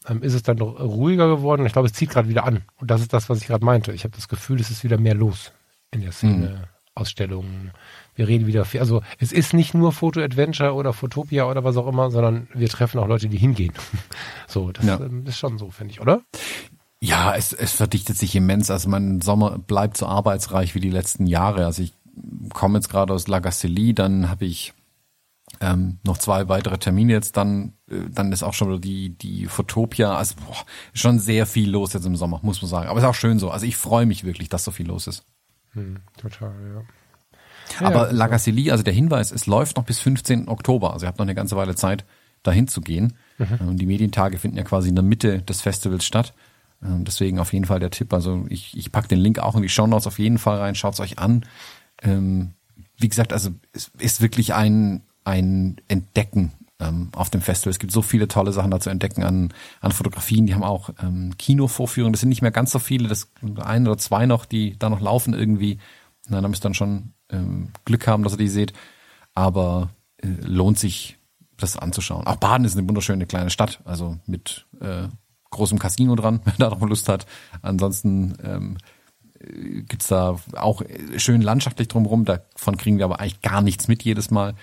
ähm, 0.08 0.22
ist 0.24 0.34
es 0.34 0.44
dann 0.44 0.58
doch 0.58 0.80
ruhiger 0.80 1.28
geworden. 1.28 1.66
Ich 1.66 1.74
glaube, 1.74 1.88
es 1.88 1.94
zieht 1.94 2.10
gerade 2.10 2.30
wieder 2.30 2.46
an. 2.46 2.64
Und 2.78 2.90
das 2.92 3.02
ist 3.02 3.14
das, 3.14 3.30
was 3.30 3.42
ich 3.42 3.48
gerade 3.48 3.66
meinte. 3.66 3.92
Ich 3.92 4.04
habe 4.04 4.16
das 4.16 4.28
Gefühl, 4.28 4.60
es 4.60 4.70
ist 4.72 4.84
wieder 4.84 4.98
mehr 4.98 5.16
los 5.16 5.52
in 5.92 6.02
der 6.02 6.12
Szene. 6.12 6.64
Ausstellungen. 6.96 7.72
Wir 8.16 8.28
reden 8.28 8.46
wieder 8.48 8.66
viel. 8.66 8.82
Also 8.82 9.02
es 9.20 9.32
ist 9.32 9.54
nicht 9.54 9.74
nur 9.74 9.94
Photo 9.94 10.20
Adventure 10.20 10.74
oder 10.74 10.92
Photopia 10.92 11.46
oder 11.46 11.64
was 11.64 11.78
auch 11.78 11.88
immer, 11.88 12.12
sondern 12.12 12.50
wir 12.54 12.68
treffen 12.68 13.00
auch 13.00 13.08
Leute, 13.08 13.30
die 13.30 13.38
hingehen. 13.38 13.72
so, 14.48 14.72
das 14.74 14.86
Ja. 14.86 15.00
ähm, 15.00 15.26
ist 15.26 15.38
schon 15.38 15.58
so, 15.58 15.70
finde 15.72 15.94
ich, 15.94 16.02
oder? 16.02 16.22
Ja, 17.00 17.34
es, 17.36 17.54
es 17.54 17.72
verdichtet 17.72 18.18
sich 18.18 18.36
immens. 18.36 18.70
Also 18.70 18.90
mein 18.90 19.22
Sommer 19.22 19.58
bleibt 19.60 19.96
so 19.96 20.08
arbeitsreich 20.08 20.76
wie 20.76 20.82
die 20.82 20.90
letzten 20.90 21.26
Jahre. 21.28 21.66
Also 21.66 21.84
ich 21.84 21.94
komme 22.54 22.80
jetzt 22.80 22.90
gerade 22.90 23.14
aus 23.14 23.28
La 23.30 23.40
Gacellie, 23.40 23.94
dann 23.94 24.30
habe 24.30 24.44
ich 24.44 24.74
ähm, 25.62 26.00
noch 26.04 26.18
zwei 26.18 26.48
weitere 26.48 26.78
Termine 26.78 27.14
jetzt, 27.14 27.36
dann, 27.38 27.74
äh, 27.90 28.10
dann 28.10 28.32
ist 28.32 28.44
auch 28.44 28.54
schon 28.54 28.70
wieder 28.70 28.80
die, 28.80 29.10
die 29.18 29.46
Photopia. 29.46 30.16
Also 30.16 30.36
boah, 30.46 30.58
schon 30.94 31.20
sehr 31.20 31.46
viel 31.46 31.70
los 31.70 31.94
jetzt 31.94 32.06
im 32.06 32.16
Sommer, 32.16 32.40
muss 32.44 32.62
man 32.62 32.70
sagen. 32.70 32.90
Aber 32.90 33.00
ist 33.00 33.06
auch 33.06 33.16
schön 33.16 33.40
so. 33.40 33.50
Also 33.50 33.66
ich 33.66 33.76
freue 33.76 34.06
mich 34.06 34.24
wirklich, 34.24 34.50
dass 34.50 34.64
so 34.64 34.72
viel 34.72 34.88
los 34.88 35.08
ist. 35.08 35.26
Hm, 35.74 35.98
total, 36.18 36.54
ja. 36.74 37.86
Aber 37.86 38.08
ja, 38.08 38.12
La 38.12 38.28
Gacellie, 38.28 38.72
also 38.72 38.84
der 38.84 38.94
Hinweis, 38.94 39.32
es 39.32 39.46
läuft 39.46 39.78
noch 39.78 39.84
bis 39.84 40.00
15. 40.00 40.48
Oktober. 40.48 40.94
Also 40.94 41.06
ihr 41.06 41.08
habt 41.08 41.20
noch 41.20 41.26
eine 41.26 41.36
ganze 41.36 41.56
Weile 41.56 41.76
Zeit, 41.76 42.06
dahin 42.42 42.68
zu 42.68 42.82
gehen. 42.82 43.18
Und 43.60 43.78
die 43.78 43.86
Medientage 43.86 44.38
finden 44.38 44.58
ja 44.58 44.64
quasi 44.64 44.90
in 44.90 44.96
der 44.96 45.04
Mitte 45.04 45.42
des 45.42 45.62
Festivals 45.62 46.06
statt. 46.06 46.34
Ähm, 46.84 47.06
Deswegen 47.06 47.40
auf 47.40 47.54
jeden 47.54 47.66
Fall 47.66 47.80
der 47.80 47.92
Tipp. 47.92 48.14
Also 48.14 48.46
ich, 48.50 48.78
ich 48.78 48.92
pack 48.92 49.08
den 49.08 49.20
Link 49.20 49.40
auch 49.40 49.56
in 49.56 49.62
die 49.62 49.70
Shownotes 49.70 50.08
auf 50.08 50.20
jeden 50.20 50.38
Fall 50.38 50.58
rein. 50.58 50.76
Schaut's 50.76 51.00
euch 51.00 51.20
an. 51.20 51.46
Ähm, 52.02 52.54
wie 52.98 53.10
gesagt, 53.10 53.34
also 53.34 53.52
es 53.72 53.92
ist 54.00 54.22
wirklich 54.22 54.54
ein, 54.54 55.04
ein 55.30 55.78
Entdecken 55.88 56.52
ähm, 56.80 57.10
auf 57.16 57.30
dem 57.30 57.42
Festival. 57.42 57.72
Es 57.72 57.80
gibt 57.80 57.92
so 57.92 58.02
viele 58.02 58.28
tolle 58.28 58.52
Sachen 58.52 58.72
da 58.72 58.80
zu 58.80 58.90
entdecken 58.90 59.24
an, 59.24 59.54
an 59.82 59.92
Fotografien. 59.92 60.46
Die 60.46 60.54
haben 60.54 60.64
auch 60.64 60.90
ähm, 61.02 61.38
Kinovorführungen. 61.38 62.14
Das 62.14 62.22
sind 62.22 62.30
nicht 62.30 62.42
mehr 62.42 62.52
ganz 62.52 62.72
so 62.72 62.80
viele. 62.80 63.08
Das 63.08 63.32
ein 63.64 63.88
oder 63.88 63.98
zwei 63.98 64.26
noch, 64.26 64.46
die 64.46 64.78
da 64.80 64.90
noch 64.90 65.02
laufen 65.02 65.34
irgendwie. 65.34 65.80
Na, 66.28 66.42
da 66.42 66.48
müsst 66.48 66.62
ihr 66.62 66.70
dann 66.70 66.74
schon 66.74 67.14
ähm, 67.30 67.70
Glück 67.86 68.08
haben, 68.08 68.24
dass 68.24 68.34
ihr 68.34 68.38
die 68.38 68.48
seht. 68.48 68.74
Aber 69.36 69.90
äh, 70.18 70.28
lohnt 70.42 70.80
sich, 70.80 71.20
das 71.62 71.78
anzuschauen. 71.78 72.26
Auch 72.26 72.38
Baden 72.38 72.66
ist 72.66 72.78
eine 72.78 72.88
wunderschöne 72.88 73.26
kleine 73.26 73.50
Stadt, 73.50 73.82
also 73.86 74.18
mit 74.26 74.66
äh, 74.80 75.08
großem 75.52 75.80
Casino 75.80 76.16
dran, 76.16 76.42
wer 76.46 76.54
da 76.58 76.70
noch 76.70 76.82
Lust 76.82 77.10
hat. 77.10 77.26
Ansonsten 77.62 78.38
ähm, 78.44 78.78
äh, 79.40 79.82
gibt's 79.82 80.08
da 80.08 80.38
auch 80.56 80.82
äh, 80.82 81.20
schön 81.20 81.42
landschaftlich 81.42 81.88
drumherum. 81.88 82.26
Davon 82.26 82.78
kriegen 82.78 82.98
wir 82.98 83.06
aber 83.06 83.20
eigentlich 83.20 83.42
gar 83.42 83.62
nichts 83.62 83.88
mit 83.88 84.04
jedes 84.04 84.32
Mal. 84.32 84.56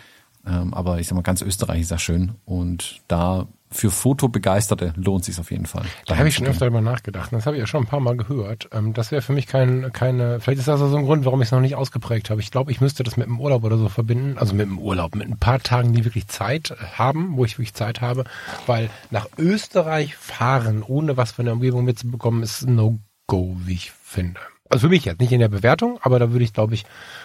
Ähm, 0.46 0.74
aber 0.74 1.00
ich 1.00 1.08
sag 1.08 1.16
mal, 1.16 1.22
ganz 1.22 1.42
Österreich 1.42 1.82
ist 1.82 1.90
ja 1.90 1.98
schön. 1.98 2.32
Und 2.44 3.00
da 3.08 3.46
für 3.70 3.90
Fotobegeisterte 3.90 4.94
lohnt 4.96 5.24
sich 5.24 5.38
auf 5.40 5.50
jeden 5.50 5.66
Fall. 5.66 5.84
Da 6.06 6.16
habe 6.16 6.28
ich 6.28 6.36
schon 6.36 6.46
öfter 6.46 6.66
drüber 6.66 6.80
nachgedacht. 6.80 7.32
Das 7.32 7.46
habe 7.46 7.56
ich 7.56 7.60
ja 7.60 7.66
schon 7.66 7.82
ein 7.82 7.86
paar 7.86 8.00
Mal 8.00 8.16
gehört. 8.16 8.68
Ähm, 8.72 8.92
das 8.94 9.10
wäre 9.10 9.22
für 9.22 9.32
mich 9.32 9.46
kein, 9.46 9.92
keine, 9.92 10.40
vielleicht 10.40 10.60
ist 10.60 10.68
das 10.68 10.80
also 10.80 10.88
so 10.88 10.96
ein 10.96 11.04
Grund, 11.04 11.24
warum 11.24 11.42
ich 11.42 11.48
es 11.48 11.52
noch 11.52 11.60
nicht 11.60 11.74
ausgeprägt 11.74 12.30
habe. 12.30 12.40
Ich 12.40 12.50
glaube, 12.50 12.70
ich 12.70 12.80
müsste 12.80 13.02
das 13.02 13.16
mit 13.16 13.26
dem 13.26 13.40
Urlaub 13.40 13.64
oder 13.64 13.76
so 13.76 13.88
verbinden. 13.88 14.38
Also 14.38 14.54
mit 14.54 14.66
dem 14.66 14.78
Urlaub, 14.78 15.14
mit 15.14 15.28
ein 15.28 15.38
paar 15.38 15.60
Tagen, 15.60 15.92
die 15.92 16.04
wirklich 16.04 16.28
Zeit 16.28 16.76
haben, 16.96 17.36
wo 17.36 17.44
ich 17.44 17.58
wirklich 17.58 17.74
Zeit 17.74 18.00
habe. 18.00 18.24
Weil 18.66 18.88
nach 19.10 19.28
Österreich 19.36 20.16
fahren, 20.16 20.82
ohne 20.86 21.16
was 21.16 21.32
von 21.32 21.44
der 21.44 21.54
Umgebung 21.54 21.84
mitzubekommen, 21.84 22.42
ist 22.42 22.62
ein 22.62 22.76
No-Go, 22.76 23.56
wie 23.64 23.74
ich 23.74 23.90
finde. 23.90 24.40
Also 24.68 24.86
für 24.86 24.90
mich 24.90 25.04
jetzt, 25.04 25.20
nicht 25.20 25.32
in 25.32 25.40
der 25.40 25.48
Bewertung, 25.48 25.98
aber 26.02 26.18
da 26.18 26.32
würde 26.32 26.44
ich, 26.44 26.52
glaube 26.52 26.74
ich, 26.74 26.84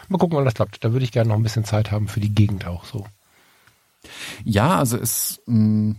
mal 0.10 0.18
gucken, 0.18 0.38
wann 0.38 0.46
das 0.46 0.54
klappt. 0.54 0.84
Da 0.84 0.92
würde 0.94 1.04
ich 1.04 1.12
gerne 1.12 1.30
noch 1.30 1.36
ein 1.36 1.44
bisschen 1.44 1.66
Zeit 1.66 1.92
haben 1.92 2.08
für 2.08 2.20
die 2.20 2.34
Gegend 2.34 2.68
auch 2.68 2.86
so. 2.86 3.06
Ja, 4.44 4.78
also 4.78 4.98
es 4.98 5.42
mh, 5.46 5.96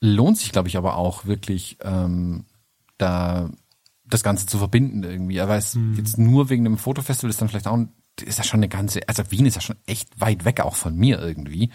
lohnt 0.00 0.38
sich, 0.38 0.52
glaube 0.52 0.68
ich, 0.68 0.76
aber 0.76 0.96
auch 0.96 1.26
wirklich 1.26 1.78
ähm, 1.82 2.44
da 2.98 3.50
das 4.04 4.22
Ganze 4.22 4.46
zu 4.46 4.58
verbinden 4.58 5.04
irgendwie. 5.04 5.40
Aber 5.40 5.56
es 5.56 5.78
jetzt 5.96 6.18
nur 6.18 6.50
wegen 6.50 6.66
einem 6.66 6.78
Fotofestival 6.78 7.30
ist 7.30 7.40
dann 7.40 7.48
vielleicht 7.48 7.68
auch, 7.68 7.78
ist 8.20 8.38
ja 8.38 8.44
schon 8.44 8.58
eine 8.58 8.68
ganze, 8.68 9.08
also 9.08 9.30
Wien 9.30 9.46
ist 9.46 9.54
ja 9.54 9.60
schon 9.60 9.76
echt 9.86 10.20
weit 10.20 10.44
weg 10.44 10.60
auch 10.60 10.76
von 10.76 10.96
mir 10.96 11.20
irgendwie. 11.20 11.70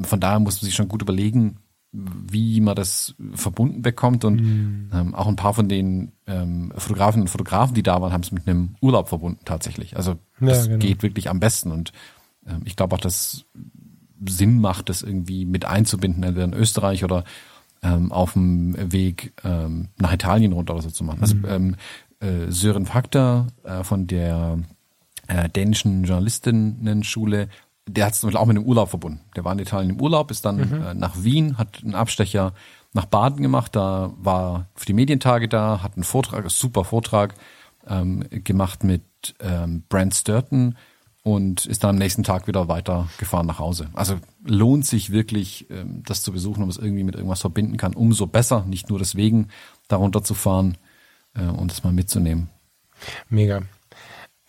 Von 0.00 0.20
daher 0.20 0.40
muss 0.40 0.60
man 0.60 0.66
sich 0.66 0.74
schon 0.74 0.88
gut 0.88 1.02
überlegen, 1.02 1.58
wie 1.92 2.60
man 2.60 2.76
das 2.76 3.14
verbunden 3.34 3.82
bekommt 3.82 4.24
und 4.24 4.38
ähm, 4.92 5.14
auch 5.14 5.26
ein 5.26 5.36
paar 5.36 5.54
von 5.54 5.68
den 5.68 6.12
ähm, 6.26 6.72
Fotografen 6.76 7.22
und 7.22 7.28
Fotografen, 7.28 7.74
die 7.74 7.82
da 7.82 8.00
waren, 8.00 8.12
haben 8.12 8.22
es 8.22 8.30
mit 8.30 8.46
einem 8.46 8.76
Urlaub 8.80 9.08
verbunden 9.08 9.40
tatsächlich. 9.44 9.96
Also 9.96 10.12
Ja, 10.40 10.48
das 10.48 10.68
genau. 10.68 10.78
geht 10.78 11.02
wirklich 11.02 11.28
am 11.28 11.40
besten 11.40 11.72
und 11.72 11.92
ähm, 12.46 12.62
ich 12.64 12.76
glaube 12.76 12.94
auch, 12.94 13.00
dass 13.00 13.44
Sinn 14.28 14.60
macht, 14.60 14.88
das 14.88 15.02
irgendwie 15.02 15.44
mit 15.46 15.64
einzubinden, 15.64 16.22
entweder 16.22 16.44
in 16.44 16.54
Österreich 16.54 17.04
oder 17.04 17.24
ähm, 17.82 18.12
auf 18.12 18.34
dem 18.34 18.92
Weg 18.92 19.32
ähm, 19.42 19.88
nach 19.98 20.12
Italien 20.12 20.52
runter 20.52 20.74
oder 20.74 20.82
so 20.82 20.90
zu 20.90 21.04
machen. 21.04 21.22
Also 21.22 21.36
ähm, 21.48 21.76
äh, 22.20 22.50
Sören 22.50 22.86
Fakter 22.86 23.48
äh, 23.64 23.82
von 23.82 24.06
der 24.06 24.58
äh, 25.26 25.48
dänischen 25.48 26.04
Journalistinnen-Schule, 26.04 27.48
der 27.92 28.06
hat 28.06 28.14
es 28.14 28.20
zum 28.20 28.28
Beispiel 28.28 28.40
auch 28.40 28.46
mit 28.46 28.56
dem 28.56 28.64
Urlaub 28.64 28.90
verbunden. 28.90 29.20
Der 29.36 29.44
war 29.44 29.52
in 29.52 29.58
Italien 29.58 29.90
im 29.90 30.00
Urlaub, 30.00 30.30
ist 30.30 30.44
dann 30.44 30.58
äh, 30.58 30.94
nach 30.94 31.22
Wien, 31.22 31.58
hat 31.58 31.82
einen 31.82 31.94
Abstecher 31.94 32.52
nach 32.92 33.06
Baden 33.06 33.42
gemacht, 33.42 33.76
da 33.76 34.12
war 34.16 34.66
für 34.74 34.86
die 34.86 34.92
Medientage 34.92 35.48
da, 35.48 35.82
hat 35.82 35.94
einen 35.96 36.04
Vortrag, 36.04 36.40
einen 36.40 36.48
super 36.48 36.84
Vortrag 36.84 37.34
ähm, 37.86 38.24
gemacht 38.30 38.84
mit 38.84 39.02
ähm, 39.40 39.84
Brent 39.88 40.14
Sturton 40.14 40.76
und 41.22 41.66
ist 41.66 41.84
dann 41.84 41.90
am 41.90 41.96
nächsten 41.96 42.24
Tag 42.24 42.46
wieder 42.46 42.68
weitergefahren 42.68 43.46
nach 43.46 43.58
Hause. 43.58 43.90
Also 43.92 44.16
lohnt 44.44 44.86
sich 44.86 45.10
wirklich, 45.10 45.70
ähm, 45.70 46.02
das 46.04 46.22
zu 46.22 46.32
besuchen, 46.32 46.60
man 46.60 46.70
es 46.70 46.78
irgendwie 46.78 47.04
mit 47.04 47.14
irgendwas 47.14 47.42
verbinden 47.42 47.76
kann. 47.76 47.94
Umso 47.94 48.26
besser, 48.26 48.64
nicht 48.66 48.88
nur 48.88 48.98
deswegen, 48.98 49.48
darunter 49.88 50.24
zu 50.24 50.34
fahren 50.34 50.78
äh, 51.34 51.44
und 51.44 51.70
es 51.70 51.84
mal 51.84 51.92
mitzunehmen. 51.92 52.48
Mega. 53.28 53.62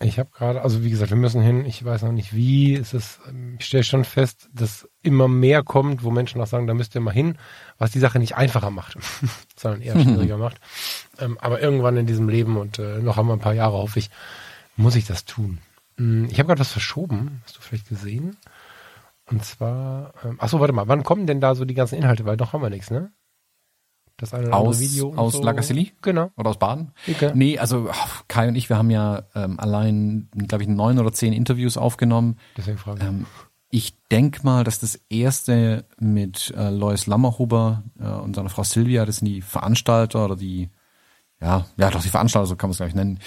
Ich 0.02 0.18
habe 0.18 0.30
gerade, 0.32 0.62
also 0.62 0.82
wie 0.84 0.90
gesagt, 0.90 1.10
wir 1.10 1.16
müssen 1.16 1.42
hin. 1.42 1.64
Ich 1.64 1.84
weiß 1.84 2.02
noch 2.02 2.12
nicht 2.12 2.34
wie. 2.34 2.74
Es 2.74 2.94
ist, 2.94 3.20
ich 3.58 3.64
stelle 3.66 3.84
schon 3.84 4.04
fest, 4.04 4.48
dass 4.52 4.88
immer 5.02 5.28
mehr 5.28 5.62
kommt, 5.62 6.02
wo 6.04 6.10
Menschen 6.10 6.40
auch 6.40 6.46
sagen, 6.46 6.66
da 6.66 6.74
müsst 6.74 6.94
ihr 6.94 7.00
mal 7.00 7.12
hin, 7.14 7.36
was 7.78 7.90
die 7.92 7.98
Sache 7.98 8.18
nicht 8.18 8.36
einfacher 8.36 8.70
macht, 8.70 8.96
sondern 9.56 9.80
eher 9.82 9.98
schwieriger 10.00 10.36
macht. 10.38 10.60
Ähm, 11.18 11.38
aber 11.40 11.60
irgendwann 11.60 11.96
in 11.96 12.06
diesem 12.06 12.28
Leben 12.28 12.56
und 12.56 12.78
äh, 12.78 12.98
noch 13.00 13.16
haben 13.16 13.28
wir 13.28 13.34
ein 13.34 13.40
paar 13.40 13.54
Jahre, 13.54 13.74
hoffe 13.78 13.98
ich, 13.98 14.10
muss 14.76 14.96
ich 14.96 15.06
das 15.06 15.24
tun. 15.24 15.58
Hm, 15.96 16.26
Ich 16.30 16.38
habe 16.38 16.48
gerade 16.48 16.60
was 16.60 16.72
verschoben, 16.72 17.42
hast 17.44 17.56
du 17.56 17.60
vielleicht 17.60 17.88
gesehen? 17.88 18.36
Und 19.26 19.44
zwar, 19.44 20.14
ähm, 20.24 20.36
ach 20.40 20.48
so, 20.48 20.60
warte 20.60 20.72
mal, 20.72 20.88
wann 20.88 21.04
kommen 21.04 21.26
denn 21.26 21.40
da 21.40 21.54
so 21.54 21.64
die 21.64 21.74
ganzen 21.74 21.94
Inhalte? 21.96 22.24
Weil 22.24 22.36
noch 22.36 22.52
haben 22.52 22.62
wir 22.62 22.70
nichts, 22.70 22.90
ne? 22.90 23.12
Das 24.22 24.32
eine 24.34 24.46
oder 24.46 24.56
Aus, 24.56 24.76
andere 24.76 24.90
Video. 24.92 25.08
und 25.08 25.18
aus 25.18 25.32
so. 25.32 25.42
Lagassili? 25.42 25.92
Genau. 26.00 26.30
Oder 26.36 26.50
aus 26.50 26.56
Baden? 26.56 26.92
Okay. 27.10 27.32
Nee, 27.34 27.58
also 27.58 27.90
Kai 28.28 28.46
und 28.46 28.54
ich, 28.54 28.68
wir 28.68 28.78
haben 28.78 28.90
ja 28.90 29.24
ähm, 29.34 29.58
allein, 29.58 30.28
glaube 30.46 30.62
ich, 30.62 30.68
neun 30.68 31.00
oder 31.00 31.12
zehn 31.12 31.32
Interviews 31.32 31.76
aufgenommen. 31.76 32.38
Deswegen 32.56 32.78
frage 32.78 33.00
ich. 33.00 33.08
Ähm, 33.08 33.26
ich 33.70 33.96
denk 34.12 34.44
mal, 34.44 34.62
dass 34.62 34.78
das 34.78 34.94
erste 35.10 35.86
mit 35.98 36.54
äh, 36.56 36.70
Lois 36.70 37.08
Lammerhuber 37.08 37.82
äh, 37.98 38.06
und 38.06 38.36
seiner 38.36 38.48
Frau 38.48 38.62
Silvia, 38.62 39.04
das 39.04 39.16
sind 39.16 39.26
die 39.26 39.42
Veranstalter 39.42 40.24
oder 40.24 40.36
die, 40.36 40.70
ja, 41.40 41.66
ja 41.76 41.90
doch 41.90 42.02
die 42.02 42.08
Veranstalter, 42.08 42.46
so 42.46 42.54
kann 42.54 42.68
man 42.68 42.72
es 42.72 42.76
gleich 42.76 42.94
nennen. 42.94 43.18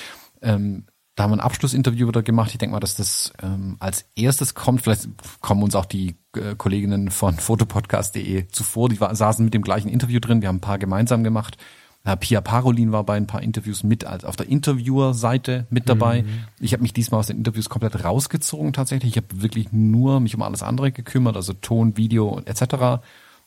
Ähm, 0.41 0.85
da 1.15 1.23
haben 1.23 1.31
wir 1.31 1.37
ein 1.37 1.41
Abschlussinterview 1.41 2.09
wieder 2.09 2.23
gemacht. 2.23 2.51
Ich 2.51 2.57
denke 2.57 2.73
mal, 2.73 2.81
dass 2.81 2.95
das 2.95 3.31
ähm, 3.41 3.77
als 3.79 4.05
erstes 4.15 4.53
kommt. 4.53 4.81
Vielleicht 4.81 5.07
kommen 5.39 5.63
uns 5.63 5.73
auch 5.75 5.85
die 5.85 6.15
äh, 6.35 6.55
Kolleginnen 6.57 7.09
von 7.09 7.35
fotopodcast.de 7.35 8.47
zuvor. 8.49 8.89
Die 8.89 8.99
war, 8.99 9.15
saßen 9.15 9.43
mit 9.43 9.53
dem 9.53 9.61
gleichen 9.61 9.87
Interview 9.87 10.19
drin. 10.19 10.41
Wir 10.41 10.49
haben 10.49 10.57
ein 10.57 10.61
paar 10.61 10.77
gemeinsam 10.77 11.23
gemacht. 11.23 11.57
Äh, 12.03 12.17
Pia 12.17 12.41
Parolin 12.41 12.91
war 12.91 13.05
bei 13.05 13.15
ein 13.15 13.27
paar 13.27 13.41
Interviews 13.41 13.83
mit 13.83 14.05
als 14.05 14.25
auf 14.25 14.35
der 14.35 14.49
Interviewer-Seite 14.49 15.67
mit 15.69 15.87
dabei. 15.87 16.25
Ich 16.59 16.73
habe 16.73 16.83
mich 16.83 16.91
diesmal 16.91 17.19
aus 17.19 17.27
den 17.27 17.37
Interviews 17.37 17.69
komplett 17.69 18.03
rausgezogen 18.03 18.73
tatsächlich. 18.73 19.11
Ich 19.11 19.17
habe 19.17 19.41
wirklich 19.41 19.71
nur 19.71 20.19
mich 20.19 20.35
um 20.35 20.41
alles 20.41 20.63
andere 20.63 20.91
gekümmert, 20.91 21.37
also 21.37 21.53
Ton, 21.53 21.95
Video 21.95 22.41
etc. 22.45 23.01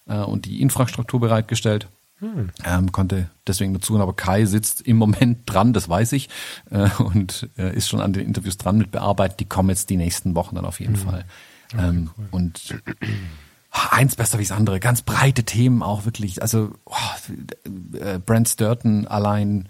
Äh, 0.07 0.21
und 0.21 0.47
die 0.47 0.63
Infrastruktur 0.63 1.21
bereitgestellt. 1.21 1.89
Ähm, 2.65 2.91
konnte 2.93 3.31
deswegen 3.47 3.75
dazu, 3.75 3.99
aber 4.01 4.15
Kai 4.15 4.45
sitzt 4.45 4.81
im 4.83 4.97
Moment 4.97 5.41
dran, 5.47 5.73
das 5.73 5.89
weiß 5.89 6.13
ich, 6.13 6.29
äh, 6.71 6.89
und 6.99 7.49
äh, 7.57 7.75
ist 7.77 7.89
schon 7.89 8.01
an 8.01 8.13
den 8.13 8.27
Interviews 8.27 8.57
dran 8.59 8.79
mit 8.79 8.91
bearbeitet. 8.91 9.41
Die 9.41 9.45
kommen 9.45 9.69
jetzt 9.69 9.89
die 9.91 9.97
nächsten 9.97 10.35
Wochen 10.35 10.57
dann 10.57 10.65
auf 10.65 10.81
jeden 10.81 10.97
Fall. 10.97 11.25
ähm, 11.79 12.11
Und 12.31 12.81
ah, 13.71 13.89
eins 13.91 14.17
besser 14.17 14.39
wie 14.39 14.43
das 14.45 14.53
andere, 14.57 14.81
ganz 14.81 15.03
breite 15.03 15.45
Themen 15.45 15.83
auch 15.83 16.05
wirklich. 16.07 16.43
Also 16.43 16.73
oh, 16.87 17.97
äh, 17.99 18.19
Brent 18.19 18.49
Sturton 18.49 19.07
allein, 19.07 19.69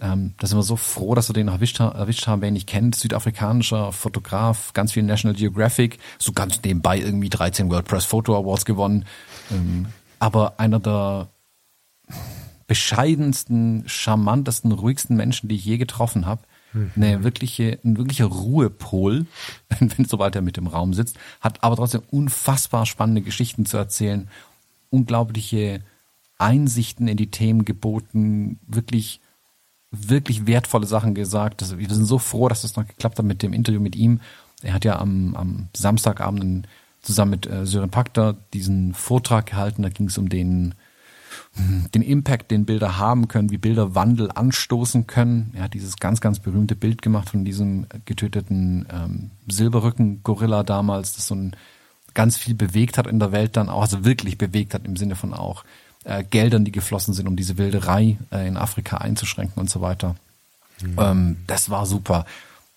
ähm, 0.00 0.34
da 0.38 0.46
sind 0.48 0.58
wir 0.58 0.62
so 0.64 0.76
froh, 0.76 1.14
dass 1.14 1.28
wir 1.28 1.34
den 1.34 1.46
erwischt, 1.48 1.78
ha- 1.78 1.90
erwischt 1.90 2.26
haben, 2.26 2.40
wer 2.42 2.48
ihn 2.48 2.54
nicht 2.54 2.66
kennt. 2.68 2.96
Südafrikanischer 2.96 3.92
Fotograf, 3.92 4.72
ganz 4.72 4.92
viel 4.92 5.04
National 5.04 5.36
Geographic, 5.36 5.98
so 6.18 6.32
ganz 6.32 6.60
nebenbei 6.64 6.98
irgendwie 6.98 7.28
13 7.30 7.70
World 7.70 7.86
Press 7.86 8.04
Photo 8.04 8.36
Awards 8.36 8.64
gewonnen. 8.64 9.04
Ähm, 9.52 9.86
aber 10.18 10.58
einer 10.58 10.80
der 10.80 11.28
bescheidensten, 12.66 13.84
charmantesten, 13.86 14.72
ruhigsten 14.72 15.16
Menschen, 15.16 15.48
die 15.48 15.56
ich 15.56 15.64
je 15.64 15.76
getroffen 15.76 16.26
habe. 16.26 16.42
Eine 16.96 17.22
wirkliche, 17.22 17.78
ein 17.84 17.96
wirklicher 17.96 18.24
Ruhepol, 18.24 19.26
wenn 19.68 20.04
sobald 20.06 20.34
er 20.34 20.42
mit 20.42 20.58
im 20.58 20.66
Raum 20.66 20.92
sitzt, 20.92 21.16
hat 21.40 21.62
aber 21.62 21.76
trotzdem 21.76 22.02
unfassbar 22.10 22.84
spannende 22.84 23.22
Geschichten 23.22 23.64
zu 23.64 23.76
erzählen, 23.76 24.28
unglaubliche 24.90 25.82
Einsichten 26.36 27.06
in 27.06 27.16
die 27.16 27.30
Themen 27.30 27.64
geboten, 27.64 28.58
wirklich, 28.66 29.20
wirklich 29.92 30.48
wertvolle 30.48 30.86
Sachen 30.86 31.14
gesagt. 31.14 31.62
Also 31.62 31.78
wir 31.78 31.88
sind 31.88 32.06
so 32.06 32.18
froh, 32.18 32.48
dass 32.48 32.62
das 32.62 32.74
noch 32.74 32.86
geklappt 32.88 33.18
hat 33.18 33.24
mit 33.24 33.42
dem 33.42 33.52
Interview 33.52 33.80
mit 33.80 33.94
ihm. 33.94 34.20
Er 34.62 34.74
hat 34.74 34.84
ja 34.84 34.98
am, 34.98 35.36
am 35.36 35.68
Samstagabend 35.76 36.66
zusammen 37.02 37.32
mit 37.32 37.46
äh, 37.46 37.66
Sören 37.66 37.90
Pakter 37.90 38.36
diesen 38.52 38.94
Vortrag 38.94 39.46
gehalten. 39.46 39.82
Da 39.82 39.90
ging 39.90 40.08
es 40.08 40.18
um 40.18 40.28
den 40.28 40.74
den 41.94 42.02
Impact, 42.02 42.50
den 42.50 42.66
Bilder 42.66 42.98
haben 42.98 43.28
können, 43.28 43.50
wie 43.50 43.58
Bilder 43.58 43.94
Wandel 43.94 44.30
anstoßen 44.32 45.06
können. 45.06 45.52
Er 45.54 45.64
hat 45.64 45.74
dieses 45.74 45.96
ganz, 45.96 46.20
ganz 46.20 46.40
berühmte 46.40 46.76
Bild 46.76 47.02
gemacht 47.02 47.30
von 47.30 47.44
diesem 47.44 47.86
getöteten 48.04 48.86
ähm, 48.92 49.30
Silberrücken-Gorilla 49.48 50.62
damals, 50.62 51.14
das 51.14 51.26
so 51.26 51.34
ein 51.34 51.56
ganz 52.14 52.36
viel 52.36 52.54
bewegt 52.54 52.98
hat 52.98 53.06
in 53.06 53.18
der 53.18 53.32
Welt 53.32 53.56
dann 53.56 53.68
auch, 53.68 53.82
also 53.82 54.04
wirklich 54.04 54.38
bewegt 54.38 54.74
hat 54.74 54.86
im 54.86 54.96
Sinne 54.96 55.16
von 55.16 55.34
auch 55.34 55.64
äh, 56.04 56.22
Geldern, 56.22 56.64
die 56.64 56.72
geflossen 56.72 57.14
sind, 57.14 57.26
um 57.26 57.36
diese 57.36 57.58
Wilderei 57.58 58.18
äh, 58.30 58.46
in 58.46 58.56
Afrika 58.56 58.98
einzuschränken 58.98 59.60
und 59.60 59.70
so 59.70 59.80
weiter. 59.80 60.16
Ähm, 60.96 61.38
das 61.46 61.70
war 61.70 61.86
super. 61.86 62.26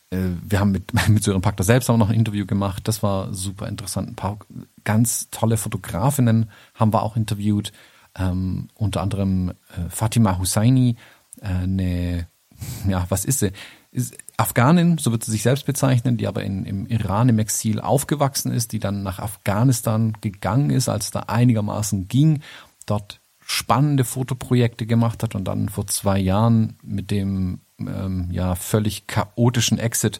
Äh, 0.09 0.17
wir 0.47 0.59
haben 0.59 0.71
mit, 0.71 0.93
mit 1.09 1.23
Sören 1.23 1.41
Pakter 1.41 1.63
selbst 1.63 1.89
auch 1.89 1.97
noch 1.97 2.09
ein 2.09 2.15
Interview 2.15 2.45
gemacht. 2.45 2.87
Das 2.87 3.03
war 3.03 3.33
super 3.33 3.67
interessant. 3.67 4.09
Ein 4.09 4.15
paar 4.15 4.37
ganz 4.83 5.29
tolle 5.31 5.57
Fotografinnen 5.57 6.49
haben 6.75 6.93
wir 6.93 7.03
auch 7.03 7.15
interviewt. 7.15 7.71
Ähm, 8.17 8.69
unter 8.73 9.01
anderem 9.01 9.49
äh, 9.49 9.89
Fatima 9.89 10.37
Husseini, 10.37 10.95
äh, 11.41 11.47
eine, 11.47 12.27
ja, 12.87 13.05
was 13.09 13.25
ist 13.25 13.39
sie? 13.39 13.51
Ist 13.91 14.17
Afghanin, 14.37 14.97
so 14.97 15.11
wird 15.11 15.23
sie 15.23 15.31
sich 15.31 15.43
selbst 15.43 15.65
bezeichnen, 15.65 16.17
die 16.17 16.27
aber 16.27 16.43
in, 16.43 16.65
im 16.65 16.85
Iran 16.87 17.29
im 17.29 17.39
Exil 17.39 17.79
aufgewachsen 17.79 18.51
ist, 18.51 18.71
die 18.71 18.79
dann 18.79 19.01
nach 19.01 19.19
Afghanistan 19.19 20.13
gegangen 20.21 20.69
ist, 20.69 20.89
als 20.89 21.05
es 21.05 21.11
da 21.11 21.21
einigermaßen 21.21 22.07
ging, 22.07 22.41
dort 22.85 23.19
spannende 23.39 24.03
Fotoprojekte 24.03 24.85
gemacht 24.85 25.23
hat 25.23 25.33
und 25.33 25.45
dann 25.45 25.69
vor 25.69 25.87
zwei 25.87 26.19
Jahren 26.19 26.77
mit 26.83 27.11
dem 27.11 27.61
ähm, 27.79 28.27
ja 28.29 28.55
völlig 28.55 29.07
chaotischen 29.07 29.79
Exit 29.79 30.19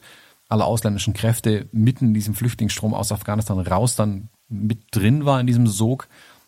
aller 0.50 0.66
ausländischen 0.66 1.14
Kräfte 1.14 1.68
mitten 1.72 2.08
in 2.08 2.14
diesem 2.14 2.34
Flüchtlingsstrom 2.34 2.94
aus 2.94 3.12
Afghanistan 3.12 3.60
raus 3.60 3.96
dann 3.96 4.30
mit 4.48 4.80
drin 4.92 5.26
war 5.26 5.42
in 5.42 5.48
diesem 5.48 5.68
Sog. 5.68 6.08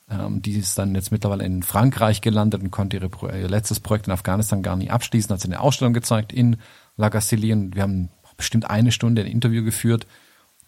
Ähm, 0.10 0.41
die 0.41 0.53
ist 0.53 0.78
dann 0.78 0.95
jetzt 0.95 1.12
mittlerweile 1.12 1.45
in 1.45 1.62
Frankreich 1.62 2.22
gelandet 2.22 2.64
und 2.64 2.72
konnte 2.72 2.97
ihre, 2.97 3.10
Pro- 3.10 3.30
ihr 3.30 3.47
letztes 3.47 3.80
Projekt 3.80 4.07
in 4.07 4.14
Afghanistan 4.14 4.64
gar 4.64 4.76
nicht 4.76 4.91
abschließen. 4.91 5.32
Hat 5.32 5.41
sie 5.41 5.47
eine 5.47 5.60
Ausstellung 5.60 5.93
gezeigt 5.93 6.34
in 6.34 6.57
Lagassili 6.97 7.53
und 7.53 7.76
wir 7.76 7.84
haben 7.84 8.10
bestimmt 8.36 8.70
eine 8.70 8.91
Stunde 8.91 9.22
ein 9.22 9.28
Interview 9.28 9.64
geführt, 9.64 10.07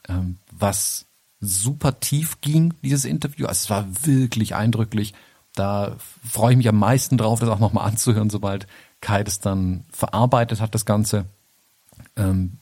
ähm, 0.08 0.38
was 0.52 1.08
super 1.40 2.00
tief 2.00 2.42
ging, 2.42 2.74
dieses 2.84 3.06
Interview. 3.06 3.48
Also 3.48 3.60
es 3.64 3.70
war 3.70 3.88
wirklich 4.06 4.54
eindrücklich. 4.54 5.14
Da 5.56 5.96
freue 6.24 6.52
ich 6.52 6.58
mich 6.58 6.70
am 6.70 6.78
meisten 6.78 7.18
drauf, 7.18 7.40
das 7.40 7.50
auch 7.50 7.60
nochmal 7.60 7.88
anzuhören, 7.88 8.30
sobald 8.30 8.68
Kai 9.02 9.24
das 9.24 9.40
dann 9.40 9.86
verarbeitet 9.92 10.62
hat, 10.62 10.76
das 10.76 10.86
Ganze. 10.86 11.26
Ähm, 12.16 12.58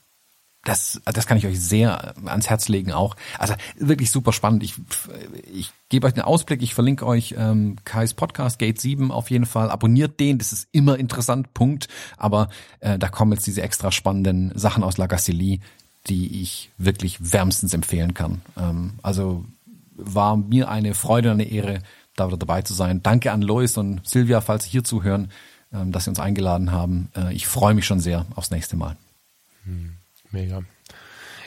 das, 0.66 1.02
das 1.06 1.26
kann 1.26 1.38
ich 1.38 1.48
euch 1.48 1.60
sehr 1.60 2.14
ans 2.26 2.50
Herz 2.50 2.68
legen 2.68 2.92
auch. 2.92 3.16
Also 3.38 3.54
wirklich 3.78 4.12
super 4.12 4.34
spannend. 4.34 4.62
Ich, 4.64 4.76
ich 5.52 5.72
gebe 5.88 6.06
euch 6.06 6.14
einen 6.14 6.24
Ausblick. 6.24 6.62
Ich 6.62 6.74
verlinke 6.74 7.06
euch 7.06 7.36
ähm, 7.38 7.78
Kais 7.86 8.14
Podcast 8.14 8.60
Gate 8.60 8.80
7 8.80 9.12
auf 9.12 9.32
jeden 9.32 9.46
Fall. 9.46 9.72
Abonniert 9.72 10.20
den. 10.20 10.38
Das 10.38 10.52
ist 10.52 10.68
immer 10.72 11.00
interessant. 11.00 11.54
Punkt. 11.54 11.88
Aber 12.18 12.50
äh, 12.82 13.00
da 13.00 13.08
kommen 13.08 13.32
jetzt 13.32 13.48
diese 13.48 13.62
extra 13.62 13.92
spannenden 13.92 14.52
Sachen 14.54 14.84
aus 14.84 14.98
Lagassili, 14.98 15.62
die 16.08 16.42
ich 16.42 16.70
wirklich 16.78 17.18
wärmstens 17.32 17.74
empfehlen 17.74 18.14
kann. 18.14 18.42
Ähm, 18.58 18.94
also 19.02 19.46
war 19.96 20.36
mir 20.36 20.70
eine 20.70 20.94
Freude 20.94 21.30
und 21.32 21.40
eine 21.40 21.50
Ehre, 21.50 21.80
da 22.16 22.28
wieder 22.28 22.38
dabei 22.38 22.64
zu 22.64 22.74
sein. 22.74 23.02
Danke 23.02 23.32
an 23.32 23.42
Lois 23.42 23.78
und 23.78 24.06
Silvia, 24.06 24.42
falls 24.42 24.66
Sie 24.66 24.72
hier 24.72 24.84
zuhören, 24.84 25.32
ähm, 25.72 25.94
dass 25.94 26.04
Sie 26.04 26.10
uns 26.10 26.20
eingeladen 26.20 26.72
haben. 26.72 27.10
Äh, 27.16 27.34
ich 27.34 27.48
freue 27.48 27.74
mich 27.74 27.86
schon 27.86 28.02
sehr 28.02 28.26
aufs 28.36 28.52
nächste 28.52 28.76
Mal. 28.76 28.98
Mega. 30.32 30.64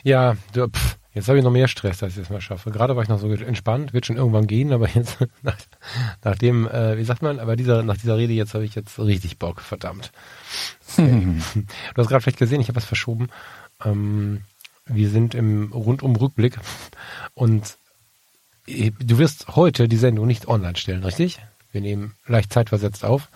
Ja, 0.03 0.37
pff, 0.55 0.99
jetzt 1.14 1.28
habe 1.28 1.39
ich 1.39 1.45
noch 1.45 1.51
mehr 1.51 1.68
Stress, 1.68 2.03
als 2.03 2.16
ich 2.16 2.24
es 2.24 2.30
mal 2.30 2.41
schaffe. 2.41 2.70
Gerade 2.70 2.97
war 2.97 3.03
ich 3.03 3.09
noch 3.09 3.20
so 3.20 3.30
entspannt, 3.30 3.93
wird 3.93 4.07
schon 4.07 4.16
irgendwann 4.16 4.47
gehen, 4.47 4.72
aber 4.72 4.89
jetzt 4.89 5.18
nach, 5.43 5.57
nach 6.24 6.37
dem, 6.37 6.66
äh, 6.66 6.97
wie 6.99 7.05
sagt 7.05 7.22
man, 7.22 7.39
aber 7.39 7.57
dieser, 7.57 7.83
nach 7.83 7.97
dieser 7.97 8.16
Rede 8.16 8.33
jetzt 8.33 8.55
habe 8.55 8.64
ich 8.64 8.74
jetzt 8.74 8.99
richtig 8.99 9.39
Bock, 9.39 9.61
verdammt. 9.61 10.12
Okay. 10.93 11.41
du 11.55 11.97
hast 11.97 12.09
gerade 12.09 12.20
vielleicht 12.20 12.39
gesehen, 12.39 12.61
ich 12.61 12.68
habe 12.68 12.76
was 12.76 12.85
verschoben. 12.85 13.28
Ähm, 13.85 14.43
wir 14.87 15.09
sind 15.09 15.35
im 15.35 15.72
rundum 15.72 16.16
Rückblick 16.16 16.59
und 17.35 17.76
äh, 18.66 18.91
du 18.99 19.18
wirst 19.18 19.55
heute 19.55 19.89
die 19.89 19.97
Sendung 19.97 20.26
nicht 20.26 20.49
online 20.49 20.76
stellen, 20.76 21.05
richtig? 21.05 21.39
Wir 21.70 21.80
nehmen 21.80 22.14
leicht 22.26 22.53
zeitversetzt 22.53 23.05
auf 23.05 23.28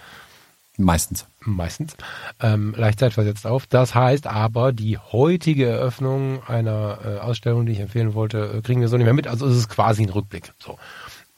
Meistens. 0.79 1.27
meistens, 1.41 1.97
ähm, 2.41 2.75
leicht 2.77 3.01
zeitversetzt 3.01 3.47
auf. 3.47 3.67
Das 3.67 3.95
heißt 3.95 4.27
aber, 4.27 4.73
die 4.73 4.99
heutige 4.99 5.67
Eröffnung 5.67 6.43
einer 6.47 6.99
äh, 7.05 7.19
Ausstellung, 7.19 7.65
die 7.65 7.73
ich 7.73 7.81
empfehlen 7.81 8.15
wollte, 8.15 8.59
äh, 8.59 8.63
kriegen 8.63 8.81
wir 8.81 8.89
so 8.89 8.97
nicht 8.97 9.07
mehr 9.07 9.15
mit. 9.15 9.27
Also 9.27 9.47
es 9.47 9.57
ist 9.57 9.69
quasi 9.69 10.03
ein 10.03 10.11
Rückblick. 10.11 10.53
So. 10.59 10.79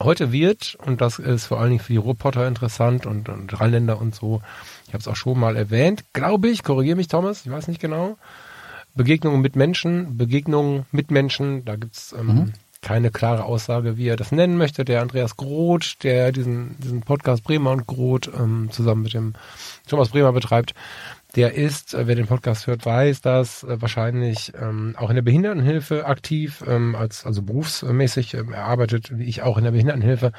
Heute 0.03 0.33
wird, 0.33 0.77
und 0.87 1.01
das 1.01 1.19
ist 1.19 1.47
vor 1.47 1.61
allen 1.61 1.71
Dingen 1.71 1.83
für 1.83 1.93
die 1.93 1.99
Ruhrpotter 1.99 2.47
interessant 2.47 3.07
und, 3.07 3.29
und 3.29 3.61
Rheinländer 3.61 4.01
und 4.01 4.15
so, 4.15 4.43
ich 4.87 4.95
habe 4.95 5.01
es 5.01 5.09
auch 5.09 5.17
schon 5.17 5.39
mal 5.39 5.57
erwähnt, 5.57 6.05
glaube 6.13 6.49
ich, 6.49 6.63
korrigiere 6.63 6.97
mich 6.97 7.09
Thomas, 7.09 7.45
ich 7.45 7.51
weiß 7.51 7.67
nicht 7.67 7.81
genau, 7.81 8.17
Begegnungen 8.95 9.41
mit 9.41 9.57
Menschen, 9.57 10.17
Begegnungen 10.17 10.87
mit 10.93 11.11
Menschen, 11.11 11.65
da 11.65 11.77
gibt's 11.77 12.15
ähm, 12.17 12.53
keine 12.81 13.11
klare 13.11 13.45
Aussage, 13.45 13.97
wie 13.97 14.09
er 14.09 14.17
das 14.17 14.33
nennen 14.33 14.57
möchte. 14.57 14.85
Der 14.85 15.03
Andreas 15.03 15.37
Groth, 15.37 16.03
der 16.03 16.33
diesen, 16.33 16.77
diesen 16.79 17.01
Podcast 17.01 17.45
Bremer 17.45 17.73
und 17.73 17.87
Groth 17.87 18.31
ähm, 18.39 18.69
zusammen 18.71 19.03
mit 19.03 19.15
dem 19.15 19.35
Thomas 19.89 20.11
Bremer 20.11 20.33
betreibt, 20.33 20.75
der 21.37 21.55
ist, 21.55 21.95
äh, 21.95 22.07
wer 22.07 22.15
den 22.15 22.27
Podcast 22.27 22.67
hört, 22.67 22.87
weiß, 22.87 23.21
dass 23.21 23.65
äh, 23.65 23.81
wahrscheinlich 23.81 24.53
ähm, 24.61 24.95
auch 24.97 25.11
in 25.11 25.17
der 25.17 25.23
Behindertenhilfe 25.23 26.07
aktiv, 26.07 26.65
ähm, 26.67 26.95
als 26.95 27.27
also 27.27 27.43
berufsmäßig 27.43 28.35
ähm, 28.35 28.55
arbeitet, 28.55 29.17
wie 29.17 29.25
ich 29.25 29.43
auch 29.43 29.59
in 29.59 29.65
der 29.65 29.73
Behindertenhilfe 29.73 30.33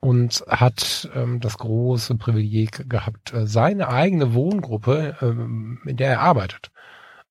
und 0.00 0.44
hat 0.48 1.08
ähm, 1.14 1.40
das 1.40 1.58
große 1.58 2.14
Privileg 2.16 2.88
gehabt, 2.88 3.32
äh, 3.32 3.46
seine 3.46 3.88
eigene 3.88 4.34
Wohngruppe, 4.34 5.16
ähm, 5.20 5.80
in 5.86 5.96
der 5.96 6.10
er 6.10 6.20
arbeitet, 6.20 6.70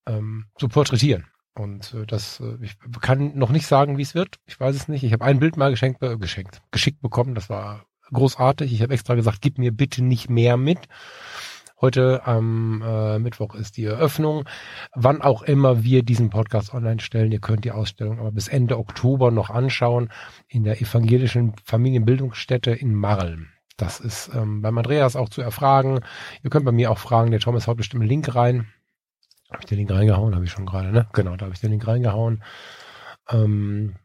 ähm, 0.06 0.46
zu 0.58 0.68
porträtieren. 0.68 1.26
Und 1.58 1.94
äh, 1.94 2.06
das, 2.06 2.40
äh, 2.40 2.56
ich 2.62 2.76
kann 3.00 3.36
noch 3.36 3.50
nicht 3.50 3.66
sagen, 3.66 3.98
wie 3.98 4.02
es 4.02 4.14
wird. 4.14 4.36
Ich 4.46 4.58
weiß 4.58 4.76
es 4.76 4.88
nicht. 4.88 5.02
Ich 5.04 5.12
habe 5.12 5.24
ein 5.24 5.40
Bild 5.40 5.56
mal 5.56 5.70
geschenkt, 5.70 6.02
äh, 6.02 6.16
geschenkt, 6.16 6.62
geschickt 6.70 7.00
bekommen. 7.00 7.34
Das 7.34 7.48
war 7.48 7.86
großartig. 8.12 8.72
Ich 8.72 8.82
habe 8.82 8.94
extra 8.94 9.14
gesagt, 9.14 9.40
gib 9.40 9.58
mir 9.58 9.72
bitte 9.72 10.04
nicht 10.04 10.30
mehr 10.30 10.56
mit. 10.56 10.78
Heute 11.78 12.26
am 12.26 12.82
äh, 12.82 13.18
Mittwoch 13.18 13.54
ist 13.54 13.76
die 13.76 13.84
Eröffnung. 13.84 14.44
Wann 14.94 15.20
auch 15.20 15.42
immer 15.42 15.84
wir 15.84 16.02
diesen 16.02 16.30
Podcast 16.30 16.72
online 16.72 17.00
stellen, 17.00 17.32
ihr 17.32 17.40
könnt 17.40 17.66
die 17.66 17.72
Ausstellung 17.72 18.18
aber 18.18 18.32
bis 18.32 18.48
Ende 18.48 18.78
Oktober 18.78 19.30
noch 19.30 19.50
anschauen 19.50 20.10
in 20.48 20.64
der 20.64 20.80
evangelischen 20.80 21.54
Familienbildungsstätte 21.64 22.70
in 22.70 22.94
Marl. 22.94 23.46
Das 23.76 24.00
ist 24.00 24.30
ähm, 24.34 24.62
beim 24.62 24.78
Andreas 24.78 25.16
auch 25.16 25.28
zu 25.28 25.42
erfragen. 25.42 26.00
Ihr 26.42 26.48
könnt 26.48 26.64
bei 26.64 26.72
mir 26.72 26.90
auch 26.90 26.98
fragen, 26.98 27.30
der 27.30 27.40
Thomas 27.40 27.66
haut 27.66 27.76
bestimmt 27.76 28.02
einen 28.02 28.08
Link 28.08 28.34
rein. 28.34 28.68
Habe 29.50 29.60
ich 29.60 29.66
den 29.66 29.78
Link 29.78 29.90
reingehauen? 29.90 30.34
Habe 30.34 30.44
ich 30.44 30.50
schon 30.50 30.66
gerade, 30.66 30.90
ne? 30.90 31.08
Genau, 31.12 31.36
da 31.36 31.46
habe 31.46 31.54
ich 31.54 31.60
den 31.60 31.70
Link 31.70 31.86
reingehauen. 31.86 32.42
Ähm, 33.30 33.96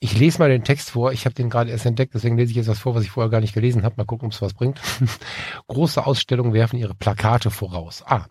ich 0.00 0.18
lese 0.18 0.38
mal 0.38 0.48
den 0.48 0.64
Text 0.64 0.90
vor. 0.90 1.12
Ich 1.12 1.24
habe 1.24 1.34
den 1.34 1.50
gerade 1.50 1.70
erst 1.70 1.86
entdeckt, 1.86 2.14
deswegen 2.14 2.36
lese 2.36 2.50
ich 2.50 2.56
jetzt 2.56 2.68
was 2.68 2.78
vor, 2.78 2.94
was 2.94 3.04
ich 3.04 3.10
vorher 3.10 3.30
gar 3.30 3.40
nicht 3.40 3.54
gelesen 3.54 3.84
habe. 3.84 3.96
Mal 3.98 4.04
gucken, 4.04 4.26
ob 4.26 4.32
es 4.32 4.42
was 4.42 4.54
bringt. 4.54 4.80
Große 5.68 6.04
Ausstellungen 6.04 6.54
werfen 6.54 6.78
ihre 6.78 6.94
Plakate 6.94 7.50
voraus. 7.50 8.02
Ah, 8.06 8.26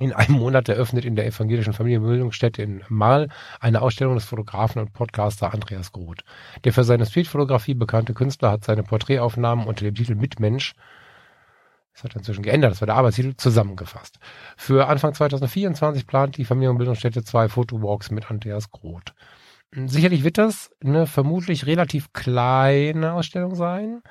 in 0.00 0.14
einem 0.14 0.36
Monat 0.36 0.68
eröffnet 0.70 1.04
in 1.04 1.14
der 1.14 1.26
evangelischen 1.26 1.74
Familienbildungsstätte 1.74 2.62
in 2.62 2.82
Mal 2.88 3.28
eine 3.60 3.82
Ausstellung 3.82 4.14
des 4.14 4.24
Fotografen 4.24 4.80
und 4.80 4.94
Podcaster 4.94 5.52
Andreas 5.52 5.92
Groth. 5.92 6.24
Der 6.64 6.72
für 6.72 6.84
seine 6.84 7.04
Streetfotografie 7.04 7.74
bekannte 7.74 8.14
Künstler 8.14 8.50
hat 8.50 8.64
seine 8.64 8.82
Porträtaufnahmen 8.82 9.66
unter 9.66 9.84
dem 9.84 9.94
Titel 9.94 10.14
Mitmensch 10.14 10.74
das 11.94 12.04
hat 12.04 12.16
inzwischen 12.16 12.42
geändert, 12.42 12.72
das 12.72 12.80
war 12.80 12.86
der 12.86 12.96
Arbeitstitel, 12.96 13.34
zusammengefasst. 13.36 14.18
Für 14.56 14.88
Anfang 14.88 15.14
2024 15.14 16.06
plant 16.06 16.36
die 16.36 16.44
Familienbildungsstätte 16.44 17.24
zwei 17.24 17.48
Fotowalks 17.48 18.10
mit 18.10 18.30
Andreas 18.30 18.70
Groth. 18.70 19.14
Sicherlich 19.72 20.24
wird 20.24 20.38
das 20.38 20.70
eine 20.82 21.06
vermutlich 21.06 21.66
relativ 21.66 22.12
kleine 22.12 23.12
Ausstellung 23.12 23.54
sein, 23.54 24.02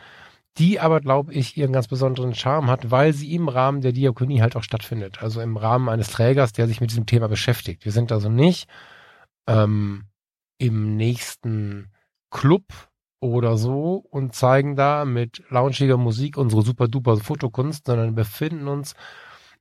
die 0.57 0.79
aber, 0.79 1.01
glaube 1.01 1.33
ich, 1.33 1.57
ihren 1.57 1.73
ganz 1.73 1.87
besonderen 1.87 2.33
Charme 2.33 2.69
hat, 2.69 2.91
weil 2.91 3.13
sie 3.13 3.33
im 3.33 3.49
Rahmen 3.49 3.81
der 3.81 3.91
Diakonie 3.91 4.41
halt 4.41 4.55
auch 4.55 4.63
stattfindet. 4.63 5.21
Also 5.21 5.41
im 5.41 5.57
Rahmen 5.57 5.89
eines 5.89 6.09
Trägers, 6.09 6.53
der 6.53 6.67
sich 6.67 6.81
mit 6.81 6.91
diesem 6.91 7.05
Thema 7.05 7.27
beschäftigt. 7.27 7.85
Wir 7.85 7.91
sind 7.91 8.11
also 8.11 8.29
nicht 8.29 8.69
ähm, 9.47 10.05
im 10.57 10.95
nächsten 10.95 11.91
Club 12.29 12.63
oder 13.19 13.57
so 13.57 14.03
und 14.09 14.33
zeigen 14.33 14.75
da 14.75 15.05
mit 15.05 15.43
launchiger 15.49 15.97
Musik 15.97 16.37
unsere 16.37 16.61
super 16.61 16.87
duper 16.87 17.17
Fotokunst, 17.17 17.87
sondern 17.87 18.15
befinden 18.15 18.67
uns 18.67 18.95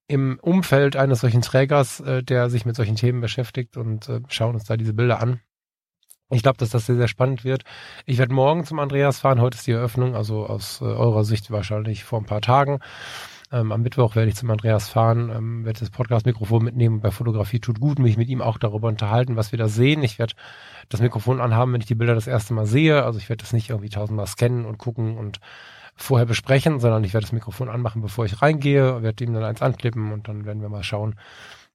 im 0.06 0.38
Umfeld 0.40 0.96
eines 0.96 1.20
solchen 1.20 1.42
Trägers, 1.42 2.00
äh, 2.00 2.22
der 2.22 2.50
sich 2.50 2.64
mit 2.64 2.76
solchen 2.76 2.96
Themen 2.96 3.20
beschäftigt 3.20 3.76
und 3.76 4.08
äh, 4.08 4.20
schauen 4.28 4.54
uns 4.54 4.64
da 4.64 4.76
diese 4.76 4.94
Bilder 4.94 5.20
an. 5.20 5.40
Ich 6.30 6.42
glaube, 6.42 6.58
dass 6.58 6.70
das 6.70 6.86
sehr, 6.86 6.96
sehr 6.96 7.08
spannend 7.08 7.44
wird. 7.44 7.62
Ich 8.04 8.18
werde 8.18 8.34
morgen 8.34 8.64
zum 8.64 8.78
Andreas 8.78 9.20
fahren. 9.20 9.40
Heute 9.40 9.56
ist 9.56 9.66
die 9.66 9.72
Eröffnung, 9.72 10.14
also 10.14 10.46
aus 10.46 10.80
äh, 10.80 10.84
eurer 10.84 11.24
Sicht 11.24 11.50
wahrscheinlich 11.50 12.04
vor 12.04 12.20
ein 12.20 12.26
paar 12.26 12.42
Tagen. 12.42 12.80
Ähm, 13.50 13.72
am 13.72 13.82
Mittwoch 13.82 14.14
werde 14.14 14.28
ich 14.28 14.36
zum 14.36 14.50
Andreas 14.50 14.88
fahren, 14.88 15.30
ähm, 15.34 15.64
werde 15.64 15.80
das 15.80 15.90
Podcast-Mikrofon 15.90 16.62
mitnehmen. 16.62 17.00
Bei 17.00 17.10
Fotografie 17.10 17.60
tut 17.60 17.80
gut, 17.80 17.98
mich 17.98 18.16
mit 18.16 18.28
ihm 18.28 18.42
auch 18.42 18.58
darüber 18.58 18.88
unterhalten, 18.88 19.36
was 19.36 19.52
wir 19.52 19.58
da 19.58 19.68
sehen. 19.68 20.02
Ich 20.02 20.18
werde 20.18 20.34
das 20.90 21.00
Mikrofon 21.00 21.40
anhaben, 21.40 21.72
wenn 21.72 21.80
ich 21.80 21.86
die 21.86 21.94
Bilder 21.94 22.14
das 22.14 22.26
erste 22.26 22.52
Mal 22.52 22.66
sehe. 22.66 23.04
Also 23.04 23.18
ich 23.18 23.28
werde 23.28 23.42
das 23.42 23.52
nicht 23.52 23.70
irgendwie 23.70 23.88
tausendmal 23.88 24.26
scannen 24.26 24.66
und 24.66 24.76
gucken 24.76 25.16
und 25.16 25.40
vorher 25.96 26.26
besprechen, 26.26 26.78
sondern 26.78 27.04
ich 27.04 27.14
werde 27.14 27.24
das 27.24 27.32
Mikrofon 27.32 27.68
anmachen, 27.68 28.02
bevor 28.02 28.24
ich 28.24 28.40
reingehe, 28.40 29.02
werde 29.02 29.24
ihm 29.24 29.32
dann 29.32 29.44
eins 29.44 29.62
anklippen 29.62 30.12
und 30.12 30.28
dann 30.28 30.44
werden 30.44 30.62
wir 30.62 30.68
mal 30.68 30.84
schauen, 30.84 31.16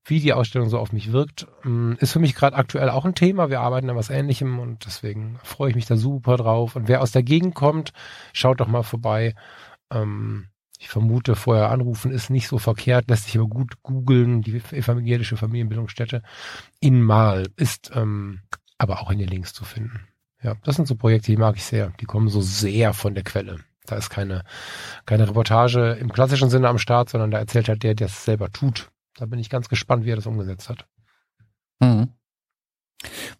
wie 0.05 0.19
die 0.19 0.33
Ausstellung 0.33 0.69
so 0.69 0.79
auf 0.79 0.91
mich 0.93 1.11
wirkt. 1.11 1.47
Mm, 1.63 1.93
ist 1.99 2.11
für 2.11 2.19
mich 2.19 2.35
gerade 2.35 2.55
aktuell 2.55 2.89
auch 2.89 3.05
ein 3.05 3.15
Thema. 3.15 3.49
Wir 3.49 3.61
arbeiten 3.61 3.89
an 3.89 3.95
was 3.95 4.09
Ähnlichem 4.09 4.59
und 4.59 4.85
deswegen 4.85 5.39
freue 5.43 5.69
ich 5.69 5.75
mich 5.75 5.85
da 5.85 5.95
super 5.95 6.37
drauf. 6.37 6.75
Und 6.75 6.87
wer 6.87 7.01
aus 7.01 7.11
der 7.11 7.23
Gegend 7.23 7.55
kommt, 7.55 7.93
schaut 8.31 8.59
doch 8.59 8.67
mal 8.67 8.83
vorbei. 8.83 9.35
Ähm, 9.91 10.47
ich 10.83 10.89
vermute, 10.89 11.37
vorher 11.37 11.69
anrufen 11.69 12.11
ist 12.11 12.29
nicht 12.29 12.49
so 12.49 12.57
verkehrt, 12.57 13.09
lässt 13.09 13.23
sich 13.23 13.37
aber 13.37 13.47
gut 13.47 13.81
googeln. 13.83 14.41
Die 14.41 14.61
evangelische 14.71 15.37
Familienbildungsstätte 15.37 16.21
in 16.81 17.01
Mal 17.01 17.47
ist 17.55 17.91
ähm, 17.95 18.41
aber 18.77 19.01
auch 19.01 19.09
in 19.09 19.17
den 19.17 19.29
Links 19.29 19.53
zu 19.53 19.63
finden. 19.63 20.01
Ja, 20.41 20.55
das 20.65 20.75
sind 20.75 20.89
so 20.89 20.95
Projekte, 20.95 21.31
die 21.31 21.37
mag 21.37 21.55
ich 21.55 21.63
sehr. 21.63 21.93
Die 22.01 22.05
kommen 22.05 22.27
so 22.27 22.41
sehr 22.41 22.93
von 22.93 23.15
der 23.15 23.23
Quelle. 23.23 23.59
Da 23.85 23.95
ist 23.95 24.09
keine, 24.09 24.43
keine 25.05 25.29
Reportage 25.29 25.93
im 25.93 26.11
klassischen 26.11 26.49
Sinne 26.49 26.67
am 26.67 26.77
Start, 26.77 27.09
sondern 27.09 27.31
da 27.31 27.39
erzählt 27.39 27.69
halt 27.69 27.81
der, 27.83 27.95
der 27.95 28.07
es 28.07 28.25
selber 28.25 28.51
tut. 28.51 28.91
Da 29.15 29.25
bin 29.25 29.39
ich 29.39 29.49
ganz 29.49 29.69
gespannt, 29.69 30.03
wie 30.03 30.11
er 30.11 30.17
das 30.17 30.27
umgesetzt 30.27 30.67
hat. 30.67 30.85
Mhm. 31.79 32.09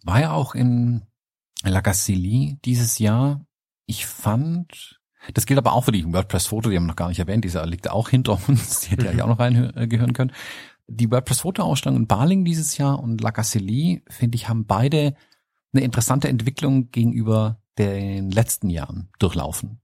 War 0.02 0.20
ja 0.20 0.32
auch 0.32 0.54
in 0.54 1.02
La 1.62 1.82
Gassili 1.82 2.58
dieses 2.64 2.98
Jahr. 2.98 3.44
Ich 3.84 4.06
fand, 4.06 4.98
das 5.32 5.46
gilt 5.46 5.58
aber 5.58 5.72
auch 5.72 5.84
für 5.84 5.92
die 5.92 6.04
WordPress-Foto, 6.12 6.70
die 6.70 6.76
haben 6.76 6.84
wir 6.84 6.88
noch 6.88 6.96
gar 6.96 7.08
nicht 7.08 7.18
erwähnt, 7.18 7.44
dieser 7.44 7.64
liegt 7.66 7.90
auch 7.90 8.10
hinter 8.10 8.38
uns, 8.48 8.80
die 8.80 8.90
hätte 8.90 9.06
ja 9.06 9.12
mhm. 9.12 9.20
auch 9.22 9.28
noch 9.28 9.38
reingehören 9.38 10.12
können. 10.12 10.32
Die 10.86 11.10
WordPress-Foto-Ausstellung 11.10 12.00
in 12.00 12.06
Baling 12.06 12.44
dieses 12.44 12.76
Jahr 12.76 13.02
und 13.02 13.20
La 13.22 13.30
Gassili, 13.30 14.02
finde 14.08 14.36
ich, 14.36 14.48
haben 14.48 14.66
beide 14.66 15.14
eine 15.72 15.82
interessante 15.82 16.28
Entwicklung 16.28 16.90
gegenüber 16.90 17.60
den 17.78 18.30
letzten 18.30 18.70
Jahren 18.70 19.08
durchlaufen. 19.18 19.80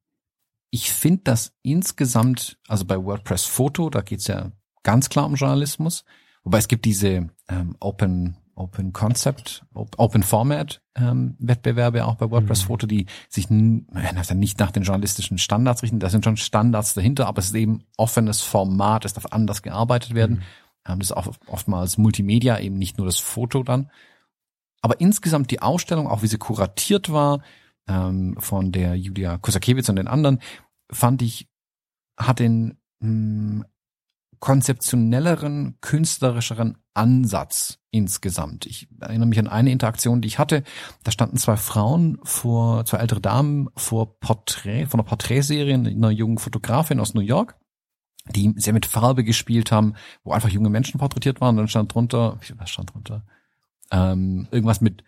Ich 0.71 0.93
finde 0.93 1.23
das 1.25 1.57
insgesamt, 1.63 2.59
also 2.69 2.85
bei 2.85 3.03
WordPress 3.03 3.45
Foto, 3.45 3.91
da 3.91 4.03
geht's 4.03 4.29
ja 4.29 4.53
ganz 4.83 5.09
klar 5.09 5.27
um 5.27 5.35
Journalismus, 5.35 6.05
wobei 6.45 6.59
es 6.59 6.69
gibt 6.69 6.85
diese 6.85 7.31
ähm, 7.49 7.77
Open 7.81 8.37
Open 8.61 8.93
Concept, 8.93 9.65
Open 9.73 10.23
Format 10.23 10.83
ähm, 10.95 11.35
Wettbewerbe 11.39 12.05
auch 12.05 12.17
bei 12.17 12.31
WordPress 12.31 12.63
Foto, 12.63 12.87
die 12.87 13.07
sich 13.29 13.49
also 13.49 14.35
nicht 14.35 14.59
nach 14.59 14.71
den 14.71 14.83
journalistischen 14.83 15.39
Standards 15.39 15.83
richten. 15.83 15.99
Da 15.99 16.11
sind 16.11 16.25
schon 16.25 16.37
Standards 16.37 16.93
dahinter, 16.93 17.27
aber 17.27 17.39
es 17.39 17.47
ist 17.47 17.55
eben 17.55 17.85
offenes 17.97 18.43
Format, 18.43 19.07
es 19.07 19.15
darf 19.15 19.27
anders 19.31 19.63
gearbeitet 19.63 20.15
werden. 20.15 20.37
Mhm. 20.37 20.93
Ähm, 20.93 20.99
das 20.99 21.09
ist 21.09 21.17
auch 21.17 21.29
oftmals 21.47 21.97
Multimedia, 21.97 22.59
eben 22.59 22.77
nicht 22.77 22.99
nur 22.99 23.07
das 23.07 23.19
Foto 23.19 23.63
dann. 23.63 23.91
Aber 24.83 25.01
insgesamt 25.01 25.51
die 25.51 25.63
Ausstellung, 25.63 26.07
auch 26.07 26.23
wie 26.23 26.27
sie 26.27 26.39
kuratiert 26.39 27.11
war, 27.11 27.41
ähm, 27.89 28.37
von 28.39 28.73
der 28.73 28.95
Julia 28.95 29.39
Kosakiewicz 29.39 29.89
und 29.89 29.97
den 29.97 30.09
anderen, 30.09 30.41
fand 30.93 31.23
ich, 31.23 31.49
hat 32.19 32.41
den 32.41 32.79
mh, 33.01 33.09
hm, 33.09 33.65
konzeptionelleren, 34.39 35.79
künstlerischeren 35.81 36.79
Ansatz 36.95 37.79
insgesamt. 37.91 38.67
Ich 38.67 38.89
erinnere 39.01 39.29
mich 39.29 39.39
an 39.39 39.49
eine 39.49 39.73
Interaktion, 39.73 40.21
die 40.21 40.29
ich 40.29 40.39
hatte. 40.39 40.63
Da 41.03 41.11
standen 41.11 41.37
zwei 41.37 41.57
Frauen 41.57 42.19
vor, 42.23 42.85
zwei 42.85 42.99
ältere 42.99 43.21
Damen 43.21 43.69
vor 43.77 44.19
Porträt, 44.21 44.87
von 44.87 45.01
einer 45.01 45.09
Porträtserie 45.09 45.75
einer 45.75 46.11
jungen 46.11 46.39
Fotografin 46.39 47.01
aus 47.01 47.15
New 47.15 47.21
York, 47.21 47.57
die 48.35 48.53
sehr 48.57 48.73
mit 48.73 48.87
Farbe 48.87 49.25
gespielt 49.25 49.73
haben, 49.73 49.95
wo 50.25 50.33
einfach 50.33 50.51
junge 50.51 50.71
Menschen 50.71 50.99
porträtiert 50.99 51.41
waren. 51.41 51.51
Und 51.51 51.59
dann 51.59 51.69
stand 51.69 51.95
drunter, 51.95 52.39
was 52.57 52.71
stand 52.71 52.93
drunter? 52.93 53.25
Ähm, 53.91 54.47
irgendwas 54.51 54.81
mit 54.81 55.03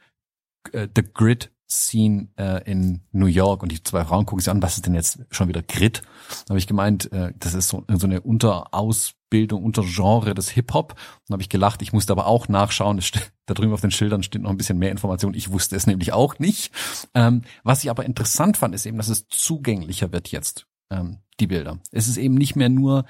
äh, 0.72 0.88
The 0.94 1.02
Grid 1.02 1.52
Scene 1.72 2.28
äh, 2.36 2.62
in 2.70 3.02
New 3.12 3.26
York 3.26 3.62
und 3.62 3.72
die 3.72 3.82
zwei 3.82 4.04
Frauen 4.04 4.26
gucken 4.26 4.40
sich 4.40 4.50
an, 4.50 4.62
was 4.62 4.76
ist 4.76 4.86
denn 4.86 4.94
jetzt 4.94 5.20
schon 5.30 5.48
wieder 5.48 5.62
Grit? 5.62 6.02
Da 6.46 6.50
habe 6.50 6.58
ich 6.58 6.66
gemeint, 6.66 7.10
äh, 7.12 7.32
das 7.38 7.54
ist 7.54 7.68
so, 7.68 7.84
so 7.88 8.06
eine 8.06 8.20
Unterausbildung, 8.20 9.64
Untergenre 9.64 10.34
des 10.34 10.50
Hip-Hop. 10.50 10.94
Dann 11.26 11.34
habe 11.34 11.42
ich 11.42 11.48
gelacht, 11.48 11.82
ich 11.82 11.92
musste 11.92 12.12
aber 12.12 12.26
auch 12.26 12.48
nachschauen, 12.48 13.00
da 13.46 13.54
drüben 13.54 13.72
auf 13.72 13.80
den 13.80 13.90
Schildern 13.90 14.22
steht 14.22 14.42
noch 14.42 14.50
ein 14.50 14.58
bisschen 14.58 14.78
mehr 14.78 14.90
Information, 14.90 15.34
ich 15.34 15.50
wusste 15.50 15.76
es 15.76 15.86
nämlich 15.86 16.12
auch 16.12 16.38
nicht. 16.38 16.72
Ähm, 17.14 17.42
was 17.64 17.82
ich 17.82 17.90
aber 17.90 18.04
interessant 18.04 18.56
fand, 18.56 18.74
ist 18.74 18.86
eben, 18.86 18.98
dass 18.98 19.08
es 19.08 19.26
zugänglicher 19.28 20.12
wird 20.12 20.28
jetzt, 20.28 20.66
ähm, 20.90 21.18
die 21.40 21.46
Bilder. 21.46 21.78
Es 21.90 22.06
ist 22.06 22.18
eben 22.18 22.34
nicht 22.34 22.56
mehr 22.56 22.68
nur 22.68 23.04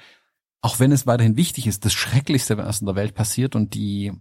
auch 0.63 0.79
wenn 0.79 0.93
es 0.93 1.05
weiterhin 1.05 1.35
wichtig 1.35 1.67
ist, 1.67 1.83
das 1.83 1.91
Schrecklichste, 1.93 2.57
was 2.57 2.79
in 2.79 2.87
der 2.87 2.95
Welt 2.95 3.13
passiert 3.13 3.53
und 3.53 3.73
die 3.73 4.13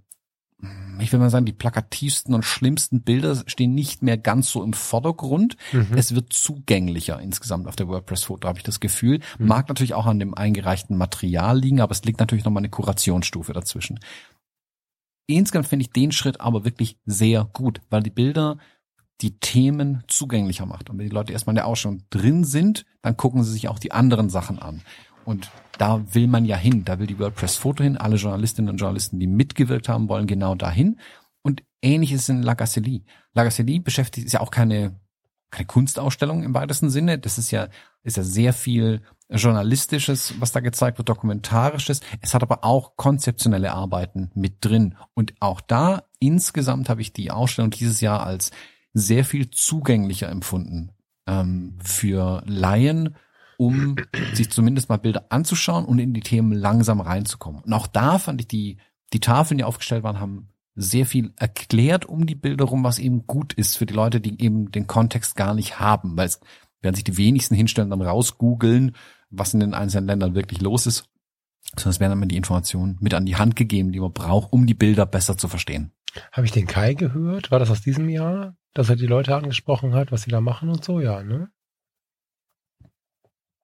ich 0.98 1.12
will 1.12 1.18
mal 1.18 1.30
sagen, 1.30 1.46
die 1.46 1.52
plakativsten 1.52 2.34
und 2.34 2.44
schlimmsten 2.44 3.02
Bilder 3.02 3.42
stehen 3.46 3.74
nicht 3.74 4.02
mehr 4.02 4.16
ganz 4.16 4.50
so 4.50 4.62
im 4.62 4.72
Vordergrund. 4.72 5.56
Mhm. 5.72 5.88
Es 5.96 6.14
wird 6.14 6.32
zugänglicher 6.32 7.20
insgesamt 7.20 7.66
auf 7.66 7.76
der 7.76 7.88
WordPress-Foto, 7.88 8.46
habe 8.46 8.58
ich 8.58 8.64
das 8.64 8.80
Gefühl. 8.80 9.20
Mhm. 9.38 9.46
Mag 9.46 9.68
natürlich 9.68 9.94
auch 9.94 10.06
an 10.06 10.18
dem 10.18 10.34
eingereichten 10.34 10.96
Material 10.96 11.58
liegen, 11.58 11.80
aber 11.80 11.92
es 11.92 12.04
liegt 12.04 12.20
natürlich 12.20 12.44
nochmal 12.44 12.60
eine 12.60 12.70
Kurationsstufe 12.70 13.52
dazwischen. 13.52 13.98
Insgesamt 15.26 15.68
finde 15.68 15.84
ich 15.84 15.92
den 15.92 16.12
Schritt 16.12 16.40
aber 16.40 16.64
wirklich 16.64 16.98
sehr 17.06 17.44
gut, 17.44 17.80
weil 17.90 18.02
die 18.02 18.10
Bilder 18.10 18.58
die 19.20 19.38
Themen 19.38 20.02
zugänglicher 20.08 20.66
macht. 20.66 20.90
Und 20.90 20.98
wenn 20.98 21.08
die 21.08 21.14
Leute 21.14 21.32
erstmal 21.32 21.52
in 21.52 21.56
der 21.56 21.66
Ausstellung 21.66 22.02
drin 22.10 22.44
sind, 22.44 22.84
dann 23.02 23.16
gucken 23.16 23.44
sie 23.44 23.52
sich 23.52 23.68
auch 23.68 23.78
die 23.78 23.92
anderen 23.92 24.30
Sachen 24.30 24.58
an. 24.58 24.82
Und 25.24 25.50
da 25.78 26.02
will 26.14 26.26
man 26.26 26.44
ja 26.44 26.56
hin, 26.56 26.84
da 26.84 26.98
will 26.98 27.06
die 27.06 27.18
WordPress-Foto 27.18 27.82
hin. 27.82 27.96
Alle 27.96 28.16
Journalistinnen 28.16 28.70
und 28.70 28.76
Journalisten, 28.78 29.18
die 29.18 29.26
mitgewirkt 29.26 29.88
haben, 29.88 30.08
wollen 30.08 30.26
genau 30.26 30.54
dahin. 30.54 31.00
Und 31.42 31.62
ähnliches 31.80 32.28
in. 32.28 32.42
La 32.42 32.54
Gacellie 32.54 33.80
beschäftigt, 33.80 34.26
ist 34.26 34.32
ja 34.32 34.40
auch 34.40 34.50
keine 34.50 35.00
keine 35.52 35.66
Kunstausstellung 35.66 36.42
im 36.42 36.54
weitesten 36.54 36.90
Sinne. 36.90 37.18
Das 37.18 37.38
ist 37.38 37.52
ja, 37.52 37.68
ist 38.02 38.16
ja 38.16 38.24
sehr 38.24 38.52
viel 38.52 39.02
Journalistisches, 39.28 40.34
was 40.40 40.50
da 40.50 40.60
gezeigt 40.60 40.98
wird, 40.98 41.08
Dokumentarisches. 41.08 42.00
Es 42.20 42.34
hat 42.34 42.42
aber 42.42 42.64
auch 42.64 42.96
konzeptionelle 42.96 43.72
Arbeiten 43.72 44.30
mit 44.34 44.56
drin. 44.64 44.96
Und 45.14 45.34
auch 45.40 45.60
da 45.60 46.04
insgesamt 46.18 46.88
habe 46.88 47.02
ich 47.02 47.12
die 47.12 47.30
Ausstellung 47.30 47.70
dieses 47.70 48.00
Jahr 48.00 48.24
als 48.24 48.50
sehr 48.94 49.24
viel 49.24 49.50
zugänglicher 49.50 50.28
empfunden 50.28 50.92
ähm, 51.26 51.78
für 51.82 52.42
Laien, 52.46 53.16
um 53.62 53.94
sich 54.34 54.50
zumindest 54.50 54.88
mal 54.88 54.96
Bilder 54.96 55.26
anzuschauen 55.28 55.84
und 55.84 56.00
in 56.00 56.12
die 56.12 56.20
Themen 56.20 56.52
langsam 56.52 57.00
reinzukommen. 57.00 57.62
Und 57.62 57.72
auch 57.72 57.86
da 57.86 58.18
fand 58.18 58.40
ich 58.40 58.48
die, 58.48 58.78
die 59.12 59.20
Tafeln, 59.20 59.58
die 59.58 59.64
aufgestellt 59.64 60.02
waren, 60.02 60.18
haben 60.18 60.48
sehr 60.74 61.06
viel 61.06 61.32
erklärt 61.36 62.06
um 62.06 62.26
die 62.26 62.34
Bilder 62.34 62.64
rum, 62.64 62.82
was 62.82 62.98
eben 62.98 63.26
gut 63.26 63.52
ist 63.52 63.78
für 63.78 63.86
die 63.86 63.94
Leute, 63.94 64.20
die 64.20 64.42
eben 64.42 64.72
den 64.72 64.86
Kontext 64.88 65.36
gar 65.36 65.54
nicht 65.54 65.78
haben, 65.78 66.16
weil 66.16 66.26
es 66.26 66.40
werden 66.80 66.96
sich 66.96 67.04
die 67.04 67.16
wenigsten 67.16 67.54
hinstellen, 67.54 67.90
dann 67.90 68.02
rausgoogeln, 68.02 68.96
was 69.30 69.54
in 69.54 69.60
den 69.60 69.74
einzelnen 69.74 70.08
Ländern 70.08 70.34
wirklich 70.34 70.60
los 70.60 70.86
ist, 70.86 71.04
sondern 71.76 71.90
es 71.90 72.00
werden 72.00 72.20
dann 72.20 72.28
die 72.28 72.36
Informationen 72.36 72.96
mit 73.00 73.14
an 73.14 73.26
die 73.26 73.36
Hand 73.36 73.54
gegeben, 73.54 73.92
die 73.92 74.00
man 74.00 74.12
braucht, 74.12 74.52
um 74.52 74.66
die 74.66 74.74
Bilder 74.74 75.06
besser 75.06 75.36
zu 75.36 75.46
verstehen. 75.46 75.92
Habe 76.32 76.46
ich 76.46 76.52
den 76.52 76.66
Kai 76.66 76.94
gehört? 76.94 77.50
War 77.52 77.60
das 77.60 77.70
aus 77.70 77.82
diesem 77.82 78.08
Jahr, 78.08 78.56
dass 78.74 78.88
er 78.88 78.96
die 78.96 79.06
Leute 79.06 79.36
angesprochen 79.36 79.94
hat, 79.94 80.10
was 80.10 80.22
sie 80.22 80.30
da 80.30 80.40
machen 80.40 80.68
und 80.68 80.84
so? 80.84 81.00
Ja, 81.00 81.22
ne? 81.22 81.50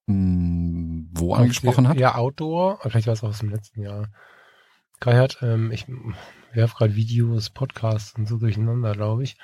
Hm, 0.08 1.10
wo 1.12 1.34
angesprochen 1.34 1.86
hat? 1.86 1.98
Ja, 1.98 2.14
Outdoor. 2.14 2.80
Vielleicht 2.82 3.06
war 3.06 3.12
es 3.12 3.22
auch 3.22 3.28
aus 3.28 3.40
dem 3.40 3.50
letzten 3.50 3.82
Jahr. 3.82 4.08
Kai 5.00 5.16
hat, 5.16 5.38
ähm, 5.42 5.70
ich 5.70 5.86
werfe 6.52 6.76
gerade 6.76 6.96
Videos, 6.96 7.50
Podcasts 7.50 8.14
und 8.16 8.26
so 8.26 8.38
durcheinander, 8.38 8.92
glaube 8.92 9.22
ich. 9.22 9.36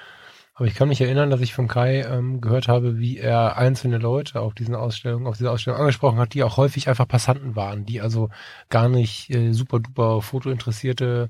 Aber 0.54 0.66
ich 0.66 0.74
kann 0.74 0.88
mich 0.88 1.00
erinnern, 1.00 1.30
dass 1.30 1.40
ich 1.40 1.52
von 1.52 1.68
Kai 1.68 2.02
ähm, 2.02 2.40
gehört 2.40 2.68
habe, 2.68 2.96
wie 2.96 3.18
er 3.18 3.58
einzelne 3.58 3.98
Leute 3.98 4.40
auf 4.40 4.54
diesen 4.54 4.74
Ausstellungen, 4.74 5.26
auf 5.26 5.36
diese 5.36 5.50
Ausstellung 5.50 5.80
angesprochen 5.80 6.18
hat, 6.18 6.32
die 6.32 6.44
auch 6.44 6.56
häufig 6.56 6.88
einfach 6.88 7.08
Passanten 7.08 7.56
waren, 7.56 7.84
die 7.84 8.00
also 8.00 8.30
gar 8.70 8.88
nicht 8.88 9.30
äh, 9.30 9.52
super 9.52 9.80
duper 9.80 10.22
fotointeressierte 10.22 11.28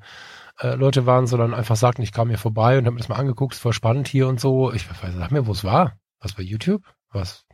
äh, 0.60 0.74
Leute 0.74 1.06
waren, 1.06 1.26
sondern 1.26 1.54
einfach 1.54 1.76
sagten, 1.76 2.02
ich 2.02 2.12
kam 2.12 2.28
hier 2.28 2.38
vorbei 2.38 2.78
und 2.78 2.84
habe 2.84 2.94
mir 2.94 3.00
das 3.00 3.08
mal 3.08 3.16
angeguckt, 3.16 3.54
ist 3.54 3.60
voll 3.60 3.72
spannend 3.72 4.06
hier 4.06 4.28
und 4.28 4.38
so. 4.38 4.72
Ich 4.72 4.88
weiß, 4.88 5.14
sag 5.14 5.32
mir, 5.32 5.46
wo 5.46 5.52
es 5.52 5.64
war. 5.64 5.98
Was 6.20 6.34
bei 6.34 6.42
YouTube? 6.42 6.82
Was? 7.10 7.46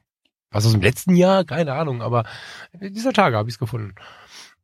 Was 0.50 0.66
aus 0.66 0.72
dem 0.72 0.82
letzten 0.82 1.14
Jahr? 1.14 1.44
Keine 1.44 1.74
Ahnung, 1.74 2.02
aber 2.02 2.24
dieser 2.72 3.12
Tage 3.12 3.36
habe 3.36 3.48
ich 3.48 3.54
es 3.54 3.58
gefunden. 3.58 3.94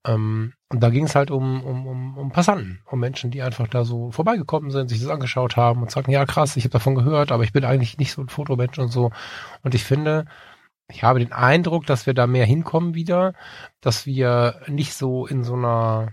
Ähm, 0.06 0.54
und 0.68 0.82
da 0.82 0.90
ging 0.90 1.04
es 1.04 1.14
halt 1.14 1.30
um, 1.30 1.62
um, 1.64 1.86
um, 1.86 2.18
um 2.18 2.32
Passanten, 2.32 2.80
um 2.86 3.00
Menschen, 3.00 3.30
die 3.30 3.42
einfach 3.42 3.68
da 3.68 3.84
so 3.84 4.10
vorbeigekommen 4.12 4.70
sind, 4.70 4.88
sich 4.88 5.00
das 5.00 5.10
angeschaut 5.10 5.56
haben 5.56 5.82
und 5.82 5.90
sagen, 5.90 6.12
ja 6.12 6.24
krass, 6.26 6.56
ich 6.56 6.64
habe 6.64 6.72
davon 6.72 6.94
gehört, 6.94 7.32
aber 7.32 7.44
ich 7.44 7.52
bin 7.52 7.64
eigentlich 7.64 7.98
nicht 7.98 8.12
so 8.12 8.22
ein 8.22 8.28
Fotomensch 8.28 8.78
und 8.78 8.88
so. 8.88 9.10
Und 9.62 9.74
ich 9.74 9.84
finde, 9.84 10.26
ich 10.88 11.02
habe 11.04 11.18
den 11.18 11.32
Eindruck, 11.32 11.86
dass 11.86 12.06
wir 12.06 12.14
da 12.14 12.26
mehr 12.26 12.46
hinkommen 12.46 12.94
wieder, 12.94 13.34
dass 13.80 14.06
wir 14.06 14.62
nicht 14.68 14.94
so 14.94 15.26
in 15.26 15.44
so 15.44 15.54
einer 15.54 16.12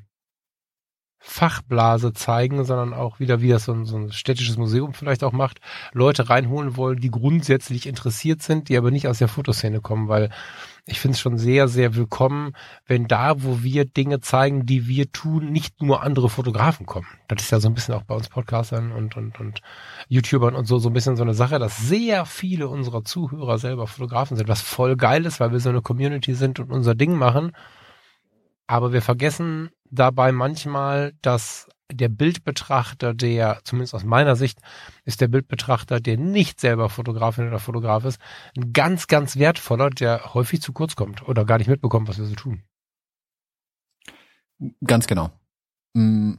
Fachblase 1.26 2.12
zeigen, 2.12 2.66
sondern 2.66 2.94
auch 2.94 3.22
wieder, 3.22 3.40
wie 3.42 3.48
das 3.48 3.64
so 3.64 3.72
ein, 3.72 3.86
so 3.86 3.96
ein 3.96 4.12
städtisches 4.12 4.58
Museum 4.58 4.94
vielleicht 4.94 5.24
auch 5.24 5.32
macht, 5.32 5.62
Leute 5.94 6.30
reinholen 6.30 6.76
wollen, 6.76 7.00
die 7.00 7.10
grundsätzlich 7.10 7.88
interessiert 7.88 8.42
sind, 8.42 8.68
die 8.68 8.78
aber 8.78 8.92
nicht 8.92 9.08
aus 9.08 9.20
der 9.20 9.30
Fotoszene 9.30 9.80
kommen, 9.80 10.10
weil 10.10 10.32
ich 10.86 11.00
finde 11.00 11.16
es 11.16 11.22
schon 11.22 11.38
sehr, 11.38 11.70
sehr 11.70 11.96
willkommen, 11.96 12.52
wenn 12.86 13.08
da, 13.08 13.42
wo 13.42 13.64
wir 13.64 13.86
Dinge 13.86 14.20
zeigen, 14.20 14.66
die 14.66 14.86
wir 14.86 15.14
tun, 15.14 15.50
nicht 15.50 15.82
nur 15.82 16.04
andere 16.04 16.30
Fotografen 16.30 16.86
kommen. 16.86 17.08
Das 17.30 17.42
ist 17.42 17.52
ja 17.52 17.62
so 17.62 17.70
ein 17.70 17.74
bisschen 17.74 17.94
auch 17.94 18.04
bei 18.04 18.16
uns 18.16 18.28
Podcastern 18.28 18.92
und, 18.92 19.16
und, 19.16 19.40
und 19.40 19.62
YouTubern 20.10 20.56
und 20.56 20.66
so, 20.66 20.78
so 20.78 20.90
ein 20.90 20.94
bisschen 20.94 21.16
so 21.16 21.24
eine 21.24 21.36
Sache, 21.36 21.58
dass 21.58 21.78
sehr 21.78 22.26
viele 22.26 22.68
unserer 22.68 23.06
Zuhörer 23.06 23.60
selber 23.60 23.88
Fotografen 23.88 24.36
sind, 24.36 24.50
was 24.50 24.62
voll 24.62 24.98
geil 24.98 25.26
ist, 25.26 25.40
weil 25.40 25.54
wir 25.54 25.62
so 25.62 25.70
eine 25.70 25.82
Community 25.82 26.34
sind 26.34 26.60
und 26.60 26.70
unser 26.70 26.96
Ding 26.96 27.16
machen. 27.16 27.54
Aber 28.68 28.94
wir 28.94 29.02
vergessen 29.02 29.70
dabei 29.90 30.32
manchmal, 30.32 31.14
dass 31.22 31.68
der 31.92 32.10
Bildbetrachter, 32.10 33.14
der, 33.14 33.60
zumindest 33.64 33.94
aus 33.94 34.04
meiner 34.04 34.36
Sicht, 34.36 34.60
ist 35.06 35.22
der 35.22 35.28
Bildbetrachter, 35.28 36.00
der 36.00 36.18
nicht 36.18 36.60
selber 36.60 36.90
Fotografin 36.90 37.48
oder 37.48 37.60
Fotograf 37.60 38.06
ist, 38.06 38.20
ein 38.58 38.74
ganz, 38.74 39.08
ganz 39.08 39.38
wertvoller, 39.38 39.90
der 39.90 40.34
häufig 40.34 40.62
zu 40.62 40.74
kurz 40.74 40.96
kommt 40.96 41.28
oder 41.28 41.46
gar 41.46 41.58
nicht 41.58 41.68
mitbekommt, 41.68 42.08
was 42.08 42.18
wir 42.18 42.26
so 42.26 42.36
tun. 42.36 42.64
Ganz 44.86 45.08
genau. 45.08 45.30
Mm. 45.94 46.36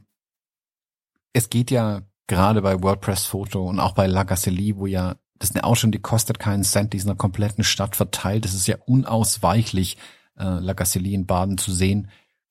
Es 1.33 1.49
geht 1.49 1.69
ja 1.69 2.01
gerade 2.27 2.61
bei 2.61 2.81
WordPress 2.81 3.25
Foto 3.25 3.67
und 3.67 3.79
auch 3.79 3.93
bei 3.93 4.07
La 4.07 4.23
Gacelli, 4.23 4.77
wo 4.77 4.87
ja 4.87 5.15
das 5.37 5.49
ist 5.49 5.55
eine 5.55 5.65
Ausstellung, 5.65 5.91
die 5.91 6.01
kostet 6.01 6.39
keinen 6.39 6.63
Cent, 6.63 6.93
die 6.93 6.97
ist 6.97 7.03
in 7.03 7.09
der 7.09 7.17
kompletten 7.17 7.63
Stadt 7.63 7.95
verteilt. 7.95 8.45
Das 8.45 8.53
ist 8.53 8.67
ja 8.67 8.77
unausweichlich, 8.85 9.97
äh, 10.37 10.59
La 10.59 10.75
in 10.95 11.25
Baden 11.25 11.57
zu 11.57 11.71
sehen 11.71 12.09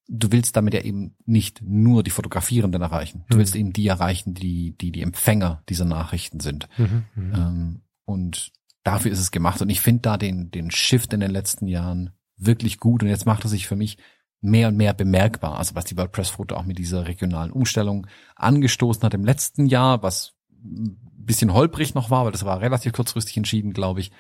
du 0.09 0.33
willst 0.33 0.57
damit 0.57 0.75
ja 0.75 0.83
eben 0.83 1.17
nicht 1.25 1.63
nur 1.63 2.03
die 2.03 2.11
Fotografierenden 2.11 2.83
erreichen. 2.83 3.25
Du 3.29 3.37
mhm. 3.37 3.41
willst 3.41 3.57
eben 3.57 3.73
die 3.73 3.87
erreichen, 3.87 4.35
die, 4.35 4.77
die 4.77 4.93
die 4.93 5.03
Empfänger 5.03 5.63
dieser 5.69 5.85
Nachrichten 5.85 6.41
sind. 6.41 6.69
Mhm, 6.77 7.05
mhm, 7.15 7.35
ähm, 7.35 7.81
und 8.05 8.53
dafür 8.83 9.11
ist 9.11 9.21
es 9.21 9.31
gemacht. 9.31 9.63
Und 9.63 9.71
ich 9.71 9.81
finde 9.81 10.03
da 10.03 10.17
den, 10.17 10.51
den 10.51 10.71
Shift 10.71 11.13
in 11.13 11.21
den 11.21 11.31
letzten 11.31 11.67
Jahren 11.67 12.11
wirklich 12.37 12.79
gut. 12.79 13.03
Und 13.03 13.09
jetzt 13.09 13.27
macht 13.27 13.45
er 13.45 13.49
sich 13.49 13.67
für 13.67 13.77
mich 13.77 13.97
mehr 14.41 14.69
und 14.69 14.77
mehr 14.77 14.93
bemerkbar. 14.93 15.59
Also 15.59 15.75
was 15.75 15.87
die 15.87 15.97
WordPress-Foto 15.97 16.55
auch 16.55 16.65
mit 16.65 16.79
dieser 16.79 17.07
regionalen 17.07 17.51
Umstellung 17.51 18.07
angestoßen 18.37 19.03
hat 19.03 19.15
im 19.15 19.25
letzten 19.25 19.67
Jahr, 19.67 20.03
was 20.03 20.35
ein 20.63 20.99
bisschen 21.17 21.55
holprig 21.55 21.95
noch 21.95 22.11
war, 22.11 22.27
weil 22.27 22.33
das 22.33 22.45
war 22.45 22.61
relativ 22.61 22.93
kurzfristig 22.93 23.39
entschieden, 23.39 23.73
glaube 23.73 24.01
ich 24.01 24.13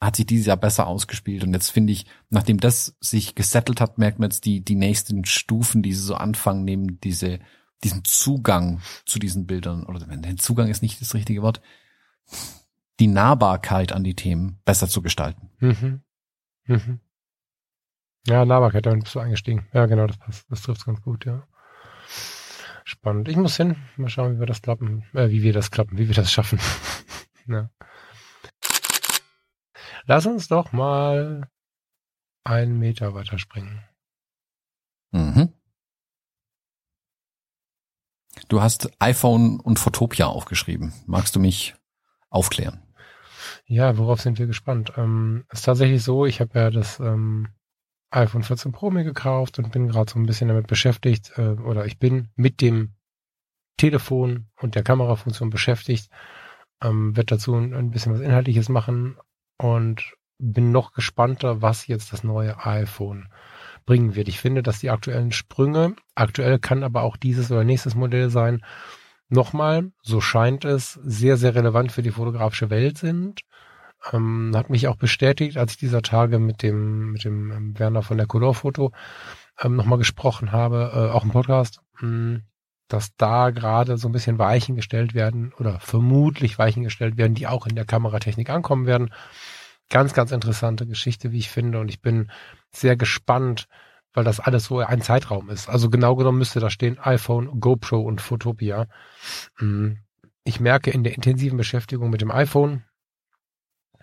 hat 0.00 0.16
sich 0.16 0.26
dieses 0.26 0.46
Jahr 0.46 0.56
besser 0.56 0.86
ausgespielt. 0.86 1.44
Und 1.44 1.52
jetzt 1.54 1.70
finde 1.70 1.92
ich, 1.92 2.06
nachdem 2.30 2.58
das 2.58 2.96
sich 3.00 3.34
gesettelt 3.34 3.80
hat, 3.80 3.98
merkt 3.98 4.18
man 4.18 4.30
jetzt 4.30 4.44
die, 4.44 4.64
die 4.64 4.74
nächsten 4.74 5.24
Stufen, 5.24 5.82
die 5.82 5.92
sie 5.92 6.02
so 6.02 6.14
anfangen, 6.14 6.64
nehmen 6.64 7.00
diese, 7.00 7.40
diesen 7.82 8.04
Zugang 8.04 8.80
zu 9.06 9.18
diesen 9.18 9.46
Bildern, 9.46 9.84
oder 9.84 10.00
der 10.00 10.36
Zugang 10.36 10.68
ist 10.68 10.82
nicht 10.82 11.00
das 11.00 11.14
richtige 11.14 11.42
Wort, 11.42 11.60
die 13.00 13.06
Nahbarkeit 13.06 13.92
an 13.92 14.04
die 14.04 14.14
Themen 14.14 14.60
besser 14.64 14.88
zu 14.88 15.02
gestalten. 15.02 15.50
Mhm. 15.58 16.02
Mhm. 16.66 17.00
Ja, 18.26 18.44
Nahbarkeit, 18.44 18.86
damit 18.86 19.04
bist 19.04 19.14
du 19.14 19.20
eingestiegen. 19.20 19.66
Ja, 19.72 19.86
genau, 19.86 20.06
das 20.06 20.16
passt. 20.16 20.50
Das 20.50 20.62
trifft 20.62 20.86
ganz 20.86 21.02
gut, 21.02 21.26
ja. 21.26 21.46
Spannend. 22.84 23.28
Ich 23.28 23.36
muss 23.36 23.56
hin. 23.56 23.76
Mal 23.96 24.08
schauen, 24.08 24.36
wie 24.36 24.40
wir 24.40 24.46
das 24.46 24.62
klappen, 24.62 25.04
äh, 25.14 25.28
wie 25.30 25.42
wir 25.42 25.52
das 25.52 25.70
klappen, 25.70 25.98
wie 25.98 26.08
wir 26.08 26.14
das 26.14 26.32
schaffen. 26.32 26.58
ja. 27.46 27.70
Lass 30.06 30.26
uns 30.26 30.48
doch 30.48 30.72
mal 30.72 31.48
einen 32.44 32.78
Meter 32.78 33.14
weiterspringen. 33.14 33.82
Mhm. 35.12 35.52
Du 38.48 38.60
hast 38.60 38.90
iPhone 39.00 39.60
und 39.60 39.78
Fotopia 39.78 40.26
aufgeschrieben. 40.26 40.92
Magst 41.06 41.34
du 41.34 41.40
mich 41.40 41.74
aufklären? 42.28 42.82
Ja, 43.66 43.96
worauf 43.96 44.20
sind 44.20 44.38
wir 44.38 44.46
gespannt? 44.46 44.92
Ähm, 44.96 45.44
ist 45.50 45.64
tatsächlich 45.64 46.02
so, 46.02 46.26
ich 46.26 46.40
habe 46.40 46.58
ja 46.58 46.70
das 46.70 47.00
ähm, 47.00 47.48
iPhone 48.10 48.42
14 48.42 48.72
Pro 48.72 48.90
mir 48.90 49.04
gekauft 49.04 49.58
und 49.58 49.72
bin 49.72 49.88
gerade 49.88 50.10
so 50.10 50.18
ein 50.18 50.26
bisschen 50.26 50.48
damit 50.48 50.66
beschäftigt, 50.66 51.32
äh, 51.36 51.50
oder 51.50 51.86
ich 51.86 51.98
bin 51.98 52.28
mit 52.36 52.60
dem 52.60 52.94
Telefon 53.78 54.48
und 54.60 54.74
der 54.74 54.82
Kamerafunktion 54.82 55.50
beschäftigt, 55.50 56.10
ähm, 56.82 57.16
wird 57.16 57.32
dazu 57.32 57.54
ein, 57.54 57.72
ein 57.74 57.90
bisschen 57.90 58.12
was 58.12 58.20
Inhaltliches 58.20 58.68
machen, 58.68 59.16
und 59.58 60.14
bin 60.38 60.72
noch 60.72 60.92
gespannter, 60.92 61.62
was 61.62 61.86
jetzt 61.86 62.12
das 62.12 62.24
neue 62.24 62.64
iPhone 62.64 63.28
bringen 63.86 64.14
wird. 64.14 64.28
Ich 64.28 64.40
finde, 64.40 64.62
dass 64.62 64.80
die 64.80 64.90
aktuellen 64.90 65.32
Sprünge, 65.32 65.94
aktuell 66.14 66.58
kann 66.58 66.82
aber 66.82 67.02
auch 67.02 67.16
dieses 67.16 67.50
oder 67.50 67.64
nächstes 67.64 67.94
Modell 67.94 68.30
sein, 68.30 68.64
nochmal, 69.28 69.92
so 70.02 70.20
scheint 70.20 70.64
es, 70.64 70.92
sehr, 70.92 71.36
sehr 71.36 71.54
relevant 71.54 71.92
für 71.92 72.02
die 72.02 72.10
fotografische 72.10 72.70
Welt 72.70 72.98
sind. 72.98 73.42
Ähm, 74.12 74.52
hat 74.54 74.70
mich 74.70 74.88
auch 74.88 74.96
bestätigt, 74.96 75.56
als 75.56 75.72
ich 75.72 75.78
dieser 75.78 76.02
Tage 76.02 76.38
mit 76.38 76.62
dem, 76.62 77.12
mit 77.12 77.24
dem 77.24 77.50
ähm, 77.50 77.78
Werner 77.78 78.02
von 78.02 78.18
der 78.18 78.26
Colorfoto 78.26 78.92
ähm, 79.60 79.76
nochmal 79.76 79.98
gesprochen 79.98 80.52
habe, 80.52 80.92
äh, 80.94 81.12
auch 81.12 81.24
im 81.24 81.30
Podcast, 81.30 81.80
mh, 82.00 82.00
hm, 82.00 82.42
dass 82.94 83.16
da 83.16 83.50
gerade 83.50 83.98
so 83.98 84.08
ein 84.08 84.12
bisschen 84.12 84.38
Weichen 84.38 84.76
gestellt 84.76 85.14
werden 85.14 85.52
oder 85.58 85.80
vermutlich 85.80 86.60
Weichen 86.60 86.84
gestellt 86.84 87.16
werden, 87.16 87.34
die 87.34 87.48
auch 87.48 87.66
in 87.66 87.74
der 87.74 87.84
Kameratechnik 87.84 88.48
ankommen 88.50 88.86
werden. 88.86 89.12
Ganz, 89.90 90.14
ganz 90.14 90.30
interessante 90.30 90.86
Geschichte, 90.86 91.32
wie 91.32 91.38
ich 91.38 91.50
finde. 91.50 91.80
Und 91.80 91.88
ich 91.88 92.00
bin 92.00 92.30
sehr 92.70 92.96
gespannt, 92.96 93.66
weil 94.12 94.22
das 94.22 94.38
alles 94.38 94.66
so 94.66 94.78
ein 94.78 95.02
Zeitraum 95.02 95.50
ist. 95.50 95.68
Also 95.68 95.90
genau 95.90 96.14
genommen 96.14 96.38
müsste 96.38 96.60
da 96.60 96.70
stehen 96.70 96.96
iPhone, 97.00 97.58
GoPro 97.58 98.00
und 98.00 98.20
Photopia. 98.20 98.86
Mhm. 99.58 99.98
Ich 100.44 100.60
merke 100.60 100.92
in 100.92 101.02
der 101.02 101.16
intensiven 101.16 101.58
Beschäftigung 101.58 102.10
mit 102.10 102.20
dem 102.20 102.30
iPhone, 102.30 102.84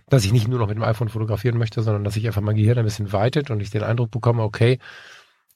dass 0.09 0.25
ich 0.25 0.33
nicht 0.33 0.49
nur 0.49 0.59
noch 0.59 0.67
mit 0.67 0.75
dem 0.75 0.83
iPhone 0.83 1.07
fotografieren 1.07 1.57
möchte, 1.57 1.81
sondern 1.81 2.03
dass 2.03 2.15
sich 2.15 2.27
einfach 2.27 2.41
mein 2.41 2.57
Gehirn 2.57 2.77
ein 2.77 2.83
bisschen 2.83 3.13
weitet 3.13 3.51
und 3.51 3.61
ich 3.61 3.69
den 3.69 3.83
Eindruck 3.83 4.11
bekomme, 4.11 4.43
okay, 4.43 4.79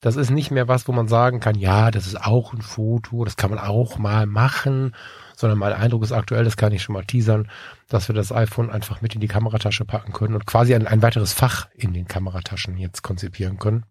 Das 0.01 0.15
ist 0.15 0.30
nicht 0.30 0.51
mehr 0.51 0.67
was, 0.67 0.88
wo 0.88 0.91
man 0.91 1.07
sagen 1.07 1.39
kann, 1.39 1.55
ja, 1.55 1.89
das 1.89 2.05
ist 2.05 2.22
auch 2.22 2.53
ein 2.53 2.61
Foto, 2.61 3.23
das 3.23 3.38
kann 3.38 3.49
man 3.49 3.59
auch 3.59 3.97
mal 3.97 4.26
machen, 4.26 4.95
sondern 5.35 5.57
mein 5.57 5.73
Eindruck 5.73 6.03
ist 6.03 6.11
aktuell, 6.11 6.43
das 6.43 6.57
kann 6.57 6.73
ich 6.73 6.84
schon 6.84 6.93
mal 6.93 7.05
teasern, 7.05 7.49
dass 7.89 8.07
wir 8.07 8.15
das 8.15 8.31
iPhone 8.31 8.69
einfach 8.69 9.01
mit 9.01 9.15
in 9.15 9.22
die 9.22 9.27
Kameratasche 9.27 9.85
packen 9.85 10.13
können 10.13 10.35
und 10.35 10.45
quasi 10.45 10.76
ein, 10.76 10.88
ein 10.88 11.01
weiteres 11.01 11.34
Fach 11.34 11.67
in 11.73 11.93
den 11.93 12.07
Kamerataschen 12.07 12.77
jetzt 12.77 13.01
konzipieren 13.01 13.57
können. 13.57 13.85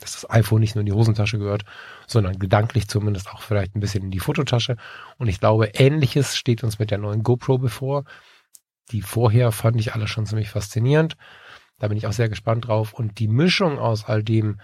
Dass 0.00 0.12
das 0.12 0.30
iPhone 0.30 0.60
nicht 0.60 0.74
nur 0.74 0.80
in 0.80 0.86
die 0.86 0.92
Hosentasche 0.92 1.38
gehört, 1.38 1.64
sondern 2.06 2.38
gedanklich 2.38 2.86
zumindest 2.88 3.30
auch 3.30 3.42
vielleicht 3.42 3.74
ein 3.74 3.80
bisschen 3.80 4.04
in 4.04 4.10
die 4.10 4.20
Fototasche. 4.20 4.76
Und 5.16 5.26
ich 5.26 5.40
glaube, 5.40 5.70
ähnliches 5.74 6.36
steht 6.36 6.62
uns 6.62 6.78
mit 6.78 6.90
der 6.90 6.98
neuen 6.98 7.24
GoPro 7.24 7.58
bevor. 7.58 8.04
Die 8.92 9.02
vorher 9.02 9.50
fand 9.50 9.80
ich 9.80 9.94
alle 9.94 10.06
schon 10.06 10.24
ziemlich 10.24 10.50
faszinierend. 10.50 11.16
Da 11.78 11.88
bin 11.88 11.98
ich 11.98 12.06
auch 12.06 12.12
sehr 12.12 12.28
gespannt 12.28 12.68
drauf. 12.68 12.92
Und 12.92 13.18
die 13.18 13.28
Mischung 13.28 13.78
aus 13.78 14.04
all 14.04 14.22
dem, 14.22 14.60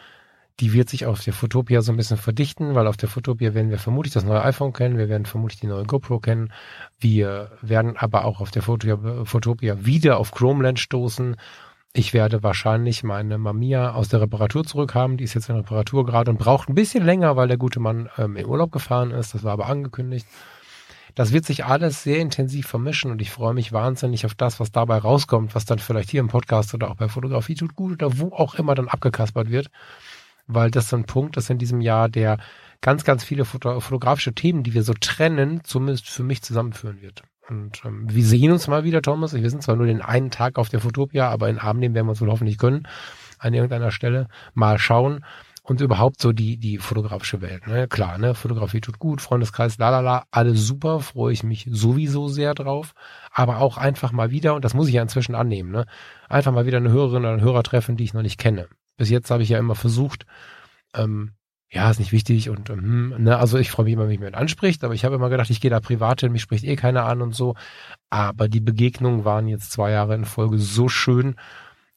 die 0.60 0.72
wird 0.72 0.88
sich 0.88 1.06
auf 1.06 1.22
der 1.22 1.32
Fotopia 1.32 1.82
so 1.82 1.92
ein 1.92 1.96
bisschen 1.96 2.16
verdichten, 2.16 2.74
weil 2.74 2.86
auf 2.86 2.96
der 2.96 3.08
Fotopia 3.08 3.54
werden 3.54 3.70
wir 3.70 3.78
vermutlich 3.78 4.14
das 4.14 4.24
neue 4.24 4.42
iPhone 4.42 4.72
kennen, 4.72 4.98
wir 4.98 5.08
werden 5.08 5.26
vermutlich 5.26 5.60
die 5.60 5.66
neue 5.66 5.84
GoPro 5.84 6.20
kennen, 6.20 6.52
wir 6.98 7.50
werden 7.60 7.96
aber 7.96 8.24
auch 8.24 8.40
auf 8.40 8.50
der 8.50 8.62
Fotopia, 8.62 9.24
Fotopia 9.24 9.84
wieder 9.84 10.18
auf 10.18 10.30
Chromeland 10.30 10.78
stoßen. 10.78 11.36
Ich 11.96 12.12
werde 12.12 12.42
wahrscheinlich 12.42 13.04
meine 13.04 13.38
Mamiya 13.38 13.92
aus 13.92 14.08
der 14.08 14.20
Reparatur 14.20 14.64
zurückhaben. 14.64 15.16
Die 15.16 15.22
ist 15.22 15.34
jetzt 15.34 15.48
in 15.48 15.54
Reparatur 15.54 16.04
gerade 16.04 16.30
und 16.32 16.38
braucht 16.38 16.68
ein 16.68 16.74
bisschen 16.74 17.04
länger, 17.04 17.36
weil 17.36 17.46
der 17.46 17.56
gute 17.56 17.78
Mann 17.78 18.08
ähm, 18.18 18.34
in 18.34 18.46
Urlaub 18.46 18.72
gefahren 18.72 19.12
ist. 19.12 19.32
Das 19.32 19.44
war 19.44 19.52
aber 19.52 19.66
angekündigt. 19.66 20.26
Das 21.14 21.32
wird 21.32 21.44
sich 21.44 21.64
alles 21.64 22.02
sehr 22.02 22.18
intensiv 22.18 22.66
vermischen 22.66 23.12
und 23.12 23.22
ich 23.22 23.30
freue 23.30 23.54
mich 23.54 23.72
wahnsinnig 23.72 24.26
auf 24.26 24.34
das, 24.34 24.58
was 24.58 24.72
dabei 24.72 24.98
rauskommt, 24.98 25.54
was 25.54 25.64
dann 25.64 25.78
vielleicht 25.78 26.10
hier 26.10 26.18
im 26.18 26.26
Podcast 26.26 26.74
oder 26.74 26.90
auch 26.90 26.96
bei 26.96 27.08
Fotografie 27.08 27.54
tut 27.54 27.76
gut 27.76 27.92
oder 27.92 28.18
wo 28.18 28.32
auch 28.32 28.56
immer 28.56 28.74
dann 28.74 28.88
abgekaspert 28.88 29.48
wird, 29.48 29.70
weil 30.46 30.70
das 30.70 30.88
so 30.88 30.96
ein 30.96 31.04
Punkt 31.04 31.36
ist 31.36 31.50
in 31.50 31.58
diesem 31.58 31.80
Jahr, 31.80 32.08
der 32.08 32.38
ganz, 32.80 33.04
ganz 33.04 33.24
viele 33.24 33.44
foto 33.44 33.80
fotografische 33.80 34.34
Themen, 34.34 34.62
die 34.62 34.74
wir 34.74 34.82
so 34.82 34.94
trennen, 34.98 35.62
zumindest 35.64 36.08
für 36.08 36.22
mich 36.22 36.42
zusammenführen 36.42 37.00
wird. 37.00 37.22
Und 37.48 37.82
ähm, 37.84 38.06
wir 38.08 38.24
sehen 38.24 38.52
uns 38.52 38.68
mal 38.68 38.84
wieder, 38.84 39.02
Thomas. 39.02 39.34
Wir 39.34 39.50
sind 39.50 39.62
zwar 39.62 39.76
nur 39.76 39.86
den 39.86 40.00
einen 40.02 40.30
Tag 40.30 40.58
auf 40.58 40.68
der 40.68 40.80
Fotopia, 40.80 41.28
aber 41.28 41.48
in 41.48 41.58
Abend 41.58 41.80
nehmen 41.80 41.94
werden 41.94 42.06
wir 42.06 42.10
uns 42.10 42.20
wohl 42.20 42.30
hoffentlich 42.30 42.58
können, 42.58 42.86
an 43.38 43.54
irgendeiner 43.54 43.90
Stelle. 43.90 44.28
Mal 44.54 44.78
schauen 44.78 45.24
und 45.62 45.80
überhaupt 45.80 46.20
so 46.20 46.32
die, 46.32 46.58
die 46.58 46.78
fotografische 46.78 47.40
Welt. 47.40 47.66
Ne? 47.66 47.88
Klar, 47.88 48.18
ne, 48.18 48.34
Fotografie 48.34 48.82
tut 48.82 48.98
gut, 48.98 49.22
Freundeskreis, 49.22 49.78
lalala, 49.78 50.24
alles 50.30 50.66
super, 50.66 51.00
freue 51.00 51.32
ich 51.32 51.42
mich 51.42 51.66
sowieso 51.70 52.28
sehr 52.28 52.54
drauf. 52.54 52.92
Aber 53.30 53.58
auch 53.58 53.78
einfach 53.78 54.12
mal 54.12 54.30
wieder, 54.30 54.54
und 54.54 54.64
das 54.64 54.74
muss 54.74 54.88
ich 54.88 54.94
ja 54.94 55.02
inzwischen 55.02 55.34
annehmen, 55.34 55.70
ne, 55.70 55.86
einfach 56.28 56.52
mal 56.52 56.66
wieder 56.66 56.76
eine 56.76 56.90
Hörerin 56.90 57.22
oder 57.22 57.32
einen 57.32 57.40
Hörer 57.40 57.62
treffen, 57.62 57.96
die 57.96 58.04
ich 58.04 58.14
noch 58.14 58.22
nicht 58.22 58.38
kenne. 58.38 58.68
Bis 58.96 59.10
jetzt 59.10 59.30
habe 59.30 59.42
ich 59.42 59.48
ja 59.48 59.58
immer 59.58 59.74
versucht, 59.74 60.26
ähm, 60.94 61.32
ja, 61.70 61.90
ist 61.90 61.98
nicht 61.98 62.12
wichtig 62.12 62.50
und 62.50 62.70
ähm, 62.70 63.14
ne, 63.18 63.36
also 63.36 63.58
ich 63.58 63.70
freue 63.70 63.84
mich 63.84 63.94
immer, 63.94 64.02
wenn 64.02 64.10
mich 64.10 64.20
jemand 64.20 64.36
anspricht, 64.36 64.84
aber 64.84 64.94
ich 64.94 65.04
habe 65.04 65.16
immer 65.16 65.28
gedacht, 65.28 65.50
ich 65.50 65.60
gehe 65.60 65.70
da 65.70 65.80
privat 65.80 66.20
hin, 66.20 66.30
mich 66.30 66.42
spricht 66.42 66.64
eh 66.64 66.76
keiner 66.76 67.04
an 67.04 67.20
und 67.20 67.34
so. 67.34 67.56
Aber 68.10 68.48
die 68.48 68.60
Begegnungen 68.60 69.24
waren 69.24 69.48
jetzt 69.48 69.72
zwei 69.72 69.90
Jahre 69.90 70.14
in 70.14 70.24
Folge 70.24 70.58
so 70.58 70.88
schön 70.88 71.34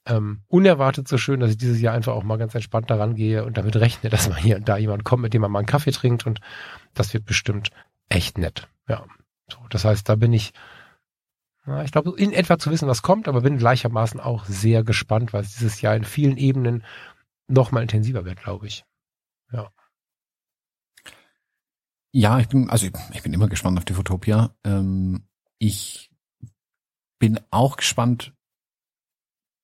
ähm, 0.08 0.42
unerwartet 0.48 1.08
so 1.08 1.18
schön, 1.18 1.40
dass 1.40 1.52
ich 1.52 1.58
dieses 1.58 1.82
Jahr 1.82 1.94
einfach 1.94 2.14
auch 2.14 2.24
mal 2.24 2.38
ganz 2.38 2.56
entspannt 2.56 2.90
daran 2.90 3.16
gehe 3.16 3.44
und 3.46 3.58
damit 3.58 3.76
rechne, 3.76 4.10
dass 4.10 4.30
mal 4.30 4.38
hier 4.38 4.58
und 4.58 4.68
da 4.68 4.78
jemand 4.78 5.04
kommt, 5.04 5.24
mit 5.24 5.34
dem 5.34 5.42
man 5.42 5.52
mal 5.52 5.60
einen 5.60 5.68
Kaffee 5.68 5.92
trinkt 5.92 6.26
und 6.26 6.40
das 6.94 7.14
wird 7.14 7.26
bestimmt 7.26 7.70
echt 8.10 8.38
nett. 8.38 8.68
Ja, 8.88 9.06
so, 9.52 9.60
das 9.70 9.86
heißt, 9.86 10.08
da 10.08 10.16
bin 10.16 10.34
ich, 10.34 10.54
na, 11.68 11.84
ich 11.84 11.92
glaube, 11.92 12.14
in 12.18 12.32
etwa 12.32 12.58
zu 12.58 12.72
wissen, 12.72 12.88
was 12.88 13.02
kommt, 13.02 13.28
aber 13.28 13.42
bin 13.42 13.58
gleichermaßen 13.58 14.20
auch 14.22 14.46
sehr 14.46 14.84
gespannt, 14.84 15.34
weil 15.34 15.44
es 15.44 15.54
dieses 15.54 15.82
Jahr 15.82 15.96
in 15.96 16.06
vielen 16.06 16.38
Ebenen 16.38 16.84
noch 17.48 17.72
mal 17.72 17.82
intensiver 17.82 18.24
wird, 18.24 18.42
glaube 18.42 18.68
ich. 18.68 18.86
Ja. 19.52 19.72
Ja, 22.14 22.40
ich 22.40 22.48
bin, 22.48 22.70
also 22.70 22.88
ich, 22.88 22.94
ich 23.14 23.22
bin 23.22 23.34
immer 23.34 23.50
gespannt 23.50 23.78
auf 23.78 23.86
die 23.86 23.94
Fotopia. 23.94 24.56
Ähm, 24.64 25.28
ich 25.60 26.10
bin 27.20 27.40
auch 27.52 27.76
gespannt, 27.76 28.34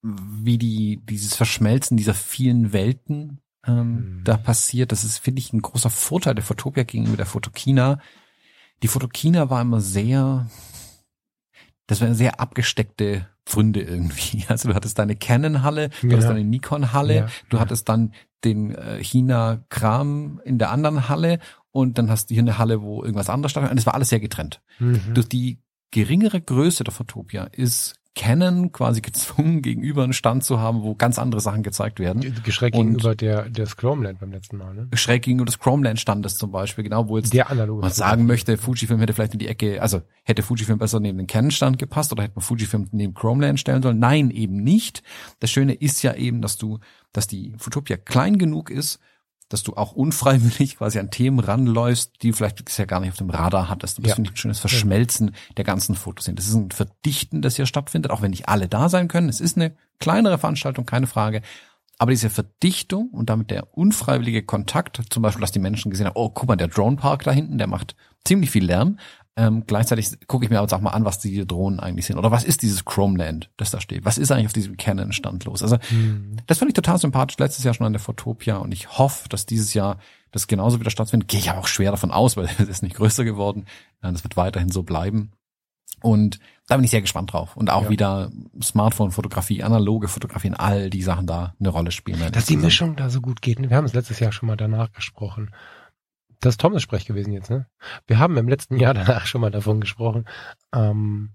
wie 0.01 0.57
die 0.57 1.01
dieses 1.05 1.35
Verschmelzen 1.35 1.95
dieser 1.95 2.13
vielen 2.13 2.73
Welten 2.73 3.41
ähm, 3.65 4.17
mhm. 4.17 4.23
da 4.25 4.35
passiert. 4.35 4.91
Das 4.91 5.05
ist, 5.05 5.19
finde 5.19 5.39
ich, 5.39 5.53
ein 5.53 5.61
großer 5.61 5.89
Vorteil 5.89 6.35
der 6.35 6.43
Fotopia 6.43 6.83
gegenüber 6.83 7.15
der 7.15 7.25
Fotokina. 7.25 7.99
Die 8.81 8.89
Fotokina 8.89 9.49
war 9.49 9.61
immer 9.61 9.79
sehr, 9.79 10.49
das 11.87 12.01
war 12.01 12.07
eine 12.07 12.15
sehr 12.15 12.39
abgesteckte 12.39 13.27
Pfründe 13.45 13.81
irgendwie. 13.81 14.45
Also 14.47 14.69
du 14.69 14.75
hattest 14.75 14.99
deine 14.99 15.15
Canon-Halle, 15.15 15.89
du 16.01 16.07
ja. 16.07 16.13
hattest 16.13 16.29
deine 16.29 16.43
Nikon-Halle, 16.43 17.15
ja. 17.15 17.27
du 17.49 17.59
hattest 17.59 17.89
dann 17.89 18.13
den 18.43 18.75
äh, 18.75 19.03
China-Kram 19.03 20.41
in 20.43 20.57
der 20.57 20.71
anderen 20.71 21.09
Halle 21.09 21.39
und 21.71 21.97
dann 21.97 22.09
hast 22.09 22.29
du 22.29 22.35
hier 22.35 22.43
eine 22.43 22.57
Halle, 22.57 22.81
wo 22.81 23.03
irgendwas 23.03 23.29
anderes 23.29 23.51
stattfindet. 23.51 23.71
Und 23.73 23.79
es 23.79 23.85
war 23.85 23.95
alles 23.95 24.09
sehr 24.09 24.19
getrennt. 24.19 24.61
Mhm. 24.79 25.13
Durch 25.13 25.27
die 25.27 25.59
geringere 25.91 26.41
Größe 26.41 26.83
der 26.83 26.93
Fotopia 26.93 27.45
ist 27.45 27.95
Canon 28.15 28.71
quasi 28.71 29.01
gezwungen, 29.01 29.61
gegenüber 29.61 30.03
einen 30.03 30.13
Stand 30.13 30.43
zu 30.43 30.59
haben, 30.59 30.83
wo 30.83 30.93
ganz 30.93 31.17
andere 31.17 31.41
Sachen 31.41 31.63
gezeigt 31.63 31.99
werden. 31.99 32.21
Schräg 32.47 32.73
gegenüber 32.73 33.15
der, 33.15 33.49
der 33.49 33.65
Chromeland 33.65 34.19
beim 34.19 34.31
letzten 34.31 34.57
Mal, 34.57 34.73
ne? 34.75 34.87
Schräg 34.93 35.23
gegenüber 35.23 35.45
des 35.45 35.59
Chromeland 35.59 35.99
Standes 35.99 36.37
zum 36.37 36.51
Beispiel, 36.51 36.83
genau, 36.83 37.09
wo 37.09 37.17
jetzt 37.17 37.33
der 37.33 37.49
analoge 37.49 37.81
man 37.81 37.91
sagen 37.91 38.25
möchte, 38.27 38.57
Fujifilm 38.57 38.99
hätte 38.99 39.13
vielleicht 39.13 39.33
in 39.33 39.39
die 39.39 39.47
Ecke, 39.47 39.81
also 39.81 40.01
hätte 40.23 40.43
Fujifilm 40.43 40.77
besser 40.77 40.99
neben 40.99 41.17
den 41.17 41.27
Canon 41.27 41.51
Stand 41.51 41.79
gepasst 41.79 42.11
oder 42.11 42.23
hätte 42.23 42.35
man 42.35 42.43
Fujifilm 42.43 42.87
neben 42.91 43.15
Chromeland 43.15 43.59
stellen 43.59 43.81
sollen? 43.81 43.99
Nein, 43.99 44.29
eben 44.29 44.63
nicht. 44.63 45.01
Das 45.39 45.49
Schöne 45.49 45.73
ist 45.73 46.03
ja 46.03 46.13
eben, 46.13 46.41
dass 46.41 46.57
du, 46.57 46.79
dass 47.13 47.27
die 47.27 47.55
Futopia 47.57 47.97
klein 47.97 48.37
genug 48.37 48.69
ist, 48.69 48.99
dass 49.49 49.63
du 49.63 49.73
auch 49.75 49.93
unfreiwillig 49.93 50.77
quasi 50.77 50.99
an 50.99 51.11
Themen 51.11 51.39
ranläufst, 51.39 52.21
die 52.21 52.31
du 52.31 52.35
vielleicht 52.35 52.63
bisher 52.63 52.85
gar 52.85 52.99
nicht 52.99 53.11
auf 53.11 53.17
dem 53.17 53.29
Radar 53.29 53.69
hattest. 53.69 53.97
Und 53.97 54.05
das 54.05 54.11
ja. 54.11 54.15
finde 54.15 54.29
ich 54.29 54.33
ein 54.33 54.37
schönes 54.37 54.59
Verschmelzen 54.59 55.27
ja. 55.27 55.33
der 55.57 55.65
ganzen 55.65 55.95
Fotos 55.95 56.29
Das 56.33 56.47
ist 56.47 56.53
ein 56.53 56.71
Verdichten, 56.71 57.41
das 57.41 57.55
hier 57.55 57.65
stattfindet, 57.65 58.11
auch 58.11 58.21
wenn 58.21 58.31
nicht 58.31 58.49
alle 58.49 58.67
da 58.67 58.89
sein 58.89 59.07
können. 59.07 59.29
Es 59.29 59.41
ist 59.41 59.57
eine 59.57 59.75
kleinere 59.99 60.37
Veranstaltung, 60.37 60.85
keine 60.85 61.07
Frage. 61.07 61.41
Aber 61.99 62.11
diese 62.11 62.29
Verdichtung 62.29 63.09
und 63.11 63.29
damit 63.29 63.51
der 63.51 63.77
unfreiwillige 63.77 64.43
Kontakt, 64.43 65.01
zum 65.09 65.21
Beispiel, 65.21 65.41
dass 65.41 65.51
die 65.51 65.59
Menschen 65.59 65.91
gesehen 65.91 66.07
haben, 66.07 66.15
oh, 66.15 66.29
guck 66.29 66.49
mal, 66.49 66.55
der 66.55 66.67
Drone 66.67 66.97
Park 66.97 67.23
da 67.23 67.31
hinten, 67.31 67.57
der 67.57 67.67
macht 67.67 67.95
ziemlich 68.25 68.49
viel 68.49 68.65
Lärm. 68.65 68.97
Ähm, 69.35 69.63
gleichzeitig 69.65 70.27
gucke 70.27 70.45
ich 70.45 70.51
mir 70.51 70.59
aber 70.59 70.75
auch 70.75 70.81
mal 70.81 70.91
an, 70.91 71.05
was 71.05 71.17
die 71.17 71.45
Drohnen 71.47 71.79
eigentlich 71.79 72.05
sind. 72.05 72.17
Oder 72.17 72.29
was 72.29 72.43
ist 72.43 72.61
dieses 72.61 72.85
Chromeland, 72.85 73.49
das 73.57 73.71
da 73.71 73.81
steht? 73.81 74.05
Was 74.05 74.19
ist 74.19 74.31
eigentlich 74.31 74.45
auf 74.45 74.53
diesem 74.53 74.77
Canon-Stand 74.77 75.45
los? 75.45 75.63
Also, 75.63 75.77
mhm. 75.89 76.37
das 76.45 76.59
fand 76.59 76.69
ich 76.69 76.75
total 76.75 76.99
sympathisch 76.99 77.39
letztes 77.39 77.63
Jahr 77.63 77.73
schon 77.73 77.87
an 77.87 77.93
der 77.93 77.99
Fotopia 77.99 78.57
und 78.57 78.71
ich 78.71 78.97
hoffe, 78.99 79.29
dass 79.29 79.47
dieses 79.47 79.73
Jahr 79.73 79.97
das 80.31 80.47
genauso 80.47 80.79
wieder 80.79 80.91
stattfindet. 80.91 81.29
Gehe 81.29 81.39
ich 81.39 81.49
aber 81.49 81.59
auch 81.59 81.67
schwer 81.67 81.91
davon 81.91 82.11
aus, 82.11 82.37
weil 82.37 82.45
es 82.57 82.67
ist 82.67 82.83
nicht 82.83 82.95
größer 82.95 83.23
geworden. 83.23 83.65
Das 84.01 84.23
wird 84.23 84.37
weiterhin 84.37 84.69
so 84.69 84.83
bleiben. 84.83 85.31
Und 86.01 86.39
da 86.67 86.75
bin 86.75 86.83
ich 86.83 86.91
sehr 86.91 87.01
gespannt 87.01 87.31
drauf. 87.31 87.55
Und 87.55 87.71
auch 87.71 87.83
ja. 87.83 87.89
wieder 87.89 88.31
Smartphone-Fotografie, 88.61 89.63
analoge 89.63 90.09
Fotografie 90.09 90.49
und 90.49 90.55
all 90.55 90.89
die 90.89 91.01
Sachen 91.01 91.25
da 91.27 91.55
eine 91.59 91.69
Rolle 91.69 91.91
spielen. 91.91 92.19
Dass 92.31 92.45
die 92.45 92.57
Mischung 92.57 92.95
da 92.95 93.09
so 93.09 93.21
gut 93.21 93.41
geht. 93.41 93.57
Wir 93.59 93.75
haben 93.75 93.85
es 93.85 93.93
letztes 93.93 94.19
Jahr 94.19 94.31
schon 94.31 94.47
mal 94.47 94.57
danach 94.57 94.91
gesprochen. 94.91 95.51
Das 96.43 96.55
ist 96.55 96.61
Thomas 96.61 96.81
Sprech 96.81 97.05
gewesen 97.05 97.31
jetzt, 97.31 97.49
ne? 97.49 97.67
Wir 98.05 98.19
haben 98.19 98.35
im 98.35 98.49
letzten 98.49 98.77
Jahr 98.77 98.93
danach 98.93 99.25
schon 99.27 99.39
mal 99.39 99.49
davon 99.49 99.79
gesprochen, 99.79 100.25
ähm, 100.75 101.29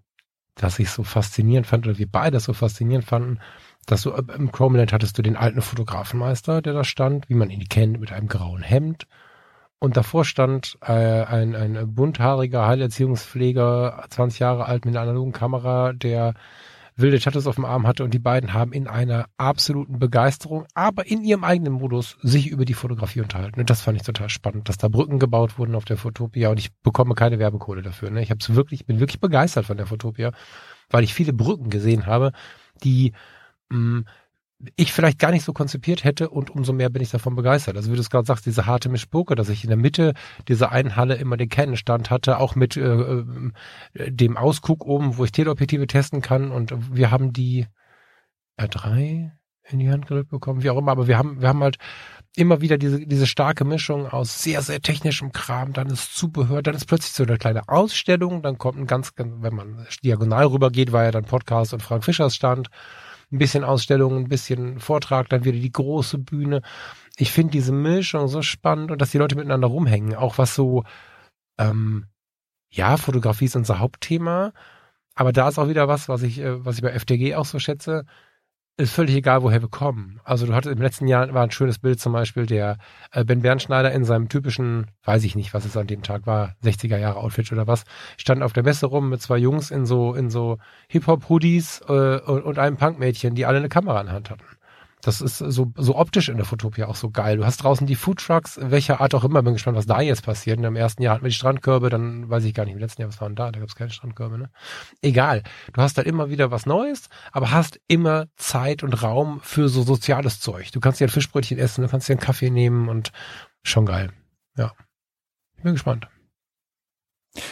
dass 0.55 0.79
ich 0.79 0.91
so 0.91 1.03
faszinierend 1.03 1.67
fand, 1.67 1.87
oder 1.87 1.97
wir 1.97 2.11
beide 2.11 2.41
so 2.41 2.53
faszinierend 2.53 3.07
fanden, 3.07 3.39
dass 3.87 4.03
du 4.03 4.11
äh, 4.11 4.23
im 4.37 4.53
Chromeland 4.53 4.93
hattest 4.93 5.17
du 5.17 5.23
den 5.23 5.37
alten 5.37 5.63
Fotografenmeister, 5.63 6.61
der 6.61 6.75
da 6.75 6.85
stand, 6.85 7.27
wie 7.31 7.35
man 7.35 7.49
ihn 7.49 7.69
kennt, 7.71 7.99
mit 8.01 8.13
einem 8.13 8.29
grauen 8.29 8.63
Hemd. 8.63 9.07
Und 9.79 9.97
davor 9.97 10.27
stand 10.27 10.77
äh, 10.83 10.93
ein, 10.93 11.55
ein 11.55 11.95
bunthaariger 11.95 12.67
Heilerziehungspfleger, 12.67 14.05
20 14.11 14.41
Jahre 14.41 14.67
alt, 14.67 14.85
mit 14.85 14.95
einer 14.95 15.09
analogen 15.09 15.33
Kamera, 15.33 15.95
der 15.95 16.35
wilde 16.99 17.21
Tattoos 17.21 17.47
auf 17.47 17.55
dem 17.55 17.65
Arm 17.65 17.87
hatte 17.87 18.05
und 18.05 18.13
die 18.13 18.19
beiden 18.19 18.53
haben 18.53 18.73
in 18.73 18.89
einer 18.89 19.27
absoluten 19.37 19.99
Begeisterung, 19.99 20.67
aber 20.75 21.07
in 21.07 21.23
ihrem 21.23 21.45
eigenen 21.45 21.75
Modus 21.75 22.19
sich 22.23 22.49
über 22.49 22.65
die 22.65 22.75
Fotografie 22.75 23.21
unterhalten. 23.21 23.61
Und 23.61 23.71
das 23.71 23.81
fand 23.81 23.97
ich 23.97 24.03
total 24.03 24.29
spannend, 24.29 24.69
dass 24.69 24.79
da 24.79 24.89
Brücken 24.89 25.19
gebaut 25.19 25.59
wurden 25.59 25.75
auf 25.75 25.85
der 25.85 25.97
Fotopia 25.97 26.51
und 26.51 26.59
ich 26.59 26.73
bekomme 26.83 27.15
keine 27.15 27.39
Werbekohle 27.39 27.83
dafür. 27.83 28.11
Ne? 28.11 28.23
Ich 28.23 28.31
habe 28.31 28.41
wirklich, 28.49 28.85
bin 28.85 29.01
wirklich 29.01 29.21
begeistert 29.21 29.67
von 29.67 29.77
der 29.77 29.87
Fotopia, 29.87 30.33
weil 30.91 31.05
ich 31.05 31.15
viele 31.15 31.33
Brücken 31.33 31.71
gesehen 31.71 32.07
habe, 32.07 32.33
die 32.83 33.13
mh, 33.71 33.79
mm, 33.79 34.05
ich 34.75 34.93
vielleicht 34.93 35.19
gar 35.19 35.31
nicht 35.31 35.45
so 35.45 35.53
konzipiert 35.53 36.03
hätte 36.03 36.31
und 36.31 36.51
umso 36.51 36.73
mehr 36.73 36.91
bin 36.91 37.03
ich 37.03 37.11
davon 37.11 37.37
begeistert. 37.37 37.77
Also 37.77 37.93
wie 37.93 37.95
du 37.95 38.01
es 38.01 38.11
gerade 38.11 38.27
sagst, 38.27 38.45
diese 38.45 38.67
harte 38.67 38.89
Mischpoke, 38.89 39.37
dass 39.37 39.49
ich 39.49 39.63
in 39.63 39.71
der 39.71 39.77
Mitte 39.77 40.15
dieser 40.49 40.73
einen 40.73 40.97
Halle 40.97 41.15
immer 41.15 41.37
den 41.37 41.49
Kennenstand 41.49 42.11
hatte, 42.11 42.39
auch 42.39 42.57
mit 42.57 42.77
äh, 42.77 42.81
äh, 42.83 43.25
dem 44.11 44.37
Ausguck 44.37 44.85
oben, 44.85 45.17
wo 45.17 45.25
ich 45.25 45.33
Teleobjektive 45.33 45.87
testen 45.87 46.23
kann 46.23 46.51
und 46.51 46.75
wir 46.95 47.11
haben 47.11 47.33
die 47.33 47.67
R3 48.59 49.31
in 49.71 49.79
die 49.79 49.91
Hand 49.91 50.07
gedrückt 50.07 50.31
bekommen, 50.31 50.63
wie 50.63 50.71
auch 50.71 50.79
immer, 50.79 50.93
aber 50.93 51.07
wir 51.07 51.19
haben, 51.19 51.41
wir 51.41 51.49
haben 51.49 51.63
halt 51.63 51.77
immer 52.35 52.61
wieder 52.61 52.79
diese, 52.79 53.07
diese 53.07 53.27
starke 53.27 53.65
Mischung 53.65 54.07
aus 54.07 54.43
sehr, 54.43 54.63
sehr 54.63 54.81
technischem 54.81 55.33
Kram, 55.33 55.73
dann 55.73 55.89
ist 55.89 56.17
Zubehör, 56.17 56.63
dann 56.63 56.75
ist 56.75 56.87
plötzlich 56.87 57.13
so 57.13 57.25
eine 57.25 57.37
kleine 57.37 57.69
Ausstellung, 57.69 58.43
dann 58.43 58.59
kommt 58.59 58.79
ein 58.79 58.87
ganz, 58.87 59.13
wenn 59.17 59.55
man 59.55 59.87
diagonal 60.03 60.47
rüber 60.47 60.71
geht, 60.71 60.93
war 60.93 61.05
ja 61.05 61.11
dann 61.11 61.25
Podcast 61.25 61.75
und 61.75 61.83
Frank 61.83 62.05
Fischers 62.05 62.35
Stand, 62.35 62.71
ein 63.31 63.39
bisschen 63.39 63.65
Ausstellung, 63.65 64.17
ein 64.17 64.29
bisschen 64.29 64.81
Vortrag, 64.81 65.29
dann 65.29 65.45
wieder 65.45 65.59
die 65.59 65.73
große 65.73 66.19
Bühne. 66.19 66.63
Ich 67.17 67.33
finde 67.33 67.53
diese 67.53 67.73
Mischung 67.73 68.29
so 68.29 68.43
spannend 68.43 68.91
und 68.91 69.03
dass 69.03 69.11
die 69.11 69.19
Leute 69.19 69.37
miteinander 69.37 69.69
rumhängen, 69.69 70.15
auch 70.15 70.39
was 70.39 70.55
so, 70.55 70.85
ähm, 71.59 72.07
ja, 72.71 72.97
Fotografie 72.97 73.47
ist 73.47 73.57
unser 73.57 73.79
Hauptthema, 73.81 74.53
aber 75.15 75.33
da 75.33 75.49
ist 75.49 75.59
auch 75.59 75.69
wieder 75.69 75.89
was, 75.89 76.09
was 76.09 76.23
ich, 76.23 76.39
äh, 76.41 76.65
was 76.65 76.77
ich 76.77 76.83
bei 76.83 76.91
FDG 76.91 77.35
auch 77.35 77.45
so 77.47 77.59
schätze 77.59 78.05
ist 78.79 78.93
völlig 78.93 79.17
egal, 79.17 79.43
woher 79.43 79.61
wir 79.61 79.69
kommen. 79.69 80.21
Also 80.23 80.47
du 80.47 80.55
hattest 80.55 80.75
im 80.75 80.81
letzten 80.81 81.09
Jahr 81.09 81.35
war 81.35 81.43
ein 81.43 81.51
schönes 81.51 81.81
Bild 81.81 81.99
zum 82.01 82.13
Beispiel 82.13 82.47
der 82.47 82.79
äh, 83.11 83.25
Ben 83.25 83.43
Bernschneider 83.43 83.91
in 83.91 84.05
seinem 84.05 84.29
typischen, 84.29 84.87
weiß 85.03 85.25
ich 85.25 85.35
nicht, 85.35 85.53
was 85.53 85.65
es 85.65 85.77
an 85.77 85.89
dem 85.89 86.05
Tag 86.05 86.27
war, 86.27 86.55
60er 86.63 86.97
Jahre 86.97 87.19
Outfit 87.19 87.51
oder 87.51 87.67
was, 87.67 87.85
stand 88.17 88.43
auf 88.43 88.53
der 88.53 88.63
Messe 88.63 88.87
rum 88.87 89.11
mit 89.11 89.21
zwei 89.21 89.37
Jungs 89.37 89.73
in 89.73 89.85
so 89.85 90.15
in 90.15 90.31
so 90.31 90.59
Hip 90.89 91.09
Hop 91.09 91.29
Hoodies 91.29 91.83
äh, 91.89 92.21
und, 92.21 92.45
und 92.45 92.59
einem 92.61 92.77
Punkmädchen, 92.77 93.35
die 93.35 93.47
alle 93.47 93.59
eine 93.59 93.69
Kamera 93.69 94.01
in 94.01 94.13
Hand 94.13 94.31
hatten. 94.31 94.45
Das 95.03 95.21
ist 95.21 95.39
so, 95.39 95.73
so 95.77 95.97
optisch 95.97 96.29
in 96.29 96.37
der 96.37 96.47
Fotopia 96.47 96.89
auch 96.89 96.97
so 96.97 97.11
geil. 97.11 97.37
Du 97.37 97.47
hast 97.47 97.59
draußen 97.59 97.87
die 97.87 97.95
Food 97.95 98.19
Trucks, 98.19 98.59
welcher 98.61 99.01
Art 99.01 99.15
auch 99.15 99.23
immer, 99.23 99.43
bin 99.43 99.53
gespannt, 99.53 99.77
was 99.77 99.87
da 99.87 100.01
jetzt 100.01 100.25
passiert. 100.25 100.59
Und 100.59 100.65
Im 100.65 100.77
ersten 100.77 101.03
Jahr 101.03 101.15
hatten 101.15 101.25
wir 101.25 101.29
die 101.29 101.35
Strandkörbe, 101.35 101.89
dann 101.89 102.29
weiß 102.29 102.45
ich 102.45 102.55
gar 102.55 102.65
nicht, 102.65 102.75
im 102.75 102.81
letzten 102.81 103.03
Jahr, 103.03 103.11
was 103.11 103.21
waren 103.21 103.37
da? 103.37 103.53
Da 103.53 103.61
gab 103.61 103.69
es 103.69 103.77
keine 103.77 103.91
Strandkörbe, 103.91 104.39
ne? 104.39 104.51
Egal. 105.01 105.45
Du 105.73 105.81
hast 105.81 105.97
halt 105.97 106.09
immer 106.09 106.31
wieder 106.31 106.51
was 106.51 106.67
Neues, 106.67 107.09
aber 107.31 107.53
hast 107.53 107.81
immer 107.87 108.27
Zeit 108.37 108.83
und 108.83 109.03
Raum 109.03 109.41
für 109.43 109.69
so 109.69 109.83
soziales 109.83 110.41
Zeug. 110.41 110.73
Du 110.73 110.81
kannst 110.81 111.01
dir 111.01 111.07
ein 111.07 111.11
Fischbrötchen 111.11 111.59
essen, 111.59 111.83
du 111.83 111.89
kannst 111.89 112.09
dir 112.09 112.15
einen 112.15 112.21
Kaffee 112.21 112.51
nehmen 112.51 112.89
und 112.89 113.13
schon 113.63 113.87
geil. 113.87 114.11
Ja. 114.57 114.73
Ich 115.57 115.63
bin 115.63 115.73
gespannt. 115.73 116.09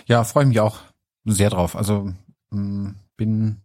Ja, 0.07 0.25
freue 0.25 0.47
mich 0.47 0.61
auch 0.61 0.81
sehr 1.25 1.51
drauf. 1.51 1.77
Also 1.77 2.13
mh, 2.51 2.61
mm, 2.61 2.97
bin 3.17 3.63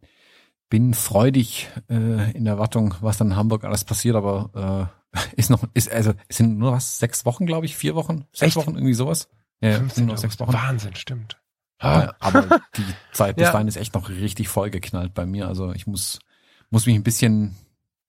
bin 0.72 0.95
freudig 0.95 1.69
äh, 1.89 2.31
in 2.31 2.48
Erwartung, 2.48 2.95
was 3.02 3.18
dann 3.18 3.27
in 3.31 3.35
Hamburg 3.35 3.65
alles 3.65 3.84
passiert, 3.84 4.15
aber 4.15 4.89
äh, 5.14 5.19
ist 5.35 5.52
noch, 5.52 5.64
ist, 5.76 5.91
also 5.91 6.14
es 6.30 6.38
sind 6.38 6.57
nur 6.57 6.72
was, 6.72 6.98
sechs 6.98 7.26
Wochen, 7.26 7.45
glaube 7.45 7.68
ich, 7.68 7.76
vier 7.76 7.93
Wochen, 7.93 8.26
sechs 8.31 8.56
Echt? 8.56 8.56
Wochen, 8.56 8.76
irgendwie 8.76 8.93
sowas. 8.95 9.30
Ja, 9.60 9.77
sind 9.89 10.07
nur 10.07 10.18
sechs 10.18 10.39
Wochen. 10.39 10.53
Wahnsinn, 10.53 10.95
stimmt. 10.95 11.38
Ah. 11.77 12.14
Aber 12.19 12.61
die 12.77 12.85
Zeit 13.11 13.35
bis 13.38 13.48
Ja. 13.48 13.52
dahin 13.52 13.68
ist 13.68 13.76
echt 13.76 13.93
noch 13.93 14.10
richtig 14.10 14.48
vollgeknallt 14.48 15.14
bei 15.14 15.26
mir. 15.26 15.48
Also 15.48 15.73
ich 15.73 15.85
muss, 15.88 16.19
muss 16.69 16.85
mich 16.85 16.95
ein 16.95 17.03
bisschen, 17.03 17.56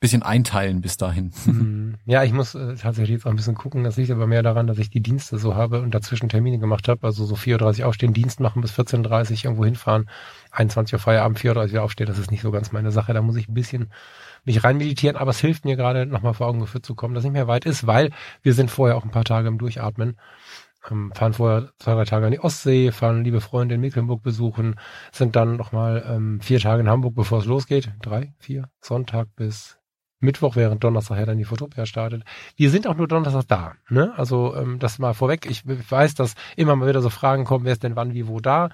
bisschen 0.03 0.23
einteilen 0.23 0.83
bis 0.83 0.97
dahin. 0.99 1.33
Mhm. 1.53 1.95
Ja, 2.07 2.25
ich 2.25 2.33
muss 2.33 2.55
äh, 2.55 2.75
tatsächlich 2.75 3.11
jetzt 3.11 3.27
auch 3.27 3.31
ein 3.31 3.37
bisschen 3.37 3.55
gucken. 3.55 3.85
Das 3.85 3.97
liegt 3.97 4.11
aber 4.11 4.27
mehr 4.27 4.43
daran, 4.43 4.67
dass 4.67 4.79
ich 4.79 4.91
die 4.91 5.01
Dienste 5.01 5.39
so 5.39 5.55
habe 5.55 5.81
und 5.81 5.95
dazwischen 5.95 6.29
Termine 6.29 6.59
gemacht 6.59 6.89
habe. 6.89 7.07
Also 7.07 7.25
so 7.25 7.35
4.30 7.35 7.81
Uhr 7.81 7.89
aufstehen, 7.89 8.13
Dienst 8.13 8.41
machen 8.41 8.63
bis 8.63 8.73
14.30 8.73 9.31
Uhr 9.31 9.45
irgendwo 9.45 9.65
hinfahren, 9.65 10.09
21 10.51 10.95
Uhr 10.95 10.99
Feierabend, 10.99 11.39
4.30 11.39 11.75
Uhr 11.75 11.83
aufstehen. 11.83 12.07
Das 12.07 12.19
ist 12.19 12.31
nicht 12.31 12.43
so 12.43 12.51
ganz 12.51 12.73
meine 12.73 12.91
Sache. 12.91 13.13
Da 13.13 13.23
muss 13.23 13.37
ich 13.37 13.49
ein 13.49 13.55
bisschen 13.55 13.93
mich 14.45 14.65
rein 14.65 14.79
meditieren, 14.79 15.17
aber 15.17 15.31
es 15.31 15.39
hilft 15.39 15.65
mir 15.65 15.77
gerade 15.77 16.07
nochmal 16.07 16.35
vor 16.35 16.49
Augen 16.49 16.61
geführt 16.61 16.87
zu 16.87 16.95
kommen, 16.95 17.15
dass 17.15 17.25
nicht 17.25 17.33
mehr 17.33 17.47
weit 17.47 17.65
ist, 17.65 17.87
weil 17.87 18.11
wir 18.43 18.55
sind 18.55 18.71
vorher 18.71 18.97
auch 18.97 19.05
ein 19.05 19.11
paar 19.11 19.25
Tage 19.25 19.49
im 19.49 19.59
Durchatmen. 19.59 20.17
Ähm, 20.91 21.13
fahren 21.15 21.35
vorher 21.35 21.71
zwei, 21.79 21.95
drei 21.95 22.05
Tage 22.05 22.27
an 22.27 22.33
die 22.33 22.41
Ostsee, 22.41 22.91
fahren 22.91 23.23
liebe 23.23 23.41
Freunde 23.41 23.77
in 23.77 23.81
Mecklenburg 23.81 24.23
besuchen, 24.23 24.77
sind 25.13 25.37
dann 25.37 25.57
nochmal 25.57 26.05
ähm, 26.09 26.41
vier 26.41 26.59
Tage 26.59 26.81
in 26.81 26.89
Hamburg, 26.89 27.15
bevor 27.15 27.39
es 27.39 27.45
losgeht. 27.45 27.93
Drei, 28.01 28.33
vier, 28.39 28.69
Sonntag 28.81 29.29
bis 29.37 29.79
Mittwoch, 30.23 30.57
während 30.57 30.83
Donnerstag 30.85 31.19
ja 31.19 31.27
dann 31.27 31.39
die 31.39 31.45
Fotopia 31.45 31.87
startet. 31.87 32.23
Wir 32.57 32.71
sind 32.71 32.87
auch 32.87 32.97
nur 32.97 33.09
Donnerstag 33.09 33.45
da. 33.49 33.73
Ne? 33.89 34.13
Also 34.17 34.55
ähm, 34.57 34.79
das 34.79 34.99
mal 34.99 35.15
vorweg. 35.15 35.47
Ich 35.51 35.63
weiß, 35.67 36.15
dass 36.15 36.35
immer 36.57 36.77
mal 36.77 36.89
wieder 36.89 37.03
so 37.03 37.11
Fragen 37.11 37.45
kommen, 37.45 37.65
wer 37.65 37.73
ist 37.73 37.83
denn 37.83 37.97
wann, 37.97 38.15
wie, 38.15 38.29
wo 38.29 38.41
da. 38.41 38.71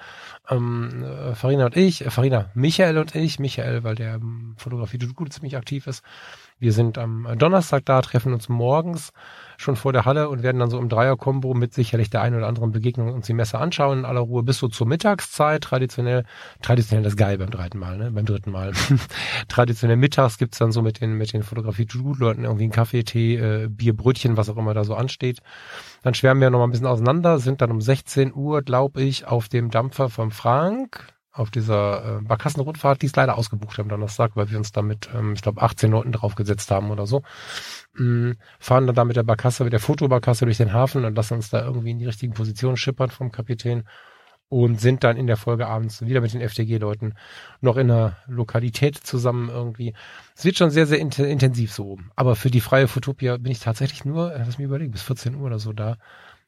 Ähm, 0.49 1.03
äh, 1.03 1.35
Farina 1.35 1.67
und 1.67 1.77
ich, 1.77 2.05
äh, 2.05 2.11
Farina, 2.11 2.51
Michael 2.55 2.99
und 2.99 3.15
ich, 3.15 3.39
Michael, 3.39 3.83
weil 3.85 3.95
der 3.95 4.15
ähm, 4.15 4.55
Fotografie 4.59 4.99
gut 4.99 5.33
ziemlich 5.33 5.57
aktiv 5.57 5.87
ist. 5.87 6.03
Wir 6.59 6.73
sind 6.73 6.99
am 6.99 7.29
Donnerstag 7.39 7.85
da, 7.85 8.01
treffen 8.03 8.33
uns 8.33 8.49
morgens 8.49 9.13
schon 9.59 9.77
vor 9.77 9.93
der 9.93 10.05
Halle 10.05 10.29
und 10.29 10.43
werden 10.43 10.59
dann 10.61 10.71
so 10.71 10.79
im 10.79 10.89
Dreier-Kombo 10.89 11.53
mit 11.53 11.75
sicherlich 11.75 12.11
der 12.11 12.23
einen 12.23 12.37
oder 12.37 12.47
anderen 12.47 12.71
Begegnung 12.71 13.13
uns 13.13 13.27
die 13.27 13.35
Messe 13.35 13.59
anschauen 13.59 14.01
in 14.01 14.05
aller 14.05 14.21
Ruhe 14.21 14.45
bis 14.45 14.59
so 14.59 14.69
zur 14.69 14.87
Mittagszeit. 14.87 15.63
Traditionell, 15.63 16.25
traditionell 16.63 17.03
das 17.03 17.17
geil 17.17 17.39
beim 17.39 17.51
dritten 17.51 17.79
Mal, 17.79 17.99
ne? 17.99 18.11
Beim 18.13 18.25
dritten 18.25 18.53
Mal. 18.53 18.73
traditionell 19.49 19.97
mittags 19.97 20.39
gibt's 20.39 20.59
dann 20.59 20.71
so 20.71 20.81
mit 20.81 21.01
den, 21.01 21.15
mit 21.15 21.33
den 21.33 21.43
Fotografie-Leuten 21.43 22.45
irgendwie 22.45 22.65
einen 22.65 22.73
Kaffee, 22.73 23.03
Tee, 23.03 23.37
äh, 23.37 23.69
Bier, 23.69 23.97
Brötchen, 23.97 24.37
was 24.37 24.49
auch 24.49 24.57
immer 24.57 24.75
da 24.75 24.85
so 24.85 24.95
ansteht. 24.95 25.41
Dann 26.03 26.15
schwärmen 26.15 26.41
wir 26.41 26.51
noch 26.51 26.59
mal 26.59 26.67
ein 26.67 26.71
bisschen 26.71 26.87
auseinander, 26.87 27.41
sind 27.41 27.61
dann 27.61 27.73
um 27.73 27.81
16 27.81 28.33
Uhr, 28.33 28.63
glaube 28.63 29.03
ich, 29.03 29.27
auf 29.27 29.49
dem 29.49 29.71
Dampfer 29.71 30.09
vom 30.09 30.31
Frank, 30.31 31.13
auf 31.39 31.51
dieser 31.51 32.19
äh, 32.19 32.23
Barkassenrundfahrt, 32.23 33.03
die 33.03 33.07
ist 33.07 33.17
leider 33.17 33.39
ausgebucht 33.39 33.79
am 33.79 33.89
Donnerstag, 33.89 34.33
weil 34.35 34.51
wir 34.51 34.59
uns 34.59 34.73
damit, 34.73 35.09
ähm, 35.15 35.33
ich 35.35 35.43
glaube, 35.43 35.63
18 35.63 35.91
Leuten 35.91 36.13
draufgesetzt 36.13 36.71
haben 36.71 36.91
oder 36.91 37.07
so. 37.07 37.23
Mm, 37.95 38.33
fahren 38.59 38.87
dann 38.87 38.97
da 38.97 39.05
mit 39.05 39.17
der 39.17 39.23
Barkasse, 39.23 39.65
mit 39.65 39.73
der 39.73 39.81
Fotobarkasse 39.81 40.45
durch 40.45 40.59
den 40.59 40.73
Hafen 40.73 41.05
und 41.05 41.15
lassen 41.15 41.35
uns 41.35 41.51
da 41.51 41.65
irgendwie 41.65 41.91
in 41.91 41.99
die 41.99 42.07
richtigen 42.07 42.35
Positionen 42.35 42.77
schippern 42.77 43.11
vom 43.11 43.31
Kapitän 43.33 43.85
und 44.49 44.81
sind 44.81 45.05
dann 45.05 45.17
in 45.17 45.27
der 45.27 45.37
Folge 45.37 45.67
abends 45.67 46.01
wieder 46.03 46.21
mit 46.21 46.33
den 46.33 46.41
FDG-Leuten 46.41 47.15
noch 47.61 47.77
in 47.77 47.91
einer 47.91 48.17
Lokalität 48.27 48.97
zusammen 48.97 49.51
irgendwie. 49.51 49.95
Es 50.35 50.45
wird 50.45 50.57
schon 50.57 50.71
sehr, 50.71 50.87
sehr 50.87 50.99
int 50.99 51.19
intensiv 51.19 51.73
so. 51.73 51.99
Aber 52.17 52.35
für 52.35 52.51
die 52.51 52.61
freie 52.61 52.89
Fotopia 52.89 53.37
bin 53.37 53.53
ich 53.53 53.61
tatsächlich 53.61 54.05
nur, 54.05 54.35
äh, 54.35 54.39
lass 54.39 54.59
mich 54.59 54.65
überlegen, 54.65 54.93
bis 54.93 55.03
14 55.03 55.35
Uhr 55.35 55.43
oder 55.43 55.59
so 55.59 55.73
da. 55.73 55.99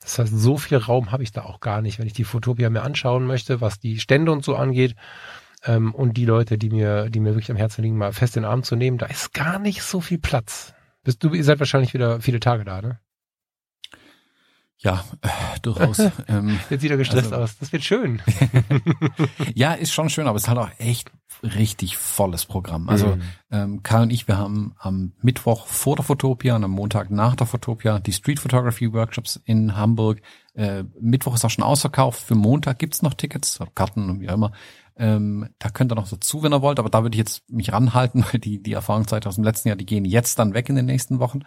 Das 0.00 0.18
heißt, 0.18 0.32
so 0.34 0.56
viel 0.56 0.78
Raum 0.78 1.12
habe 1.12 1.22
ich 1.22 1.32
da 1.32 1.42
auch 1.42 1.60
gar 1.60 1.82
nicht, 1.82 1.98
wenn 1.98 2.06
ich 2.06 2.12
die 2.12 2.24
Fotopia 2.24 2.70
mir 2.70 2.82
anschauen 2.82 3.26
möchte, 3.26 3.60
was 3.60 3.78
die 3.78 3.98
Stände 4.00 4.32
und 4.32 4.44
so 4.44 4.56
angeht. 4.56 4.96
Ähm, 5.64 5.94
und 5.94 6.16
die 6.16 6.24
Leute, 6.24 6.56
die 6.56 6.70
mir, 6.70 7.10
die 7.10 7.20
mir 7.20 7.34
wirklich 7.34 7.50
am 7.50 7.56
Herzen 7.56 7.82
liegen, 7.82 7.98
mal 7.98 8.12
fest 8.12 8.36
in 8.36 8.42
den 8.42 8.50
Arm 8.50 8.62
zu 8.62 8.76
nehmen, 8.76 8.98
da 8.98 9.06
ist 9.06 9.34
gar 9.34 9.58
nicht 9.58 9.82
so 9.82 10.00
viel 10.00 10.18
Platz. 10.18 10.74
Bist 11.04 11.22
du, 11.22 11.34
ihr 11.34 11.44
seid 11.44 11.58
wahrscheinlich 11.58 11.94
wieder 11.94 12.20
viele 12.20 12.40
Tage 12.40 12.64
da, 12.64 12.80
ne? 12.80 12.98
Ja, 14.82 15.04
äh, 15.20 15.28
durchaus. 15.62 15.98
ähm, 16.28 16.58
Jetzt 16.70 16.80
sieht 16.80 16.90
er 16.90 16.96
gestresst 16.96 17.32
Also- 17.32 17.44
aus. 17.44 17.58
Das 17.58 17.72
wird 17.72 17.84
schön. 17.84 18.22
ja, 19.54 19.74
ist 19.74 19.92
schon 19.92 20.08
schön, 20.10 20.26
aber 20.26 20.36
es 20.36 20.48
halt 20.48 20.58
auch 20.58 20.70
echt 20.78 21.10
richtig 21.42 21.96
volles 21.96 22.44
Programm. 22.44 22.88
Also 22.88 23.08
Mhm. 23.16 23.22
ähm, 23.50 23.82
Karl 23.82 24.02
und 24.04 24.10
ich, 24.10 24.28
wir 24.28 24.36
haben 24.38 24.74
am 24.78 25.12
Mittwoch 25.22 25.66
vor 25.66 25.96
der 25.96 26.04
Fotopia 26.04 26.56
und 26.56 26.64
am 26.64 26.70
Montag 26.70 27.10
nach 27.10 27.34
der 27.36 27.46
Fotopia 27.46 27.98
die 27.98 28.12
Street 28.12 28.38
Photography 28.40 28.92
Workshops 28.92 29.40
in 29.44 29.76
Hamburg. 29.76 30.20
Äh, 30.54 30.84
Mittwoch 31.00 31.34
ist 31.34 31.44
auch 31.44 31.50
schon 31.50 31.64
ausverkauft. 31.64 32.20
Für 32.22 32.34
Montag 32.34 32.78
gibt's 32.78 33.02
noch 33.02 33.14
Tickets, 33.14 33.58
Karten 33.74 34.10
und 34.10 34.20
wie 34.20 34.28
auch 34.28 34.34
immer. 34.34 34.52
Ähm, 34.96 35.48
da 35.58 35.70
könnt 35.70 35.92
ihr 35.92 35.94
noch 35.94 36.08
dazu, 36.10 36.42
wenn 36.42 36.52
ihr 36.52 36.60
wollt, 36.60 36.78
aber 36.78 36.90
da 36.90 37.02
würde 37.02 37.14
ich 37.14 37.18
jetzt 37.20 37.48
mich 37.50 37.72
ranhalten, 37.72 38.22
weil 38.32 38.40
die, 38.40 38.62
die 38.62 38.72
Erfahrungszeit 38.74 39.26
aus 39.26 39.36
dem 39.36 39.44
letzten 39.44 39.68
Jahr, 39.68 39.76
die 39.76 39.86
gehen 39.86 40.04
jetzt 40.04 40.38
dann 40.38 40.52
weg 40.52 40.68
in 40.68 40.76
den 40.76 40.86
nächsten 40.86 41.20
Wochen. 41.20 41.40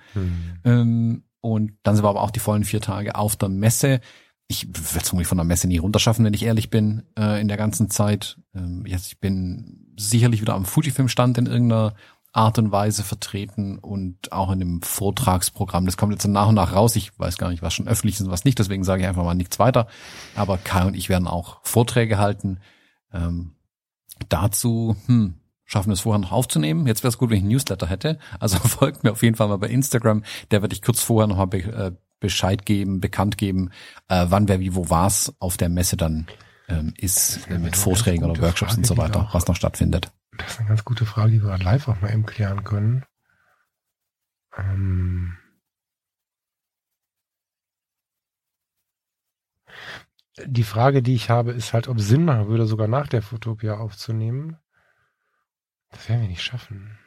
Ähm, 0.63 1.23
und 1.43 1.73
dann 1.83 1.97
sind 1.97 2.05
wir 2.05 2.09
aber 2.09 2.21
auch 2.21 2.31
die 2.31 2.39
vollen 2.39 2.63
vier 2.63 2.79
Tage 2.79 3.15
auf 3.15 3.35
der 3.35 3.49
Messe. 3.49 3.99
Ich 4.47 4.65
werde 4.65 5.21
es 5.21 5.27
von 5.27 5.37
der 5.37 5.43
Messe 5.43 5.67
nie 5.67 5.77
runterschaffen, 5.77 6.23
wenn 6.23 6.33
ich 6.33 6.43
ehrlich 6.43 6.69
bin, 6.69 7.03
äh, 7.19 7.41
in 7.41 7.49
der 7.49 7.57
ganzen 7.57 7.89
Zeit. 7.89 8.39
Ähm, 8.55 8.85
jetzt, 8.87 9.07
ich 9.07 9.19
bin 9.19 9.93
sicherlich 9.99 10.39
wieder 10.39 10.53
am 10.53 10.63
Fujifilm-Stand 10.63 11.37
in 11.37 11.47
irgendeiner 11.47 11.95
Art 12.31 12.59
und 12.59 12.71
Weise 12.71 13.03
vertreten 13.03 13.77
und 13.77 14.31
auch 14.31 14.53
in 14.53 14.59
dem 14.59 14.81
Vortragsprogramm. 14.81 15.85
Das 15.85 15.97
kommt 15.97 16.13
jetzt 16.13 16.25
nach 16.25 16.47
und 16.47 16.55
nach 16.55 16.73
raus. 16.73 16.95
Ich 16.95 17.11
weiß 17.19 17.37
gar 17.37 17.49
nicht, 17.49 17.61
was 17.61 17.73
schon 17.73 17.89
öffentlich 17.89 18.15
ist 18.15 18.21
und 18.21 18.31
was 18.31 18.45
nicht, 18.45 18.57
deswegen 18.57 18.85
sage 18.85 19.01
ich 19.01 19.07
einfach 19.09 19.25
mal 19.25 19.33
nichts 19.33 19.59
weiter. 19.59 19.87
Aber 20.35 20.57
Kai 20.57 20.85
und 20.85 20.95
ich 20.95 21.09
werden 21.09 21.27
auch 21.27 21.59
Vorträge 21.63 22.19
halten. 22.19 22.61
Ähm, 23.11 23.51
dazu, 24.29 24.95
hm, 25.07 25.33
schaffen 25.65 25.89
wir 25.89 25.93
es 25.93 26.01
vorher 26.01 26.19
noch 26.19 26.31
aufzunehmen. 26.31 26.87
Jetzt 26.87 27.03
wäre 27.03 27.09
es 27.09 27.17
gut, 27.17 27.29
wenn 27.29 27.37
ich 27.37 27.43
einen 27.43 27.51
Newsletter 27.51 27.87
hätte. 27.87 28.19
Also 28.39 28.57
folgt 28.67 29.03
mir 29.03 29.11
auf 29.11 29.23
jeden 29.23 29.35
Fall 29.35 29.47
mal 29.47 29.57
bei 29.57 29.69
Instagram. 29.69 30.23
Der 30.51 30.61
werde 30.61 30.73
ich 30.73 30.81
kurz 30.81 31.01
vorher 31.01 31.27
noch 31.27 31.37
mal 31.37 31.45
be 31.45 31.59
äh, 31.59 31.91
Bescheid 32.19 32.65
geben, 32.65 33.01
bekannt 33.01 33.37
geben, 33.37 33.69
äh, 34.07 34.27
wann 34.29 34.47
wer 34.47 34.61
wie 34.61 34.75
wo 34.75 34.89
was 34.89 35.33
auf 35.39 35.57
der 35.57 35.67
Messe 35.67 35.97
dann 35.97 36.25
ähm, 36.69 36.93
ist, 36.97 37.49
äh, 37.49 37.59
mit 37.59 37.75
Vorträgen 37.75 38.23
oder 38.23 38.41
Workshops 38.41 38.77
und 38.77 38.85
Frage, 38.85 38.87
so 38.87 38.93
die 38.95 39.01
weiter, 39.01 39.19
auch- 39.27 39.33
was 39.33 39.47
noch 39.47 39.55
stattfindet. 39.57 40.11
Das 40.37 40.53
ist 40.53 40.59
eine 40.59 40.69
ganz 40.69 40.85
gute 40.85 41.05
Frage, 41.05 41.31
die 41.33 41.43
wir 41.43 41.57
live 41.57 41.87
auch 41.89 41.99
mal 42.01 42.13
eben 42.13 42.25
klären 42.25 42.63
können. 42.63 43.03
Ähm 44.57 45.37
die 50.45 50.63
Frage, 50.63 51.03
die 51.03 51.13
ich 51.13 51.29
habe, 51.29 51.51
ist 51.51 51.73
halt, 51.73 51.87
ob 51.87 51.97
es 51.97 52.07
Sinn 52.07 52.25
machen 52.25 52.47
würde, 52.47 52.65
sogar 52.65 52.87
nach 52.87 53.07
der 53.07 53.21
Fotopia 53.21 53.77
aufzunehmen. 53.77 54.57
Das 55.93 56.09
werden 56.09 56.21
wir 56.21 56.29
nicht 56.29 56.43
schaffen. 56.43 56.97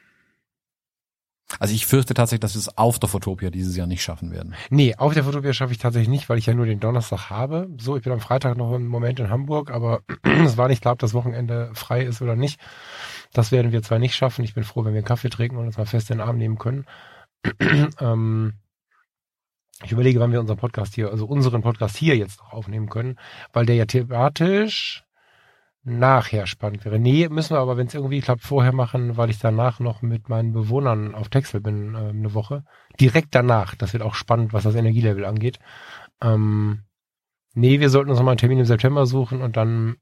Also 1.61 1.75
ich 1.75 1.87
fürchte 1.87 2.13
tatsächlich, 2.13 2.41
dass 2.41 2.55
wir 2.55 2.59
es 2.59 2.77
auf 2.77 2.99
der 2.99 3.09
Fotopia 3.09 3.51
dieses 3.51 3.77
Jahr 3.77 3.87
nicht 3.87 4.03
schaffen 4.03 4.33
werden. 4.33 4.55
Nee, 4.69 4.97
auf 4.97 5.15
der 5.15 5.23
Fotopia 5.23 5.53
schaffe 5.53 5.73
ich 5.73 5.79
tatsächlich 5.79 6.09
nicht, 6.09 6.29
weil 6.29 6.39
ich 6.39 6.47
ja 6.47 6.55
nur 6.55 6.67
den 6.67 6.81
Donnerstag 6.81 7.31
habe. 7.31 7.69
So, 7.79 7.97
ich 7.97 8.03
bin 8.03 8.13
am 8.13 8.21
Freitag 8.21 8.57
noch 8.57 8.75
im 8.75 8.87
Moment 8.87 9.21
in 9.21 9.31
Hamburg, 9.31 9.71
aber 9.71 10.01
es 10.23 10.57
war 10.57 10.69
nicht 10.69 10.83
klar, 10.83 10.95
ob 10.95 10.99
das 10.99 11.15
Wochenende 11.15 11.71
frei 11.75 12.03
ist 12.03 12.21
oder 12.21 12.35
nicht. 12.35 12.61
Das 13.33 13.53
werden 13.53 13.71
wir 13.71 13.83
zwar 13.83 14.01
nicht 14.01 14.17
schaffen. 14.17 14.45
Ich 14.45 14.55
bin 14.55 14.65
froh, 14.65 14.85
wenn 14.85 14.93
wir 14.93 14.99
einen 14.99 15.07
Kaffee 15.07 15.31
trinken 15.31 15.57
und 15.57 15.67
uns 15.67 15.79
mal 15.79 15.87
fest 15.87 16.11
in 16.11 16.19
den 16.19 16.27
Arm 16.27 16.37
nehmen 16.37 16.59
können. 16.59 16.85
ähm, 18.01 18.55
ich 19.85 19.93
überlege, 19.93 20.19
wann 20.19 20.33
wir 20.33 20.41
unseren 20.41 20.57
Podcast 20.57 20.95
hier, 20.95 21.11
also 21.11 21.27
unseren 21.27 21.63
Podcast 21.63 21.97
hier 21.97 22.17
jetzt 22.17 22.41
noch 22.41 22.53
aufnehmen 22.53 22.89
können, 22.89 23.19
weil 23.53 23.67
der 23.67 23.77
ja 23.77 23.85
thematisch 23.85 25.06
nachher 25.87 26.49
spannend 26.49 26.85
wäre. 26.85 26.99
Nee, 26.99 27.29
müssen 27.29 27.55
wir 27.55 27.61
aber, 27.61 27.77
wenn 27.77 27.87
es 27.87 27.95
irgendwie 27.95 28.21
klappt, 28.21 28.43
vorher 28.43 28.73
machen, 28.73 29.17
weil 29.17 29.31
ich 29.31 29.39
danach 29.39 29.79
noch 29.79 30.03
mit 30.03 30.29
meinen 30.29 30.53
Bewohnern 30.53 31.15
auf 31.15 31.29
Texel 31.29 31.61
bin, 31.61 31.95
äh, 31.95 32.09
eine 32.09 32.35
Woche. 32.35 32.65
Direkt 33.01 33.35
danach. 33.35 33.77
Das 33.77 33.93
wird 33.93 34.03
auch 34.03 34.15
spannend, 34.15 34.53
was 34.53 34.65
das 34.65 34.75
Energielevel 34.75 35.25
angeht. 35.25 35.61
Ähm, 36.21 36.83
nee, 37.55 37.79
wir 37.79 37.89
sollten 37.89 38.11
uns 38.11 38.19
nochmal 38.19 38.33
einen 38.33 38.39
Termin 38.39 38.59
im 38.59 38.65
September 38.65 39.07
suchen 39.07 39.43
und 39.43 39.57
dann 39.57 39.97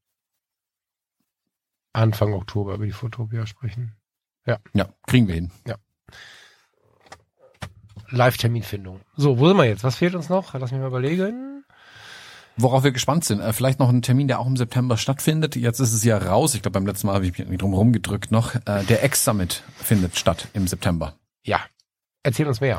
Anfang 1.92 2.32
Oktober 2.32 2.74
über 2.74 2.86
die 2.86 2.92
Fotopia 2.92 3.46
sprechen. 3.46 3.94
Ja. 4.46 4.58
Ja, 4.72 4.88
kriegen 5.06 5.28
wir 5.28 5.34
hin. 5.34 5.52
Ja. 5.66 5.76
Live-Terminfindung. 8.08 9.00
So, 9.16 9.38
wo 9.38 9.48
sind 9.48 9.58
wir 9.58 9.64
jetzt? 9.64 9.84
Was 9.84 9.96
fehlt 9.96 10.14
uns 10.14 10.30
noch? 10.30 10.54
Lass 10.54 10.72
mich 10.72 10.80
mal 10.80 10.88
überlegen. 10.88 11.53
Worauf 12.56 12.84
wir 12.84 12.92
gespannt 12.92 13.24
sind. 13.24 13.40
Äh, 13.40 13.52
vielleicht 13.52 13.78
noch 13.78 13.88
ein 13.88 14.02
Termin, 14.02 14.28
der 14.28 14.38
auch 14.38 14.46
im 14.46 14.56
September 14.56 14.96
stattfindet. 14.96 15.56
Jetzt 15.56 15.80
ist 15.80 15.92
es 15.92 16.04
ja 16.04 16.18
raus. 16.18 16.54
Ich 16.54 16.62
glaube, 16.62 16.74
beim 16.74 16.86
letzten 16.86 17.08
Mal 17.08 17.14
habe 17.14 17.26
ich 17.26 17.36
mich 17.46 17.58
drum 17.58 17.74
rumgedrückt 17.74 18.30
noch. 18.30 18.54
Äh, 18.54 18.84
der 18.88 19.04
X-Summit 19.04 19.62
findet 19.76 20.16
statt 20.16 20.48
im 20.52 20.68
September. 20.68 21.14
Ja. 21.42 21.60
Erzähl 22.22 22.46
uns 22.46 22.60
mehr. 22.60 22.78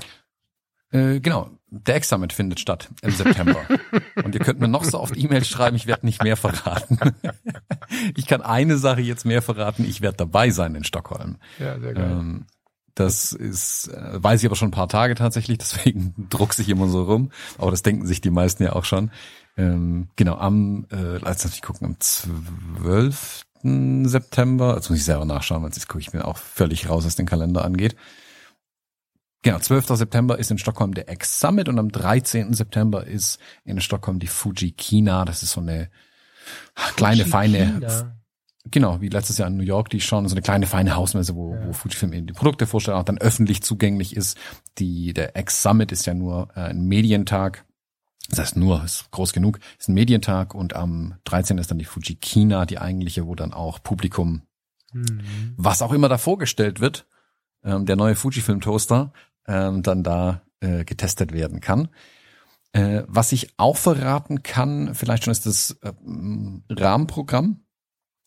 Äh, 0.92 1.20
genau. 1.20 1.50
Der 1.68 1.98
X-Summit 1.98 2.32
findet 2.32 2.60
statt 2.60 2.90
im 3.02 3.12
September. 3.12 3.66
Und 4.24 4.34
ihr 4.34 4.40
könnt 4.40 4.62
mir 4.62 4.70
noch 4.70 4.86
so 4.86 5.00
oft 5.00 5.18
E-Mails 5.18 5.48
schreiben, 5.48 5.76
ich 5.76 5.88
werde 5.88 6.06
nicht 6.06 6.24
mehr 6.24 6.38
verraten. 6.38 6.98
ich 8.16 8.28
kann 8.28 8.42
eine 8.42 8.78
Sache 8.78 9.02
jetzt 9.02 9.26
mehr 9.26 9.42
verraten, 9.42 9.84
ich 9.84 10.02
werde 10.02 10.18
dabei 10.18 10.52
sein 10.52 10.74
in 10.76 10.86
Stockholm. 10.86 11.36
Ja, 11.60 11.78
sehr 11.80 11.94
geil. 11.94 12.12
Ähm, 12.12 12.46
das 12.94 13.34
ist, 13.34 13.92
weiß 13.94 14.42
ich 14.42 14.46
aber 14.46 14.56
schon 14.56 14.70
ein 14.70 14.72
paar 14.72 14.88
Tage 14.88 15.16
tatsächlich, 15.16 15.58
deswegen 15.60 16.14
druck 16.30 16.58
ich 16.58 16.70
immer 16.70 16.88
so 16.88 17.04
rum. 17.04 17.32
Aber 17.58 17.72
das 17.72 17.84
denken 17.84 18.08
sich 18.08 18.22
die 18.22 18.32
meisten 18.32 18.64
ja 18.64 18.74
auch 18.74 18.86
schon. 18.86 19.12
Ähm, 19.58 20.10
genau, 20.16 20.36
am, 20.36 20.86
äh, 20.92 21.18
lass 21.18 21.46
mich 21.46 21.62
gucken, 21.62 21.88
am 21.88 22.00
12. 22.00 23.44
September, 23.64 24.76
jetzt 24.76 24.90
muss 24.90 25.00
ich 25.00 25.06
selber 25.06 25.26
nachschauen, 25.26 25.64
weil 25.64 25.70
jetzt 25.70 25.88
gucke 25.88 26.02
ich 26.02 26.14
mir 26.14 26.26
auch 26.26 26.38
völlig 26.38 26.88
raus, 26.90 27.06
was 27.06 27.16
den 27.16 27.26
Kalender 27.26 27.66
angeht. 27.66 27.96
Genau, 29.42 29.60
12. 29.60 29.88
September 29.90 30.38
ist 30.38 30.52
in 30.52 30.58
Stockholm 30.58 30.94
der 30.94 31.10
X-Summit 31.12 31.70
und 31.70 31.80
am 31.80 31.92
13. 31.92 32.54
September 32.54 33.06
ist 33.06 33.40
in 33.64 33.80
Stockholm 33.80 34.20
die 34.20 34.28
Fuji 34.28 34.72
Kina. 34.72 35.24
Das 35.26 35.44
ist 35.44 35.52
so 35.52 35.62
eine 35.62 35.90
kleine, 36.96 37.26
feine, 37.26 37.80
genau, 38.72 39.02
wie 39.02 39.10
letztes 39.10 39.38
Jahr 39.38 39.48
in 39.48 39.58
New 39.58 39.64
York, 39.64 39.90
die 39.90 40.02
schon 40.02 40.28
so 40.28 40.34
eine 40.34 40.42
kleine, 40.42 40.68
feine 40.68 40.96
Hausmesse, 40.96 41.36
wo, 41.36 41.54
Ja. 41.54 41.68
wo 41.68 41.74
Fujifilm 41.74 42.14
eben 42.14 42.28
die 42.28 42.34
Produkte 42.34 42.68
vorstellt, 42.68 42.98
auch 42.98 43.04
dann 43.04 43.18
öffentlich 43.20 43.62
zugänglich 43.64 44.16
ist. 44.16 44.38
Die, 44.80 45.14
der 45.14 45.36
X-Summit 45.36 45.92
ist 45.92 46.06
ja 46.06 46.14
nur 46.14 46.50
äh, 46.56 46.62
ein 46.62 46.86
Medientag. 46.86 47.66
Das 48.30 48.40
heißt 48.40 48.58
nur, 48.58 48.84
ist 48.84 49.12
groß 49.12 49.34
genug, 49.34 49.60
ist 49.80 49.88
ein 49.90 49.94
Medientag 49.94 50.56
und 50.56 50.76
am 50.76 51.16
13. 51.26 51.58
ist 51.60 51.70
dann 51.72 51.78
die 51.80 51.86
Fuji 51.86 52.16
Kina, 52.16 52.66
die 52.66 52.80
eigentliche, 52.80 53.28
wo 53.28 53.36
dann 53.36 53.54
auch 53.54 53.82
Publikum 53.84 54.42
Mhm. 54.94 55.54
was 55.58 55.82
auch 55.82 55.92
immer 55.92 56.08
da 56.08 56.18
vorgestellt 56.18 56.80
wird, 56.80 57.06
ähm, 57.66 57.86
der 57.86 57.98
neue 57.98 58.16
Fujifilm 58.16 58.62
Toaster, 58.62 59.12
ähm, 59.46 59.84
dann 59.84 60.04
da 60.04 60.42
äh, 60.62 60.86
getestet 60.86 61.34
werden 61.34 61.60
kann. 61.60 61.90
Äh, 62.72 63.04
was 63.08 63.34
ich 63.34 63.50
auch 63.58 63.76
verraten 63.76 64.42
kann, 64.42 64.96
vielleicht 64.96 65.26
schon 65.26 65.32
ist 65.32 65.46
das 65.46 65.72
äh, 65.82 65.92
Rahmenprogramm, 66.70 67.62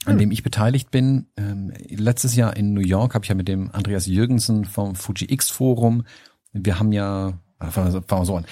an 0.04 0.12
Hm. 0.12 0.18
dem 0.18 0.30
ich 0.30 0.42
beteiligt 0.42 0.90
bin. 0.90 1.28
Ähm, 1.36 1.72
letztes 1.88 2.36
Jahr 2.36 2.56
in 2.56 2.74
New 2.74 2.80
York 2.82 3.14
habe 3.14 3.24
ich 3.24 3.28
ja 3.30 3.34
mit 3.34 3.48
dem 3.48 3.70
Andreas 3.72 4.06
Jürgensen 4.06 4.64
vom 4.64 4.94
Fuji 4.94 5.32
X 5.32 5.50
Forum, 5.50 6.04
wir 6.52 6.78
haben 6.78 6.92
ja, 6.92 7.38
äh, 7.60 7.66
fangen 7.66 7.92
fangen 8.06 8.22
wir 8.22 8.26
so 8.26 8.36
an, 8.36 8.46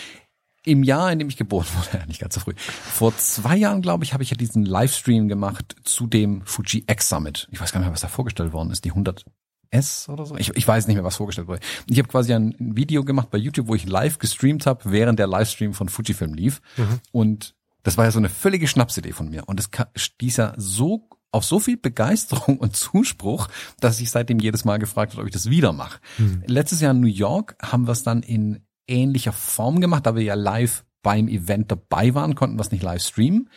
im 0.66 0.82
Jahr, 0.82 1.10
in 1.12 1.18
dem 1.18 1.28
ich 1.28 1.36
geboren 1.36 1.66
wurde, 1.76 1.98
ja, 1.98 2.06
nicht 2.06 2.20
ganz 2.20 2.34
so 2.34 2.40
früh. 2.40 2.54
Vor 2.56 3.16
zwei 3.16 3.56
Jahren, 3.56 3.80
glaube 3.80 4.04
ich, 4.04 4.12
habe 4.12 4.22
ich 4.22 4.30
ja 4.30 4.36
diesen 4.36 4.66
Livestream 4.66 5.28
gemacht 5.28 5.76
zu 5.84 6.06
dem 6.06 6.42
Fuji 6.44 6.84
X 6.88 7.08
Summit. 7.08 7.48
Ich 7.52 7.60
weiß 7.60 7.72
gar 7.72 7.80
nicht 7.80 7.86
mehr, 7.86 7.94
was 7.94 8.02
da 8.02 8.08
vorgestellt 8.08 8.52
worden 8.52 8.70
ist. 8.70 8.84
Die 8.84 8.90
100 8.90 9.24
S 9.70 10.08
oder 10.08 10.26
so. 10.26 10.36
Ich, 10.36 10.50
ich 10.50 10.66
weiß 10.66 10.86
nicht 10.88 10.96
mehr, 10.96 11.04
was 11.04 11.16
vorgestellt 11.16 11.48
wurde. 11.48 11.60
Ich 11.86 11.98
habe 11.98 12.08
quasi 12.08 12.34
ein 12.34 12.54
Video 12.58 13.04
gemacht 13.04 13.30
bei 13.30 13.38
YouTube, 13.38 13.68
wo 13.68 13.74
ich 13.74 13.86
live 13.86 14.18
gestreamt 14.18 14.66
habe, 14.66 14.90
während 14.90 15.18
der 15.18 15.28
Livestream 15.28 15.72
von 15.72 15.88
Fujifilm 15.88 16.34
lief. 16.34 16.60
Mhm. 16.76 17.00
Und 17.12 17.54
das 17.82 17.96
war 17.96 18.04
ja 18.04 18.10
so 18.10 18.18
eine 18.18 18.28
völlige 18.28 18.66
Schnapsidee 18.66 19.12
von 19.12 19.30
mir. 19.30 19.48
Und 19.48 19.60
es 19.60 19.70
stieß 19.94 20.36
ja 20.38 20.54
so 20.56 21.08
auf 21.30 21.44
so 21.44 21.60
viel 21.60 21.76
Begeisterung 21.76 22.58
und 22.58 22.74
Zuspruch, 22.76 23.48
dass 23.78 24.00
ich 24.00 24.10
seitdem 24.10 24.40
jedes 24.40 24.64
Mal 24.64 24.78
gefragt 24.78 25.12
habe, 25.12 25.22
ob 25.22 25.28
ich 25.28 25.32
das 25.34 25.48
wieder 25.50 25.72
mache. 25.72 26.00
Mhm. 26.18 26.42
Letztes 26.46 26.80
Jahr 26.80 26.92
in 26.92 27.00
New 27.00 27.06
York 27.06 27.56
haben 27.62 27.86
wir 27.86 27.92
es 27.92 28.02
dann 28.02 28.22
in 28.22 28.65
ähnlicher 28.88 29.32
Form 29.32 29.80
gemacht, 29.80 30.06
da 30.06 30.14
wir 30.14 30.22
ja 30.22 30.34
live 30.34 30.84
beim 31.02 31.28
Event 31.28 31.70
dabei 31.70 32.14
waren, 32.14 32.34
konnten 32.34 32.58
es 32.58 32.70
nicht 32.70 32.82
live 32.82 33.02
streamen 33.02 33.48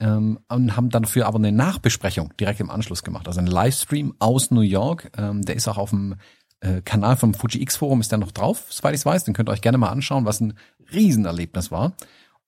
ähm, 0.00 0.38
und 0.48 0.76
haben 0.76 0.90
dafür 0.90 1.26
aber 1.26 1.38
eine 1.38 1.52
Nachbesprechung 1.52 2.36
direkt 2.38 2.60
im 2.60 2.70
Anschluss 2.70 3.02
gemacht. 3.02 3.28
Also 3.28 3.40
ein 3.40 3.46
Livestream 3.46 4.14
aus 4.18 4.50
New 4.50 4.60
York, 4.60 5.10
ähm, 5.16 5.42
der 5.42 5.56
ist 5.56 5.68
auch 5.68 5.78
auf 5.78 5.90
dem 5.90 6.16
äh, 6.60 6.82
Kanal 6.82 7.16
vom 7.16 7.34
Fuji 7.34 7.62
X 7.62 7.76
Forum 7.76 8.00
ist 8.00 8.10
der 8.10 8.18
noch 8.18 8.32
drauf, 8.32 8.66
soweit 8.70 8.94
ich 8.94 9.04
weiß. 9.04 9.24
Den 9.24 9.34
könnt 9.34 9.48
ihr 9.48 9.52
euch 9.52 9.62
gerne 9.62 9.78
mal 9.78 9.90
anschauen, 9.90 10.24
was 10.24 10.40
ein 10.40 10.54
Riesenerlebnis 10.92 11.70
war. 11.70 11.92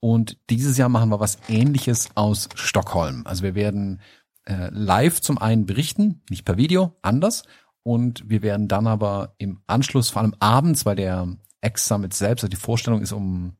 Und 0.00 0.38
dieses 0.50 0.76
Jahr 0.78 0.88
machen 0.88 1.10
wir 1.10 1.20
was 1.20 1.38
ähnliches 1.48 2.08
aus 2.14 2.48
Stockholm. 2.54 3.22
Also 3.26 3.42
wir 3.42 3.54
werden 3.54 4.00
äh, 4.44 4.70
live 4.70 5.20
zum 5.20 5.38
einen 5.38 5.66
berichten, 5.66 6.22
nicht 6.30 6.44
per 6.44 6.56
Video, 6.56 6.96
anders. 7.02 7.42
Und 7.82 8.28
wir 8.28 8.42
werden 8.42 8.68
dann 8.68 8.86
aber 8.86 9.34
im 9.38 9.60
Anschluss, 9.66 10.10
vor 10.10 10.22
allem 10.22 10.34
abends, 10.38 10.86
weil 10.86 10.96
der 10.96 11.36
X-Summit 11.60 12.14
selbst, 12.14 12.44
also 12.44 12.50
die 12.50 12.56
Vorstellung 12.56 13.02
ist 13.02 13.12
um 13.12 13.56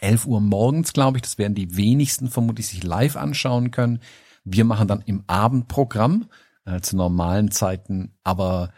11 0.00 0.26
Uhr 0.26 0.40
morgens, 0.40 0.92
glaube 0.92 1.18
ich. 1.18 1.22
Das 1.22 1.38
werden 1.38 1.54
die 1.54 1.76
wenigsten 1.76 2.28
vermutlich 2.28 2.68
sich 2.68 2.82
live 2.82 3.16
anschauen 3.16 3.70
können. 3.70 4.00
Wir 4.44 4.64
machen 4.64 4.88
dann 4.88 5.02
im 5.06 5.24
Abendprogramm 5.26 6.26
äh, 6.64 6.80
zu 6.80 6.96
normalen 6.96 7.50
Zeiten, 7.50 8.14
aber 8.22 8.70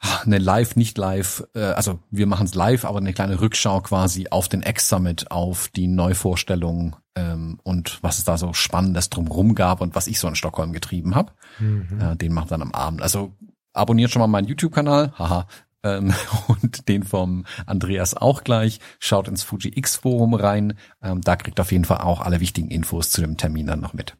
ah, 0.00 0.20
eine 0.24 0.38
Live, 0.38 0.76
nicht 0.76 0.96
live, 0.96 1.46
äh, 1.54 1.60
also 1.60 1.98
wir 2.10 2.26
machen 2.26 2.46
es 2.46 2.54
live, 2.54 2.84
aber 2.84 2.98
eine 2.98 3.12
kleine 3.12 3.40
Rückschau 3.40 3.80
quasi 3.80 4.28
auf 4.30 4.48
den 4.48 4.62
X-Summit, 4.62 5.30
auf 5.30 5.68
die 5.68 5.86
Neuvorstellung 5.86 6.96
ähm, 7.14 7.60
und 7.62 8.02
was 8.02 8.18
es 8.18 8.24
da 8.24 8.38
so 8.38 8.52
Spannendes 8.52 9.10
drumherum 9.10 9.54
gab 9.54 9.80
und 9.80 9.94
was 9.94 10.06
ich 10.06 10.18
so 10.18 10.28
in 10.28 10.36
Stockholm 10.36 10.72
getrieben 10.72 11.14
habe. 11.14 11.32
Mhm. 11.58 12.00
Äh, 12.00 12.16
den 12.16 12.32
macht 12.32 12.50
dann 12.50 12.62
am 12.62 12.72
Abend. 12.72 13.02
Also 13.02 13.34
abonniert 13.74 14.10
schon 14.10 14.20
mal 14.20 14.26
meinen 14.26 14.48
YouTube-Kanal, 14.48 15.12
haha. 15.18 15.46
Ähm, 15.82 16.14
und 16.48 16.88
den 16.88 17.02
vom 17.02 17.44
Andreas 17.66 18.14
auch 18.14 18.44
gleich. 18.44 18.80
Schaut 18.98 19.28
ins 19.28 19.42
Fuji 19.42 19.72
X 19.76 19.96
Forum 19.96 20.34
rein. 20.34 20.74
Ähm, 21.02 21.20
da 21.20 21.36
kriegt 21.36 21.60
auf 21.60 21.72
jeden 21.72 21.84
Fall 21.84 21.98
auch 21.98 22.20
alle 22.20 22.40
wichtigen 22.40 22.70
Infos 22.70 23.10
zu 23.10 23.20
dem 23.20 23.36
Termin 23.36 23.66
dann 23.66 23.80
noch 23.80 23.94
mit. 23.94 24.16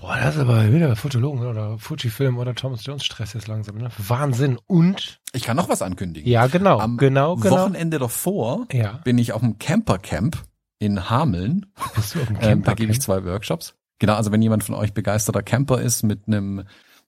Boah, 0.00 0.16
das 0.16 0.36
ist 0.36 0.40
aber 0.40 0.72
wieder 0.72 0.96
Fotologen 0.96 1.46
oder 1.46 1.78
Fujifilm 1.78 2.38
oder 2.38 2.54
Thomas 2.54 2.86
Jones 2.86 3.04
Stress 3.04 3.34
jetzt 3.34 3.48
langsam, 3.48 3.76
ne? 3.76 3.90
Wahnsinn. 3.98 4.58
Und? 4.66 5.20
Ich 5.34 5.42
kann 5.42 5.58
noch 5.58 5.68
was 5.68 5.82
ankündigen. 5.82 6.30
Ja, 6.30 6.46
genau. 6.46 6.78
Am 6.78 6.96
genau, 6.96 7.36
genau. 7.36 7.56
Wochenende 7.56 7.98
davor 7.98 8.66
ja. 8.72 9.00
bin 9.04 9.18
ich 9.18 9.34
auf 9.34 9.42
dem 9.42 9.58
Camper 9.58 9.98
Camp 9.98 10.42
in 10.78 11.10
Hameln. 11.10 11.66
Bist 11.94 12.14
du 12.14 12.20
auf 12.20 12.26
dem 12.28 12.36
Ähm, 12.40 12.62
da 12.62 12.72
gebe 12.72 12.90
ich 12.90 12.98
Campercamp? 12.98 13.02
zwei 13.02 13.24
Workshops. 13.24 13.74
Genau, 13.98 14.14
also 14.14 14.32
wenn 14.32 14.40
jemand 14.40 14.64
von 14.64 14.74
euch 14.74 14.94
begeisterter 14.94 15.42
Camper 15.42 15.82
ist 15.82 16.02
mit 16.02 16.26
einem 16.26 16.64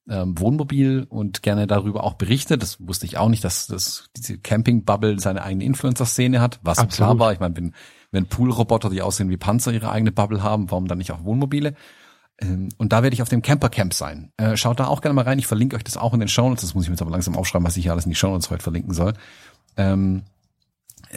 ähm, 0.09 0.39
Wohnmobil 0.39 1.07
und 1.09 1.43
gerne 1.43 1.67
darüber 1.67 2.05
auch 2.05 2.15
berichtet, 2.15 2.63
das 2.63 2.79
wusste 2.81 3.07
ich 3.07 3.19
auch 3.19 3.29
nicht, 3.29 3.45
dass, 3.45 3.67
dass 3.67 4.09
diese 4.17 4.39
Camping-Bubble 4.39 5.21
seine 5.21 5.43
eigene 5.43 5.65
Influencer-Szene 5.65 6.41
hat, 6.41 6.59
was 6.63 6.79
Absolut. 6.79 6.95
klar 6.95 7.19
war. 7.19 7.33
Ich 7.33 7.41
meine, 7.41 7.57
wenn, 7.57 7.75
wenn 8.11 8.27
Poolroboter, 8.27 8.91
die 8.91 9.03
aussehen 9.03 9.31
wie 9.31 9.37
Panzer, 9.37 9.73
ihre 9.73 9.91
eigene 9.91 10.13
Bubble 10.13 10.43
haben, 10.43 10.71
warum 10.71 10.89
dann 10.89 10.99
nicht 10.99 11.13
auch 11.13 11.25
Wohnmobile? 11.25 11.75
Ähm, 12.39 12.69
Und 12.79 12.93
da 12.93 13.03
werde 13.03 13.15
ich 13.15 13.23
auf 13.23 13.29
dem 13.29 13.43
Camper 13.43 13.69
Camp 13.69 13.95
sein. 13.95 14.33
Äh, 14.37 14.57
schaut 14.57 14.81
da 14.81 14.87
auch 14.87 15.01
gerne 15.01 15.15
mal 15.15 15.25
rein. 15.25 15.39
Ich 15.39 15.47
verlinke 15.47 15.77
euch 15.77 15.85
das 15.85 15.97
auch 15.97 16.15
in 16.15 16.21
den 16.21 16.29
Shownotes. 16.29 16.63
Das 16.63 16.75
muss 16.75 16.85
ich 16.85 16.91
mir 16.91 16.95
jetzt 16.95 17.03
aber 17.03 17.11
langsam 17.11 17.37
aufschreiben, 17.37 17.67
was 17.67 17.77
ich 17.77 17.85
hier 17.85 17.93
alles 17.93 18.05
in 18.05 18.11
die 18.11 18.17
Shownotes 18.17 18.51
heute 18.51 18.63
verlinken 18.63 18.95
soll. 18.95 19.15
Ähm, 19.77 20.23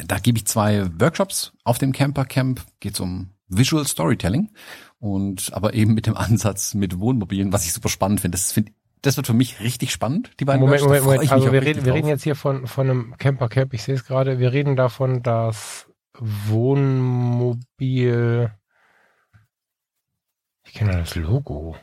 da 0.06 0.20
gebe 0.20 0.38
ich 0.38 0.46
zwei 0.46 0.88
Workshops 1.00 1.54
auf 1.64 1.78
dem 1.78 1.92
Camper 1.92 2.26
Camp. 2.26 2.62
Geht 2.80 3.00
um 3.00 3.30
Visual 3.48 3.86
Storytelling 3.86 4.50
und 5.00 5.52
aber 5.54 5.74
eben 5.74 5.94
mit 5.94 6.08
dem 6.08 6.16
Ansatz 6.18 6.74
mit 6.74 7.00
Wohnmobilen, 7.00 7.54
was 7.54 7.66
ich 7.66 7.74
super 7.74 7.90
spannend 7.90 8.22
finde. 8.22 8.38
Das, 8.38 8.52
find, 8.52 8.72
das 9.02 9.18
wird 9.18 9.28
für 9.28 9.34
mich 9.34 9.60
richtig 9.60 9.92
spannend. 9.92 10.32
Die 10.40 10.46
beiden 10.46 10.62
Moment, 10.62 10.82
Workshops. 10.82 11.04
Moment, 11.04 11.22
Moment. 11.22 11.32
Also 11.32 11.52
wir 11.52 11.62
reden, 11.62 11.86
wir 11.86 11.94
reden 11.94 12.08
jetzt 12.08 12.24
hier 12.24 12.36
von, 12.36 12.68
von 12.68 12.90
einem 12.90 13.18
Campercamp. 13.18 13.74
Ich 13.74 13.84
sehe 13.84 13.96
es 13.96 14.06
gerade. 14.06 14.40
Wir 14.40 14.54
reden 14.54 14.76
davon, 14.76 15.22
dass 15.24 15.88
Wohnmobil, 16.18 17.72
ich 20.66 20.74
kenne 20.74 20.94
das 20.94 21.16
Logo. 21.16 21.76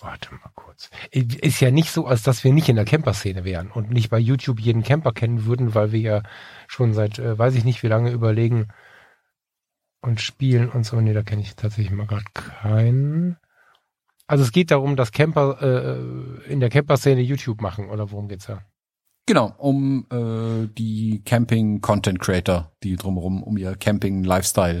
Warte 0.00 0.32
mal 0.32 0.50
kurz. 0.54 0.90
Ist 1.10 1.60
ja 1.60 1.72
nicht 1.72 1.90
so, 1.90 2.06
als 2.06 2.22
dass 2.22 2.44
wir 2.44 2.52
nicht 2.52 2.68
in 2.68 2.76
der 2.76 2.84
Camper-Szene 2.84 3.42
wären 3.44 3.72
und 3.72 3.90
nicht 3.90 4.10
bei 4.10 4.18
YouTube 4.18 4.60
jeden 4.60 4.84
Camper 4.84 5.10
kennen 5.12 5.44
würden, 5.44 5.74
weil 5.74 5.90
wir 5.90 6.00
ja 6.00 6.22
schon 6.68 6.94
seit, 6.94 7.18
äh, 7.18 7.36
weiß 7.36 7.56
ich 7.56 7.64
nicht 7.64 7.82
wie 7.82 7.88
lange 7.88 8.12
überlegen 8.12 8.68
und 10.00 10.20
spielen 10.20 10.68
und 10.68 10.84
so. 10.84 11.00
Nee, 11.00 11.12
da 11.12 11.22
kenne 11.22 11.42
ich 11.42 11.56
tatsächlich 11.56 11.92
mal 11.92 12.06
gerade 12.06 12.24
keinen. 12.34 13.36
Also 14.26 14.44
es 14.44 14.52
geht 14.52 14.70
darum, 14.70 14.96
dass 14.96 15.12
Camper 15.12 15.58
äh, 15.62 16.52
in 16.52 16.60
der 16.60 16.68
Camper-Szene 16.68 17.20
YouTube 17.22 17.62
machen, 17.62 17.88
oder 17.88 18.10
worum 18.10 18.28
geht's 18.28 18.46
da? 18.46 18.62
Genau, 19.26 19.54
um 19.58 20.06
äh, 20.10 20.68
die 20.76 21.22
Camping-Content-Creator, 21.24 22.72
die 22.82 22.96
drumherum 22.96 23.42
um 23.42 23.56
ihr 23.56 23.74
Camping-Lifestyle 23.74 24.80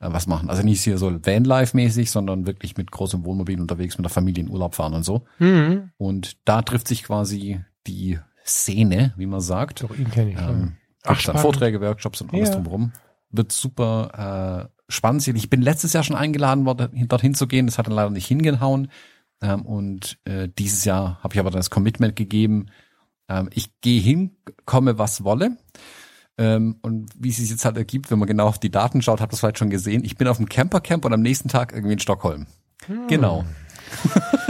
äh, 0.00 0.08
was 0.12 0.26
machen. 0.26 0.50
Also 0.50 0.62
nicht 0.62 0.82
hier 0.82 0.98
so 0.98 1.08
Vanlife-mäßig, 1.10 2.10
sondern 2.10 2.46
wirklich 2.46 2.76
mit 2.76 2.90
großem 2.90 3.24
Wohnmobil 3.24 3.60
unterwegs, 3.60 3.98
mit 3.98 4.04
der 4.04 4.10
Familie 4.10 4.44
in 4.44 4.50
Urlaub 4.50 4.74
fahren 4.74 4.94
und 4.94 5.04
so. 5.04 5.26
Mhm. 5.38 5.90
Und 5.96 6.36
da 6.44 6.62
trifft 6.62 6.88
sich 6.88 7.02
quasi 7.04 7.60
die 7.86 8.18
Szene, 8.44 9.14
wie 9.16 9.26
man 9.26 9.40
sagt. 9.40 9.82
Doch, 9.82 9.96
ihn 9.96 10.10
kenne 10.10 10.30
ich. 10.30 10.38
Ähm, 10.38 10.76
Ach, 11.04 11.22
dann. 11.22 11.38
Vorträge, 11.38 11.80
Workshops 11.80 12.20
und 12.20 12.32
alles 12.32 12.48
Ja. 12.50 12.54
drumherum. 12.56 12.92
Wird 13.30 13.52
super 13.52 14.68
äh, 14.68 14.92
spannend. 14.92 15.26
Ich 15.28 15.50
bin 15.50 15.62
letztes 15.62 15.92
Jahr 15.92 16.02
schon 16.02 16.16
eingeladen 16.16 16.64
worden, 16.64 17.08
dorthin 17.08 17.34
zu 17.34 17.46
gehen. 17.46 17.66
Das 17.66 17.78
hat 17.78 17.86
dann 17.86 17.94
leider 17.94 18.10
nicht 18.10 18.26
hingehauen. 18.26 18.88
Ähm, 19.40 19.62
und 19.62 20.18
äh, 20.24 20.48
dieses 20.58 20.84
Jahr 20.84 21.22
habe 21.22 21.34
ich 21.34 21.40
aber 21.40 21.50
das 21.50 21.70
Commitment 21.70 22.16
gegeben. 22.16 22.66
Ähm, 23.28 23.50
ich 23.52 23.80
gehe 23.80 24.00
hin, 24.00 24.36
komme 24.64 24.98
was 24.98 25.24
wolle. 25.24 25.56
Ähm, 26.38 26.76
und 26.82 27.10
wie 27.18 27.30
es 27.30 27.36
sich 27.36 27.50
jetzt 27.50 27.64
halt 27.64 27.76
ergibt, 27.76 28.10
wenn 28.10 28.18
man 28.18 28.28
genau 28.28 28.46
auf 28.46 28.58
die 28.58 28.70
Daten 28.70 29.02
schaut, 29.02 29.20
hat 29.20 29.30
man 29.30 29.34
es 29.34 29.40
vielleicht 29.40 29.58
schon 29.58 29.70
gesehen. 29.70 30.04
Ich 30.04 30.16
bin 30.16 30.28
auf 30.28 30.36
dem 30.36 30.48
Campercamp 30.48 31.04
und 31.04 31.12
am 31.12 31.20
nächsten 31.20 31.48
Tag 31.48 31.72
irgendwie 31.72 31.94
in 31.94 31.98
Stockholm. 31.98 32.46
Genau. 33.08 33.44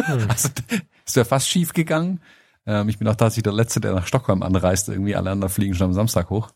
also 0.28 0.48
es 1.05 1.16
wäre 1.16 1.24
fast 1.24 1.48
schief 1.48 1.72
gegangen. 1.72 2.20
Ähm, 2.66 2.88
ich 2.88 2.98
bin 2.98 3.09
auch 3.09 3.16
tatsächlich 3.16 3.44
der 3.44 3.55
Letzte, 3.55 3.80
der 3.80 3.94
nach 3.94 4.06
Stockholm 4.06 4.42
anreist. 4.42 4.88
Irgendwie 4.88 5.16
alle 5.16 5.30
anderen 5.30 5.52
fliegen 5.52 5.74
schon 5.74 5.86
am 5.86 5.94
Samstag 5.94 6.30
hoch. 6.30 6.50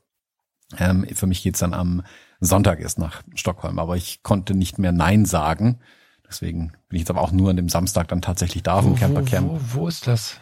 Ähm, 0.79 1.07
für 1.15 1.27
mich 1.27 1.43
geht's 1.43 1.61
dann 1.61 1.75
am 1.75 2.03
Sonntag 2.41 2.81
erst 2.81 2.99
nach 2.99 3.23
Stockholm, 3.35 3.79
aber 3.79 3.97
ich 3.97 4.23
konnte 4.23 4.55
nicht 4.55 4.79
mehr 4.79 4.93
Nein 4.93 5.25
sagen. 5.25 5.81
Deswegen 6.27 6.69
bin 6.89 6.97
ich 6.97 7.01
jetzt 7.01 7.11
aber 7.11 7.21
auch 7.21 7.33
nur 7.33 7.51
an 7.51 7.57
dem 7.57 7.69
Samstag 7.69 8.09
dann 8.09 8.23
tatsächlich 8.23 8.63
da 8.63 8.75
auf 8.75 8.85
dem 8.85 8.93
Wo, 8.95 8.97
Campercamp 8.99 9.49
wo, 9.51 9.61
wo 9.83 9.89
ist 9.89 10.07
das? 10.07 10.41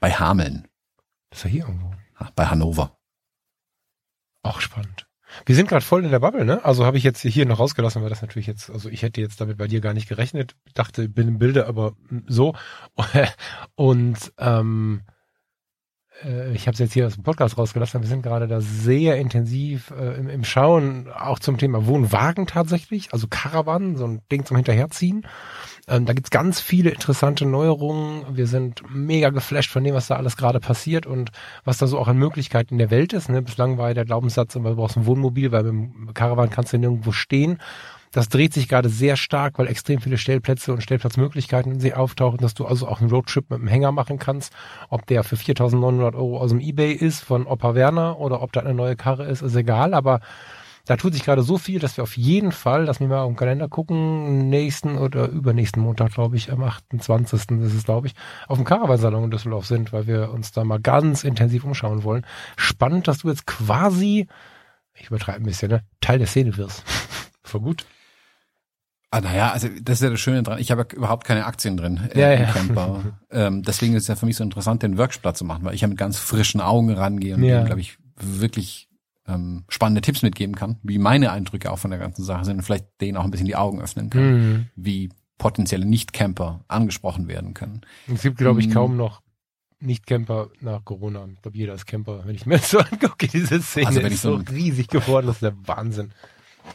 bei 0.00 0.12
Hameln, 0.12 0.68
Das 1.30 1.40
ist 1.40 1.44
ja 1.44 1.50
hier 1.50 1.60
irgendwo. 1.66 1.92
bei 2.36 2.46
Hannover. 2.46 2.98
Auch 4.42 4.60
spannend. 4.60 5.06
Wir 5.46 5.54
sind 5.54 5.68
gerade 5.68 5.84
voll 5.84 6.04
in 6.04 6.10
der 6.10 6.18
Bubble, 6.18 6.44
ne? 6.44 6.64
Also 6.64 6.84
habe 6.84 6.98
ich 6.98 7.04
jetzt 7.04 7.20
hier 7.20 7.46
noch 7.46 7.58
rausgelassen, 7.60 8.02
weil 8.02 8.10
das 8.10 8.22
natürlich 8.22 8.46
jetzt, 8.46 8.68
also 8.70 8.88
ich 8.88 9.02
hätte 9.02 9.20
jetzt 9.20 9.40
damit 9.40 9.58
bei 9.58 9.68
dir 9.68 9.80
gar 9.80 9.94
nicht 9.94 10.08
gerechnet. 10.08 10.56
Dachte, 10.74 11.08
bin 11.08 11.28
im 11.28 11.38
Bilde, 11.38 11.66
aber 11.66 11.94
so. 12.26 12.54
Und 13.76 14.32
ähm, 14.38 15.02
äh, 16.24 16.52
ich 16.52 16.66
habe 16.66 16.74
es 16.74 16.78
jetzt 16.78 16.92
hier 16.92 17.06
aus 17.06 17.14
dem 17.14 17.22
Podcast 17.22 17.58
rausgelassen. 17.58 18.00
Wir 18.00 18.08
sind 18.08 18.22
gerade 18.22 18.48
da 18.48 18.60
sehr 18.60 19.16
intensiv 19.16 19.90
äh, 19.90 20.18
im, 20.18 20.28
im 20.28 20.44
Schauen, 20.44 21.08
auch 21.08 21.38
zum 21.38 21.58
Thema 21.58 21.86
Wohnwagen 21.86 22.46
tatsächlich, 22.46 23.12
also 23.12 23.26
Caravan, 23.28 23.96
so 23.96 24.06
ein 24.06 24.22
Ding 24.30 24.44
zum 24.44 24.56
Hinterherziehen. 24.56 25.26
Ähm, 25.88 26.06
da 26.06 26.12
gibt's 26.12 26.30
ganz 26.30 26.60
viele 26.60 26.90
interessante 26.90 27.46
Neuerungen. 27.46 28.24
Wir 28.36 28.46
sind 28.46 28.82
mega 28.88 29.30
geflasht 29.30 29.70
von 29.70 29.84
dem, 29.84 29.94
was 29.94 30.08
da 30.08 30.16
alles 30.16 30.36
gerade 30.36 30.60
passiert 30.60 31.06
und 31.06 31.30
was 31.64 31.78
da 31.78 31.86
so 31.86 31.98
auch 31.98 32.08
an 32.08 32.18
Möglichkeiten 32.18 32.74
in 32.74 32.78
der 32.78 32.90
Welt 32.90 33.12
ist. 33.12 33.28
Ne? 33.28 33.42
Bislang 33.42 33.78
war 33.78 33.88
ja 33.88 33.94
der 33.94 34.04
Glaubenssatz, 34.04 34.54
immer, 34.54 34.70
du 34.70 34.76
brauchst 34.76 34.96
ein 34.96 35.06
Wohnmobil, 35.06 35.52
weil 35.52 35.64
mit 35.64 35.94
dem 35.94 36.14
Caravan 36.14 36.50
kannst 36.50 36.72
du 36.72 36.78
nirgendwo 36.78 37.12
stehen. 37.12 37.58
Das 38.12 38.28
dreht 38.28 38.52
sich 38.52 38.68
gerade 38.68 38.88
sehr 38.88 39.16
stark, 39.16 39.58
weil 39.58 39.68
extrem 39.68 40.00
viele 40.00 40.18
Stellplätze 40.18 40.72
und 40.72 40.82
Stellplatzmöglichkeiten 40.82 41.78
sich 41.78 41.94
auftauchen, 41.94 42.38
dass 42.38 42.54
du 42.54 42.66
also 42.66 42.88
auch 42.88 43.00
einen 43.00 43.10
Roadtrip 43.10 43.48
mit 43.50 43.60
dem 43.60 43.68
Hänger 43.68 43.92
machen 43.92 44.18
kannst. 44.18 44.52
Ob 44.88 45.06
der 45.06 45.22
für 45.22 45.36
4.900 45.36 46.16
Euro 46.16 46.40
aus 46.40 46.50
dem 46.50 46.58
Ebay 46.58 46.92
ist 46.92 47.20
von 47.20 47.46
Opa 47.46 47.76
Werner 47.76 48.18
oder 48.18 48.42
ob 48.42 48.52
da 48.52 48.60
eine 48.60 48.74
neue 48.74 48.96
Karre 48.96 49.26
ist, 49.26 49.42
ist 49.42 49.54
egal. 49.54 49.94
Aber 49.94 50.20
da 50.86 50.96
tut 50.96 51.12
sich 51.12 51.24
gerade 51.24 51.42
so 51.42 51.58
viel, 51.58 51.78
dass 51.78 51.96
wir 51.96 52.02
auf 52.04 52.16
jeden 52.16 52.52
Fall, 52.52 52.84
lass 52.84 53.00
mich 53.00 53.08
mal 53.08 53.26
im 53.26 53.36
Kalender 53.36 53.68
gucken, 53.68 54.48
nächsten 54.48 54.96
oder 54.98 55.28
übernächsten 55.28 55.82
Montag, 55.82 56.12
glaube 56.12 56.36
ich, 56.36 56.50
am 56.50 56.62
28. 56.62 57.50
ist 57.60 57.74
es, 57.74 57.84
glaube 57.84 58.06
ich, 58.08 58.14
auf 58.48 58.58
dem 58.58 58.64
Caravansalon 58.64 59.24
in 59.24 59.30
Düsseldorf 59.30 59.66
sind, 59.66 59.92
weil 59.92 60.06
wir 60.06 60.30
uns 60.32 60.52
da 60.52 60.64
mal 60.64 60.80
ganz 60.80 61.24
intensiv 61.24 61.64
umschauen 61.64 62.02
wollen. 62.02 62.24
Spannend, 62.56 63.08
dass 63.08 63.18
du 63.18 63.28
jetzt 63.28 63.46
quasi, 63.46 64.26
ich 64.94 65.06
übertreibe 65.08 65.38
ein 65.40 65.44
bisschen, 65.44 65.70
ne, 65.70 65.82
Teil 66.00 66.18
der 66.18 66.26
Szene 66.28 66.56
wirst. 66.56 66.82
Voll 67.42 67.60
gut. 67.60 67.84
Ah, 69.12 69.20
naja, 69.20 69.50
also 69.50 69.68
das 69.82 69.98
ist 69.98 70.02
ja 70.04 70.10
das 70.10 70.20
Schöne 70.20 70.44
dran. 70.44 70.60
Ich 70.60 70.70
habe 70.70 70.82
ja 70.88 70.96
überhaupt 70.96 71.26
keine 71.26 71.44
Aktien 71.44 71.76
drin 71.76 72.08
äh, 72.14 72.20
Ja, 72.20 72.32
im 72.32 72.42
ja. 72.42 72.50
Camper. 72.52 73.02
ähm, 73.32 73.62
deswegen 73.64 73.94
ist 73.94 74.02
es 74.04 74.08
ja 74.08 74.14
für 74.14 74.26
mich 74.26 74.36
so 74.36 74.44
interessant, 74.44 74.84
den 74.84 74.98
Workshop 74.98 75.36
zu 75.36 75.44
machen, 75.44 75.64
weil 75.64 75.74
ich 75.74 75.80
ja 75.80 75.88
mit 75.88 75.98
ganz 75.98 76.16
frischen 76.16 76.60
Augen 76.60 76.92
rangehe 76.92 77.34
und 77.34 77.42
Ja. 77.42 77.64
glaube 77.64 77.80
ich, 77.80 77.98
wirklich 78.20 78.88
ähm, 79.30 79.64
spannende 79.68 80.00
Tipps 80.00 80.22
mitgeben 80.22 80.54
kann, 80.56 80.78
wie 80.82 80.98
meine 80.98 81.30
Eindrücke 81.32 81.70
auch 81.70 81.78
von 81.78 81.90
der 81.90 82.00
ganzen 82.00 82.24
Sache 82.24 82.44
sind 82.44 82.56
und 82.58 82.62
vielleicht 82.62 82.86
denen 83.00 83.16
auch 83.16 83.24
ein 83.24 83.30
bisschen 83.30 83.46
die 83.46 83.56
Augen 83.56 83.80
öffnen 83.80 84.10
kann, 84.10 84.22
Mhm. 84.52 84.66
wie 84.76 85.10
potenzielle 85.38 85.86
Nicht-Camper 85.86 86.64
angesprochen 86.68 87.28
werden 87.28 87.54
können. 87.54 87.80
Es 88.12 88.22
gibt, 88.22 88.36
glaube 88.38 88.60
ich, 88.60 88.68
Mhm. 88.68 88.72
kaum 88.72 88.96
noch 88.96 89.22
Nicht-Camper 89.80 90.48
nach 90.60 90.84
Corona. 90.84 91.26
Ich 91.34 91.40
glaube, 91.40 91.56
jeder 91.56 91.72
ist 91.74 91.86
Camper. 91.86 92.22
Wenn 92.26 92.34
ich 92.34 92.44
mir 92.44 92.58
das 92.58 92.70
so 92.70 92.78
angucke, 92.80 93.26
diese 93.28 93.62
Szene 93.62 93.86
Also 93.86 94.00
ist 94.00 94.20
so 94.22 94.36
so- 94.36 94.44
riesig 94.52 94.88
geworden, 94.88 95.26
das 95.28 95.36
ist 95.36 95.42
der 95.42 95.54
Wahnsinn. 95.66 96.10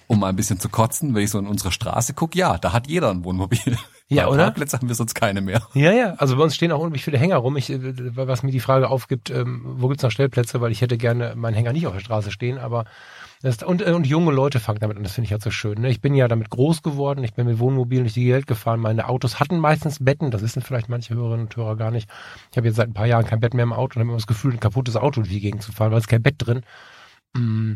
Um 0.07 0.19
mal 0.19 0.29
ein 0.29 0.35
bisschen 0.35 0.59
zu 0.59 0.69
kotzen, 0.69 1.13
wenn 1.13 1.23
ich 1.23 1.29
so 1.29 1.37
in 1.37 1.45
unsere 1.45 1.71
Straße 1.71 2.13
gucke, 2.15 2.37
ja, 2.39 2.57
da 2.57 2.73
hat 2.73 2.87
jeder 2.87 3.11
ein 3.11 3.23
Wohnmobil. 3.23 3.77
Ja, 4.07 4.27
oder? 4.27 4.43
Parkplätze 4.43 4.77
haben 4.77 4.87
wir 4.87 4.95
sonst 4.95 5.15
keine 5.15 5.41
mehr. 5.41 5.63
Ja, 5.73 5.91
ja. 5.91 6.13
Also 6.15 6.37
bei 6.37 6.43
uns 6.43 6.55
stehen 6.55 6.71
auch 6.71 6.79
unheimlich 6.79 7.03
viele 7.03 7.17
Hänger 7.17 7.37
rum. 7.37 7.57
Ich, 7.57 7.71
äh, 7.71 7.79
was 8.15 8.43
mir 8.43 8.51
die 8.51 8.59
Frage 8.59 8.89
aufgibt, 8.89 9.31
ähm, 9.31 9.63
wo 9.77 9.87
gibt's 9.87 10.03
noch 10.03 10.11
Stellplätze, 10.11 10.61
weil 10.61 10.71
ich 10.71 10.81
hätte 10.81 10.97
gerne 10.97 11.33
meinen 11.35 11.55
Hänger 11.55 11.73
nicht 11.73 11.87
auf 11.87 11.93
der 11.93 12.01
Straße 12.01 12.31
stehen, 12.31 12.59
aber 12.59 12.85
das, 13.41 13.63
und, 13.63 13.81
äh, 13.81 13.91
und 13.91 14.05
junge 14.05 14.31
Leute 14.31 14.59
fangen 14.59 14.79
damit 14.79 14.97
an, 14.97 15.03
das 15.03 15.13
finde 15.13 15.25
ich 15.25 15.31
halt 15.31 15.41
so 15.41 15.51
schön. 15.51 15.81
Ne? 15.81 15.89
Ich 15.89 16.01
bin 16.01 16.13
ja 16.13 16.27
damit 16.27 16.49
groß 16.51 16.83
geworden, 16.83 17.23
ich 17.23 17.33
bin 17.33 17.47
mit 17.47 17.59
Wohnmobilen 17.59 18.03
durch 18.03 18.13
die 18.13 18.31
Welt 18.31 18.47
gefahren, 18.47 18.79
meine 18.79 19.07
Autos 19.07 19.39
hatten 19.39 19.57
meistens 19.57 20.03
Betten, 20.03 20.29
das 20.31 20.41
wissen 20.41 20.61
vielleicht 20.61 20.89
manche 20.89 21.15
Hörerinnen 21.15 21.47
und 21.47 21.55
Hörer 21.55 21.75
gar 21.75 21.91
nicht. 21.91 22.09
Ich 22.51 22.57
habe 22.57 22.67
jetzt 22.67 22.75
seit 22.75 22.89
ein 22.89 22.93
paar 22.93 23.07
Jahren 23.07 23.25
kein 23.25 23.39
Bett 23.39 23.55
mehr 23.55 23.63
im 23.63 23.73
Auto 23.73 23.95
und 23.95 24.01
habe 24.01 24.09
immer 24.09 24.13
das 24.13 24.27
Gefühl, 24.27 24.53
ein 24.53 24.59
kaputtes 24.59 24.95
Auto 24.95 25.21
durch 25.21 25.33
die 25.33 25.41
Gegend 25.41 25.63
zu 25.63 25.71
fahren, 25.71 25.91
weil 25.91 25.99
es 25.99 26.07
kein 26.07 26.21
Bett 26.21 26.35
drin. 26.37 26.61
Mm, 27.33 27.73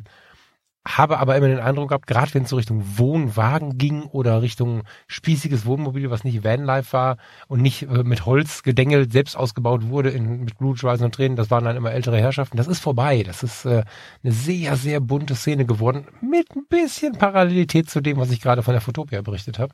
habe 0.98 1.20
aber 1.20 1.36
immer 1.36 1.48
den 1.48 1.60
Eindruck 1.60 1.90
gehabt, 1.90 2.08
gerade 2.08 2.34
wenn 2.34 2.44
es 2.44 2.50
so 2.50 2.56
Richtung 2.56 2.84
Wohnwagen 2.98 3.78
ging 3.78 4.04
oder 4.04 4.42
Richtung 4.42 4.84
spießiges 5.08 5.66
Wohnmobil, 5.66 6.10
was 6.10 6.24
nicht 6.24 6.44
Vanlife 6.44 6.94
war 6.94 7.18
und 7.48 7.62
nicht 7.62 7.84
äh, 7.84 8.04
mit 8.04 8.26
Holz 8.26 8.64
gedengelt 8.64 9.12
selbst 9.12 9.36
ausgebaut 9.36 9.88
wurde 9.88 10.10
in, 10.10 10.44
mit 10.44 10.58
Blut, 10.58 10.80
Schweiß 10.80 11.02
und 11.02 11.14
Tränen, 11.14 11.36
das 11.36 11.52
waren 11.52 11.64
dann 11.64 11.78
immer 11.78 11.92
ältere 11.92 12.18
Herrschaften. 12.18 12.58
Das 12.58 12.68
ist 12.68 12.80
vorbei. 12.80 13.24
Das 13.24 13.44
ist 13.44 13.66
äh, 13.66 13.84
eine 14.24 14.34
sehr, 14.34 14.76
sehr 14.76 15.00
bunte 15.00 15.36
Szene 15.36 15.66
geworden 15.66 16.08
mit 16.22 16.56
ein 16.56 16.66
bisschen 16.68 17.14
Parallelität 17.14 17.90
zu 17.90 18.02
dem, 18.02 18.18
was 18.18 18.32
ich 18.32 18.42
gerade 18.42 18.64
von 18.64 18.74
der 18.74 18.82
Fotopia 18.82 19.22
berichtet 19.22 19.60
habe. 19.60 19.74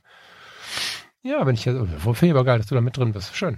Ja, 1.21 1.43
bin 1.43 1.55
ich 1.55 1.65
ja, 1.65 1.73
finde 1.73 2.25
ich 2.25 2.31
aber 2.31 2.45
geil, 2.45 2.59
dass 2.59 2.67
du 2.67 2.75
da 2.75 2.81
mit 2.81 2.97
drin 2.97 3.13
bist. 3.13 3.35
Schön. 3.35 3.57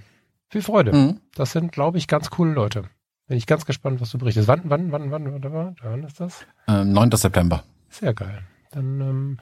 Viel 0.49 0.61
Freude. 0.61 0.93
Mhm. 0.93 1.19
Das 1.35 1.51
sind, 1.51 1.71
glaube 1.71 1.97
ich, 1.97 2.07
ganz 2.07 2.29
coole 2.29 2.53
Leute. 2.53 2.85
Bin 3.27 3.37
ich 3.37 3.45
ganz 3.45 3.65
gespannt, 3.65 3.99
was 3.99 4.11
du 4.11 4.17
berichtest. 4.17 4.47
Wann, 4.47 4.61
wann, 4.65 4.91
wann, 4.91 5.11
wann, 5.11 5.25
wann, 5.25 5.53
wann, 5.53 5.75
wann 5.81 6.03
ist 6.03 6.19
das? 6.19 6.45
Ähm, 6.67 6.93
9. 6.93 7.11
September. 7.11 7.63
Sehr 7.89 8.13
geil. 8.13 8.41
Dann 8.71 9.01
ähm, 9.01 9.39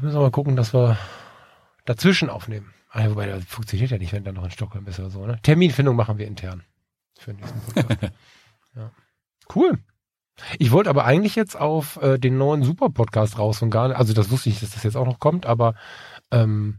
müssen 0.00 0.16
wir 0.16 0.22
mal 0.22 0.30
gucken, 0.30 0.54
dass 0.54 0.72
wir 0.72 0.96
dazwischen 1.84 2.30
aufnehmen. 2.30 2.72
Ah, 2.90 3.08
wobei, 3.08 3.26
das 3.26 3.44
funktioniert 3.44 3.90
ja 3.90 3.98
nicht, 3.98 4.12
wenn 4.12 4.22
du 4.22 4.32
noch 4.32 4.44
in 4.44 4.52
Stockholm 4.52 4.84
bist 4.84 5.00
oder 5.00 5.10
so. 5.10 5.26
Ne? 5.26 5.38
Terminfindung 5.42 5.96
machen 5.96 6.18
wir 6.18 6.28
intern 6.28 6.62
für 7.18 7.32
den 7.32 7.40
nächsten 7.40 7.60
Podcast. 7.60 8.00
ja. 8.76 8.92
Cool. 9.52 9.78
Ich 10.58 10.70
wollte 10.70 10.90
aber 10.90 11.04
eigentlich 11.04 11.34
jetzt 11.34 11.56
auf 11.56 12.00
äh, 12.02 12.18
den 12.18 12.38
neuen 12.38 12.62
Super-Podcast 12.62 13.36
raus 13.36 13.62
und 13.62 13.70
gar 13.70 13.88
nicht, 13.88 13.96
also 13.96 14.12
das 14.14 14.30
wusste 14.30 14.48
ich, 14.48 14.60
dass 14.60 14.70
das 14.70 14.84
jetzt 14.84 14.96
auch 14.96 15.06
noch 15.06 15.18
kommt, 15.18 15.46
aber 15.46 15.74
ähm, 16.30 16.78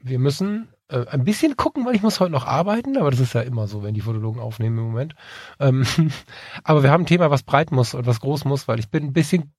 wir 0.00 0.20
müssen 0.20 0.68
äh, 0.88 1.06
ein 1.08 1.24
bisschen 1.24 1.56
gucken, 1.56 1.84
weil 1.84 1.94
ich 1.94 2.02
muss 2.02 2.20
heute 2.20 2.32
noch 2.32 2.46
arbeiten, 2.46 2.96
aber 2.96 3.10
das 3.10 3.20
ist 3.20 3.34
ja 3.34 3.40
immer 3.40 3.66
so, 3.66 3.82
wenn 3.82 3.94
die 3.94 4.00
Fotologen 4.00 4.40
aufnehmen 4.40 4.78
im 4.78 4.84
Moment. 4.84 5.14
Ähm, 5.58 5.86
aber 6.64 6.82
wir 6.82 6.90
haben 6.90 7.02
ein 7.02 7.06
Thema, 7.06 7.30
was 7.30 7.42
breit 7.42 7.72
muss 7.72 7.94
und 7.94 8.06
was 8.06 8.20
groß 8.20 8.44
muss, 8.44 8.68
weil 8.68 8.78
ich 8.78 8.90
bin 8.90 9.04
ein 9.04 9.12
bisschen 9.12 9.52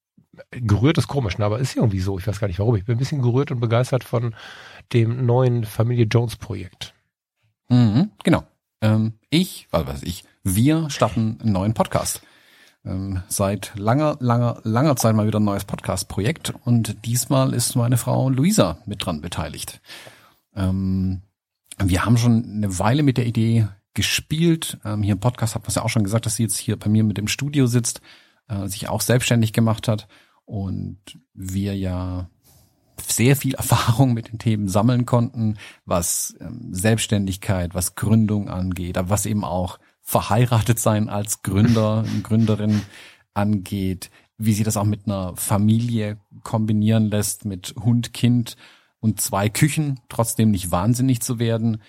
gerührt 0.52 0.98
ist 0.98 1.08
komisch, 1.08 1.38
ne, 1.38 1.46
aber 1.46 1.60
ist 1.60 1.76
irgendwie 1.76 2.00
so. 2.00 2.20
Ich 2.20 2.28
weiß 2.28 2.40
gar 2.40 2.48
nicht 2.48 2.60
warum. 2.60 2.76
Ich 2.76 2.86
bin 2.86 2.96
ein 2.96 3.00
bisschen 3.00 3.22
gerührt 3.22 3.52
und 3.52 3.60
begeistert 3.60 4.04
von 4.04 4.36
dem 4.94 5.26
neuen 5.26 5.66
Familie 5.66 6.06
Jones 6.06 6.36
Projekt. 6.36 6.94
Mhm, 7.70 8.12
genau. 8.24 8.44
Ähm, 8.82 9.14
ich, 9.30 9.68
was 9.72 9.88
weiß 9.88 10.04
ich, 10.04 10.24
wir 10.44 10.90
starten 10.90 11.40
einen 11.42 11.54
neuen 11.54 11.74
Podcast. 11.74 12.22
Ähm, 12.86 13.22
seit 13.28 13.74
langer, 13.76 14.18
langer, 14.20 14.62
langer 14.64 14.96
Zeit 14.96 15.16
mal 15.16 15.28
wieder 15.28 15.40
ein 15.40 15.46
neues 15.46 15.66
Podcast-Projekt 15.66 16.54
und 16.64 17.06
diesmal 17.06 17.54
ist 17.54 17.76
meine 17.76 17.98
Frau 17.98 18.30
Luisa 18.30 18.78
mit 18.86 19.06
dran 19.06 19.20
beteiligt. 19.22 19.82
Ähm, 20.58 21.22
wir 21.78 22.04
haben 22.04 22.18
schon 22.18 22.44
eine 22.44 22.80
Weile 22.80 23.04
mit 23.04 23.18
der 23.18 23.28
Idee 23.28 23.68
gespielt. 23.94 24.80
Ähm, 24.84 25.04
hier 25.04 25.14
im 25.14 25.20
Podcast 25.20 25.56
hat 25.56 25.62
man 25.62 25.70
es 25.70 25.76
ja 25.76 25.84
auch 25.84 25.90
schon 25.90 26.04
gesagt, 26.04 26.26
dass 26.26 26.36
sie 26.36 26.44
jetzt 26.44 26.58
hier 26.58 26.78
bei 26.78 26.90
mir 26.90 27.04
mit 27.04 27.20
im 27.20 27.28
Studio 27.28 27.68
sitzt, 27.68 28.02
äh, 28.48 28.68
sich 28.68 28.90
auch 28.90 29.02
selbstständig 29.02 29.54
gemacht 29.54 29.88
hat 29.88 30.08
und 30.46 31.00
wir 31.34 31.78
ja 31.78 32.30
sehr 33.00 33.36
viel 33.36 33.54
Erfahrung 33.56 34.14
mit 34.14 34.32
den 34.32 34.40
Themen 34.40 34.68
sammeln 34.68 35.06
konnten, 35.06 35.58
was 35.86 36.36
ähm, 36.40 36.74
Selbstständigkeit, 36.74 37.76
was 37.76 37.96
Gründung 37.96 38.50
angeht, 38.50 38.98
aber 38.98 39.10
was 39.10 39.26
eben 39.26 39.44
auch 39.44 39.80
verheiratet 40.02 40.80
sein 40.80 41.10
als 41.10 41.44
Gründer, 41.44 42.04
Gründerin 42.24 42.82
angeht, 43.34 44.10
wie 44.40 44.54
sie 44.54 44.64
das 44.64 44.78
auch 44.78 44.86
mit 44.86 45.06
einer 45.06 45.36
Familie 45.36 46.18
kombinieren 46.44 47.10
lässt, 47.10 47.46
mit 47.46 47.76
Hund, 47.80 48.14
Kind 48.14 48.58
und 49.08 49.22
zwei 49.22 49.48
Küchen, 49.50 50.00
trotzdem 50.10 50.52
nicht 50.52 50.72
wahnsinnig 50.72 51.22
zu 51.22 51.40
werden. 51.40 51.82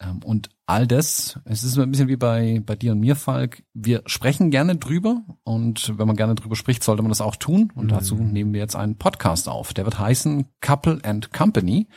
Ähm, 0.00 0.20
und 0.24 0.48
all 0.66 0.86
das, 0.86 1.38
es 1.44 1.64
ist 1.64 1.78
ein 1.78 1.90
bisschen 1.90 2.08
wie 2.08 2.16
bei, 2.16 2.62
bei 2.64 2.76
dir 2.76 2.92
und 2.92 3.00
mir, 3.00 3.14
Falk. 3.14 3.62
Wir 3.74 4.02
sprechen 4.06 4.50
gerne 4.50 4.76
drüber 4.76 5.22
und 5.44 5.98
wenn 5.98 6.06
man 6.06 6.16
gerne 6.16 6.34
drüber 6.34 6.56
spricht, 6.56 6.82
sollte 6.82 7.02
man 7.02 7.10
das 7.10 7.20
auch 7.20 7.36
tun. 7.36 7.72
Und 7.74 7.86
mhm. 7.86 7.90
dazu 7.90 8.14
nehmen 8.16 8.54
wir 8.54 8.60
jetzt 8.60 8.76
einen 8.76 8.96
Podcast 8.96 9.48
auf. 9.48 9.74
Der 9.74 9.84
wird 9.84 9.98
heißen 9.98 10.46
Couple 10.60 11.00
and 11.04 11.32
Company, 11.32 11.88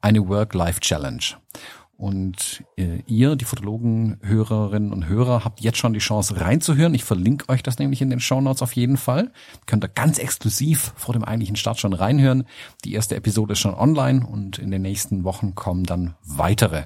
eine 0.00 0.28
Work-Life-Challenge. 0.28 1.22
Und 1.96 2.62
äh, 2.76 3.00
ihr, 3.06 3.36
die 3.36 3.46
Fotologen, 3.46 4.18
Hörerinnen 4.22 4.92
und 4.92 5.08
Hörer, 5.08 5.44
habt 5.44 5.62
jetzt 5.62 5.78
schon 5.78 5.94
die 5.94 5.98
Chance 5.98 6.38
reinzuhören. 6.38 6.94
Ich 6.94 7.04
verlinke 7.04 7.48
euch 7.48 7.62
das 7.62 7.78
nämlich 7.78 8.02
in 8.02 8.10
den 8.10 8.20
Show 8.20 8.40
Notes 8.40 8.60
auf 8.60 8.72
jeden 8.72 8.98
Fall. 8.98 9.32
Könnt 9.64 9.82
ihr 9.82 9.88
ganz 9.88 10.18
exklusiv 10.18 10.92
vor 10.96 11.14
dem 11.14 11.24
eigentlichen 11.24 11.56
Start 11.56 11.80
schon 11.80 11.94
reinhören. 11.94 12.44
Die 12.84 12.92
erste 12.92 13.16
Episode 13.16 13.54
ist 13.54 13.60
schon 13.60 13.74
online 13.74 14.26
und 14.26 14.58
in 14.58 14.70
den 14.70 14.82
nächsten 14.82 15.24
Wochen 15.24 15.54
kommen 15.54 15.84
dann 15.84 16.16
weitere. 16.22 16.84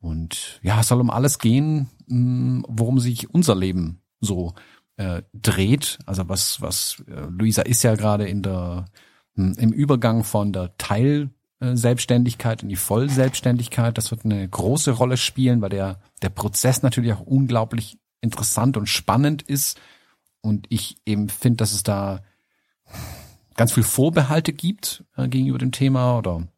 Und 0.00 0.60
ja, 0.62 0.80
es 0.80 0.88
soll 0.88 1.00
um 1.00 1.10
alles 1.10 1.38
gehen, 1.38 1.88
mm, 2.08 2.64
worum 2.68 2.98
sich 2.98 3.32
unser 3.32 3.54
Leben 3.54 4.02
so 4.20 4.52
äh, 4.96 5.22
dreht. 5.32 5.98
Also 6.04 6.28
was, 6.28 6.60
was 6.60 7.02
äh, 7.08 7.22
Luisa 7.30 7.62
ist 7.62 7.84
ja 7.84 7.94
gerade 7.94 8.28
in 8.28 8.42
der 8.42 8.84
mm, 9.34 9.52
im 9.56 9.72
Übergang 9.72 10.24
von 10.24 10.52
der 10.52 10.76
Teil 10.76 11.30
Selbstständigkeit 11.62 12.62
in 12.62 12.68
die 12.68 12.76
Vollselbstständigkeit. 12.76 13.96
Das 13.96 14.10
wird 14.10 14.24
eine 14.24 14.48
große 14.48 14.92
Rolle 14.92 15.16
spielen, 15.16 15.60
weil 15.60 15.70
der, 15.70 16.00
der 16.22 16.30
Prozess 16.30 16.82
natürlich 16.82 17.12
auch 17.12 17.20
unglaublich 17.20 17.98
interessant 18.20 18.76
und 18.76 18.88
spannend 18.88 19.42
ist. 19.42 19.80
Und 20.40 20.66
ich 20.70 20.96
eben 21.06 21.28
finde, 21.28 21.58
dass 21.58 21.72
es 21.72 21.82
da 21.82 22.22
ganz 23.54 23.72
viel 23.72 23.84
Vorbehalte 23.84 24.52
gibt 24.52 25.04
äh, 25.16 25.28
gegenüber 25.28 25.58
dem 25.58 25.72
Thema 25.72 26.18
oder 26.18 26.48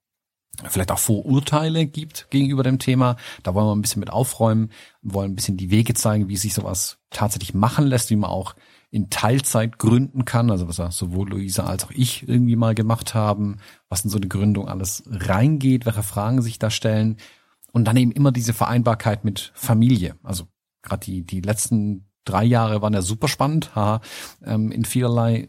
vielleicht 0.68 0.92
auch 0.92 0.98
Vorurteile 0.98 1.86
gibt 1.86 2.28
gegenüber 2.30 2.62
dem 2.62 2.78
Thema. 2.78 3.16
Da 3.42 3.54
wollen 3.54 3.66
wir 3.66 3.74
ein 3.74 3.82
bisschen 3.82 4.00
mit 4.00 4.10
aufräumen, 4.10 4.70
wollen 5.02 5.32
ein 5.32 5.34
bisschen 5.34 5.56
die 5.56 5.70
Wege 5.70 5.94
zeigen, 5.94 6.28
wie 6.28 6.36
sich 6.36 6.54
sowas 6.54 6.98
tatsächlich 7.10 7.54
machen 7.54 7.86
lässt, 7.86 8.10
wie 8.10 8.16
man 8.16 8.30
auch 8.30 8.54
in 8.94 9.10
Teilzeit 9.10 9.80
gründen 9.80 10.24
kann, 10.24 10.52
also 10.52 10.68
was 10.68 10.96
sowohl 10.96 11.28
Luisa 11.28 11.64
als 11.64 11.82
auch 11.84 11.90
ich 11.90 12.28
irgendwie 12.28 12.54
mal 12.54 12.76
gemacht 12.76 13.12
haben, 13.12 13.56
was 13.88 14.04
in 14.04 14.10
so 14.10 14.18
eine 14.18 14.28
Gründung 14.28 14.68
alles 14.68 15.02
reingeht, 15.08 15.84
welche 15.84 16.04
Fragen 16.04 16.42
sich 16.42 16.60
da 16.60 16.70
stellen 16.70 17.16
und 17.72 17.86
dann 17.86 17.96
eben 17.96 18.12
immer 18.12 18.30
diese 18.30 18.52
Vereinbarkeit 18.52 19.24
mit 19.24 19.50
Familie. 19.56 20.14
Also 20.22 20.44
gerade 20.82 21.04
die 21.04 21.26
die 21.26 21.40
letzten 21.40 22.06
drei 22.24 22.44
Jahre 22.44 22.82
waren 22.82 22.94
ja 22.94 23.02
super 23.02 23.26
spannend, 23.26 23.74
haha, 23.74 24.00
ähm, 24.44 24.70
in 24.70 24.84
vielerlei 24.84 25.48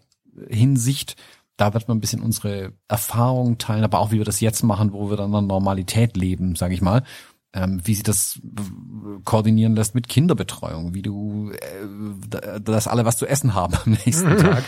Hinsicht. 0.50 1.16
Da 1.56 1.76
wird 1.76 1.88
man 1.88 1.98
ein 1.98 2.02
bisschen 2.02 2.24
unsere 2.24 2.74
Erfahrungen 2.88 3.60
teilen, 3.60 3.84
aber 3.84 4.00
auch 4.00 4.12
wie 4.12 4.18
wir 4.18 4.26
das 4.26 4.40
jetzt 4.40 4.64
machen, 4.64 4.92
wo 4.92 5.12
wir 5.12 5.18
dann 5.18 5.32
in 5.32 5.46
Normalität 5.46 6.18
leben, 6.18 6.56
sage 6.56 6.74
ich 6.74 6.82
mal 6.82 7.04
wie 7.56 7.94
sich 7.94 8.03
das 8.03 8.41
koordinieren 9.23 9.76
lässt 9.76 9.95
mit 9.95 10.10
Kinderbetreuung, 10.10 10.94
wie 10.94 11.02
du 11.02 11.52
äh, 11.52 12.60
das 12.61 12.88
alle 12.88 13.06
was 13.06 13.18
zu 13.18 13.26
essen 13.26 13.53
haben 13.53 13.73
am 13.86 13.94
nächsten 14.06 14.38
Tag 14.38 14.64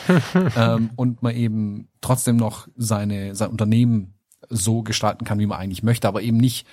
ähm, 0.55 0.91
und 0.95 1.21
man 1.21 1.35
eben 1.35 1.89
trotzdem 1.99 2.37
noch 2.37 2.67
seine 2.77 3.35
sein 3.35 3.49
Unternehmen 3.49 4.13
so 4.49 4.83
gestalten 4.83 5.25
kann, 5.25 5.39
wie 5.39 5.47
man 5.47 5.59
eigentlich 5.59 5.83
möchte, 5.83 6.07
aber 6.07 6.21
eben 6.21 6.37
nicht 6.37 6.65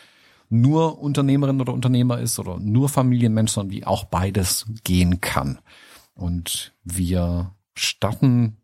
nur 0.48 1.00
Unternehmerin 1.00 1.60
oder 1.60 1.72
Unternehmer 1.72 2.18
ist 2.20 2.38
oder 2.38 2.58
nur 2.60 2.88
Familienmensch, 2.88 3.50
sondern 3.50 3.72
wie 3.72 3.84
auch 3.84 4.04
beides 4.04 4.66
gehen 4.84 5.20
kann. 5.20 5.58
Und 6.14 6.74
wir 6.84 7.54
starten 7.74 8.58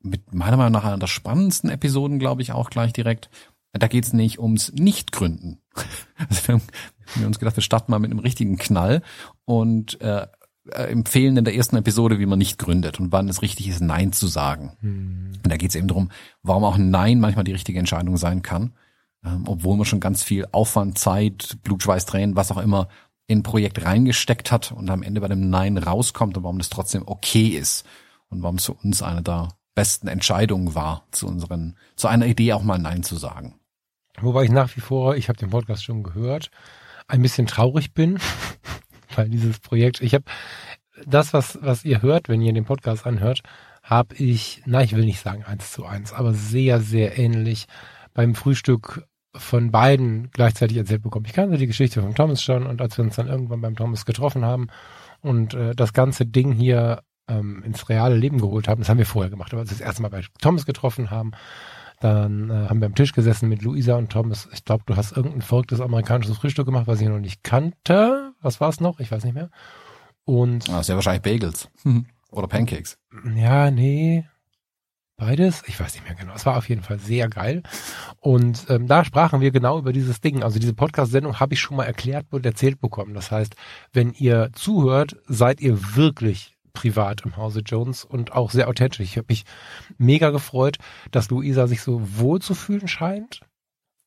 mit 0.00 0.34
meiner 0.34 0.56
Meinung 0.56 0.72
nach 0.72 0.84
einer 0.84 0.98
der 0.98 1.06
spannendsten 1.06 1.70
Episoden, 1.70 2.18
glaube 2.18 2.42
ich, 2.42 2.52
auch 2.52 2.70
gleich 2.70 2.92
direkt. 2.92 3.30
Da 3.72 3.88
geht's 3.88 4.12
nicht 4.12 4.38
ums 4.38 4.70
Nichtgründen. 4.72 5.63
Also 6.28 6.46
wir 6.46 6.54
haben, 6.54 6.62
wir 7.16 7.26
uns 7.26 7.38
gedacht, 7.40 7.56
wir 7.56 7.62
starten 7.62 7.90
mal 7.90 7.98
mit 7.98 8.10
einem 8.10 8.20
richtigen 8.20 8.56
Knall 8.56 9.02
und 9.44 10.00
äh, 10.00 10.28
äh, 10.70 10.84
empfehlen 10.84 11.36
in 11.36 11.44
der 11.44 11.54
ersten 11.54 11.76
Episode, 11.76 12.18
wie 12.18 12.26
man 12.26 12.38
nicht 12.38 12.58
gründet 12.58 12.98
und 12.98 13.12
wann 13.12 13.28
es 13.28 13.42
richtig 13.42 13.68
ist, 13.68 13.80
Nein 13.80 14.12
zu 14.12 14.26
sagen. 14.28 14.72
Hm. 14.80 15.32
Und 15.42 15.52
da 15.52 15.56
geht's 15.56 15.74
eben 15.74 15.88
darum, 15.88 16.10
warum 16.42 16.64
auch 16.64 16.76
ein 16.76 16.90
Nein 16.90 17.20
manchmal 17.20 17.44
die 17.44 17.52
richtige 17.52 17.78
Entscheidung 17.78 18.16
sein 18.16 18.40
kann, 18.40 18.72
ähm, 19.24 19.44
obwohl 19.46 19.76
man 19.76 19.84
schon 19.84 20.00
ganz 20.00 20.22
viel 20.22 20.46
Aufwand, 20.52 20.96
Zeit, 20.98 21.58
Blut, 21.64 21.82
Schweiß, 21.82 22.06
Tränen, 22.06 22.36
was 22.36 22.50
auch 22.50 22.58
immer 22.58 22.88
in 23.26 23.40
ein 23.40 23.42
Projekt 23.42 23.84
reingesteckt 23.84 24.52
hat 24.52 24.72
und 24.72 24.88
am 24.88 25.02
Ende 25.02 25.20
bei 25.20 25.28
dem 25.28 25.50
Nein 25.50 25.76
rauskommt 25.76 26.36
und 26.36 26.44
warum 26.44 26.58
das 26.58 26.70
trotzdem 26.70 27.02
okay 27.06 27.48
ist 27.48 27.84
und 28.28 28.42
warum 28.42 28.56
es 28.56 28.66
für 28.66 28.74
uns 28.74 29.02
eine 29.02 29.22
der 29.22 29.48
besten 29.74 30.08
Entscheidungen 30.08 30.74
war, 30.74 31.06
zu 31.10 31.26
unseren, 31.26 31.76
zu 31.96 32.08
einer 32.08 32.26
Idee 32.26 32.52
auch 32.52 32.62
mal 32.62 32.78
Nein 32.78 33.02
zu 33.02 33.16
sagen. 33.16 33.54
Wobei 34.20 34.44
ich 34.44 34.50
nach 34.50 34.74
wie 34.76 34.80
vor, 34.80 35.16
ich 35.16 35.28
habe 35.28 35.38
den 35.38 35.50
Podcast 35.50 35.84
schon 35.84 36.02
gehört, 36.02 36.50
ein 37.08 37.22
bisschen 37.22 37.46
traurig 37.46 37.92
bin, 37.92 38.18
weil 39.14 39.28
dieses 39.28 39.60
Projekt, 39.60 40.00
ich 40.00 40.14
habe 40.14 40.24
das, 41.06 41.32
was, 41.32 41.58
was 41.60 41.84
ihr 41.84 42.02
hört, 42.02 42.28
wenn 42.28 42.40
ihr 42.40 42.52
den 42.52 42.64
Podcast 42.64 43.06
anhört, 43.06 43.40
habe 43.82 44.14
ich, 44.16 44.62
na, 44.66 44.82
ich 44.82 44.96
will 44.96 45.04
nicht 45.04 45.20
sagen 45.20 45.44
eins 45.44 45.72
zu 45.72 45.84
eins, 45.84 46.12
aber 46.12 46.32
sehr, 46.32 46.80
sehr 46.80 47.18
ähnlich 47.18 47.66
beim 48.14 48.34
Frühstück 48.34 49.06
von 49.36 49.72
beiden 49.72 50.30
gleichzeitig 50.30 50.76
erzählt 50.76 51.02
bekommen. 51.02 51.26
Ich 51.26 51.32
kannte 51.32 51.58
die 51.58 51.66
Geschichte 51.66 52.00
von 52.00 52.14
Thomas 52.14 52.42
schon 52.42 52.66
und 52.66 52.80
als 52.80 52.96
wir 52.96 53.04
uns 53.04 53.16
dann 53.16 53.26
irgendwann 53.26 53.60
beim 53.60 53.76
Thomas 53.76 54.06
getroffen 54.06 54.44
haben 54.44 54.68
und 55.20 55.54
äh, 55.54 55.74
das 55.74 55.92
ganze 55.92 56.24
Ding 56.24 56.52
hier 56.52 57.02
ähm, 57.28 57.62
ins 57.64 57.88
reale 57.88 58.16
Leben 58.16 58.40
geholt 58.40 58.68
haben, 58.68 58.80
das 58.80 58.88
haben 58.88 58.98
wir 58.98 59.06
vorher 59.06 59.30
gemacht, 59.30 59.52
aber 59.52 59.62
als 59.62 59.70
wir 59.70 59.78
das 59.78 59.86
erste 59.86 60.02
Mal 60.02 60.10
bei 60.10 60.22
Thomas 60.40 60.66
getroffen 60.66 61.10
haben, 61.10 61.32
dann 62.04 62.50
äh, 62.50 62.68
haben 62.68 62.80
wir 62.80 62.86
am 62.86 62.94
Tisch 62.94 63.12
gesessen 63.12 63.48
mit 63.48 63.62
Luisa 63.62 63.96
und 63.96 64.10
Thomas. 64.10 64.46
Ich 64.52 64.66
glaube, 64.66 64.84
du 64.84 64.94
hast 64.94 65.16
irgendein 65.16 65.40
verrücktes 65.40 65.80
amerikanisches 65.80 66.36
Frühstück 66.36 66.66
gemacht, 66.66 66.86
was 66.86 67.00
ich 67.00 67.08
noch 67.08 67.18
nicht 67.18 67.42
kannte. 67.42 68.34
Was 68.42 68.60
war 68.60 68.68
es 68.68 68.78
noch? 68.78 69.00
Ich 69.00 69.10
weiß 69.10 69.24
nicht 69.24 69.32
mehr. 69.32 69.48
Und 70.26 70.68
ah, 70.68 70.82
sehr 70.82 70.96
wahrscheinlich 70.96 71.22
Bagels 71.22 71.70
oder 72.30 72.46
Pancakes. 72.46 72.98
Ja, 73.34 73.70
nee, 73.70 74.26
beides. 75.16 75.62
Ich 75.66 75.80
weiß 75.80 75.94
nicht 75.94 76.04
mehr 76.04 76.14
genau. 76.14 76.34
Es 76.34 76.44
war 76.44 76.58
auf 76.58 76.68
jeden 76.68 76.82
Fall 76.82 76.98
sehr 76.98 77.30
geil. 77.30 77.62
Und 78.20 78.66
ähm, 78.68 78.86
da 78.86 79.02
sprachen 79.06 79.40
wir 79.40 79.50
genau 79.50 79.78
über 79.78 79.94
dieses 79.94 80.20
Ding. 80.20 80.42
Also 80.42 80.58
diese 80.58 80.74
Podcast-Sendung 80.74 81.40
habe 81.40 81.54
ich 81.54 81.60
schon 81.60 81.78
mal 81.78 81.84
erklärt 81.84 82.26
und 82.32 82.44
erzählt 82.44 82.82
bekommen. 82.82 83.14
Das 83.14 83.30
heißt, 83.30 83.56
wenn 83.94 84.12
ihr 84.12 84.50
zuhört, 84.52 85.16
seid 85.26 85.62
ihr 85.62 85.96
wirklich 85.96 86.53
privat 86.74 87.22
im 87.22 87.36
Hause 87.36 87.60
Jones 87.60 88.04
und 88.04 88.32
auch 88.32 88.50
sehr 88.50 88.68
authentisch. 88.68 89.00
Ich 89.00 89.16
habe 89.16 89.28
mich 89.30 89.44
mega 89.96 90.30
gefreut, 90.30 90.76
dass 91.10 91.30
Luisa 91.30 91.66
sich 91.66 91.80
so 91.80 92.18
wohl 92.18 92.42
zu 92.42 92.54
fühlen 92.54 92.88
scheint, 92.88 93.40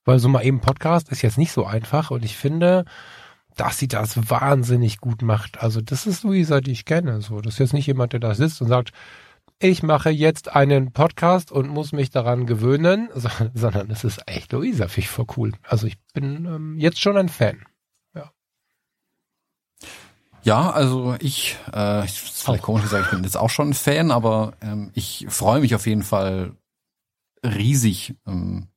weil 0.06 0.20
so 0.20 0.30
mal 0.30 0.46
eben 0.46 0.62
Podcast 0.62 1.10
ist 1.10 1.24
jetzt 1.24 1.40
nicht 1.40 1.52
so 1.52 1.66
einfach 1.66 2.12
und 2.12 2.24
ich 2.24 2.38
finde, 2.38 2.86
dass 3.56 3.80
sie 3.80 3.88
das 3.88 4.30
wahnsinnig 4.30 5.00
gut 5.00 5.24
macht. 5.24 5.64
Also 5.64 5.82
das 5.82 6.06
ist 6.06 6.24
Luisa, 6.24 6.62
die 6.62 6.72
ich 6.72 6.86
kenne. 6.86 7.22
So, 7.22 7.42
das 7.42 7.56
ist 7.56 7.60
jetzt 7.60 7.74
nicht 7.74 7.88
jemand, 7.88 8.14
der 8.14 8.20
da 8.20 8.36
sitzt 8.36 8.62
und 8.62 8.68
sagt, 8.68 8.92
ich 9.60 9.82
mache 9.82 10.12
jetzt 10.12 10.56
einen 10.56 10.92
Podcast 10.92 11.52
und 11.52 11.68
muss 11.68 11.92
mich 11.92 12.12
daran 12.12 12.46
gewöhnen, 12.46 13.10
sondern 13.56 13.90
es 13.90 14.04
ist 14.04 14.22
echt 14.28 14.52
Luisa, 14.52 14.88
finde 14.88 15.06
ich 15.06 15.10
voll 15.10 15.26
cool. 15.36 15.54
Also 15.64 15.88
ich 15.88 15.98
bin 16.14 16.46
ähm, 16.46 16.78
jetzt 16.78 17.00
schon 17.02 17.18
ein 17.18 17.30
Fan. 17.30 17.66
Ja, 18.14 18.32
also 20.56 21.16
ich, 21.20 21.58
äh, 21.74 22.06
ich 22.06 22.24
ist 22.24 22.44
vielleicht 22.44 22.64
komisch 22.64 22.84
gesagt, 22.84 23.06
ich 23.06 23.12
bin 23.12 23.24
jetzt 23.24 23.36
auch 23.36 23.50
schon 23.50 23.72
ein 23.72 23.74
Fan, 23.74 24.12
aber 24.12 24.54
ähm, 24.62 24.92
ich 24.94 25.26
freue 25.30 25.60
mich 25.60 25.76
auf 25.76 25.86
jeden 25.88 26.04
Fall 26.04 26.54
riesig, 27.44 28.16
ähm, 28.26 28.68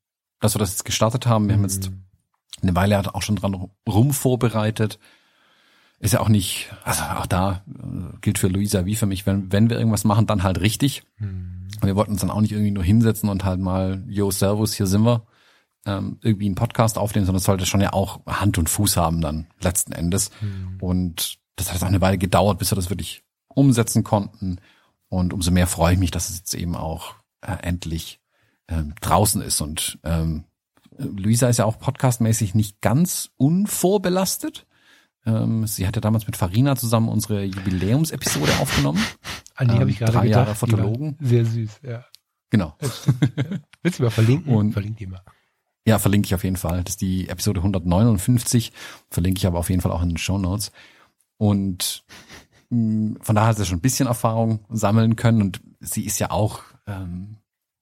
dass 0.40 0.54
wir 0.54 0.58
das 0.58 0.70
jetzt 0.70 0.84
gestartet 0.84 1.26
haben. 1.26 1.48
Wir 1.48 1.54
haben 1.54 1.62
jetzt 1.62 1.90
mhm. 1.90 2.04
eine 2.62 2.74
Weile 2.74 2.96
hat 2.96 3.14
auch 3.14 3.22
schon 3.22 3.36
dran 3.36 3.70
rum 3.88 4.12
vorbereitet. 4.12 4.98
Ist 6.00 6.14
ja 6.14 6.20
auch 6.20 6.28
nicht, 6.28 6.72
also 6.82 7.02
auch 7.02 7.26
da 7.26 7.62
äh, 7.68 8.16
gilt 8.20 8.38
für 8.38 8.48
Luisa 8.48 8.86
wie 8.86 8.96
für 8.96 9.06
mich, 9.06 9.26
wenn, 9.26 9.52
wenn 9.52 9.68
wir 9.68 9.78
irgendwas 9.78 10.04
machen, 10.04 10.26
dann 10.26 10.42
halt 10.42 10.60
richtig. 10.60 11.04
Mhm. 11.18 11.68
Wir 11.82 11.94
wollten 11.94 12.12
uns 12.12 12.22
dann 12.22 12.30
auch 12.30 12.40
nicht 12.40 12.52
irgendwie 12.52 12.72
nur 12.72 12.84
hinsetzen 12.84 13.28
und 13.28 13.44
halt 13.44 13.60
mal, 13.60 14.02
yo, 14.08 14.30
servus, 14.30 14.72
hier 14.72 14.86
sind 14.86 15.02
wir, 15.04 15.22
ähm, 15.86 16.18
irgendwie 16.22 16.46
einen 16.46 16.54
Podcast 16.54 16.98
aufnehmen, 16.98 17.26
sondern 17.26 17.38
es 17.38 17.44
sollte 17.44 17.66
schon 17.66 17.80
ja 17.80 17.92
auch 17.92 18.26
Hand 18.26 18.58
und 18.58 18.68
Fuß 18.68 18.96
haben 18.96 19.20
dann 19.20 19.46
letzten 19.60 19.92
Endes. 19.92 20.30
Mhm. 20.40 20.78
Und 20.80 21.38
das 21.60 21.72
hat 21.72 21.82
auch 21.82 21.88
eine 21.88 22.00
Weile 22.00 22.18
gedauert, 22.18 22.58
bis 22.58 22.70
wir 22.70 22.76
das 22.76 22.90
wirklich 22.90 23.22
umsetzen 23.48 24.04
konnten. 24.04 24.58
Und 25.08 25.32
umso 25.32 25.50
mehr 25.50 25.66
freue 25.66 25.94
ich 25.94 25.98
mich, 25.98 26.10
dass 26.10 26.30
es 26.30 26.38
jetzt 26.38 26.54
eben 26.54 26.76
auch 26.76 27.14
äh, 27.40 27.56
endlich 27.62 28.20
ähm, 28.68 28.94
draußen 29.00 29.42
ist. 29.42 29.60
Und 29.60 29.98
ähm, 30.04 30.44
Luisa 30.96 31.48
ist 31.48 31.58
ja 31.58 31.64
auch 31.64 31.78
podcastmäßig 31.78 32.54
nicht 32.54 32.80
ganz 32.80 33.30
unvorbelastet. 33.36 34.66
Ähm, 35.26 35.66
sie 35.66 35.86
hatte 35.86 36.00
damals 36.00 36.26
mit 36.26 36.36
Farina 36.36 36.76
zusammen 36.76 37.08
unsere 37.08 37.44
Jubiläumsepisode 37.44 38.52
aufgenommen. 38.60 39.04
An 39.54 39.68
die 39.68 39.74
ähm, 39.74 39.80
habe 39.80 39.90
ich 39.90 39.98
gerade 39.98 40.12
drei 40.12 40.26
gedacht. 40.28 40.46
Jahre 40.46 40.54
Fotologen. 40.54 41.16
Sehr 41.20 41.44
süß, 41.44 41.80
ja. 41.82 42.04
Genau. 42.50 42.76
Ja. 42.80 42.88
Willst 43.82 43.98
du 43.98 44.02
mal 44.04 44.10
verlinken? 44.10 44.54
Und 44.54 44.72
verlinke 44.72 44.98
die 44.98 45.06
mal. 45.06 45.22
Ja, 45.86 45.98
verlinke 45.98 46.26
ich 46.26 46.34
auf 46.34 46.44
jeden 46.44 46.56
Fall. 46.56 46.82
Das 46.84 46.94
ist 46.94 47.00
die 47.00 47.28
Episode 47.28 47.60
159. 47.60 48.72
Verlinke 49.10 49.38
ich 49.38 49.46
aber 49.46 49.58
auf 49.58 49.70
jeden 49.70 49.80
Fall 49.80 49.92
auch 49.92 50.02
in 50.02 50.10
den 50.10 50.18
Show 50.18 50.38
Notes. 50.38 50.72
Und 51.40 52.04
mh, 52.68 52.76
hm, 52.76 53.18
von 53.22 53.34
daher 53.34 53.48
hat 53.48 53.56
sie 53.56 53.64
schon 53.64 53.78
ein 53.78 53.80
bisschen 53.80 54.06
Erfahrung 54.06 54.60
sammeln 54.68 55.16
können 55.16 55.40
und 55.40 55.62
sie 55.80 56.04
ist 56.04 56.18
ja 56.18 56.30
auch 56.30 56.60
ähm, 56.86 57.38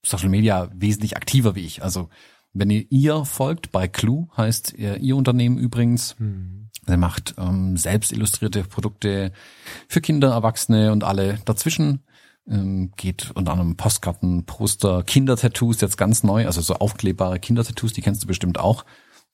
Social 0.07 0.29
Media 0.29 0.71
wesentlich 0.73 1.17
aktiver 1.17 1.57
wie 1.57 1.67
ich. 1.67 1.83
Also 1.83 2.09
Wenn 2.53 2.71
ihr 2.71 2.87
ihr 2.91 3.25
folgt, 3.25 3.73
bei 3.73 3.89
Clue 3.89 4.29
heißt 4.37 4.75
ihr, 4.75 4.99
ihr 4.99 5.17
Unternehmen 5.17 5.59
übrigens. 5.59 6.15
Hm. 6.19 6.71
Er 6.87 6.97
macht 6.99 7.35
ähm, 7.37 7.77
selbst 7.77 8.13
illustrierte 8.13 8.63
Produkte 8.63 9.33
für 9.89 10.01
Kinder, 10.01 10.31
Erwachsene 10.31 10.93
und 10.93 11.03
alle 11.03 11.41
dazwischen. 11.45 12.05
Ähm, 12.49 12.93
geht 12.97 13.33
unter 13.35 13.53
anderem 13.53 13.77
Postkarten, 13.77 14.47
Poster, 14.47 15.03
Kindertattoos, 15.03 15.81
jetzt 15.81 15.99
ganz 15.99 16.23
neu, 16.23 16.47
also 16.47 16.61
so 16.61 16.77
aufklebbare 16.77 17.41
Kindertattoos, 17.41 17.93
die 17.93 18.03
kennst 18.03 18.23
du 18.23 18.27
bestimmt 18.29 18.59
auch, 18.59 18.85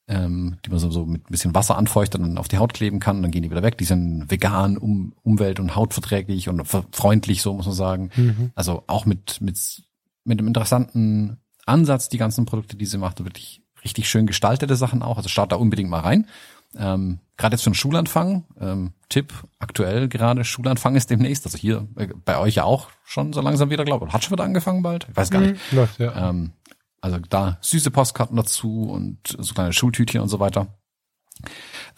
ähm, 0.07 0.59
die 0.65 0.71
man 0.71 0.79
so, 0.79 0.91
so 0.91 1.07
mit 1.07 1.23
ein 1.23 1.31
bisschen 1.31 1.55
Wasser 1.55 1.79
anfeuchtet 1.79 2.21
und 2.21 2.29
dann 2.29 2.39
auf 2.39 2.49
die 2.49 2.59
Haut 2.59 2.75
kleben 2.75 3.01
kann, 3.01 3.23
dann 3.23 3.31
gehen 3.31 3.43
die 3.43 3.51
wieder 3.51 3.63
weg. 3.63 3.79
Die 3.79 3.85
sind 3.85 4.31
vegan, 4.31 4.77
um, 4.77 5.15
umwelt- 5.23 5.61
und 5.61 5.75
hautverträglich 5.75 6.49
und 6.49 6.67
freundlich, 6.93 7.43
so 7.43 7.55
muss 7.55 7.67
man 7.67 7.75
sagen. 7.75 8.11
Mhm. 8.15 8.53
Also 8.55 8.85
auch 8.87 9.07
mit, 9.07 9.41
mit, 9.41 9.83
mit 10.25 10.39
einem 10.39 10.49
interessanten 10.49 11.39
Ansatz, 11.67 12.09
die 12.09 12.19
ganzen 12.19 12.45
Produkte, 12.45 12.77
die 12.77 12.87
sie 12.87 12.99
macht, 12.99 13.25
wirklich 13.25 13.63
richtig 13.83 14.09
schön 14.09 14.27
gestaltete 14.27 14.77
Sachen 14.77 15.03
auch. 15.03 15.17
Also 15.17 15.29
schaut 15.29 15.53
da 15.53 15.57
unbedingt 15.57 15.91
mal 15.91 16.01
rein. 16.01 16.27
Ähm, 16.77 17.21
gerade 17.37 17.55
jetzt 17.55 17.63
für 17.63 17.71
den 17.71 17.75
Schulanfang, 17.75 18.45
ähm, 18.61 18.93
Tipp, 19.09 19.33
aktuell 19.59 20.09
gerade 20.09 20.45
Schulanfang 20.45 20.97
ist 20.97 21.09
demnächst, 21.09 21.45
also 21.47 21.57
hier 21.57 21.87
äh, 21.97 22.09
bei 22.25 22.39
euch 22.39 22.57
ja 22.57 22.65
auch 22.65 22.89
schon 23.05 23.33
so 23.33 23.41
langsam 23.41 23.71
wieder, 23.71 23.85
glaube 23.85 24.07
ich, 24.07 24.13
hat 24.13 24.25
schon 24.25 24.33
wieder 24.33 24.45
angefangen 24.45 24.83
bald? 24.83 25.07
Ich 25.09 25.17
weiß 25.17 25.31
gar 25.31 25.41
nicht. 25.41 25.61
Mhm. 25.71 25.79
Läuft, 25.79 25.99
ja. 26.01 26.31
Ähm, 26.31 26.53
also 27.05 27.19
da 27.19 27.59
süße 27.61 27.91
Postkarten 27.91 28.35
dazu 28.35 28.85
und 28.85 29.19
so 29.39 29.53
kleine 29.53 29.75
Schultütchen 29.75 30.23
und 30.23 30.31
so 30.31 30.41
weiter. 30.41 30.79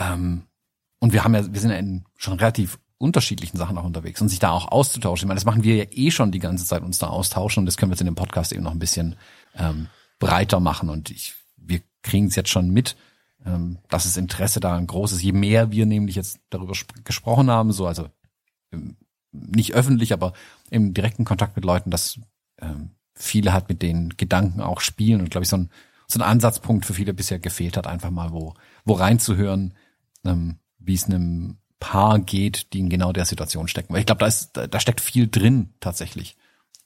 Ähm, 0.00 0.42
und 0.98 1.12
wir 1.12 1.22
haben 1.22 1.32
ja, 1.32 1.52
wir 1.52 1.60
sind 1.60 1.70
ja 1.70 1.76
in 1.76 2.04
schon 2.16 2.36
relativ 2.40 2.80
unterschiedlichen 2.98 3.56
Sachen 3.56 3.78
auch 3.78 3.84
unterwegs 3.84 4.20
und 4.20 4.30
sich 4.30 4.40
da 4.40 4.50
auch 4.50 4.66
auszutauschen. 4.66 5.26
Ich 5.26 5.28
meine, 5.28 5.38
das 5.38 5.44
machen 5.44 5.62
wir 5.62 5.76
ja 5.76 5.84
eh 5.92 6.10
schon 6.10 6.32
die 6.32 6.40
ganze 6.40 6.64
Zeit, 6.64 6.82
uns 6.82 6.98
da 6.98 7.06
austauschen 7.06 7.60
und 7.60 7.66
das 7.66 7.76
können 7.76 7.92
wir 7.92 7.94
jetzt 7.94 8.00
in 8.00 8.06
dem 8.06 8.16
Podcast 8.16 8.50
eben 8.50 8.64
noch 8.64 8.72
ein 8.72 8.80
bisschen 8.80 9.14
ähm, 9.54 9.86
breiter 10.18 10.58
machen 10.58 10.90
und 10.90 11.10
ich, 11.10 11.34
wir 11.56 11.82
kriegen 12.02 12.26
es 12.26 12.34
jetzt 12.34 12.50
schon 12.50 12.70
mit, 12.70 12.96
ähm, 13.44 13.78
dass 13.88 14.04
das 14.04 14.16
Interesse 14.16 14.58
da 14.58 14.76
ein 14.76 14.88
großes, 14.88 15.22
je 15.22 15.30
mehr 15.30 15.70
wir 15.70 15.86
nämlich 15.86 16.16
jetzt 16.16 16.40
darüber 16.50 16.72
gesprochen 17.04 17.48
haben, 17.48 17.70
so 17.70 17.86
also 17.86 18.08
ähm, 18.72 18.96
nicht 19.30 19.72
öffentlich, 19.72 20.12
aber 20.12 20.32
im 20.68 20.94
direkten 20.94 21.24
Kontakt 21.24 21.54
mit 21.54 21.64
Leuten, 21.64 21.92
dass 21.92 22.18
ähm, 22.60 22.95
viele 23.16 23.52
halt 23.52 23.68
mit 23.68 23.82
den 23.82 24.10
Gedanken 24.16 24.60
auch 24.60 24.80
spielen 24.80 25.20
und 25.20 25.30
glaube 25.30 25.44
ich 25.44 25.48
so 25.48 25.56
ein, 25.56 25.70
so 26.06 26.18
ein 26.18 26.22
Ansatzpunkt 26.22 26.84
für 26.84 26.94
viele 26.94 27.14
bisher 27.14 27.38
gefehlt 27.38 27.76
hat, 27.76 27.86
einfach 27.86 28.10
mal 28.10 28.32
wo, 28.32 28.54
wo 28.84 28.92
reinzuhören, 28.92 29.74
ähm, 30.24 30.56
wie 30.78 30.94
es 30.94 31.06
einem 31.06 31.56
Paar 31.80 32.18
geht, 32.20 32.72
die 32.72 32.80
in 32.80 32.88
genau 32.88 33.12
der 33.12 33.24
Situation 33.24 33.68
stecken. 33.68 33.92
Weil 33.92 34.00
ich 34.00 34.06
glaube, 34.06 34.20
da 34.20 34.26
ist, 34.26 34.56
da, 34.56 34.66
da 34.66 34.80
steckt 34.80 35.00
viel 35.00 35.28
drin 35.28 35.74
tatsächlich 35.80 36.36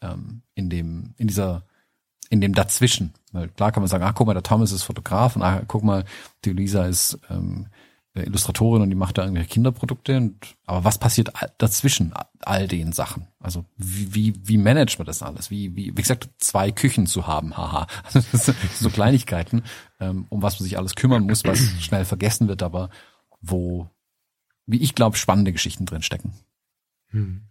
ähm, 0.00 0.42
in 0.54 0.70
dem, 0.70 1.14
in 1.16 1.28
dieser, 1.28 1.64
in 2.28 2.40
dem 2.40 2.54
Dazwischen. 2.54 3.12
Weil 3.32 3.48
klar 3.48 3.72
kann 3.72 3.82
man 3.82 3.88
sagen, 3.88 4.04
ah, 4.04 4.12
guck 4.12 4.26
mal, 4.26 4.34
der 4.34 4.42
Thomas 4.42 4.72
ist 4.72 4.82
Fotograf 4.84 5.36
und 5.36 5.42
ah, 5.42 5.62
guck 5.66 5.84
mal, 5.84 6.04
die 6.44 6.52
Lisa 6.52 6.86
ist 6.86 7.18
ähm, 7.28 7.68
Illustratorin 8.14 8.82
und 8.82 8.90
die 8.90 8.96
macht 8.96 9.18
da 9.18 9.22
irgendwelche 9.22 9.50
Kinderprodukte. 9.50 10.16
Und, 10.16 10.56
aber 10.66 10.84
was 10.84 10.98
passiert 10.98 11.32
dazwischen 11.58 12.12
all 12.40 12.66
den 12.66 12.92
Sachen? 12.92 13.28
Also 13.38 13.64
wie, 13.76 14.14
wie, 14.14 14.34
wie 14.42 14.58
managt 14.58 14.98
man 14.98 15.06
das 15.06 15.22
alles? 15.22 15.50
Wie, 15.50 15.76
wie, 15.76 15.96
wie 15.96 16.02
gesagt, 16.02 16.28
zwei 16.38 16.72
Küchen 16.72 17.06
zu 17.06 17.26
haben, 17.26 17.56
haha. 17.56 17.86
Also 18.04 18.20
das 18.32 18.52
so 18.78 18.90
Kleinigkeiten, 18.90 19.62
ähm, 20.00 20.26
um 20.28 20.42
was 20.42 20.58
man 20.58 20.64
sich 20.64 20.76
alles 20.76 20.96
kümmern 20.96 21.24
muss, 21.24 21.44
was 21.44 21.60
schnell 21.80 22.04
vergessen 22.04 22.48
wird, 22.48 22.62
aber 22.62 22.90
wo, 23.40 23.88
wie 24.66 24.82
ich 24.82 24.94
glaube, 24.94 25.16
spannende 25.16 25.52
Geschichten 25.52 25.86
drin 25.86 26.02
stecken. 26.02 26.34
Hm. 27.10 27.42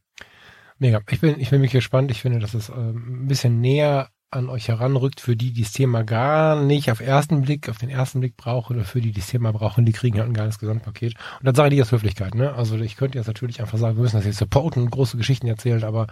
Mega. 0.78 1.02
Ich 1.10 1.20
bin, 1.20 1.40
ich 1.40 1.50
bin 1.50 1.62
mich 1.62 1.72
gespannt. 1.72 2.12
Ich 2.12 2.22
finde, 2.22 2.40
dass 2.40 2.54
es 2.54 2.70
ähm, 2.70 3.24
ein 3.24 3.28
bisschen 3.28 3.60
näher 3.60 4.10
an 4.32 4.50
euch 4.50 4.68
heranrückt, 4.68 5.22
für 5.22 5.36
die, 5.36 5.52
die 5.52 5.64
das 5.64 5.72
Thema 5.72 6.04
gar 6.04 6.62
nicht 6.62 6.92
auf 6.92 7.00
ersten 7.00 7.42
Blick, 7.42 7.68
auf 7.70 7.78
den 7.78 7.90
ersten 7.90 8.20
Blick 8.20 8.38
brauchen 8.38 8.76
oder 8.76 8.86
für 8.86 9.02
die, 9.02 9.12
die 9.12 9.20
das 9.20 9.30
Thema 9.30 9.52
brauchen, 9.52 9.86
die 9.86 9.92
kriegen 9.92 10.18
ja 10.18 10.24
ein 10.24 10.34
geiles 10.34 10.60
Gesamtpaket. 10.60 11.16
Und 11.40 11.46
dann 11.46 11.56
sage 11.56 11.74
ich 11.76 11.82
aus 11.82 11.92
Höflichkeit, 11.92 12.36
ne? 12.36 12.54
Also 12.54 12.78
ich 12.78 12.96
könnte 12.96 13.18
jetzt 13.18 13.28
natürlich 13.28 13.60
einfach 13.60 13.78
sagen, 13.78 13.98
wir 13.98 14.04
müssen 14.04 14.18
das 14.18 14.26
jetzt 14.26 14.38
supporten 14.38 14.84
und 14.84 14.92
große 14.92 15.18
Geschichten 15.18 15.48
erzählen, 15.48 15.84
aber 15.84 16.08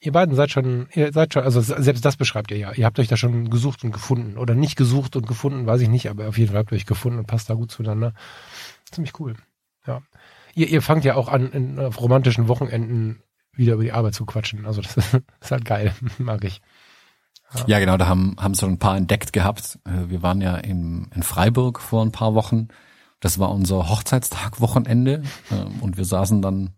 ihr 0.00 0.12
beiden 0.12 0.34
seid 0.34 0.50
schon, 0.50 0.88
ihr 0.94 1.12
seid 1.12 1.34
schon, 1.34 1.42
also 1.42 1.60
selbst 1.60 2.04
das 2.04 2.16
beschreibt 2.16 2.50
ihr 2.50 2.56
ja. 2.56 2.72
Ihr 2.72 2.86
habt 2.86 2.98
euch 2.98 3.08
da 3.08 3.16
schon 3.16 3.50
gesucht 3.50 3.84
und 3.84 3.92
gefunden. 3.92 4.38
Oder 4.38 4.54
nicht 4.54 4.76
gesucht 4.76 5.16
und 5.16 5.26
gefunden, 5.26 5.66
weiß 5.66 5.80
ich 5.80 5.88
nicht, 5.88 6.08
aber 6.08 6.28
auf 6.28 6.38
jeden 6.38 6.50
Fall 6.52 6.60
habt 6.60 6.72
ihr 6.72 6.76
euch 6.76 6.86
gefunden 6.86 7.18
und 7.18 7.26
passt 7.26 7.50
da 7.50 7.54
gut 7.54 7.70
zueinander. 7.70 8.14
Ziemlich 8.90 9.18
cool. 9.18 9.34
Ja. 9.86 10.02
Ihr, 10.54 10.68
ihr 10.68 10.82
fangt 10.82 11.04
ja 11.04 11.16
auch 11.16 11.28
an, 11.28 11.50
in, 11.52 11.78
auf 11.78 12.00
romantischen 12.00 12.48
Wochenenden 12.48 13.22
wieder 13.52 13.74
über 13.74 13.82
die 13.82 13.92
Arbeit 13.92 14.14
zu 14.14 14.24
quatschen. 14.24 14.66
Also 14.66 14.82
das 14.82 14.96
ist, 14.96 15.14
das 15.14 15.22
ist 15.42 15.50
halt 15.50 15.64
geil, 15.64 15.94
mag 16.18 16.44
ich. 16.44 16.60
Ja. 17.66 17.78
genau, 17.80 17.96
da 17.96 18.06
haben, 18.06 18.36
haben 18.38 18.54
so 18.54 18.66
ein 18.66 18.78
paar 18.78 18.96
entdeckt 18.96 19.32
gehabt. 19.32 19.78
Äh, 19.84 20.10
wir 20.10 20.22
waren 20.22 20.40
ja 20.40 20.56
in, 20.56 21.08
in 21.14 21.22
Freiburg 21.22 21.80
vor 21.80 22.02
ein 22.04 22.12
paar 22.12 22.34
Wochen. 22.34 22.68
Das 23.20 23.38
war 23.38 23.50
unser 23.50 23.88
Hochzeitstag-Wochenende 23.88 25.22
ähm, 25.50 25.80
und 25.80 25.96
wir 25.96 26.04
saßen 26.04 26.40
dann 26.42 26.74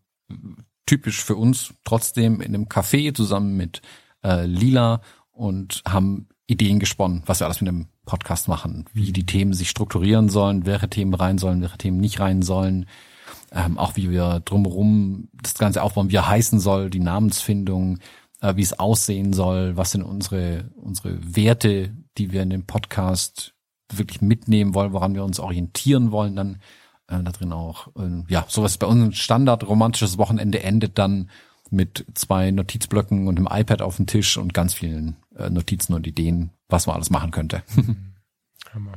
typisch 0.86 1.23
für 1.23 1.36
uns 1.36 1.74
trotzdem 1.85 2.40
in 2.40 2.55
einem 2.55 2.65
Café 2.65 3.15
zusammen 3.15 3.57
mit 3.57 3.82
äh, 4.24 4.47
Lila 4.47 5.01
und 5.31 5.82
haben 5.86 6.28
Ideen 6.47 6.81
gesponnen, 6.81 7.23
was 7.27 7.40
wir 7.40 7.47
alles 7.47 7.61
mit 7.61 7.69
dem 7.69 7.86
Podcast 8.05 8.49
machen, 8.49 8.86
wie 8.93 9.12
die 9.12 9.27
Themen 9.27 9.55
sich 9.55 9.70
strukturieren 9.70 10.28
sollen, 10.28 10.66
welche 10.66 10.90
Themen 10.90 11.15
rein 11.15 11.39
sollen, 11.39 11.62
welche 11.62 11.78
Themen 11.78 11.99
nicht 11.99 12.19
rein 12.20 12.43
sollen, 12.43 12.86
ähm, 13.53 13.78
auch 13.78 13.97
wie 13.97 14.11
wir 14.11 14.40
drumherum 14.40 15.28
das 15.32 15.55
Ganze 15.55 15.82
aufbauen, 15.82 16.11
wie 16.11 16.16
er 16.16 16.28
heißen 16.28 16.59
soll, 16.59 16.90
die 16.90 17.01
Namensfindung, 17.01 17.99
äh, 18.43 18.56
wie 18.56 18.62
es 18.62 18.78
aussehen 18.78 19.32
soll, 19.32 19.77
was 19.77 19.93
sind 19.93 20.02
unsere, 20.02 20.70
unsere 20.77 21.16
Werte, 21.35 21.97
die 22.19 22.32
wir 22.32 22.43
in 22.43 22.51
dem 22.51 22.66
Podcast 22.66 23.55
wirklich 23.90 24.20
mitnehmen 24.20 24.74
wollen, 24.74 24.93
woran 24.93 25.14
wir 25.14 25.24
uns 25.24 25.40
orientieren 25.40 26.10
wollen, 26.10 26.36
dann 26.36 26.56
äh, 27.09 27.23
da 27.23 27.31
drin 27.31 27.52
auch, 27.52 27.89
äh, 27.97 28.24
ja, 28.28 28.44
sowas 28.48 28.77
bei 28.77 28.86
uns 28.86 29.16
Standard 29.16 29.66
romantisches 29.66 30.19
Wochenende 30.19 30.62
endet 30.62 30.98
dann 30.98 31.31
mit 31.70 32.05
zwei 32.14 32.51
Notizblöcken 32.51 33.28
und 33.28 33.39
einem 33.39 33.48
iPad 33.51 33.81
auf 33.81 33.97
dem 33.97 34.06
Tisch 34.06 34.36
und 34.36 34.52
ganz 34.52 34.74
vielen 34.74 35.16
äh, 35.36 35.48
Notizen 35.48 35.94
und 35.94 36.06
Ideen, 36.06 36.51
was 36.69 36.86
man 36.86 36.97
alles 36.97 37.10
machen 37.10 37.31
könnte. 37.31 37.62
Hammer. 38.74 38.93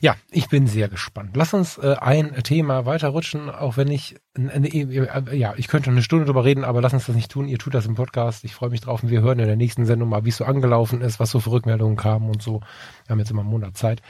Ja, 0.00 0.16
ich 0.30 0.48
bin 0.48 0.66
sehr 0.66 0.88
gespannt. 0.88 1.36
Lass 1.36 1.54
uns 1.54 1.78
äh, 1.78 1.96
ein 2.00 2.34
Thema 2.42 2.86
weiterrutschen, 2.86 3.50
auch 3.50 3.76
wenn 3.76 3.88
ich, 3.88 4.16
äh, 4.36 5.36
ja, 5.36 5.54
ich 5.56 5.68
könnte 5.68 5.90
eine 5.90 6.02
Stunde 6.02 6.24
drüber 6.24 6.44
reden, 6.44 6.64
aber 6.64 6.80
lass 6.80 6.92
uns 6.92 7.06
das 7.06 7.14
nicht 7.14 7.30
tun. 7.30 7.48
Ihr 7.48 7.58
tut 7.58 7.74
das 7.74 7.86
im 7.86 7.94
Podcast. 7.94 8.44
Ich 8.44 8.54
freue 8.54 8.70
mich 8.70 8.80
drauf 8.80 9.02
und 9.02 9.10
wir 9.10 9.22
hören 9.22 9.38
in 9.38 9.46
der 9.46 9.56
nächsten 9.56 9.86
Sendung 9.86 10.08
mal, 10.08 10.24
wie 10.24 10.30
es 10.30 10.36
so 10.36 10.44
angelaufen 10.44 11.00
ist, 11.00 11.20
was 11.20 11.30
so 11.30 11.40
für 11.40 11.52
Rückmeldungen 11.52 11.96
kamen 11.96 12.28
und 12.28 12.42
so. 12.42 12.60
Wir 13.06 13.10
haben 13.10 13.18
jetzt 13.18 13.30
immer 13.30 13.42
einen 13.42 13.50
Monat 13.50 13.76
Zeit. 13.76 14.02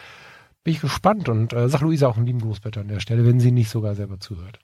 Bin 0.62 0.74
ich 0.74 0.81
gespannt 0.81 1.28
und 1.28 1.52
äh, 1.52 1.69
sag 1.69 1.82
Luisa 1.82 2.09
auch 2.09 2.16
einen 2.16 2.27
lieben 2.27 2.40
Gruß 2.40 2.61
bitte 2.61 2.81
an 2.81 2.89
der 2.89 3.01
Stelle, 3.01 3.27
wenn 3.27 3.40
sie 3.40 3.52
nicht 3.52 3.70
sogar 3.70 3.94
selber 3.94 4.19
zuhört. 4.19 4.59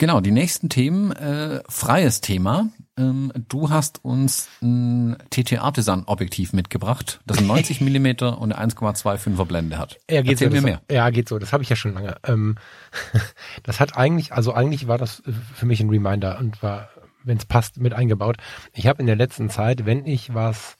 Genau, 0.00 0.20
die 0.20 0.30
nächsten 0.30 0.68
Themen, 0.68 1.10
äh, 1.10 1.60
freies 1.68 2.20
Thema. 2.20 2.68
Ähm, 2.98 3.32
du 3.48 3.70
hast 3.70 4.04
uns 4.04 4.48
ein 4.60 5.16
TT 5.30 5.58
Artisan 5.58 6.04
Objektiv 6.06 6.52
mitgebracht, 6.52 7.20
das 7.26 7.38
ein 7.38 7.46
90 7.46 7.80
Millimeter 7.80 8.38
und 8.38 8.52
eine 8.52 8.72
1,25er 8.72 9.44
Blende 9.44 9.78
hat. 9.78 9.98
Ja, 10.10 10.22
geht 10.22 10.32
Erzähl 10.32 10.48
so, 10.48 10.50
mir 10.50 10.56
das, 10.56 10.64
mehr. 10.64 10.82
Ja, 10.90 11.10
geht 11.10 11.28
so. 11.28 11.38
Das 11.38 11.52
habe 11.52 11.62
ich 11.62 11.68
ja 11.68 11.76
schon 11.76 11.94
lange. 11.94 12.16
Ähm, 12.26 12.56
das 13.62 13.80
hat 13.80 13.96
eigentlich, 13.96 14.32
also 14.32 14.52
eigentlich 14.52 14.88
war 14.88 14.98
das 14.98 15.22
für 15.54 15.66
mich 15.66 15.80
ein 15.80 15.90
Reminder 15.90 16.38
und 16.38 16.62
war, 16.62 16.88
wenn 17.22 17.38
es 17.38 17.46
passt, 17.46 17.78
mit 17.78 17.94
eingebaut. 17.94 18.36
Ich 18.74 18.86
habe 18.86 19.00
in 19.00 19.06
der 19.06 19.16
letzten 19.16 19.48
Zeit, 19.48 19.86
wenn 19.86 20.04
ich 20.04 20.34
was 20.34 20.76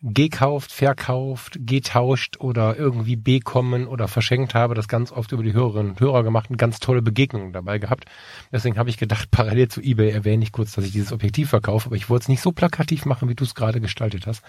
gekauft, 0.00 0.70
verkauft, 0.70 1.58
getauscht 1.60 2.36
oder 2.38 2.76
irgendwie 2.76 3.16
bekommen 3.16 3.88
oder 3.88 4.06
verschenkt 4.06 4.54
habe, 4.54 4.74
das 4.74 4.86
ganz 4.86 5.10
oft 5.10 5.32
über 5.32 5.42
die 5.42 5.52
Hörerinnen 5.52 5.92
und 5.92 6.00
Hörer 6.00 6.22
gemacht 6.22 6.50
und 6.50 6.56
ganz 6.56 6.78
tolle 6.78 7.02
Begegnungen 7.02 7.52
dabei 7.52 7.78
gehabt. 7.78 8.04
Deswegen 8.52 8.78
habe 8.78 8.90
ich 8.90 8.96
gedacht, 8.96 9.30
parallel 9.32 9.68
zu 9.68 9.80
eBay 9.80 10.10
erwähne 10.10 10.44
ich 10.44 10.52
kurz, 10.52 10.72
dass 10.72 10.84
ich 10.84 10.92
dieses 10.92 11.12
Objektiv 11.12 11.50
verkaufe, 11.50 11.86
aber 11.86 11.96
ich 11.96 12.08
wollte 12.08 12.24
es 12.24 12.28
nicht 12.28 12.42
so 12.42 12.52
plakativ 12.52 13.06
machen, 13.06 13.28
wie 13.28 13.34
du 13.34 13.44
es 13.44 13.56
gerade 13.56 13.80
gestaltet 13.80 14.26
hast. 14.26 14.44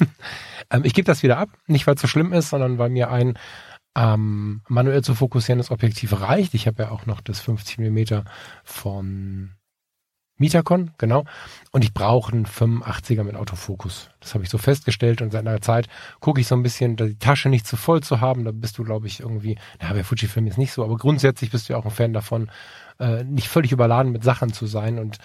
ähm, 0.70 0.82
ich 0.84 0.94
gebe 0.94 1.06
das 1.06 1.22
wieder 1.22 1.38
ab, 1.38 1.50
nicht 1.66 1.86
weil 1.86 1.94
es 1.94 2.00
so 2.00 2.08
schlimm 2.08 2.32
ist, 2.32 2.50
sondern 2.50 2.78
weil 2.78 2.90
mir 2.90 3.10
ein 3.10 3.38
ähm, 3.94 4.62
manuell 4.68 5.02
zu 5.02 5.14
fokussierendes 5.14 5.70
Objektiv 5.70 6.20
reicht. 6.20 6.54
Ich 6.54 6.66
habe 6.66 6.84
ja 6.84 6.90
auch 6.90 7.06
noch 7.06 7.20
das 7.20 7.40
50 7.40 7.78
Millimeter 7.78 8.24
von 8.64 9.50
Mitacon, 10.38 10.90
genau. 10.98 11.24
Und 11.70 11.84
ich 11.84 11.94
brauche 11.94 12.32
einen 12.32 12.46
85er 12.46 13.22
mit 13.22 13.36
Autofokus. 13.36 14.10
Das 14.20 14.34
habe 14.34 14.44
ich 14.44 14.50
so 14.50 14.58
festgestellt 14.58 15.22
und 15.22 15.30
seit 15.30 15.46
einer 15.46 15.60
Zeit 15.60 15.88
gucke 16.20 16.40
ich 16.40 16.46
so 16.46 16.54
ein 16.54 16.62
bisschen, 16.62 16.96
die 16.96 17.16
Tasche 17.16 17.48
nicht 17.48 17.66
zu 17.66 17.76
voll 17.76 18.02
zu 18.02 18.20
haben. 18.20 18.44
Da 18.44 18.50
bist 18.52 18.78
du, 18.78 18.84
glaube 18.84 19.06
ich, 19.06 19.20
irgendwie, 19.20 19.56
na, 19.80 19.92
bei 19.92 20.02
Fujifilm 20.02 20.46
ist 20.46 20.58
nicht 20.58 20.72
so, 20.72 20.84
aber 20.84 20.96
grundsätzlich 20.96 21.50
bist 21.50 21.68
du 21.68 21.74
ja 21.74 21.78
auch 21.78 21.84
ein 21.84 21.90
Fan 21.90 22.12
davon, 22.12 22.50
äh, 22.98 23.24
nicht 23.24 23.48
völlig 23.48 23.72
überladen 23.72 24.12
mit 24.12 24.24
Sachen 24.24 24.52
zu 24.52 24.66
sein. 24.66 24.98
Und 24.98 25.18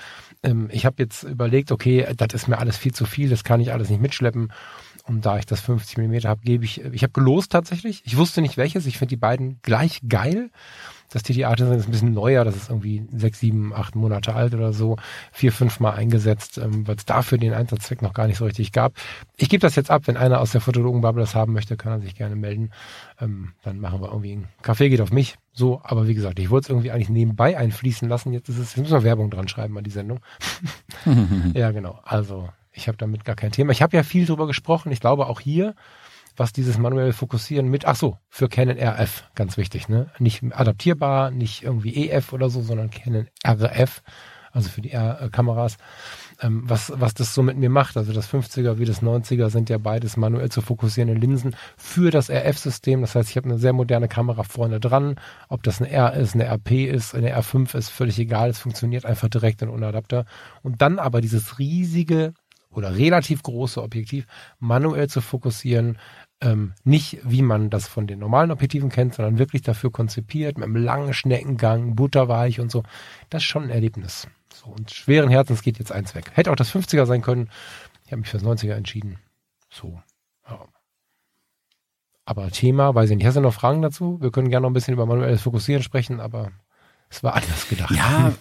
ähm, 0.44 0.70
ich 0.72 0.86
habe 0.86 0.96
jetzt 1.00 1.24
überlegt, 1.24 1.72
okay, 1.72 2.08
das 2.16 2.34
ist 2.34 2.48
mir 2.48 2.60
alles 2.60 2.78
viel 2.78 2.94
zu 2.94 3.06
viel, 3.06 3.30
das 3.30 3.44
kann 3.44 3.62
ich 3.62 3.72
alles 3.72 3.90
nicht 3.90 4.02
mitschleppen. 4.02 4.52
Und 5.08 5.26
da 5.26 5.38
ich 5.38 5.46
das 5.46 5.62
50 5.62 5.98
Millimeter 5.98 6.28
habe, 6.28 6.42
gebe 6.42 6.66
ich, 6.66 6.82
ich 6.82 7.02
habe 7.02 7.14
gelost 7.14 7.52
tatsächlich. 7.52 8.02
Ich 8.06 8.18
wusste 8.18 8.42
nicht 8.42 8.58
welches. 8.58 8.86
Ich 8.86 8.98
finde 8.98 9.12
die 9.12 9.18
beiden 9.18 9.60
gleich 9.62 10.02
geil. 10.08 10.50
Das 11.10 11.24
TT 11.24 11.44
Artisan 11.46 11.78
ist 11.78 11.88
ein 11.88 11.92
bisschen 11.92 12.14
neuer, 12.14 12.44
das 12.44 12.56
ist 12.56 12.70
irgendwie 12.70 13.06
sechs, 13.12 13.40
sieben, 13.40 13.74
acht 13.74 13.96
Monate 13.96 14.34
alt 14.36 14.54
oder 14.54 14.74
so, 14.74 14.98
vier, 15.32 15.52
fünf 15.52 15.80
Mal 15.80 15.92
eingesetzt, 15.92 16.58
ähm, 16.58 16.88
weil 16.88 16.96
es 16.96 17.06
dafür 17.06 17.38
den 17.38 17.54
Einsatzzweck 17.54 18.02
noch 18.02 18.14
gar 18.14 18.28
nicht 18.28 18.38
so 18.38 18.46
richtig 18.46 18.72
gab. 18.72 18.94
Ich 19.38 19.50
gebe 19.50 19.62
das 19.62 19.76
jetzt 19.76 19.90
ab, 19.90 20.04
wenn 20.06 20.18
einer 20.18 20.42
aus 20.42 20.52
der 20.52 20.62
Fotologenbubble 20.62 21.22
das 21.22 21.36
haben 21.36 21.54
möchte, 21.54 21.78
kann 21.78 21.94
er 21.94 22.00
sich 22.02 22.16
gerne 22.16 22.36
melden. 22.36 22.72
Ähm, 23.22 23.54
dann 23.64 23.80
machen 23.80 24.02
wir 24.02 24.10
irgendwie 24.10 24.34
einen 24.34 24.48
Kaffee, 24.62 24.90
geht 24.90 25.02
auf 25.02 25.12
mich. 25.12 25.36
So, 25.54 25.82
aber 25.84 26.08
wie 26.08 26.14
gesagt, 26.14 26.40
ich 26.40 26.50
wollte 26.50 26.66
es 26.66 26.70
irgendwie 26.70 26.92
eigentlich 26.92 27.10
nebenbei 27.10 27.58
einfließen 27.58 28.08
lassen. 28.08 28.34
Jetzt 28.34 28.50
ist 28.50 28.58
es, 28.58 28.76
jetzt 28.76 28.78
müssen 28.78 28.94
wir 28.94 29.04
Werbung 29.04 29.32
dran 29.32 29.48
schreiben 29.48 29.78
an 29.78 29.84
die 29.84 29.90
Sendung. 29.90 30.20
ja, 31.54 31.72
genau. 31.72 32.00
Also, 32.04 32.50
ich 32.72 32.88
habe 32.88 32.98
damit 32.98 33.26
gar 33.26 33.36
kein 33.36 33.52
Thema. 33.52 33.72
Ich 33.72 33.82
habe 33.82 33.96
ja 33.98 34.04
viel 34.04 34.26
drüber 34.26 34.46
gesprochen. 34.46 34.92
Ich 34.92 35.00
glaube 35.00 35.26
auch 35.28 35.40
hier, 35.40 35.74
was 36.38 36.54
dieses 36.54 36.78
manuelle 36.78 37.14
Fokussieren 37.14 37.68
mit, 37.68 37.86
ach 37.86 37.96
so, 37.96 38.18
für 38.30 38.48
Canon 38.48 38.78
RF, 38.78 39.24
ganz 39.36 39.58
wichtig, 39.58 39.90
ne? 39.90 40.10
Nicht 40.20 40.44
adaptierbar, 40.52 41.32
nicht 41.32 41.64
irgendwie 41.64 42.08
EF 42.08 42.32
oder 42.34 42.50
so, 42.50 42.62
sondern 42.62 42.90
Canon 42.90 43.28
RF, 43.46 44.02
also 44.52 44.70
für 44.70 44.82
die 44.82 44.92
R-Kameras, 44.92 45.78
ähm, 46.42 46.64
was, 46.66 46.92
was 46.96 47.14
das 47.14 47.34
so 47.34 47.44
mit 47.44 47.58
mir 47.58 47.70
macht. 47.70 47.98
Also 47.98 48.14
das 48.14 48.32
50er 48.32 48.80
wie 48.80 48.86
das 48.86 49.02
90er 49.02 49.50
sind 49.50 49.70
ja 49.70 49.78
beides 49.78 50.18
manuell 50.18 50.50
zu 50.50 50.62
fokussierende 50.62 51.14
Linsen 51.14 51.56
für 51.78 52.12
das 52.12 52.30
RF-System. 52.30 53.02
Das 53.02 53.16
heißt, 53.16 53.30
ich 53.30 53.38
habe 53.38 53.50
eine 53.50 53.60
sehr 53.60 53.74
moderne 53.74 54.08
Kamera 54.08 54.44
vorne 54.44 54.80
dran. 54.80 55.20
Ob 55.50 55.64
das 55.64 55.82
eine 55.82 55.92
R 55.92 56.14
ist, 56.14 56.34
eine 56.34 56.46
RP 56.46 56.88
ist, 56.88 57.14
eine 57.14 57.38
R5 57.38 57.78
ist, 57.78 57.90
völlig 57.90 58.18
egal. 58.20 58.50
Es 58.50 58.60
funktioniert 58.60 59.06
einfach 59.06 59.30
direkt 59.30 59.62
in 59.62 59.70
ohne 59.70 59.88
Adapter. 59.88 60.26
Und 60.64 60.82
dann 60.82 61.00
aber 61.00 61.22
dieses 61.22 61.60
riesige 61.60 62.34
oder 62.70 62.96
relativ 62.96 63.44
große 63.44 63.82
Objektiv 63.82 64.28
manuell 64.60 65.08
zu 65.10 65.22
fokussieren, 65.22 65.98
ähm, 66.42 66.74
nicht 66.84 67.20
wie 67.24 67.42
man 67.42 67.70
das 67.70 67.88
von 67.88 68.08
den 68.08 68.20
normalen 68.20 68.52
Objektiven 68.52 68.90
kennt, 68.90 69.16
sondern 69.16 69.40
wirklich 69.40 69.64
dafür 69.64 69.92
konzipiert, 69.92 70.58
mit 70.58 70.66
einem 70.66 70.76
langen 70.76 71.14
Schneckengang, 71.14 71.96
butterweich 71.96 72.60
und 72.60 72.72
so. 72.72 72.84
Das 73.30 73.42
ist 73.42 73.48
schon 73.48 73.64
ein 73.64 73.70
Erlebnis. 73.70 74.28
So, 74.54 74.68
und 74.68 74.92
schweren 74.92 75.30
Herzens 75.30 75.62
geht 75.62 75.80
jetzt 75.80 75.92
eins 75.92 76.16
weg. 76.16 76.32
Hätte 76.34 76.52
auch 76.52 76.56
das 76.56 76.74
50er 76.74 77.06
sein 77.06 77.22
können. 77.22 77.50
Ich 78.06 78.12
habe 78.12 78.22
mich 78.22 78.30
fürs 78.30 78.44
90er 78.44 78.74
entschieden. 78.74 79.20
So. 79.70 80.02
Ja. 80.48 80.66
Aber 82.26 82.52
Thema, 82.52 82.94
weiß 82.94 83.10
ich 83.10 83.18
nicht. 83.18 83.26
Hast 83.26 83.38
du 83.38 83.42
noch 83.42 83.54
Fragen 83.54 83.82
dazu? 83.82 84.20
Wir 84.22 84.32
können 84.32 84.50
gerne 84.50 84.64
noch 84.64 84.70
ein 84.70 84.74
bisschen 84.74 84.94
über 84.94 85.06
manuelles 85.06 85.42
Fokussieren 85.42 85.84
sprechen, 85.84 86.20
aber 86.20 86.52
es 87.10 87.24
war 87.24 87.36
anders 87.36 87.68
gedacht. 87.68 87.92
Ja, 87.92 88.34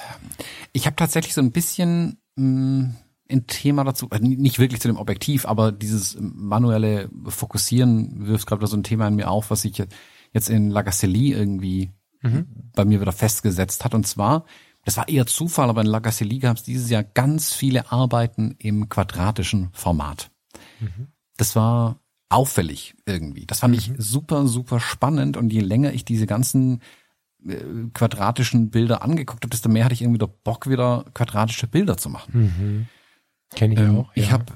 ich 0.72 0.86
habe 0.86 0.96
tatsächlich 0.96 1.34
so 1.34 1.40
ein 1.40 1.52
bisschen 1.52 2.18
mh, 2.36 2.44
mm, 2.44 2.96
ein 3.30 3.46
Thema 3.46 3.84
dazu, 3.84 4.08
äh, 4.10 4.18
nicht 4.18 4.58
wirklich 4.58 4.80
zu 4.80 4.88
dem 4.88 4.96
Objektiv, 4.96 5.46
aber 5.46 5.72
dieses 5.72 6.16
manuelle 6.20 7.08
Fokussieren 7.26 8.26
wirft 8.26 8.46
gerade 8.46 8.66
so 8.66 8.76
ein 8.76 8.82
Thema 8.82 9.08
in 9.08 9.16
mir 9.16 9.30
auf, 9.30 9.50
was 9.50 9.62
sich 9.62 9.82
jetzt 10.32 10.50
in 10.50 10.70
Lagacelli 10.70 11.32
irgendwie 11.32 11.90
mhm. 12.22 12.46
bei 12.74 12.84
mir 12.84 13.00
wieder 13.00 13.12
festgesetzt 13.12 13.84
hat. 13.84 13.94
Und 13.94 14.06
zwar, 14.06 14.44
das 14.84 14.96
war 14.96 15.08
eher 15.08 15.26
Zufall, 15.26 15.70
aber 15.70 15.80
in 15.80 15.86
Lagacelli 15.86 16.38
gab 16.38 16.56
es 16.56 16.62
dieses 16.62 16.90
Jahr 16.90 17.02
ganz 17.02 17.54
viele 17.54 17.90
Arbeiten 17.90 18.56
im 18.58 18.88
quadratischen 18.88 19.70
Format. 19.72 20.30
Mhm. 20.80 21.08
Das 21.36 21.56
war 21.56 22.00
auffällig 22.28 22.94
irgendwie. 23.06 23.46
Das 23.46 23.60
fand 23.60 23.72
mhm. 23.72 23.78
ich 23.78 23.92
super, 23.98 24.46
super 24.46 24.80
spannend. 24.80 25.36
Und 25.36 25.52
je 25.52 25.60
länger 25.60 25.92
ich 25.92 26.04
diese 26.04 26.26
ganzen 26.26 26.80
äh, 27.46 27.56
quadratischen 27.92 28.70
Bilder 28.70 29.02
angeguckt 29.02 29.44
habe, 29.44 29.50
desto 29.50 29.68
mehr 29.68 29.84
hatte 29.84 29.94
ich 29.94 30.02
irgendwie 30.02 30.18
der 30.18 30.26
Bock, 30.26 30.68
wieder 30.68 31.04
quadratische 31.14 31.66
Bilder 31.66 31.96
zu 31.96 32.10
machen. 32.10 32.88
Kenne 33.54 33.74
ich 33.74 33.80
ähm, 33.80 33.98
auch. 33.98 34.16
Ja. 34.16 34.22
Ich 34.22 34.32
habe 34.32 34.46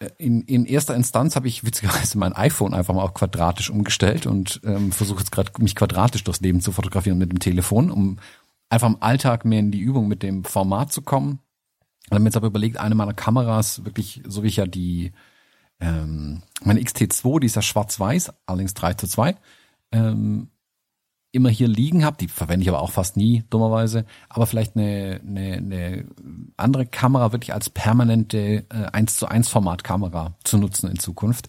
äh, 0.00 0.10
in, 0.18 0.42
in 0.42 0.66
erster 0.66 0.94
Instanz 0.94 1.36
habe 1.36 1.48
ich 1.48 1.64
witzigerweise 1.64 2.18
mein 2.18 2.32
iPhone 2.32 2.74
einfach 2.74 2.94
mal 2.94 3.02
auf 3.02 3.14
quadratisch 3.14 3.70
umgestellt 3.70 4.26
und 4.26 4.60
ähm, 4.64 4.92
versuche 4.92 5.20
jetzt 5.20 5.32
gerade 5.32 5.50
mich 5.58 5.76
quadratisch 5.76 6.24
durchs 6.24 6.40
Leben 6.40 6.60
zu 6.60 6.72
fotografieren 6.72 7.18
mit 7.18 7.30
dem 7.30 7.38
Telefon, 7.38 7.90
um 7.90 8.18
einfach 8.68 8.88
im 8.88 9.02
Alltag 9.02 9.44
mehr 9.44 9.60
in 9.60 9.70
die 9.70 9.80
Übung 9.80 10.08
mit 10.08 10.22
dem 10.22 10.44
Format 10.44 10.92
zu 10.92 11.02
kommen. 11.02 11.40
Und 12.08 12.14
habe 12.14 12.20
mir 12.20 12.28
jetzt 12.28 12.36
aber 12.36 12.48
überlegt, 12.48 12.78
eine 12.78 12.94
meiner 12.94 13.14
Kameras, 13.14 13.84
wirklich, 13.84 14.22
so 14.26 14.42
wie 14.42 14.48
ich 14.48 14.56
ja 14.56 14.66
die, 14.66 15.12
ähm, 15.80 16.42
meine 16.62 16.80
XT2, 16.80 17.40
die 17.40 17.46
ist 17.46 17.56
ja 17.56 17.62
schwarz-weiß, 17.62 18.32
allerdings 18.46 18.74
3 18.74 18.94
zu 18.94 19.06
2, 19.06 19.36
ähm, 19.92 20.49
immer 21.32 21.48
hier 21.48 21.68
liegen 21.68 22.04
habe, 22.04 22.16
die 22.16 22.28
verwende 22.28 22.62
ich 22.62 22.68
aber 22.68 22.80
auch 22.80 22.90
fast 22.90 23.16
nie, 23.16 23.44
dummerweise, 23.50 24.04
aber 24.28 24.46
vielleicht 24.46 24.76
eine, 24.76 25.20
eine, 25.26 25.56
eine 25.56 26.04
andere 26.56 26.86
Kamera 26.86 27.32
wirklich 27.32 27.54
als 27.54 27.70
permanente 27.70 28.66
äh, 28.68 28.86
1 28.92 29.16
zu 29.16 29.26
1 29.26 29.48
Formatkamera 29.48 30.36
zu 30.44 30.58
nutzen 30.58 30.90
in 30.90 30.98
Zukunft, 30.98 31.48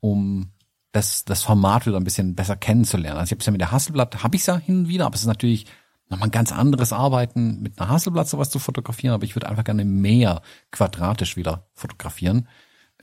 um 0.00 0.50
das, 0.92 1.24
das 1.24 1.42
Format 1.42 1.86
wieder 1.86 1.96
ein 1.96 2.04
bisschen 2.04 2.34
besser 2.34 2.56
kennenzulernen. 2.56 3.18
Also 3.18 3.28
ich 3.28 3.32
habe 3.32 3.40
es 3.40 3.46
ja 3.46 3.52
mit 3.52 3.60
der 3.62 3.72
Hasselblatt, 3.72 4.22
habe 4.22 4.36
ich 4.36 4.46
ja 4.46 4.58
hin 4.58 4.80
und 4.80 4.88
wieder, 4.88 5.06
aber 5.06 5.14
es 5.14 5.22
ist 5.22 5.26
natürlich 5.26 5.66
nochmal 6.10 6.28
ein 6.28 6.32
ganz 6.32 6.52
anderes 6.52 6.92
Arbeiten, 6.92 7.62
mit 7.62 7.78
einer 7.78 7.88
Hasselblatt 7.88 8.28
sowas 8.28 8.50
zu 8.50 8.58
fotografieren, 8.58 9.14
aber 9.14 9.24
ich 9.24 9.34
würde 9.34 9.48
einfach 9.48 9.64
gerne 9.64 9.86
mehr 9.86 10.42
quadratisch 10.70 11.36
wieder 11.36 11.66
fotografieren. 11.72 12.46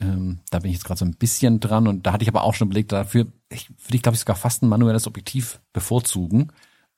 Ähm, 0.00 0.40
da 0.50 0.58
bin 0.58 0.70
ich 0.70 0.76
jetzt 0.76 0.84
gerade 0.84 0.98
so 0.98 1.04
ein 1.04 1.16
bisschen 1.16 1.60
dran 1.60 1.86
und 1.86 2.06
da 2.06 2.12
hatte 2.12 2.22
ich 2.22 2.28
aber 2.28 2.44
auch 2.44 2.54
schon 2.54 2.68
überlegt, 2.68 2.92
dafür 2.92 3.26
ich, 3.50 3.68
würde 3.68 3.96
ich 3.96 4.02
glaube 4.02 4.14
ich 4.14 4.20
sogar 4.20 4.36
fast 4.36 4.62
ein 4.62 4.68
manuelles 4.68 5.06
Objektiv 5.06 5.60
bevorzugen. 5.72 6.52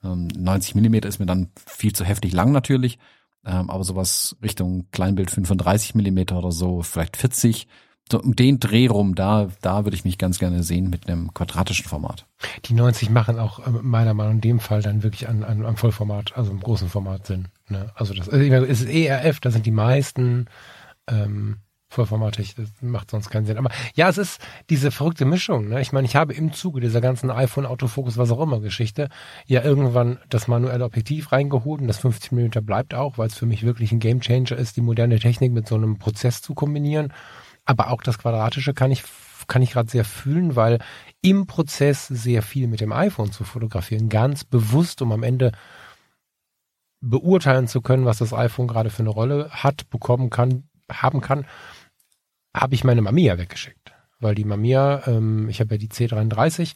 Ähm, 0.05 0.29
90 0.29 0.75
Millimeter 0.77 1.09
ist 1.09 1.19
mir 1.19 1.27
dann 1.27 1.49
viel 1.67 1.93
zu 1.93 2.05
heftig 2.05 2.33
lang 2.33 2.53
natürlich, 2.53 2.99
ähm, 3.45 3.71
aber 3.71 3.83
sowas 3.83 4.37
Richtung 4.43 4.87
Kleinbild 4.93 5.31
35 5.31 5.95
Millimeter 5.95 6.39
oder 6.39 6.53
so, 6.53 6.83
vielleicht 6.83 7.17
40. 7.17 7.67
So 8.11 8.21
um 8.21 8.37
den 8.37 8.59
Dreh 8.61 8.89
rum, 8.89 9.15
da, 9.15 9.49
da 9.63 9.85
würde 9.85 9.97
ich 9.97 10.05
mich 10.05 10.19
ganz 10.19 10.39
gerne 10.39 10.65
sehen 10.65 10.91
mit 10.91 11.09
einem 11.09 11.33
quadratischen 11.33 11.87
Format. 11.87 12.27
Die 12.65 12.75
90 12.75 13.11
machen 13.11 13.39
auch 13.39 13.61
äh, 13.67 13.71
meiner 13.71 14.13
Meinung 14.13 14.33
nach 14.33 14.37
in 14.37 14.41
dem 14.41 14.61
Fall 14.61 14.83
dann 14.83 15.03
wirklich 15.03 15.29
an, 15.29 15.45
an, 15.45 15.65
am 15.65 15.77
Vollformat, 15.77 16.37
also 16.37 16.51
im 16.51 16.61
großen 16.61 16.89
Format 16.89 17.27
Sinn. 17.27 17.49
Ne? 17.69 17.91
Also 17.95 18.13
das 18.13 18.29
also 18.29 18.45
ich 18.45 18.51
meine, 18.51 18.67
es 18.67 18.83
ist 18.83 18.89
ERF, 18.89 19.41
da 19.41 19.51
sind 19.51 19.67
die 19.67 19.71
meisten 19.71 20.47
ähm, 21.09 21.59
vollformatig. 21.93 22.55
Das 22.55 22.69
macht 22.81 23.11
sonst 23.11 23.31
keinen 23.31 23.47
Sinn. 23.47 23.59
Aber 23.59 23.71
ja, 23.95 24.09
es 24.09 24.19
ist 24.19 24.41
diese 24.71 24.91
verrückte 24.91 25.25
Mischung. 25.25 25.69
Ne? 25.69 25.81
Ich 25.81 25.93
meine, 25.93 26.07
ich 26.07 26.17
habe 26.17 26.35
im 26.35 26.53
Zuge 26.53 26.81
dieser 26.81 27.01
ganzen 27.01 27.31
iPhone, 27.31 27.67
Autofokus, 27.67 28.17
was 28.17 28.31
auch 28.31 28.41
immer 28.41 28.61
Geschichte, 28.61 29.09
ja 29.47 29.63
irgendwann 29.63 30.19
das 30.29 30.49
manuelle 30.49 30.85
Objektiv 30.85 31.33
reingeholt 31.33 31.81
und 31.81 31.89
das 31.89 31.99
50 31.99 32.33
mm 32.33 32.65
bleibt 32.65 32.95
auch, 32.95 33.19
weil 33.19 33.29
es 33.29 33.37
für 33.37 33.47
mich 33.47 33.63
wirklich 33.63 33.93
ein 33.93 34.01
Gamechanger 34.01 34.57
ist, 34.57 34.77
die 34.77 34.81
moderne 34.83 35.19
Technik 35.19 35.53
mit 35.53 35.69
so 35.69 35.75
einem 35.75 35.99
Prozess 35.99 36.43
zu 36.43 36.55
kombinieren. 36.55 37.13
Aber 37.65 37.91
auch 37.91 38.03
das 38.03 38.19
Quadratische 38.19 38.75
kann 38.75 38.91
ich 38.91 39.05
kann 39.49 39.61
ich 39.61 39.73
gerade 39.73 39.91
sehr 39.91 40.05
fühlen, 40.05 40.57
weil 40.57 40.79
im 41.21 41.47
Prozess 41.47 42.07
sehr 42.07 42.43
viel 42.43 42.69
mit 42.69 42.81
dem 42.81 42.93
iPhone 42.93 43.33
zu 43.33 43.43
fotografieren, 43.45 44.09
ganz 44.09 44.45
bewusst, 44.45 45.03
um 45.03 45.11
am 45.11 45.25
Ende 45.25 45.53
beurteilen 47.01 47.67
zu 47.67 47.81
können, 47.83 48.05
was 48.05 48.19
das 48.19 48.33
iPhone 48.33 48.69
gerade 48.69 48.89
für 48.89 49.03
eine 49.03 49.11
Rolle 49.11 49.51
hat, 49.51 49.91
bekommen 49.91 50.31
kann, 50.31 50.65
haben 50.91 51.21
kann, 51.21 51.45
habe 52.55 52.75
ich 52.75 52.85
meine 52.85 53.03
Mamiya 53.03 53.39
weggeschickt. 53.39 53.93
Weil 54.21 54.37
die 54.37 54.45
Mamiya, 54.45 55.03
ähm, 55.09 55.49
ich 55.49 55.61
habe 55.61 55.75
ja 55.75 55.79
die 55.79 55.89
C33, 55.89 56.75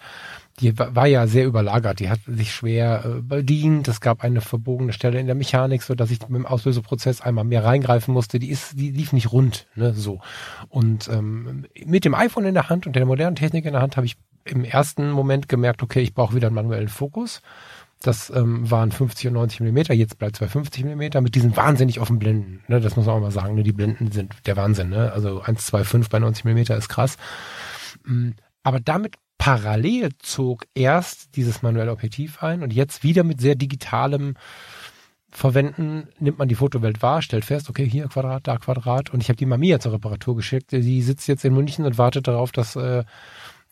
die 0.58 0.76
war 0.78 1.06
ja 1.06 1.28
sehr 1.28 1.46
überlagert, 1.46 2.00
die 2.00 2.08
hat 2.08 2.18
sich 2.26 2.52
schwer 2.52 3.04
äh, 3.04 3.22
bedient, 3.22 3.86
es 3.86 4.00
gab 4.00 4.24
eine 4.24 4.40
verbogene 4.40 4.92
Stelle 4.92 5.20
in 5.20 5.26
der 5.26 5.36
Mechanik, 5.36 5.82
so 5.82 5.94
dass 5.94 6.10
ich 6.10 6.20
mit 6.22 6.30
dem 6.30 6.46
Auslöseprozess 6.46 7.20
einmal 7.20 7.44
mehr 7.44 7.62
reingreifen 7.62 8.12
musste, 8.12 8.40
die 8.40 8.50
ist, 8.50 8.78
die 8.78 8.90
lief 8.90 9.12
nicht 9.12 9.30
rund, 9.32 9.68
ne, 9.76 9.92
so. 9.92 10.20
Und 10.68 11.08
ähm, 11.08 11.66
mit 11.84 12.04
dem 12.04 12.14
iPhone 12.14 12.46
in 12.46 12.54
der 12.54 12.68
Hand 12.68 12.86
und 12.86 12.96
der 12.96 13.06
modernen 13.06 13.36
Technik 13.36 13.64
in 13.64 13.74
der 13.74 13.82
Hand 13.82 13.96
habe 13.96 14.06
ich 14.06 14.16
im 14.44 14.64
ersten 14.64 15.10
Moment 15.10 15.48
gemerkt, 15.48 15.82
okay, 15.82 16.00
ich 16.00 16.14
brauche 16.14 16.34
wieder 16.34 16.48
einen 16.48 16.54
manuellen 16.54 16.88
Fokus. 16.88 17.42
Das 18.02 18.30
ähm, 18.30 18.70
waren 18.70 18.92
50 18.92 19.28
und 19.28 19.34
90 19.34 19.60
Millimeter, 19.60 19.94
jetzt 19.94 20.18
bleibt 20.18 20.36
es 20.36 20.40
bei 20.40 20.48
50 20.48 20.84
Millimeter 20.84 21.20
mit 21.20 21.34
diesen 21.34 21.56
wahnsinnig 21.56 21.98
offenen 21.98 22.18
Blenden. 22.18 22.62
Ne? 22.68 22.80
Das 22.80 22.94
muss 22.94 23.06
man 23.06 23.16
auch 23.16 23.20
mal 23.20 23.30
sagen. 23.30 23.54
Ne? 23.54 23.62
Die 23.62 23.72
Blenden 23.72 24.12
sind 24.12 24.34
der 24.46 24.56
Wahnsinn. 24.56 24.90
Ne? 24.90 25.12
Also 25.12 25.40
1, 25.40 25.66
2, 25.66 25.84
5 25.84 26.08
bei 26.10 26.18
90 26.18 26.44
Millimeter 26.44 26.76
ist 26.76 26.88
krass. 26.88 27.16
Mm, 28.04 28.30
aber 28.62 28.80
damit 28.80 29.14
parallel 29.38 30.10
zog 30.18 30.66
erst 30.74 31.36
dieses 31.36 31.62
manuelle 31.62 31.92
Objektiv 31.92 32.42
ein 32.42 32.62
und 32.62 32.72
jetzt 32.72 33.02
wieder 33.02 33.24
mit 33.24 33.40
sehr 33.40 33.54
digitalem 33.54 34.34
Verwenden 35.30 36.08
nimmt 36.18 36.38
man 36.38 36.48
die 36.48 36.54
Fotowelt 36.54 37.02
wahr, 37.02 37.20
stellt 37.20 37.44
fest, 37.44 37.68
okay, 37.68 37.86
hier 37.86 38.08
Quadrat, 38.08 38.46
da 38.46 38.56
Quadrat 38.56 39.12
und 39.12 39.22
ich 39.22 39.28
habe 39.28 39.36
die 39.36 39.44
Mamiya 39.44 39.80
zur 39.80 39.92
Reparatur 39.92 40.34
geschickt. 40.34 40.72
Die 40.72 41.02
sitzt 41.02 41.28
jetzt 41.28 41.44
in 41.44 41.52
München 41.52 41.84
und 41.84 41.98
wartet 41.98 42.26
darauf, 42.26 42.52
dass 42.52 42.74
äh, 42.74 43.04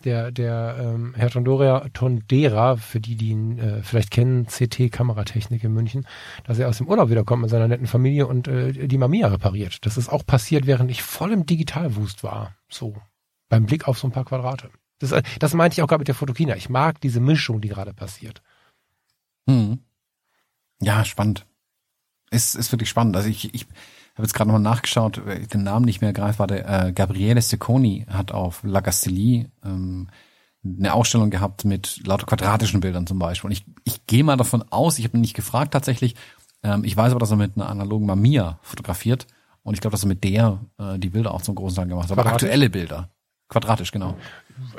der, 0.05 0.31
der 0.31 0.77
ähm, 0.79 1.15
Herr 1.17 1.31
Tondora, 1.31 1.89
Tondera, 1.93 2.77
für 2.77 3.01
die, 3.01 3.17
die 3.17 3.31
ihn 3.31 3.59
äh, 3.59 3.83
vielleicht 3.83 4.11
kennen, 4.11 4.47
CT-Kameratechnik 4.47 5.65
in 5.65 5.73
München, 5.73 6.07
dass 6.45 6.59
er 6.59 6.69
aus 6.69 6.79
dem 6.79 6.89
Urlaub 6.89 7.11
wiederkommt 7.11 7.43
mit 7.43 7.51
seiner 7.51 7.69
netten 7.69 7.87
Familie 7.87 8.27
und 8.27 8.49
äh, 8.49 8.87
die 8.87 8.99
Mamiya 8.99 9.29
repariert. 9.29 9.85
Das 9.87 9.97
ist 9.97 10.09
auch 10.09 10.25
passiert, 10.27 10.67
während 10.67 10.91
ich 10.91 11.03
voll 11.03 11.33
im 11.33 11.47
Digitalwust 11.47 12.23
war. 12.23 12.55
So, 12.69 12.97
beim 13.49 13.67
Blick 13.67 13.89
auf 13.89 13.99
so 13.99 14.09
ein 14.09 14.13
paar 14.13 14.25
Quadrate. 14.25 14.71
Das, 14.99 15.13
äh, 15.13 15.23
das 15.39 15.55
meinte 15.55 15.75
ich 15.75 15.83
auch 15.83 15.89
gerade 15.89 16.01
mit 16.01 16.09
der 16.09 16.15
Fotokina. 16.15 16.57
Ich 16.57 16.69
mag 16.69 17.01
diese 17.01 17.21
Mischung, 17.21 17.61
die 17.61 17.69
gerade 17.69 17.95
passiert. 17.95 18.43
Hm. 19.49 19.81
Ja, 20.81 21.05
spannend. 21.05 21.47
Ist, 22.31 22.55
ist 22.55 22.73
wirklich 22.73 22.89
spannend. 22.89 23.17
Also 23.17 23.29
ich, 23.29 23.55
ich 23.55 23.67
habe 24.15 24.23
jetzt 24.23 24.35
gerade 24.35 24.49
nochmal 24.49 24.63
nachgeschaut, 24.63 25.21
den 25.53 25.63
Namen 25.63 25.85
nicht 25.85 26.01
mehr 26.01 26.13
greift, 26.13 26.39
war 26.39 26.47
der 26.47 26.87
äh, 26.87 26.93
Gabriele 26.93 27.43
Secconi 27.43 28.07
hat 28.09 28.33
auf 28.33 28.61
La 28.63 28.81
Castelli 28.81 29.49
ähm, 29.65 30.09
eine 30.65 30.95
Ausstellung 30.95 31.31
gehabt 31.31 31.65
mit 31.65 32.07
lauter 32.07 32.27
quadratischen 32.27 32.81
Bildern 32.81 33.07
zum 33.07 33.19
Beispiel. 33.19 33.49
Und 33.49 33.53
ich, 33.53 33.65
ich 33.85 34.07
gehe 34.07 34.25
mal 34.25 34.37
davon 34.37 34.65
aus, 34.71 34.99
ich 34.99 35.05
habe 35.05 35.19
ihn 35.19 35.21
nicht 35.21 35.35
gefragt 35.35 35.73
tatsächlich, 35.73 36.15
ähm, 36.63 36.85
ich 36.85 36.97
weiß 36.97 37.11
aber, 37.11 37.21
dass 37.21 37.31
er 37.31 37.37
mit 37.37 37.57
einer 37.57 37.69
analogen 37.69 38.07
Mamiya 38.07 38.59
fotografiert. 38.63 39.27
Und 39.63 39.75
ich 39.75 39.81
glaube, 39.81 39.93
dass 39.93 40.05
er 40.05 40.09
mit 40.09 40.25
der 40.25 40.61
äh, 40.79 40.99
die 40.99 41.11
Bilder 41.11 41.33
auch 41.33 41.43
zum 41.43 41.55
großen 41.55 41.77
Teil 41.77 41.87
gemacht 41.89 42.11
hat. 42.11 42.19
Aber 42.19 42.31
aktuelle 42.31 42.69
Bilder. 42.69 43.11
Quadratisch, 43.49 43.93
genau. 43.93 44.17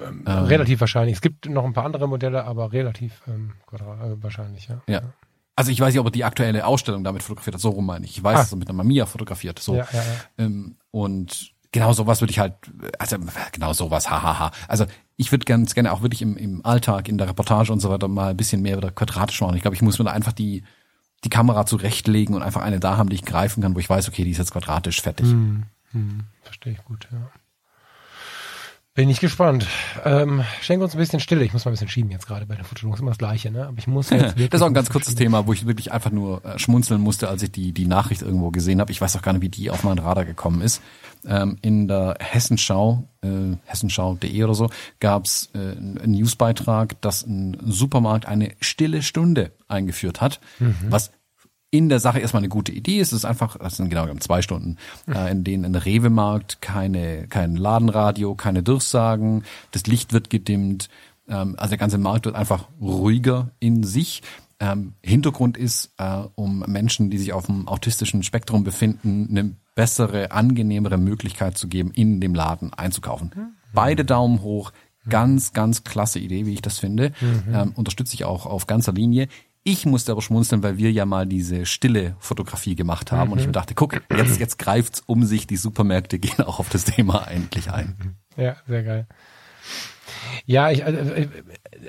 Ähm, 0.05 0.23
ähm, 0.27 0.43
relativ 0.45 0.79
wahrscheinlich. 0.79 1.15
Es 1.15 1.21
gibt 1.21 1.47
noch 1.47 1.65
ein 1.65 1.73
paar 1.73 1.85
andere 1.85 2.07
Modelle, 2.07 2.45
aber 2.45 2.71
relativ 2.71 3.21
ähm, 3.27 3.53
äh, 3.71 3.77
wahrscheinlich, 4.21 4.67
ja. 4.67 4.81
Ja. 4.87 5.01
Also 5.55 5.71
ich 5.71 5.79
weiß 5.79 5.93
nicht, 5.93 5.99
ob 5.99 6.07
er 6.07 6.11
die 6.11 6.23
aktuelle 6.23 6.65
Ausstellung 6.65 7.03
damit 7.03 7.23
fotografiert 7.23 7.55
hat, 7.55 7.61
so 7.61 7.69
rum 7.69 7.85
meine 7.85 8.05
ich. 8.05 8.17
Ich 8.17 8.23
weiß, 8.23 8.35
ah. 8.35 8.39
dass 8.39 8.53
er 8.53 8.57
mit 8.57 8.67
einer 8.67 8.77
Mamiya 8.77 9.05
fotografiert. 9.05 9.59
So. 9.59 9.75
Ja, 9.75 9.87
ja, 9.91 9.99
ja. 9.99 10.45
Ähm, 10.45 10.75
und 10.91 11.53
genau 11.71 11.93
sowas 11.93 12.21
würde 12.21 12.31
ich 12.31 12.39
halt, 12.39 12.55
also 12.99 13.17
genau 13.51 13.73
sowas, 13.73 14.09
hahaha. 14.09 14.51
Also 14.67 14.85
ich 15.17 15.31
würde 15.31 15.45
ganz 15.45 15.73
gerne 15.73 15.93
auch 15.93 16.01
wirklich 16.01 16.21
im, 16.21 16.35
im 16.35 16.65
Alltag, 16.65 17.07
in 17.07 17.17
der 17.17 17.29
Reportage 17.29 17.71
und 17.71 17.79
so 17.79 17.89
weiter 17.89 18.07
mal 18.07 18.31
ein 18.31 18.37
bisschen 18.37 18.61
mehr 18.61 18.77
wieder 18.77 18.91
quadratisch 18.91 19.39
machen. 19.41 19.55
Ich 19.55 19.61
glaube, 19.61 19.75
ich 19.75 19.81
muss 19.81 19.97
mir 19.97 20.05
da 20.05 20.11
einfach 20.11 20.33
die, 20.33 20.63
die 21.23 21.29
Kamera 21.29 21.65
zurechtlegen 21.65 22.35
und 22.35 22.41
einfach 22.41 22.61
eine 22.61 22.79
da 22.79 22.97
haben, 22.97 23.09
die 23.09 23.15
ich 23.15 23.25
greifen 23.25 23.63
kann, 23.63 23.75
wo 23.75 23.79
ich 23.79 23.89
weiß, 23.89 24.09
okay, 24.09 24.25
die 24.25 24.31
ist 24.31 24.37
jetzt 24.37 24.51
quadratisch 24.51 25.01
fertig. 25.01 25.27
Hm, 25.27 25.63
hm, 25.91 26.23
verstehe 26.41 26.73
ich 26.73 26.83
gut, 26.83 27.07
ja. 27.11 27.29
Bin 28.95 29.09
ich 29.09 29.19
gespannt. 29.19 29.67
Ähm, 30.05 30.45
schenk 30.61 30.81
uns 30.81 30.95
ein 30.95 30.97
bisschen 30.97 31.19
Stille. 31.19 31.43
Ich 31.43 31.51
muss 31.51 31.65
mal 31.65 31.71
ein 31.71 31.73
bisschen 31.73 31.89
schieben 31.89 32.11
jetzt 32.11 32.27
gerade 32.27 32.45
bei 32.45 32.55
der 32.55 32.63
Fotologie. 32.63 32.95
Ist 32.95 33.01
immer 33.01 33.11
das 33.11 33.17
Gleiche, 33.17 33.51
ne? 33.51 33.67
Aber 33.67 33.77
ich 33.77 33.87
muss 33.87 34.09
jetzt 34.09 34.35
Das 34.49 34.59
ist 34.59 34.61
auch 34.61 34.67
ein 34.67 34.73
ganz 34.73 34.89
kurzes 34.89 35.15
Thema, 35.15 35.45
wo 35.47 35.51
ich 35.51 35.67
wirklich 35.67 35.91
einfach 35.91 36.11
nur 36.11 36.45
äh, 36.45 36.57
schmunzeln 36.57 37.01
musste, 37.01 37.27
als 37.27 37.43
ich 37.43 37.51
die, 37.51 37.73
die 37.73 37.87
Nachricht 37.87 38.21
irgendwo 38.21 38.51
gesehen 38.51 38.79
habe. 38.79 38.93
Ich 38.93 39.01
weiß 39.01 39.17
auch 39.17 39.21
gar 39.21 39.33
nicht, 39.33 39.41
wie 39.41 39.49
die 39.49 39.69
auf 39.69 39.83
meinen 39.83 39.99
Radar 39.99 40.23
gekommen 40.23 40.61
ist. 40.61 40.81
Ähm, 41.27 41.57
in 41.61 41.89
der 41.89 42.15
Hessenschau, 42.21 43.09
äh, 43.21 43.57
hessenschau.de 43.65 44.43
oder 44.45 44.53
so, 44.53 44.69
gab's 45.01 45.49
äh, 45.53 45.57
einen 45.57 46.11
Newsbeitrag, 46.11 47.01
dass 47.01 47.27
ein 47.27 47.57
Supermarkt 47.65 48.27
eine 48.27 48.53
stille 48.61 49.01
Stunde 49.01 49.51
eingeführt 49.67 50.21
hat, 50.21 50.39
mhm. 50.59 50.77
was 50.87 51.11
in 51.77 51.89
der 51.89 51.99
Sache 51.99 52.19
erstmal 52.19 52.41
eine 52.41 52.49
gute 52.49 52.71
Idee 52.71 52.99
ist. 52.99 53.11
Es 53.11 53.19
ist 53.19 53.25
einfach, 53.25 53.57
das 53.57 53.77
sind 53.77 53.89
genau 53.89 54.07
zwei 54.15 54.41
Stunden, 54.41 54.77
äh, 55.07 55.31
in 55.31 55.43
denen 55.43 55.65
ein 55.65 55.75
Rewe-Markt 55.75 56.61
keine, 56.61 57.27
kein 57.27 57.55
Ladenradio, 57.55 58.35
keine 58.35 58.63
Durchsagen, 58.63 59.43
das 59.71 59.85
Licht 59.87 60.13
wird 60.13 60.29
gedimmt, 60.29 60.89
ähm, 61.27 61.55
also 61.57 61.69
der 61.71 61.77
ganze 61.77 61.97
Markt 61.97 62.25
wird 62.25 62.35
einfach 62.35 62.67
ruhiger 62.79 63.51
in 63.59 63.83
sich. 63.83 64.21
Ähm, 64.59 64.93
Hintergrund 65.03 65.57
ist, 65.57 65.91
äh, 65.97 66.23
um 66.35 66.63
Menschen, 66.67 67.09
die 67.09 67.17
sich 67.17 67.33
auf 67.33 67.47
dem 67.47 67.67
autistischen 67.67 68.23
Spektrum 68.23 68.63
befinden, 68.63 69.27
eine 69.29 69.55
bessere, 69.75 70.31
angenehmere 70.31 70.97
Möglichkeit 70.97 71.57
zu 71.57 71.67
geben, 71.67 71.91
in 71.91 72.21
dem 72.21 72.33
Laden 72.33 72.73
einzukaufen. 72.73 73.31
Mhm. 73.35 73.47
Beide 73.73 74.05
Daumen 74.05 74.41
hoch, 74.41 74.71
ganz, 75.09 75.51
ganz 75.51 75.83
klasse 75.83 76.19
Idee, 76.19 76.45
wie 76.45 76.53
ich 76.53 76.61
das 76.61 76.79
finde. 76.79 77.11
Mhm. 77.19 77.53
Ähm, 77.53 77.73
unterstütze 77.75 78.15
ich 78.15 78.23
auch 78.23 78.45
auf 78.45 78.65
ganzer 78.65 78.93
Linie. 78.93 79.27
Ich 79.67 79.87
musste 79.87 80.11
aber 80.11 80.21
schmunzeln, 80.21 80.61
weil 80.61 80.77
wir 80.77 80.91
ja 80.91 81.07
mal 81.07 81.25
diese 81.25 81.65
stille 81.65 82.15
Fotografie 82.19 82.75
gemacht 82.75 83.11
haben 83.11 83.29
mhm. 83.29 83.33
und 83.33 83.39
ich 83.39 83.45
mhm. 83.45 83.49
mir 83.49 83.53
dachte, 83.53 83.73
guck, 83.73 83.99
jetzt, 84.15 84.39
jetzt 84.39 84.59
greift's 84.59 85.01
um 85.07 85.25
sich, 85.25 85.47
die 85.47 85.57
Supermärkte 85.57 86.19
gehen 86.19 86.39
auch 86.45 86.59
auf 86.59 86.69
das 86.69 86.83
Thema 86.83 87.27
eigentlich 87.27 87.71
ein. 87.71 88.15
Ja, 88.37 88.57
sehr 88.67 88.83
geil. 88.83 89.07
Ja, 90.45 90.69
ich, 90.69 90.81
äh, 90.83 91.27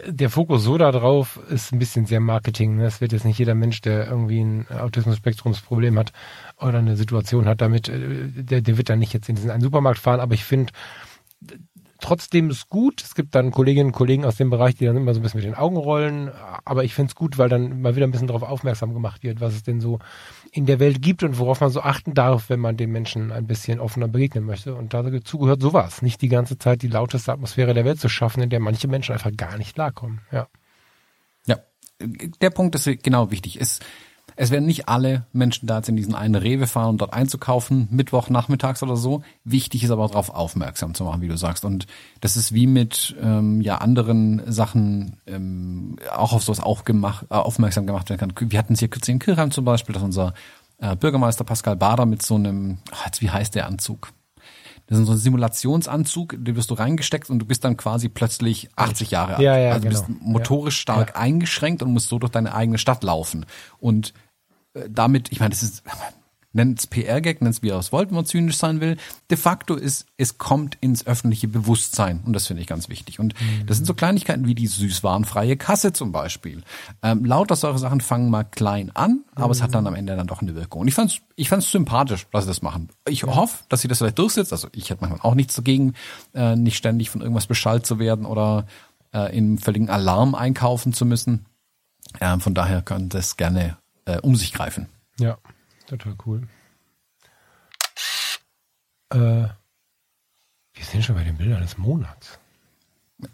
der 0.07 0.31
Fokus 0.31 0.65
so 0.65 0.79
da 0.79 0.91
drauf 0.91 1.39
ist 1.51 1.71
ein 1.71 1.79
bisschen 1.79 2.07
sehr 2.07 2.21
Marketing. 2.21 2.79
Das 2.79 2.95
ne? 2.95 3.01
wird 3.03 3.13
jetzt 3.13 3.27
nicht 3.27 3.39
jeder 3.39 3.55
Mensch, 3.55 3.83
der 3.83 4.07
irgendwie 4.07 4.41
ein 4.41 4.67
Autismus-Spektrumsproblem 4.71 5.99
hat 5.99 6.13
oder 6.57 6.79
eine 6.79 6.97
Situation 6.97 7.45
hat 7.45 7.61
damit, 7.61 7.91
äh, 7.91 8.29
der, 8.29 8.63
der 8.63 8.79
wird 8.79 8.89
dann 8.89 9.01
nicht 9.01 9.13
jetzt 9.13 9.29
in 9.29 9.35
diesen 9.35 9.51
einen 9.51 9.63
Supermarkt 9.63 9.99
fahren. 9.99 10.21
Aber 10.21 10.33
ich 10.33 10.45
finde, 10.45 10.73
trotzdem 12.01 12.51
ist 12.51 12.69
gut. 12.69 13.03
Es 13.03 13.15
gibt 13.15 13.35
dann 13.35 13.51
Kolleginnen 13.51 13.89
und 13.89 13.93
Kollegen 13.93 14.25
aus 14.25 14.37
dem 14.37 14.51
Bereich, 14.51 14.75
die 14.75 14.85
dann 14.85 14.97
immer 14.97 15.15
so 15.15 15.21
ein 15.21 15.23
bisschen 15.23 15.41
mit 15.41 15.47
den 15.47 15.55
Augen 15.55 15.77
rollen. 15.77 16.31
Aber 16.65 16.85
ich 16.85 16.95
finde 16.95 17.11
es 17.11 17.15
gut, 17.15 17.39
weil 17.39 17.49
dann 17.49 17.81
mal 17.81 17.97
wieder 17.97 18.07
ein 18.07 18.11
bisschen 18.11 18.27
darauf 18.27 18.43
aufmerksam 18.43 18.95
gemacht 18.95 19.23
wird, 19.23 19.41
was 19.41 19.55
es 19.55 19.63
denn 19.63 19.81
so 19.81 19.99
in 20.53 20.67
der 20.67 20.81
Welt 20.81 21.03
gibt 21.03 21.23
und 21.23 21.39
worauf 21.39 21.61
man 21.61 21.71
so 21.71 21.81
achten 21.81 22.15
darf, 22.15 22.49
wenn 22.49 22.61
man 22.61 22.77
den 22.77 22.91
Menschen 22.91 23.33
ein 23.33 23.47
bisschen 23.47 23.81
offener 23.81 24.09
begegnen 24.09 24.45
möchte. 24.45 24.75
Und 24.75 24.95
dazu 24.95 25.39
gehört 25.39 25.61
sowas. 25.61 26.03
Nicht 26.03 26.23
die 26.23 26.29
ganze 26.29 26.59
Zeit 26.59 26.83
die 26.83 26.89
lauteste 26.89 27.33
Atmosphäre 27.33 27.75
der 27.75 27.85
Welt 27.85 28.01
zu 28.01 28.09
schaffen, 28.09 28.43
in 28.43 28.51
der 28.51 28.61
manche 28.61 28.89
Menschen 28.89 29.13
einfach 29.13 29.37
gar 29.37 29.59
nicht 29.59 29.75
klarkommen. 29.75 30.21
Ja. 30.33 30.49
Ja. 31.47 31.59
Der 32.01 32.51
Punkt 32.51 32.75
ist 32.75 33.03
genau 33.03 33.31
wichtig. 33.31 33.61
Es, 33.61 33.81
es 34.37 34.51
werden 34.51 34.67
nicht 34.67 34.89
alle 34.89 35.27
Menschen 35.33 35.67
da 35.67 35.79
jetzt 35.79 35.89
in 35.89 35.97
diesen 35.97 36.15
einen 36.15 36.35
Rewe 36.35 36.67
fahren, 36.67 36.91
um 36.91 36.99
dort 36.99 37.15
einzukaufen, 37.15 37.89
Mittwoch 37.91 38.29
nachmittags 38.29 38.83
oder 38.83 38.97
so. 38.97 39.23
Wichtig 39.45 39.83
ist 39.83 39.91
aber 39.91 40.07
darauf 40.07 40.31
aufmerksam 40.31 40.95
zu 40.95 41.05
machen, 41.05 41.23
wie 41.23 41.29
du 41.29 41.39
sagst. 41.39 41.65
Und 41.65 41.87
das 42.21 42.37
ist 42.37 42.53
wie 42.53 42.67
mit 42.67 43.17
ähm, 43.21 43.63
ja 43.63 43.79
anderen 43.79 44.43
Sachen 44.51 45.17
ähm, 45.27 45.97
auch 46.15 46.35
auf 46.35 46.43
sowas 46.43 46.61
auch 46.61 46.85
gemacht, 46.85 47.27
äh, 47.31 47.35
aufmerksam 47.35 47.87
gemacht 47.87 48.11
werden 48.11 48.35
kann. 48.35 48.51
Wir 48.51 48.59
hatten 48.59 48.75
es 48.75 48.81
hier 48.81 48.89
kürzlich 48.89 49.15
in 49.15 49.21
Kirchheim 49.21 49.51
zum 49.51 49.65
Beispiel, 49.65 49.95
dass 49.95 50.03
unser 50.03 50.35
äh, 50.79 50.95
Bürgermeister 50.95 51.45
Pascal 51.45 51.77
Bader 51.77 52.05
mit 52.05 52.23
so 52.23 52.35
einem, 52.35 52.79
ach, 52.93 53.07
jetzt, 53.07 53.23
wie 53.23 53.31
heißt 53.31 53.55
der 53.55 53.67
Anzug? 53.67 54.13
Das 54.87 54.99
ist 54.99 55.07
so 55.07 55.13
ein 55.13 55.19
Simulationsanzug, 55.19 56.37
den 56.39 56.55
wirst 56.55 56.71
du 56.71 56.75
reingesteckt 56.75 57.29
und 57.29 57.41
du 57.41 57.47
bist 57.47 57.65
dann 57.65 57.77
quasi 57.77 58.09
plötzlich 58.09 58.69
80 58.77 59.11
Jahre 59.11 59.37
alt. 59.37 59.43
Ja, 59.43 59.59
ja, 59.59 59.71
also 59.71 59.83
du 59.83 59.89
genau. 59.89 60.01
bist 60.07 60.21
motorisch 60.21 60.79
stark 60.79 61.15
ja. 61.15 61.17
eingeschränkt 61.17 61.83
und 61.83 61.93
musst 61.93 62.09
so 62.09 62.21
durch 62.21 62.31
deine 62.31 62.55
eigene 62.55 62.79
Stadt 62.79 63.03
laufen. 63.03 63.47
Und 63.81 64.15
damit, 64.89 65.33
ich 65.33 65.41
meine, 65.41 65.51
das 65.51 65.63
ist, 65.63 65.83
nennt 66.57 66.81
es 66.81 66.87
PR-Gag, 66.87 67.43
nennt 67.43 67.55
es 67.55 67.63
wie 67.63 67.69
es 67.69 67.93
wollt, 67.93 68.09
wenn 68.09 68.17
man 68.17 68.25
zynisch 68.25 68.57
sein 68.57 68.81
will. 68.81 68.97
De 69.31 69.37
facto 69.37 69.75
ist, 69.75 70.07
es 70.17 70.39
kommt 70.39 70.77
ins 70.81 71.07
öffentliche 71.07 71.47
Bewusstsein 71.47 72.23
und 72.25 72.33
das 72.33 72.47
finde 72.47 72.63
ich 72.63 72.67
ganz 72.67 72.89
wichtig. 72.89 73.21
Und 73.21 73.35
mhm. 73.41 73.67
das 73.67 73.77
sind 73.77 73.87
so 73.87 73.95
Kleinigkeiten 73.95 74.47
wie 74.47 74.55
die 74.55 74.67
süßwarenfreie 74.67 75.57
Kasse 75.57 75.93
zum 75.93 76.13
Beispiel. 76.13 76.63
Ähm, 77.03 77.25
lauter 77.25 77.55
solche 77.55 77.79
Sachen 77.79 78.01
fangen 78.01 78.31
mal 78.31 78.45
klein 78.45 78.91
an, 78.95 79.25
aber 79.35 79.47
mhm. 79.47 79.53
es 79.53 79.63
hat 79.63 79.75
dann 79.75 79.87
am 79.87 79.95
Ende 79.95 80.17
dann 80.17 80.27
doch 80.27 80.41
eine 80.41 80.55
Wirkung. 80.55 80.81
Und 80.81 80.89
ich 80.89 80.95
fand's, 80.95 81.19
ich 81.37 81.49
fand's 81.49 81.71
sympathisch, 81.71 82.27
dass 82.33 82.45
sie 82.45 82.51
das 82.51 82.63
machen. 82.63 82.89
Ich 83.07 83.23
ja. 83.23 83.37
hoffe, 83.37 83.65
dass 83.69 83.83
sie 83.83 83.89
das 83.89 83.99
vielleicht 83.99 84.19
durchsetzt. 84.19 84.53
Also 84.53 84.69
ich 84.73 84.91
hätte 84.91 85.03
manchmal 85.03 85.21
auch 85.21 85.35
nichts 85.35 85.55
dagegen, 85.55 85.93
äh, 86.35 86.57
nicht 86.57 86.77
ständig 86.77 87.11
von 87.11 87.21
irgendwas 87.21 87.47
beschallt 87.47 87.87
zu 87.87 87.99
werden 87.99 88.25
oder 88.25 88.67
äh, 89.13 89.37
in 89.37 89.59
völligen 89.59 89.91
Alarm 89.91 90.35
einkaufen 90.35 90.95
zu 90.95 91.05
müssen. 91.05 91.45
Ähm, 92.21 92.41
von 92.41 92.55
daher 92.55 92.81
kann 92.81 93.11
das 93.11 93.37
gerne 93.37 93.77
äh, 94.07 94.19
um 94.21 94.35
sich 94.37 94.53
greifen. 94.53 94.89
Ja, 95.19 95.39
total 95.87 96.17
cool. 96.25 96.49
Äh, 99.11 99.49
wir 100.75 100.85
sind 100.85 101.05
schon 101.05 101.15
bei 101.15 101.25
den 101.25 101.37
Bildern 101.37 101.63
des 101.63 101.79
Monats. 101.79 102.39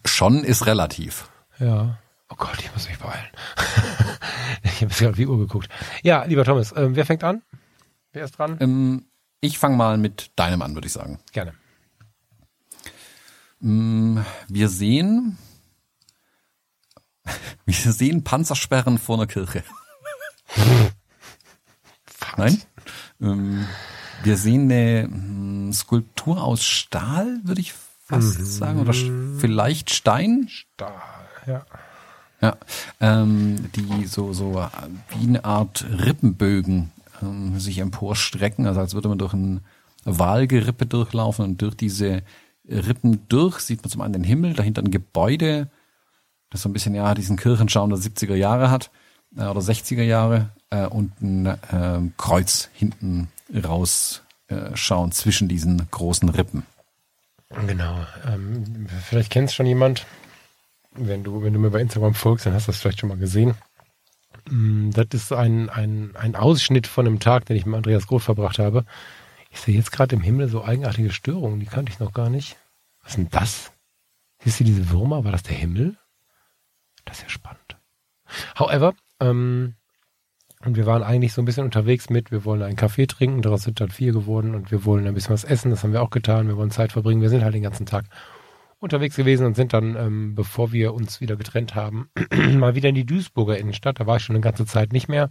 Schon 0.05 0.45
ist 0.45 0.67
relativ. 0.67 1.31
Ja. 1.59 1.99
Oh 2.29 2.37
Gott, 2.37 2.59
ich 2.59 2.73
muss 2.73 2.89
mich 2.89 2.99
beeilen. 2.99 3.31
ich 4.63 4.83
habe 4.83 4.95
gerade 4.95 5.11
auf 5.11 5.17
die 5.17 5.27
Uhr 5.27 5.39
geguckt. 5.39 5.69
Ja, 6.03 6.25
lieber 6.25 6.45
Thomas, 6.45 6.73
äh, 6.73 6.95
wer 6.95 7.05
fängt 7.05 7.25
an? 7.25 7.43
Wer 8.13 8.25
ist 8.25 8.39
dran? 8.39 8.57
Ähm, 8.61 9.07
ich 9.41 9.59
fange 9.59 9.77
mal 9.77 9.99
mit 9.99 10.31
deinem 10.37 10.63
an, 10.63 10.75
würde 10.75 10.87
ich 10.87 10.93
sagen. 10.93 11.19
Gerne. 11.33 11.55
Ähm, 13.61 14.25
wir 14.49 14.69
sehen, 14.69 15.37
wir 17.67 17.93
sehen 17.93 18.25
Panzersperren 18.25 18.99
vor 18.99 19.17
einer 19.17 19.27
Kirche. 19.27 19.65
Nein? 22.37 22.63
Ähm, 23.21 23.67
wir 24.23 24.37
sehen 24.37 24.71
eine 24.71 25.05
hm, 25.05 25.73
Skulptur 25.73 26.43
aus 26.43 26.65
Stahl, 26.65 27.41
würde 27.45 27.61
ich 27.61 27.73
fast 28.05 28.39
mhm. 28.39 28.45
sagen, 28.45 28.81
oder 28.81 28.95
vielleicht 29.39 29.91
Stein. 29.91 30.47
Stahl, 30.49 30.93
ja. 31.47 31.65
Ja, 32.41 32.57
ähm, 33.01 33.71
die 33.77 34.05
so, 34.07 34.33
so 34.33 34.55
wie 35.11 35.27
eine 35.29 35.45
Art 35.45 35.87
Rippenbögen 35.89 36.91
ähm, 37.23 37.61
sich 37.61 37.79
emporstrecken, 37.79 38.67
also 38.67 38.81
als 38.81 38.95
würde 38.95 39.09
man 39.09 39.19
durch 39.19 39.33
ein 39.33 39.61
Walgerippe 40.05 40.87
durchlaufen 40.87 41.45
und 41.45 41.63
durch 41.63 41.77
diese 41.77 42.23
Rippen 42.69 43.29
durch 43.29 43.61
sieht 43.61 43.83
man 43.83 43.91
zum 43.91 44.01
einen 44.01 44.15
den 44.15 44.25
Himmel, 44.25 44.55
dahinter 44.55 44.83
ein 44.83 44.91
Gebäude, 44.91 45.71
das 46.51 46.63
so 46.63 46.69
ein 46.69 46.73
bisschen 46.73 46.97
ja 46.97 47.15
diesen 47.15 47.37
Kirchenschaum 47.37 47.91
der 47.91 47.99
70er 48.01 48.35
Jahre 48.35 48.73
hat 48.73 48.91
äh, 49.37 49.45
oder 49.45 49.61
60er 49.61 50.03
Jahre 50.03 50.51
äh, 50.71 50.87
und 50.87 51.21
ein 51.21 51.47
äh, 51.47 52.11
Kreuz 52.17 52.71
hinten 52.73 53.29
raus 53.53 54.23
äh, 54.49 54.75
zwischen 55.11 55.49
diesen 55.49 55.91
großen 55.91 56.29
Rippen. 56.29 56.65
Genau. 57.67 58.07
Ähm, 58.27 58.87
vielleicht 59.05 59.31
kennst 59.31 59.55
schon 59.55 59.67
jemand. 59.67 60.07
Wenn 60.95 61.25
du, 61.25 61.43
wenn 61.43 61.53
du 61.53 61.59
mir 61.59 61.71
bei 61.71 61.81
Instagram 61.81 62.15
folgst, 62.15 62.45
dann 62.47 62.53
hast 62.53 62.69
du 62.69 62.73
das 62.73 62.81
vielleicht 62.81 63.01
schon 63.01 63.09
mal 63.09 63.19
gesehen. 63.19 63.55
Mm, 64.49 64.91
das 64.91 65.07
ist 65.13 65.33
ein, 65.33 65.71
ein, 65.71 66.15
ein 66.17 66.37
Ausschnitt 66.37 66.87
von 66.87 67.07
einem 67.07 67.21
Tag, 67.21 67.47
den 67.47 67.57
ich 67.57 67.67
mit 67.67 67.77
Andreas 67.77 68.07
Groth 68.07 68.23
verbracht 68.23 68.59
habe. 68.59 68.85
Ich 69.51 69.61
sehe 69.61 69.75
jetzt 69.75 69.93
gerade 69.93 70.17
im 70.17 70.23
Himmel 70.23 70.49
so 70.49 70.65
eigenartige 70.65 71.13
Störungen, 71.13 71.61
die 71.61 71.67
kannte 71.67 71.93
ich 71.93 71.99
noch 71.99 72.13
gar 72.13 72.31
nicht. 72.31 72.57
Was 73.03 73.13
ist 73.13 73.17
denn 73.19 73.29
das? 73.31 73.73
Siehst 74.43 74.61
du 74.61 74.65
diese 74.65 74.91
Würmer? 74.91 75.25
War 75.25 75.33
das 75.33 75.43
der 75.43 75.57
Himmel? 75.57 75.97
Das 77.05 77.19
ist 77.19 77.23
ja 77.25 77.29
spannend. 77.29 77.77
However, 78.59 78.95
ähm, 79.23 79.75
und 80.65 80.77
wir 80.77 80.87
waren 80.87 81.03
eigentlich 81.03 81.33
so 81.33 81.43
ein 81.43 81.45
bisschen 81.45 81.65
unterwegs 81.65 82.09
mit, 82.09 82.31
wir 82.31 82.45
wollen 82.45 82.63
einen 82.63 82.77
Kaffee 82.77 83.07
trinken, 83.07 83.43
daraus 83.43 83.65
sind 83.65 83.81
dann 83.81 83.91
vier 83.91 84.13
geworden 84.13 84.55
und 84.55 84.71
wir 84.71 84.85
wollen 84.85 85.07
ein 85.07 85.15
bisschen 85.15 85.35
was 85.35 85.45
essen, 85.45 85.71
das 85.71 85.83
haben 85.83 85.93
wir 85.93 86.03
auch 86.03 86.11
getan, 86.11 86.47
wir 86.47 86.57
wollen 86.57 86.71
Zeit 86.71 86.93
verbringen, 86.93 87.21
wir 87.21 87.31
sind 87.31 87.43
halt 87.43 87.55
den 87.55 87.63
ganzen 87.63 87.87
Tag 87.87 88.05
unterwegs 88.83 89.17
gewesen 89.17 89.47
und 89.47 89.55
sind 89.55 89.73
dann, 89.73 89.97
ähm, 89.97 90.35
bevor 90.35 90.73
wir 90.73 90.93
uns 90.93 91.21
wieder 91.21 91.37
getrennt 91.37 91.75
haben, 91.75 92.11
mal 92.59 92.75
wieder 92.75 92.89
in 92.89 92.97
die 92.97 93.07
Duisburger 93.07 93.57
Innenstadt. 93.57 94.01
Da 94.01 94.07
war 94.07 94.17
ich 94.17 94.25
schon 94.25 94.35
eine 94.35 94.43
ganze 94.43 94.67
Zeit 94.67 94.93
nicht 94.93 95.09
mehr 95.09 95.31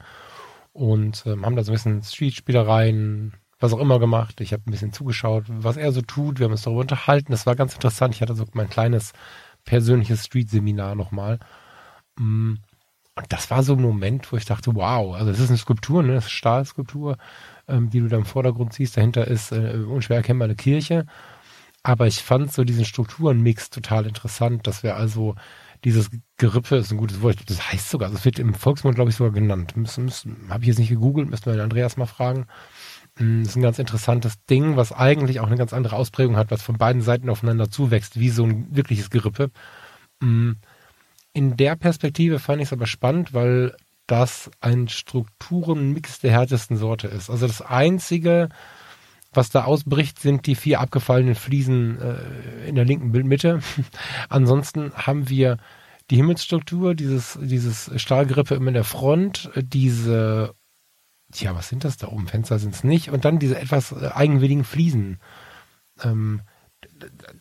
und 0.72 1.24
ähm, 1.26 1.46
haben 1.46 1.56
da 1.58 1.64
so 1.64 1.72
ein 1.72 1.76
bisschen 1.76 2.02
Street-Spielereien, 2.02 3.34
was 3.60 3.74
auch 3.74 3.80
immer 3.80 4.00
gemacht. 4.00 4.40
Ich 4.40 4.54
habe 4.54 4.64
ein 4.66 4.72
bisschen 4.72 4.94
zugeschaut, 4.94 5.46
was 5.48 5.76
er 5.76 5.92
so 5.92 6.02
tut. 6.02 6.40
Wir 6.40 6.46
haben 6.46 6.54
uns 6.54 6.64
darüber 6.64 6.82
unterhalten. 6.82 7.32
Das 7.32 7.46
war 7.46 7.56
ganz 7.56 7.74
interessant. 7.74 8.16
Ich 8.16 8.22
hatte 8.22 8.36
so 8.36 8.46
mein 8.54 8.70
kleines 8.70 9.12
persönliches 9.66 10.26
Street-Seminar 10.26 10.96
nochmal. 10.96 11.40
Mm, 12.18 12.56
und 13.16 13.26
das 13.30 13.52
war 13.52 13.64
so 13.64 13.74
ein 13.74 13.82
Moment, 13.82 14.32
wo 14.32 14.38
ich 14.38 14.46
dachte, 14.46 14.74
wow, 14.76 15.16
also 15.16 15.32
das 15.32 15.40
ist 15.40 15.50
eine 15.50 15.58
Skulptur, 15.58 16.02
ne? 16.04 16.14
Das 16.16 16.26
ist 16.26 16.32
Stahlskulptur, 16.32 17.18
ähm, 17.68 17.90
die 17.90 18.00
du 18.00 18.08
da 18.08 18.18
im 18.18 18.26
Vordergrund 18.26 18.74
siehst. 18.74 18.96
Dahinter 18.98 19.28
ist 19.28 19.52
äh, 19.52 19.84
unschwer 19.88 20.18
erkennbar 20.18 20.46
eine 20.46 20.56
Kirche. 20.56 21.06
Aber 21.84 22.08
ich 22.08 22.22
fand 22.24 22.54
so 22.54 22.64
diesen 22.64 22.86
Strukturenmix 22.86 23.70
total 23.70 24.06
interessant, 24.06 24.68
dass 24.68 24.84
wir 24.84 24.96
also 24.96 25.36
dieses 25.84 26.10
Gerippe 26.38 26.78
ist 26.78 26.92
ein 26.92 26.98
gutes 26.98 27.22
Wort. 27.22 27.38
Das 27.50 27.72
heißt 27.72 27.90
sogar, 27.90 28.12
das 28.12 28.24
wird 28.24 28.40
im 28.40 28.54
Volksmund, 28.54 28.96
glaube 28.96 29.10
ich, 29.10 29.16
sogar 29.16 29.34
genannt. 29.34 29.76
Müssen, 29.76 30.06
müssen, 30.06 30.48
Habe 30.50 30.64
ich 30.64 30.68
jetzt 30.70 30.80
nicht 30.80 30.90
gegoogelt, 30.90 31.30
müssten 31.30 31.48
wir 31.48 31.54
den 31.54 31.62
Andreas 31.62 31.98
mal 31.98 32.06
fragen. 32.06 32.46
Mm, 33.20 33.42
das 33.44 33.50
ist 33.52 33.56
ein 33.58 33.64
ganz 33.64 33.80
interessantes 33.80 34.44
Ding, 34.46 34.78
was 34.78 34.92
eigentlich 34.92 35.40
auch 35.40 35.48
eine 35.48 35.58
ganz 35.58 35.74
andere 35.74 35.96
Ausprägung 35.96 36.38
hat, 36.38 36.52
was 36.52 36.62
von 36.62 36.78
beiden 36.78 37.02
Seiten 37.02 37.30
aufeinander 37.30 37.70
zuwächst, 37.72 38.20
wie 38.20 38.30
so 38.30 38.46
ein 38.46 38.76
wirkliches 38.76 39.10
Gerippe. 39.10 39.52
In 41.34 41.56
der 41.56 41.76
Perspektive 41.76 42.40
fand 42.40 42.62
ich 42.62 42.68
es 42.68 42.74
aber 42.74 42.88
spannend, 42.88 43.34
weil 43.34 43.76
das 44.08 44.52
ein 44.60 44.90
Strukturenmix 44.90 46.20
der 46.20 46.32
härtesten 46.32 46.76
Sorte 46.76 47.08
ist. 47.08 47.30
Also 47.30 47.48
das 47.48 47.62
einzige, 47.62 48.50
was 49.32 49.50
da 49.50 49.64
ausbricht, 49.64 50.20
sind 50.20 50.46
die 50.48 50.56
vier 50.56 50.82
abgefallenen 50.82 51.36
Fliesen 51.36 52.00
äh, 52.02 52.68
in 52.68 52.76
der 52.76 52.84
linken 52.84 53.14
Bildmitte. 53.14 53.62
Ansonsten 54.30 54.92
haben 54.94 55.30
wir 55.30 55.58
die 56.10 56.18
Himmelsstruktur, 56.18 56.94
dieses, 56.94 57.40
dieses 57.42 57.90
Stahlgrippe 58.02 58.56
immer 58.56 58.68
in 58.68 58.74
der 58.74 58.84
Front, 58.84 59.50
diese, 59.56 60.54
tja, 61.32 61.56
was 61.56 61.70
sind 61.70 61.86
das 61.86 61.96
da 61.96 62.10
oben? 62.10 62.28
Fenster 62.28 62.60
sind 62.60 62.76
es 62.76 62.84
nicht. 62.84 63.12
Und 63.12 63.24
dann 63.24 63.40
diese 63.40 63.58
etwas 63.58 63.94
äh, 63.94 64.10
eigenwilligen 64.14 64.66
Fliesen. 64.66 65.20
Ähm, 66.04 66.42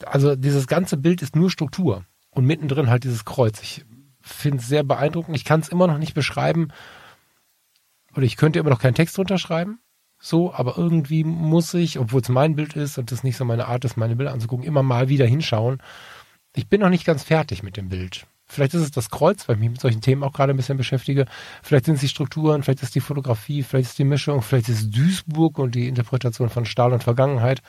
also 0.07 0.37
dieses 0.37 0.69
ganze 0.69 0.97
Bild 0.97 1.23
ist 1.23 1.35
nur 1.35 1.51
Struktur. 1.51 2.05
Und 2.31 2.47
mittendrin 2.47 2.91
halt 2.91 3.05
dieses 3.05 3.25
Kreuz. 3.25 3.61
Ich 3.63 3.85
finde 4.21 4.59
es 4.59 4.69
sehr 4.69 4.85
beeindruckend. 4.85 5.37
Ich 5.37 5.45
kann 5.45 5.61
es 5.61 5.69
immer 5.69 5.87
noch 5.87 5.99
nicht 5.99 6.15
beschreiben. 6.15 6.69
Oder 8.15 8.25
ich 8.25 8.37
könnte 8.37 8.59
immer 8.59 8.71
noch 8.71 8.81
keinen 8.81 8.95
Text 8.95 9.17
drunter 9.17 9.39
schreiben 9.39 9.81
so, 10.21 10.53
aber 10.53 10.77
irgendwie 10.77 11.25
muss 11.25 11.73
ich, 11.73 11.99
obwohl 11.99 12.21
es 12.21 12.29
mein 12.29 12.55
Bild 12.55 12.77
ist 12.77 12.99
und 12.99 13.11
das 13.11 13.25
nicht 13.25 13.39
so 13.39 13.45
meine 13.47 13.67
Art 13.67 13.85
ist, 13.87 13.97
meine 13.97 14.17
Bilder 14.17 14.33
anzugucken, 14.33 14.67
immer 14.67 14.83
mal 14.83 15.09
wieder 15.09 15.27
hinschauen. 15.27 15.83
Ich 16.55 16.69
bin 16.69 16.83
noch 16.83 16.91
nicht 16.91 17.07
ganz 17.07 17.25
fertig 17.25 17.63
mit 17.63 17.79
dem 17.79 17.89
Bild. 17.89 18.27
Vielleicht 18.47 18.75
ist 18.75 18.83
es 18.83 18.91
das 18.91 19.09
Kreuz, 19.09 19.49
weil 19.49 19.57
ich 19.57 19.61
mich 19.61 19.71
mit 19.71 19.81
solchen 19.81 20.03
Themen 20.03 20.23
auch 20.23 20.33
gerade 20.33 20.53
ein 20.53 20.57
bisschen 20.57 20.77
beschäftige. 20.77 21.25
Vielleicht 21.63 21.87
sind 21.87 21.95
es 21.95 22.01
die 22.01 22.09
Strukturen, 22.09 22.63
vielleicht 22.63 22.83
ist 22.83 22.95
die 22.95 23.01
Fotografie, 23.01 23.63
vielleicht 23.63 23.91
ist 23.91 23.99
die 23.99 24.05
Mischung, 24.05 24.43
vielleicht 24.43 24.69
ist 24.69 24.91
Duisburg 24.91 25.59
und 25.59 25.75
die 25.75 25.89
Interpretation 25.89 26.51
von 26.51 26.67
Stahl 26.67 26.93
und 26.93 27.03
Vergangenheit. 27.03 27.63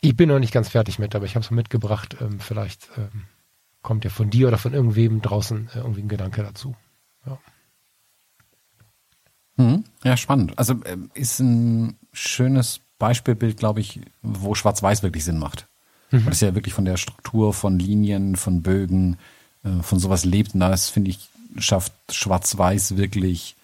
Ich 0.00 0.16
bin 0.16 0.28
noch 0.28 0.38
nicht 0.38 0.52
ganz 0.52 0.68
fertig 0.68 0.98
mit, 0.98 1.14
aber 1.14 1.24
ich 1.24 1.34
habe 1.34 1.44
es 1.44 1.50
mitgebracht. 1.50 2.16
Ähm, 2.20 2.38
vielleicht 2.40 2.88
ähm, 2.96 3.24
kommt 3.82 4.04
ja 4.04 4.10
von 4.10 4.30
dir 4.30 4.48
oder 4.48 4.58
von 4.58 4.74
irgendwem 4.74 5.22
draußen 5.22 5.70
äh, 5.74 5.78
irgendwie 5.78 6.02
ein 6.02 6.08
Gedanke 6.08 6.42
dazu. 6.42 6.76
Ja. 7.26 7.38
Mhm. 9.56 9.84
Ja, 10.04 10.16
spannend. 10.16 10.56
Also 10.58 10.74
äh, 10.84 10.96
ist 11.14 11.40
ein 11.40 11.98
schönes 12.12 12.80
Beispielbild, 12.98 13.56
glaube 13.56 13.80
ich, 13.80 14.00
wo 14.22 14.54
Schwarz-Weiß 14.54 15.02
wirklich 15.02 15.24
Sinn 15.24 15.38
macht. 15.38 15.68
Mhm. 16.10 16.26
Das 16.26 16.34
ist 16.34 16.42
ja 16.42 16.54
wirklich 16.54 16.74
von 16.74 16.84
der 16.84 16.96
Struktur, 16.96 17.52
von 17.52 17.78
Linien, 17.78 18.36
von 18.36 18.62
Bögen, 18.62 19.16
äh, 19.64 19.82
von 19.82 19.98
sowas 19.98 20.24
lebt. 20.24 20.54
Und 20.54 20.60
das, 20.60 20.88
finde 20.88 21.10
ich, 21.10 21.28
schafft 21.58 21.92
Schwarz-Weiß 22.10 22.96
wirklich 22.96 23.56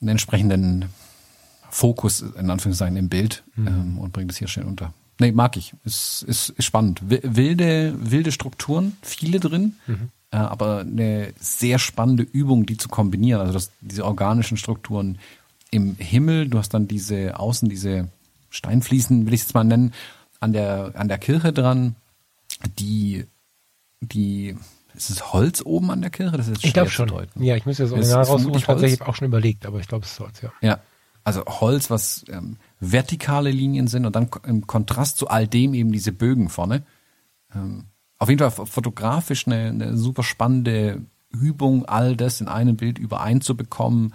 einen 0.00 0.08
entsprechenden 0.08 0.86
Fokus, 1.70 2.22
in 2.22 2.50
Anführungszeichen, 2.50 2.96
im 2.96 3.08
Bild 3.08 3.44
mhm. 3.56 3.66
ähm, 3.66 3.98
und 3.98 4.12
bringt 4.12 4.30
es 4.30 4.38
hier 4.38 4.48
schön 4.48 4.64
unter. 4.64 4.92
Nee, 5.22 5.32
mag 5.32 5.56
ich. 5.56 5.72
Ist, 5.84 6.24
ist, 6.24 6.50
ist 6.50 6.64
spannend. 6.64 7.00
Wilde, 7.04 7.94
wilde 7.96 8.32
Strukturen, 8.32 8.96
viele 9.02 9.38
drin. 9.38 9.76
Mhm. 9.86 10.10
Äh, 10.32 10.36
aber 10.36 10.80
eine 10.80 11.32
sehr 11.38 11.78
spannende 11.78 12.24
Übung, 12.24 12.66
die 12.66 12.76
zu 12.76 12.88
kombinieren. 12.88 13.40
Also 13.40 13.52
das, 13.52 13.70
diese 13.80 14.04
organischen 14.04 14.56
Strukturen 14.56 15.18
im 15.70 15.94
Himmel, 15.96 16.48
du 16.48 16.58
hast 16.58 16.74
dann 16.74 16.88
diese 16.88 17.38
außen, 17.38 17.68
diese 17.68 18.08
Steinfliesen, 18.50 19.26
will 19.26 19.34
ich 19.34 19.42
es 19.42 19.46
jetzt 19.48 19.54
mal 19.54 19.62
nennen, 19.62 19.94
an 20.40 20.52
der, 20.52 20.92
an 20.96 21.06
der 21.06 21.18
Kirche 21.18 21.52
dran, 21.52 21.94
die, 22.78 23.24
die, 24.00 24.56
ist 24.94 25.10
es 25.10 25.32
Holz 25.32 25.62
oben 25.64 25.90
an 25.92 26.00
der 26.00 26.10
Kirche? 26.10 26.36
Das 26.36 26.48
ist 26.48 26.64
ich 26.64 26.72
glaube 26.72 26.90
schon. 26.90 27.06
Deuten. 27.06 27.42
Ja, 27.42 27.54
ich 27.54 27.64
müsste 27.64 27.84
das 27.84 27.92
Original 27.92 28.24
raussuchen. 28.24 28.54
Ich 28.56 28.64
tatsächlich 28.64 29.02
auch 29.02 29.14
schon 29.14 29.28
überlegt, 29.28 29.66
aber 29.66 29.78
ich 29.78 29.86
glaube, 29.86 30.04
es 30.04 30.12
ist 30.12 30.20
Holz, 30.20 30.42
ja. 30.42 30.52
Ja, 30.60 30.80
also 31.24 31.44
Holz, 31.46 31.90
was 31.90 32.24
ähm, 32.28 32.56
vertikale 32.82 33.52
Linien 33.52 33.86
sind 33.86 34.04
und 34.06 34.16
dann 34.16 34.28
im 34.44 34.66
Kontrast 34.66 35.16
zu 35.16 35.28
all 35.28 35.46
dem 35.46 35.72
eben 35.72 35.92
diese 35.92 36.10
Bögen 36.10 36.48
vorne. 36.48 36.82
Ähm, 37.54 37.84
auf 38.18 38.28
jeden 38.28 38.38
Fall 38.38 38.66
fotografisch 38.66 39.46
eine, 39.46 39.68
eine 39.68 39.96
super 39.96 40.24
spannende 40.24 41.00
Übung, 41.30 41.86
all 41.86 42.16
das 42.16 42.40
in 42.40 42.48
einem 42.48 42.76
Bild 42.76 42.98
übereinzubekommen, 42.98 44.14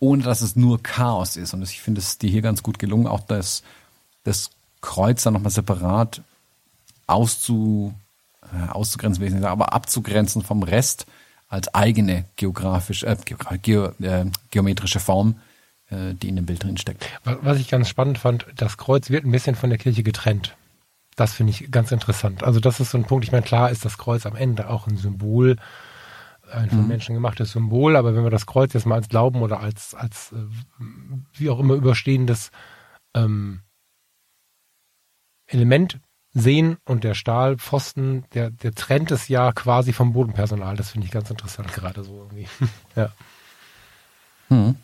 ohne 0.00 0.22
dass 0.22 0.40
es 0.40 0.56
nur 0.56 0.82
Chaos 0.82 1.36
ist. 1.36 1.52
Und 1.52 1.62
ich 1.62 1.80
finde 1.80 2.00
es 2.00 2.16
dir 2.16 2.30
hier 2.30 2.42
ganz 2.42 2.62
gut 2.62 2.78
gelungen, 2.78 3.06
auch 3.06 3.20
das, 3.20 3.62
das 4.24 4.50
Kreuz 4.80 5.22
dann 5.22 5.34
nochmal 5.34 5.52
separat 5.52 6.22
auszu, 7.06 7.92
äh, 8.42 8.70
auszugrenzen, 8.70 9.20
will 9.20 9.28
ich 9.28 9.34
nicht 9.34 9.42
sagen, 9.42 9.52
aber 9.52 9.74
abzugrenzen 9.74 10.42
vom 10.42 10.62
Rest 10.62 11.06
als 11.48 11.72
eigene 11.74 12.24
geografisch, 12.36 13.02
äh, 13.04 13.16
geo, 13.62 13.92
äh, 14.00 14.24
geometrische 14.50 15.00
Form, 15.00 15.36
die 15.90 16.28
in 16.28 16.36
dem 16.36 16.46
Bild 16.46 16.64
drin 16.64 16.76
steckt. 16.76 17.08
Was 17.24 17.58
ich 17.58 17.68
ganz 17.68 17.88
spannend 17.88 18.18
fand, 18.18 18.46
das 18.56 18.76
Kreuz 18.76 19.10
wird 19.10 19.24
ein 19.24 19.30
bisschen 19.30 19.54
von 19.54 19.70
der 19.70 19.78
Kirche 19.78 20.02
getrennt. 20.02 20.56
Das 21.14 21.32
finde 21.32 21.50
ich 21.50 21.70
ganz 21.70 21.92
interessant. 21.92 22.42
Also 22.42 22.60
das 22.60 22.80
ist 22.80 22.90
so 22.90 22.98
ein 22.98 23.04
Punkt, 23.04 23.24
ich 23.24 23.32
meine, 23.32 23.44
klar 23.44 23.70
ist 23.70 23.84
das 23.84 23.96
Kreuz 23.96 24.26
am 24.26 24.36
Ende 24.36 24.68
auch 24.68 24.86
ein 24.86 24.96
Symbol, 24.98 25.56
ein 26.52 26.68
von 26.68 26.82
mhm. 26.82 26.88
Menschen 26.88 27.14
gemachtes 27.14 27.52
Symbol, 27.52 27.96
aber 27.96 28.14
wenn 28.14 28.22
wir 28.22 28.30
das 28.30 28.46
Kreuz 28.46 28.72
jetzt 28.72 28.86
mal 28.86 28.96
als 28.96 29.08
Glauben 29.08 29.42
oder 29.42 29.60
als, 29.60 29.94
als 29.94 30.32
äh, 30.32 30.36
wie 31.32 31.50
auch 31.50 31.58
immer 31.58 31.74
überstehendes 31.74 32.50
ähm, 33.14 33.62
Element 35.46 36.00
sehen 36.32 36.76
und 36.84 37.02
der 37.02 37.14
Stahlpfosten, 37.14 38.24
der, 38.34 38.50
der 38.50 38.74
trennt 38.74 39.10
es 39.10 39.28
ja 39.28 39.52
quasi 39.52 39.92
vom 39.92 40.12
Bodenpersonal. 40.12 40.76
Das 40.76 40.90
finde 40.90 41.06
ich 41.06 41.12
ganz 41.12 41.30
interessant 41.30 41.72
gerade 41.72 42.04
so 42.04 42.18
irgendwie. 42.18 42.46
ja. 42.96 43.10
Mhm. 44.50 44.76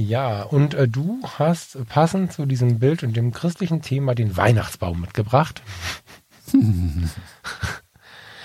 Ja, 0.00 0.44
und 0.44 0.72
äh, 0.72 0.88
du 0.88 1.20
hast 1.38 1.86
passend 1.88 2.32
zu 2.32 2.46
diesem 2.46 2.78
Bild 2.78 3.02
und 3.02 3.18
dem 3.18 3.34
christlichen 3.34 3.82
Thema 3.82 4.14
den 4.14 4.34
Weihnachtsbaum 4.34 4.98
mitgebracht. 4.98 5.60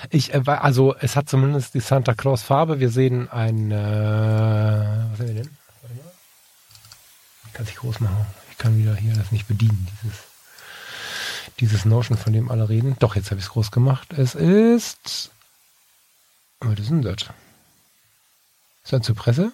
ich, 0.09 0.33
äh, 0.33 0.43
also 0.45 0.93
es 0.99 1.15
hat 1.15 1.29
zumindest 1.29 1.73
die 1.73 1.79
Santa 1.79 2.13
Claus 2.13 2.43
Farbe. 2.43 2.81
Wir 2.81 2.89
sehen 2.89 3.31
ein, 3.31 3.71
äh, 3.71 3.75
was 3.75 5.17
sehen 5.17 5.27
wir 5.27 5.43
denn? 5.43 5.57
Ich 7.47 7.53
kann 7.53 7.65
es 7.65 7.73
groß 7.73 8.01
machen. 8.01 8.25
Ich 8.51 8.57
kann 8.57 8.77
wieder 8.77 8.93
hier 8.93 9.13
das 9.13 9.31
nicht 9.31 9.47
bedienen, 9.47 9.87
dieses, 10.03 10.23
dieses 11.61 11.85
Notion, 11.85 12.17
von 12.17 12.33
dem 12.33 12.51
alle 12.51 12.67
reden. 12.67 12.97
Doch, 12.99 13.15
jetzt 13.15 13.31
habe 13.31 13.39
ich 13.39 13.45
es 13.45 13.51
groß 13.51 13.71
gemacht. 13.71 14.11
Es 14.11 14.35
ist, 14.35 15.31
was 16.59 16.79
ist 16.79 16.89
denn 16.89 17.01
das? 17.01 17.29
Ist 18.83 18.91
das 18.91 19.03
Zypresse? 19.03 19.53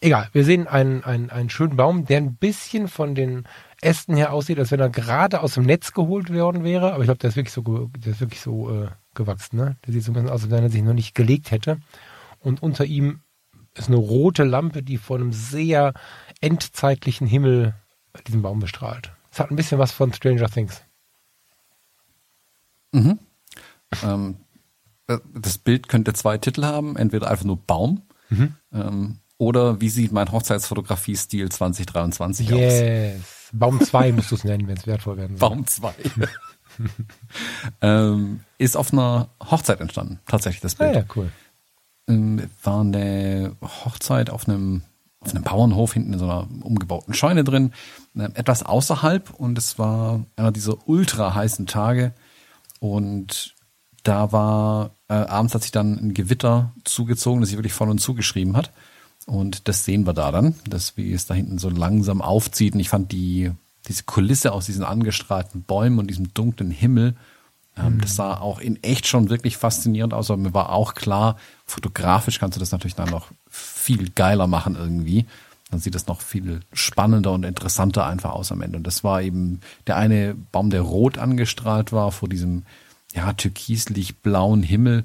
Egal, 0.00 0.28
wir 0.32 0.44
sehen 0.44 0.66
einen, 0.66 1.04
einen, 1.04 1.30
einen 1.30 1.50
schönen 1.50 1.76
Baum, 1.76 2.04
der 2.04 2.18
ein 2.18 2.36
bisschen 2.36 2.88
von 2.88 3.14
den 3.14 3.44
Ästen 3.80 4.16
her 4.16 4.32
aussieht, 4.32 4.58
als 4.58 4.70
wenn 4.70 4.80
er 4.80 4.90
gerade 4.90 5.42
aus 5.42 5.54
dem 5.54 5.64
Netz 5.64 5.92
geholt 5.92 6.32
worden 6.32 6.64
wäre. 6.64 6.92
Aber 6.92 7.02
ich 7.02 7.06
glaube, 7.06 7.18
der 7.18 7.30
ist 7.30 7.36
wirklich 7.36 7.52
so, 7.52 7.90
der 7.96 8.12
ist 8.12 8.20
wirklich 8.20 8.40
so 8.40 8.70
äh, 8.70 8.88
gewachsen. 9.14 9.56
Ne? 9.56 9.76
Der 9.86 9.92
sieht 9.92 10.04
so 10.04 10.10
ein 10.10 10.14
bisschen 10.14 10.28
aus, 10.28 10.42
als 10.42 10.50
wenn 10.50 10.64
er 10.64 10.70
sich 10.70 10.82
noch 10.82 10.94
nicht 10.94 11.14
gelegt 11.14 11.50
hätte. 11.50 11.78
Und 12.40 12.62
unter 12.62 12.84
ihm 12.84 13.20
ist 13.74 13.88
eine 13.88 13.96
rote 13.96 14.44
Lampe, 14.44 14.82
die 14.82 14.98
vor 14.98 15.16
einem 15.16 15.32
sehr 15.32 15.94
endzeitlichen 16.40 17.26
Himmel 17.26 17.74
diesen 18.26 18.42
Baum 18.42 18.58
bestrahlt. 18.60 19.12
Es 19.30 19.38
hat 19.38 19.50
ein 19.50 19.56
bisschen 19.56 19.78
was 19.78 19.92
von 19.92 20.12
Stranger 20.12 20.48
Things. 20.48 20.82
Mhm. 22.92 23.18
Ähm, 24.02 24.36
das 25.34 25.58
Bild 25.58 25.88
könnte 25.88 26.12
zwei 26.12 26.38
Titel 26.38 26.64
haben, 26.64 26.96
entweder 26.96 27.30
einfach 27.30 27.44
nur 27.44 27.56
Baum 27.56 28.02
mhm. 28.28 28.54
ähm, 28.72 29.18
oder 29.38 29.80
wie 29.80 29.88
sieht 29.88 30.12
mein 30.12 30.30
Hochzeitsfotografie-Stil 30.30 31.48
2023 31.48 32.50
yes. 32.50 32.56
aus? 32.56 32.80
Yes. 32.80 33.22
Baum 33.52 33.80
2 33.80 34.12
musst 34.12 34.30
du 34.30 34.34
es 34.34 34.44
nennen, 34.44 34.68
wenn 34.68 34.76
es 34.76 34.86
wertvoll 34.86 35.16
werden 35.16 35.36
soll. 35.36 35.48
Baum 35.48 35.66
2. 35.66 35.94
ähm, 37.80 38.40
ist 38.58 38.76
auf 38.76 38.92
einer 38.92 39.28
Hochzeit 39.42 39.80
entstanden, 39.80 40.20
tatsächlich 40.26 40.60
das 40.60 40.74
Bild. 40.74 40.90
Ah, 40.90 40.98
ja, 40.98 41.04
cool. 41.16 41.30
Ähm, 42.08 42.50
war 42.62 42.80
eine 42.80 43.56
Hochzeit 43.62 44.30
auf 44.30 44.48
einem, 44.48 44.82
auf 45.20 45.34
einem 45.34 45.44
Bauernhof 45.44 45.94
hinten 45.94 46.12
in 46.12 46.18
so 46.18 46.26
einer 46.26 46.46
umgebauten 46.62 47.14
Scheune 47.14 47.44
drin, 47.44 47.72
äh, 48.16 48.28
etwas 48.34 48.64
außerhalb 48.64 49.30
und 49.30 49.56
es 49.56 49.78
war 49.78 50.24
einer 50.36 50.52
dieser 50.52 50.88
ultra 50.88 51.34
heißen 51.34 51.66
Tage 51.66 52.12
Und 52.80 53.54
da 54.02 54.32
war, 54.32 54.90
äh, 55.08 55.14
abends 55.14 55.54
hat 55.54 55.62
sich 55.62 55.72
dann 55.72 55.98
ein 55.98 56.14
Gewitter 56.14 56.72
zugezogen, 56.84 57.40
das 57.40 57.50
sich 57.50 57.58
wirklich 57.58 57.72
von 57.72 57.90
und 57.90 57.98
zugeschrieben 57.98 58.56
hat. 58.56 58.72
Und 59.28 59.68
das 59.68 59.84
sehen 59.84 60.06
wir 60.06 60.14
da 60.14 60.32
dann, 60.32 60.54
dass 60.66 60.96
wie 60.96 61.12
es 61.12 61.26
da 61.26 61.34
hinten 61.34 61.58
so 61.58 61.68
langsam 61.68 62.22
aufzieht. 62.22 62.72
Und 62.72 62.80
ich 62.80 62.88
fand 62.88 63.12
die, 63.12 63.52
diese 63.86 64.04
Kulisse 64.04 64.52
aus 64.52 64.64
diesen 64.64 64.84
angestrahlten 64.84 65.64
Bäumen 65.64 65.98
und 65.98 66.06
diesem 66.06 66.32
dunklen 66.32 66.70
Himmel, 66.70 67.14
ähm, 67.76 67.96
mhm. 67.96 68.00
das 68.00 68.16
sah 68.16 68.38
auch 68.38 68.58
in 68.58 68.82
echt 68.82 69.06
schon 69.06 69.28
wirklich 69.28 69.58
faszinierend 69.58 70.14
aus. 70.14 70.30
Aber 70.30 70.40
mir 70.40 70.54
war 70.54 70.70
auch 70.70 70.94
klar, 70.94 71.36
fotografisch 71.66 72.38
kannst 72.38 72.56
du 72.56 72.60
das 72.60 72.72
natürlich 72.72 72.94
dann 72.94 73.10
noch 73.10 73.26
viel 73.50 74.08
geiler 74.08 74.46
machen 74.46 74.76
irgendwie. 74.76 75.26
Dann 75.70 75.80
sieht 75.80 75.94
das 75.94 76.06
noch 76.06 76.22
viel 76.22 76.60
spannender 76.72 77.32
und 77.32 77.44
interessanter 77.44 78.06
einfach 78.06 78.30
aus 78.30 78.50
am 78.50 78.62
Ende. 78.62 78.78
Und 78.78 78.86
das 78.86 79.04
war 79.04 79.20
eben 79.20 79.60
der 79.86 79.96
eine 79.96 80.34
Baum, 80.52 80.70
der 80.70 80.80
rot 80.80 81.18
angestrahlt 81.18 81.92
war 81.92 82.12
vor 82.12 82.30
diesem 82.30 82.62
ja, 83.14 83.34
türkislich 83.34 84.16
blauen 84.20 84.62
Himmel. 84.62 85.04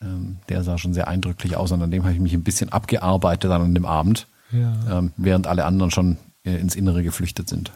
Ähm, 0.00 0.38
der 0.48 0.62
sah 0.62 0.78
schon 0.78 0.94
sehr 0.94 1.08
eindrücklich 1.08 1.56
aus 1.56 1.72
und 1.72 1.82
an 1.82 1.90
dem 1.90 2.04
habe 2.04 2.14
ich 2.14 2.20
mich 2.20 2.32
ein 2.32 2.44
bisschen 2.44 2.72
abgearbeitet 2.72 3.50
an 3.50 3.74
dem 3.74 3.86
Abend, 3.86 4.28
ja. 4.52 4.98
ähm, 4.98 5.12
während 5.16 5.46
alle 5.46 5.64
anderen 5.64 5.90
schon 5.90 6.18
äh, 6.44 6.54
ins 6.54 6.76
Innere 6.76 7.02
geflüchtet 7.02 7.48
sind. 7.48 7.72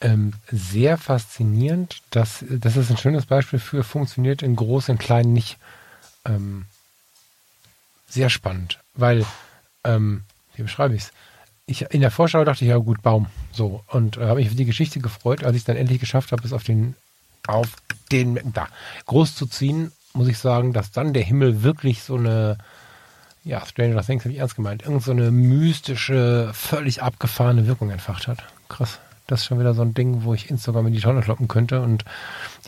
Ähm, 0.00 0.34
sehr 0.50 0.98
faszinierend. 0.98 2.02
Das, 2.10 2.44
das 2.50 2.76
ist 2.76 2.90
ein 2.90 2.98
schönes 2.98 3.24
Beispiel 3.24 3.58
für 3.58 3.82
funktioniert 3.82 4.42
in 4.42 4.54
groß 4.54 4.90
und 4.90 4.98
klein 4.98 5.32
nicht. 5.32 5.56
Ähm, 6.26 6.66
sehr 8.08 8.28
spannend, 8.28 8.78
weil, 8.94 9.24
ähm, 9.84 10.24
wie 10.54 10.62
beschreibe 10.62 10.94
ich 10.94 11.02
es? 11.02 11.12
Ich, 11.64 11.82
in 11.82 12.00
der 12.00 12.10
Vorschau 12.10 12.44
dachte 12.44 12.64
ich, 12.64 12.68
ja 12.68 12.76
gut, 12.76 13.02
Baum. 13.02 13.26
So. 13.50 13.82
Und 13.88 14.18
äh, 14.18 14.26
habe 14.26 14.40
mich 14.40 14.50
für 14.50 14.54
die 14.54 14.66
Geschichte 14.66 15.00
gefreut, 15.00 15.42
als 15.42 15.56
ich 15.56 15.62
es 15.62 15.64
dann 15.64 15.76
endlich 15.76 16.00
geschafft 16.00 16.32
habe, 16.32 16.44
es 16.44 16.52
auf 16.52 16.62
den, 16.62 16.94
auf 17.46 17.68
den, 18.12 18.38
da, 18.52 18.68
groß 19.06 19.34
zu 19.34 19.46
ziehen 19.46 19.90
muss 20.16 20.28
ich 20.28 20.38
sagen, 20.38 20.72
dass 20.72 20.90
dann 20.90 21.12
der 21.12 21.22
Himmel 21.22 21.62
wirklich 21.62 22.02
so 22.02 22.16
eine, 22.16 22.58
ja, 23.44 23.64
Stranger 23.64 24.02
Things 24.02 24.24
habe 24.24 24.32
ich 24.32 24.40
ernst 24.40 24.56
gemeint, 24.56 24.82
irgend 24.82 25.02
so 25.02 25.12
eine 25.12 25.30
mystische, 25.30 26.50
völlig 26.52 27.02
abgefahrene 27.02 27.66
Wirkung 27.66 27.90
entfacht 27.90 28.26
hat. 28.26 28.38
Krass. 28.68 28.98
Das 29.26 29.40
ist 29.40 29.46
schon 29.46 29.58
wieder 29.58 29.74
so 29.74 29.82
ein 29.82 29.92
Ding, 29.92 30.22
wo 30.22 30.34
ich 30.34 30.50
Instagram 30.50 30.86
in 30.86 30.92
die 30.92 31.00
Tonne 31.00 31.20
kloppen 31.20 31.48
könnte 31.48 31.82
und 31.82 32.04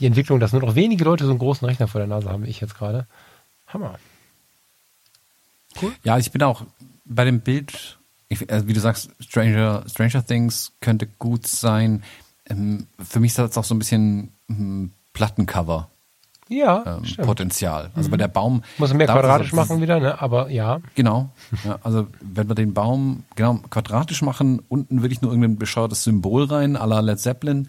die 0.00 0.06
Entwicklung, 0.06 0.40
dass 0.40 0.52
nur 0.52 0.62
noch 0.62 0.74
wenige 0.74 1.04
Leute 1.04 1.24
so 1.24 1.30
einen 1.30 1.38
großen 1.38 1.66
Rechner 1.66 1.86
vor 1.86 2.00
der 2.00 2.08
Nase 2.08 2.28
haben, 2.28 2.44
wie 2.44 2.50
ich 2.50 2.60
jetzt 2.60 2.76
gerade. 2.76 3.06
Hammer. 3.68 3.98
Cool. 5.80 5.92
Ja, 6.02 6.18
ich 6.18 6.32
bin 6.32 6.42
auch 6.42 6.64
bei 7.04 7.24
dem 7.24 7.40
Bild, 7.40 7.98
ich, 8.28 8.50
also 8.50 8.66
wie 8.66 8.72
du 8.72 8.80
sagst, 8.80 9.10
Stranger, 9.20 9.84
Stranger 9.88 10.26
Things 10.26 10.72
könnte 10.80 11.06
gut 11.06 11.46
sein. 11.46 12.02
Ähm, 12.46 12.88
für 12.98 13.20
mich 13.20 13.30
ist 13.30 13.38
das 13.38 13.56
auch 13.56 13.64
so 13.64 13.74
ein 13.74 13.78
bisschen 13.78 14.32
hm, 14.48 14.90
Plattencover 15.12 15.88
ja, 16.48 16.98
ähm, 16.98 17.24
Potenzial. 17.24 17.90
Also 17.94 18.08
mhm. 18.08 18.12
bei 18.12 18.16
der 18.16 18.28
Baum. 18.28 18.62
Muss 18.78 18.88
man 18.88 18.98
mehr 18.98 19.06
quadratisch 19.06 19.52
machen 19.52 19.80
wieder, 19.80 20.00
ne? 20.00 20.20
Aber 20.20 20.50
ja. 20.50 20.80
Genau. 20.94 21.30
Ja, 21.64 21.78
also 21.82 22.06
wenn 22.20 22.48
wir 22.48 22.54
den 22.54 22.74
Baum 22.74 23.24
genau 23.36 23.60
quadratisch 23.70 24.22
machen, 24.22 24.62
unten 24.68 25.02
will 25.02 25.12
ich 25.12 25.20
nur 25.20 25.30
irgendein 25.30 25.58
bescheuertes 25.58 26.04
Symbol 26.04 26.44
rein, 26.44 26.76
à 26.76 26.86
la 26.86 27.00
Led 27.00 27.20
Zeppelin, 27.20 27.68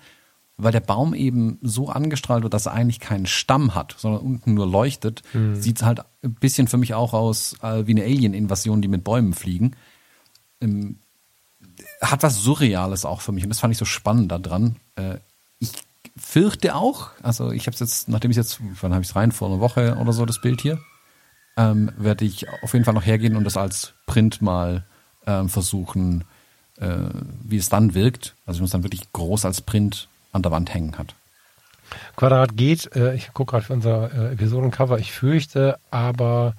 weil 0.58 0.72
der 0.72 0.80
Baum 0.80 1.14
eben 1.14 1.60
so 1.62 1.90
angestrahlt 1.90 2.44
wird, 2.44 2.54
dass 2.54 2.66
er 2.66 2.74
eigentlich 2.74 3.00
keinen 3.00 3.26
Stamm 3.26 3.76
hat, 3.76 3.96
sondern 3.98 4.22
unten 4.22 4.54
nur 4.54 4.68
leuchtet, 4.68 5.24
mhm. 5.34 5.56
sieht 5.56 5.82
halt 5.84 6.02
ein 6.24 6.34
bisschen 6.36 6.68
für 6.68 6.78
mich 6.78 6.94
auch 6.94 7.14
aus 7.14 7.56
äh, 7.62 7.86
wie 7.86 7.92
eine 7.92 8.04
Alien-Invasion, 8.04 8.82
die 8.82 8.88
mit 8.88 9.04
Bäumen 9.04 9.34
fliegen. 9.34 9.76
Ähm, 10.62 11.00
hat 12.02 12.24
was 12.24 12.42
Surreales 12.44 13.06
auch 13.06 13.22
für 13.22 13.32
mich 13.32 13.44
und 13.44 13.50
das 13.50 13.60
fand 13.60 13.72
ich 13.72 13.78
so 13.78 13.86
spannend 13.86 14.32
daran. 14.32 14.78
Äh, 14.96 15.18
ich 15.60 15.72
fürchte 16.22 16.76
auch, 16.76 17.12
also 17.22 17.52
ich 17.52 17.68
habe 17.68 17.74
es 17.74 17.80
jetzt, 17.80 18.10
nachdem 18.10 18.32
ich 18.32 18.38
jetzt, 18.38 18.60
wann 18.82 18.94
habe 18.94 19.02
ich 19.02 19.10
es 19.10 19.16
rein, 19.16 19.32
vor 19.32 19.50
einer 19.50 19.60
Woche 19.60 19.98
oder 20.00 20.14
so, 20.14 20.26
das 20.26 20.42
Bild 20.42 20.62
hier, 20.62 20.80
ähm, 21.58 21.92
werde 21.98 22.26
ich 22.26 22.48
auf 22.64 22.74
jeden 22.74 22.86
Fall 22.86 22.94
noch 22.94 23.06
hergehen 23.06 23.36
und 23.36 23.44
das 23.44 23.58
als 23.58 23.94
Print 24.06 24.42
mal 24.42 24.86
ähm, 25.26 25.50
versuchen, 25.50 26.24
äh, 26.78 26.98
wie 27.44 27.58
es 27.58 27.70
dann 27.70 27.94
wirkt. 27.94 28.36
Also 28.46 28.60
wenn 28.60 28.66
es 28.66 28.72
dann 28.72 28.84
wirklich 28.84 29.12
groß 29.14 29.46
als 29.46 29.62
Print 29.62 30.08
an 30.32 30.42
der 30.42 30.52
Wand 30.52 30.74
hängen 30.74 30.98
hat. 30.98 31.16
Quadrat 32.16 32.56
geht, 32.56 32.96
äh, 32.96 33.16
ich 33.16 33.34
gucke 33.34 33.52
gerade 33.52 33.66
für 33.66 33.74
unser 33.74 34.14
äh, 34.14 34.34
Episodencover, 34.34 35.00
ich 35.00 35.12
fürchte 35.12 35.80
aber, 35.90 36.54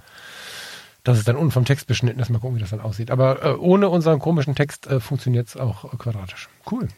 dass 1.04 1.18
es 1.18 1.24
dann 1.24 1.36
unten 1.36 1.52
vom 1.52 1.64
Text 1.64 1.86
beschnitten 1.86 2.20
ist. 2.20 2.30
Mal 2.30 2.38
gucken, 2.38 2.56
wie 2.56 2.60
das 2.60 2.70
dann 2.70 2.80
aussieht. 2.80 3.10
Aber 3.10 3.44
äh, 3.44 3.52
ohne 3.54 3.88
unseren 3.88 4.18
komischen 4.18 4.54
Text 4.54 4.86
äh, 4.86 5.00
funktioniert 5.00 5.48
es 5.48 5.56
auch 5.56 5.96
quadratisch. 5.98 6.48
Cool. 6.70 6.88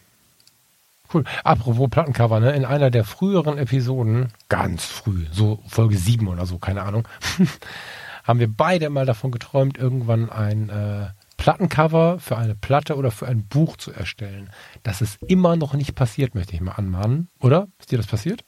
Cool. 1.12 1.24
Apropos 1.44 1.90
Plattencover, 1.90 2.40
ne? 2.40 2.52
In 2.52 2.64
einer 2.64 2.90
der 2.90 3.04
früheren 3.04 3.58
Episoden, 3.58 4.32
ganz 4.48 4.84
früh, 4.84 5.26
so 5.30 5.62
Folge 5.66 5.96
7 5.96 6.26
oder 6.28 6.46
so, 6.46 6.58
keine 6.58 6.82
Ahnung, 6.82 7.06
haben 8.24 8.38
wir 8.38 8.48
beide 8.48 8.88
mal 8.90 9.06
davon 9.06 9.30
geträumt, 9.30 9.76
irgendwann 9.76 10.30
ein 10.30 10.68
äh, 10.68 11.08
Plattencover 11.36 12.18
für 12.20 12.38
eine 12.38 12.54
Platte 12.54 12.96
oder 12.96 13.10
für 13.10 13.26
ein 13.26 13.46
Buch 13.46 13.76
zu 13.76 13.92
erstellen. 13.92 14.50
Das 14.84 15.02
ist 15.02 15.20
immer 15.22 15.56
noch 15.56 15.74
nicht 15.74 15.94
passiert, 15.94 16.34
möchte 16.34 16.54
ich 16.54 16.60
mal 16.60 16.72
anmahnen. 16.72 17.28
Oder? 17.40 17.68
Ist 17.78 17.90
dir 17.90 17.98
das 17.98 18.06
passiert? 18.06 18.44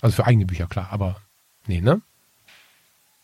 Also 0.00 0.16
für 0.16 0.26
eigene 0.26 0.46
Bücher, 0.46 0.66
klar, 0.66 0.88
aber 0.90 1.16
nee, 1.66 1.80
ne? 1.80 2.00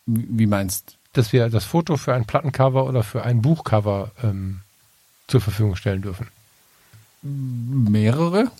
Wie 0.05 0.45
meinst 0.45 0.97
Dass 1.13 1.33
wir 1.33 1.49
das 1.49 1.63
Foto 1.63 1.97
für 1.97 2.13
ein 2.13 2.25
Plattencover 2.25 2.85
oder 2.85 3.01
für 3.03 3.23
ein 3.23 3.41
Buchcover 3.41 4.11
ähm, 4.21 4.61
zur 5.27 5.41
Verfügung 5.41 5.75
stellen 5.75 6.01
dürfen. 6.01 6.27
Mehrere? 7.21 8.51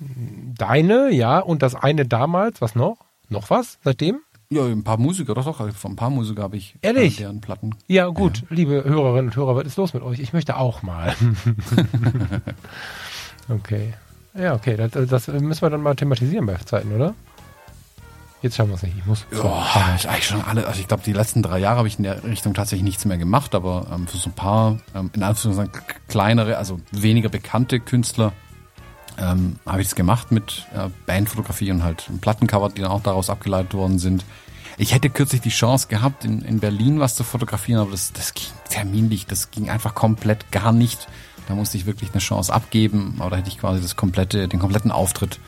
Deine, 0.00 1.10
ja, 1.10 1.38
und 1.38 1.62
das 1.62 1.74
eine 1.74 2.06
damals, 2.06 2.60
was 2.60 2.74
noch? 2.74 2.96
Noch 3.28 3.50
was 3.50 3.78
seitdem? 3.84 4.20
Ja, 4.50 4.64
ein 4.64 4.82
paar 4.82 4.96
Musiker, 4.96 5.34
doch, 5.34 5.44
doch, 5.44 5.72
von 5.74 5.92
ein 5.92 5.96
paar 5.96 6.10
Musiker 6.10 6.42
habe 6.42 6.56
ich 6.56 6.74
Ehrlich? 6.82 7.18
Äh, 7.18 7.22
deren 7.22 7.40
Platten. 7.40 7.76
Ja, 7.86 8.08
gut, 8.08 8.38
ja. 8.38 8.46
liebe 8.50 8.82
Hörerinnen 8.84 9.26
und 9.26 9.36
Hörer, 9.36 9.54
was 9.54 9.64
ist 9.64 9.76
los 9.76 9.94
mit 9.94 10.02
euch? 10.02 10.18
Ich 10.18 10.32
möchte 10.32 10.56
auch 10.56 10.82
mal. 10.82 11.14
okay. 13.48 13.94
Ja, 14.34 14.54
okay, 14.54 14.76
das, 14.76 14.90
das, 15.08 15.28
müssen 15.28 15.62
wir 15.62 15.70
dann 15.70 15.82
mal 15.82 15.94
thematisieren 15.94 16.46
bei 16.46 16.56
Zeiten, 16.56 16.92
oder? 16.92 17.14
Jetzt 18.42 18.56
schauen 18.56 18.68
wir 18.68 18.76
es 18.76 18.82
nicht. 18.82 18.96
Ich 18.96 19.04
muss. 19.04 19.26
Ja, 19.32 19.94
ich 19.96 20.08
eigentlich 20.08 20.26
schon 20.26 20.42
alle. 20.42 20.66
Also 20.66 20.80
ich 20.80 20.88
glaube, 20.88 21.02
die 21.04 21.12
letzten 21.12 21.42
drei 21.42 21.58
Jahre 21.58 21.78
habe 21.78 21.88
ich 21.88 21.98
in 21.98 22.04
der 22.04 22.24
Richtung 22.24 22.54
tatsächlich 22.54 22.84
nichts 22.84 23.04
mehr 23.04 23.18
gemacht, 23.18 23.54
aber 23.54 23.86
ähm, 23.92 24.06
für 24.06 24.16
so 24.16 24.30
ein 24.30 24.34
paar, 24.34 24.78
ähm, 24.94 25.10
in 25.14 25.22
Anführungszeichen 25.22 25.72
kleinere, 26.08 26.56
also 26.56 26.80
weniger 26.90 27.28
bekannte 27.28 27.80
Künstler 27.80 28.32
ähm, 29.20 29.56
habe 29.66 29.82
ich 29.82 29.88
es 29.88 29.94
gemacht 29.94 30.32
mit 30.32 30.66
äh, 30.74 30.88
Bandfotografie 31.06 31.70
und 31.70 31.84
halt 31.84 32.08
Plattencover, 32.20 32.70
die 32.70 32.80
dann 32.80 32.90
auch 32.90 33.02
daraus 33.02 33.30
abgeleitet 33.30 33.74
worden 33.74 33.98
sind. 33.98 34.24
Ich 34.78 34.94
hätte 34.94 35.10
kürzlich 35.10 35.42
die 35.42 35.50
Chance 35.50 35.88
gehabt, 35.88 36.24
in, 36.24 36.42
in 36.42 36.58
Berlin 36.58 37.00
was 37.00 37.14
zu 37.14 37.22
fotografieren, 37.22 37.80
aber 37.80 37.90
das, 37.90 38.12
das 38.12 38.34
ging 38.34 38.46
terminlich, 38.70 39.26
das 39.26 39.50
ging 39.50 39.68
einfach 39.68 39.94
komplett 39.94 40.50
gar 40.50 40.72
nicht. 40.72 41.06
Da 41.48 41.54
musste 41.54 41.76
ich 41.76 41.84
wirklich 41.84 42.12
eine 42.12 42.20
Chance 42.20 42.52
abgeben, 42.52 43.16
aber 43.18 43.30
da 43.30 43.36
hätte 43.36 43.48
ich 43.48 43.58
quasi 43.58 43.82
das 43.82 43.96
komplette, 43.96 44.48
den 44.48 44.58
kompletten 44.58 44.90
Auftritt 44.90 45.38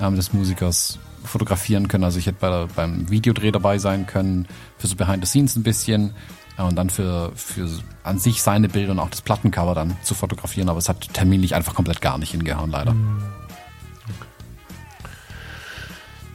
ähm, 0.00 0.16
des 0.16 0.32
Musikers 0.32 0.98
fotografieren 1.24 1.88
können. 1.88 2.04
Also 2.04 2.18
ich 2.18 2.26
hätte 2.26 2.38
bei 2.40 2.66
beim 2.74 3.08
Videodreh 3.08 3.52
dabei 3.52 3.78
sein 3.78 4.06
können, 4.06 4.46
für 4.76 4.88
so 4.88 4.96
Behind 4.96 5.24
the 5.24 5.30
Scenes 5.30 5.56
ein 5.56 5.62
bisschen 5.62 6.12
und 6.58 6.76
dann 6.76 6.90
für, 6.90 7.32
für 7.34 7.68
an 8.02 8.18
sich 8.18 8.42
seine 8.42 8.68
Bilder 8.68 8.92
und 8.92 8.98
auch 8.98 9.10
das 9.10 9.22
Plattencover 9.22 9.74
dann 9.74 9.96
zu 10.02 10.14
fotografieren, 10.14 10.68
aber 10.68 10.78
es 10.78 10.88
hat 10.88 11.12
terminlich 11.14 11.54
einfach 11.54 11.74
komplett 11.74 12.00
gar 12.00 12.18
nicht 12.18 12.30
hingehauen, 12.30 12.70
leider. 12.70 12.92
Hm. 12.92 13.22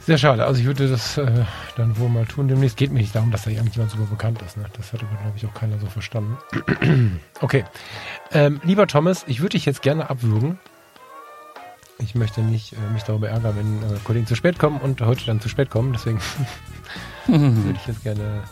Sehr 0.08 0.16
schade. 0.16 0.46
Also 0.46 0.60
ich 0.60 0.66
würde 0.66 0.88
das 0.88 1.18
äh, 1.18 1.44
dann 1.76 1.98
wohl 1.98 2.08
mal 2.08 2.24
tun. 2.24 2.48
Demnächst 2.48 2.78
geht 2.78 2.90
mir 2.90 3.00
nicht 3.00 3.14
darum, 3.14 3.30
dass 3.30 3.42
da 3.42 3.50
irgendjemand 3.50 3.90
super 3.90 4.06
bekannt 4.06 4.40
ist. 4.40 4.56
Ne? 4.56 4.64
Das 4.72 4.94
hat 4.94 5.02
aber, 5.02 5.14
glaube 5.20 5.36
ich, 5.36 5.44
auch 5.44 5.52
keiner 5.52 5.78
so 5.78 5.86
verstanden. 5.86 6.38
okay. 7.42 7.66
Ähm, 8.32 8.58
lieber 8.64 8.86
Thomas, 8.86 9.24
ich 9.26 9.40
würde 9.40 9.50
dich 9.50 9.66
jetzt 9.66 9.82
gerne 9.82 10.08
abwürgen. 10.08 10.58
Ich 11.98 12.14
möchte 12.14 12.40
nicht 12.40 12.72
äh, 12.72 12.92
mich 12.94 13.02
darüber 13.02 13.28
ärgern, 13.28 13.54
wenn 13.56 13.82
äh, 13.82 13.98
Kollegen 14.02 14.26
zu 14.26 14.34
spät 14.34 14.58
kommen 14.58 14.80
und 14.80 15.02
heute 15.02 15.26
dann 15.26 15.42
zu 15.42 15.50
spät 15.50 15.68
kommen. 15.68 15.92
Deswegen 15.92 16.20
würde 17.26 17.78
ich 17.78 17.86
jetzt 17.86 18.02
gerne 18.02 18.44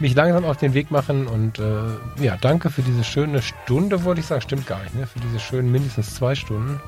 mich 0.00 0.14
langsam 0.14 0.44
auf 0.44 0.56
den 0.56 0.74
Weg 0.74 0.90
machen 0.90 1.26
und 1.26 1.58
äh, 1.58 2.22
ja, 2.22 2.36
danke 2.40 2.70
für 2.70 2.82
diese 2.82 3.04
schöne 3.04 3.42
Stunde, 3.42 4.04
wollte 4.04 4.20
ich 4.20 4.26
sagen. 4.26 4.40
Stimmt 4.40 4.66
gar 4.66 4.82
nicht, 4.82 4.94
ne? 4.94 5.06
Für 5.06 5.20
diese 5.20 5.38
schönen 5.38 5.70
mindestens 5.70 6.14
zwei 6.14 6.34
Stunden. 6.34 6.80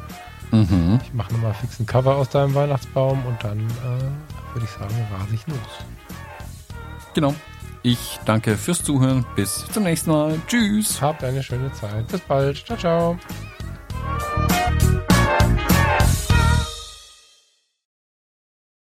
Mhm. 0.50 1.00
Ich 1.02 1.14
mache 1.14 1.32
nochmal 1.32 1.54
fix 1.54 1.80
ein 1.80 1.86
Cover 1.86 2.16
aus 2.16 2.28
deinem 2.28 2.54
Weihnachtsbaum 2.54 3.24
und 3.26 3.42
dann 3.42 3.58
äh, 3.58 4.54
würde 4.54 4.64
ich 4.64 4.70
sagen, 4.70 4.94
rase 5.18 5.34
ich 5.34 5.46
los. 5.46 5.58
Genau. 7.14 7.34
Ich 7.82 8.20
danke 8.24 8.56
fürs 8.56 8.84
Zuhören. 8.84 9.24
Bis 9.34 9.66
zum 9.72 9.82
nächsten 9.82 10.10
Mal. 10.10 10.38
Tschüss. 10.46 11.02
Habt 11.02 11.24
eine 11.24 11.42
schöne 11.42 11.72
Zeit. 11.72 12.06
Bis 12.06 12.20
bald. 12.20 12.64
Ciao, 12.64 12.78
ciao. 12.78 13.18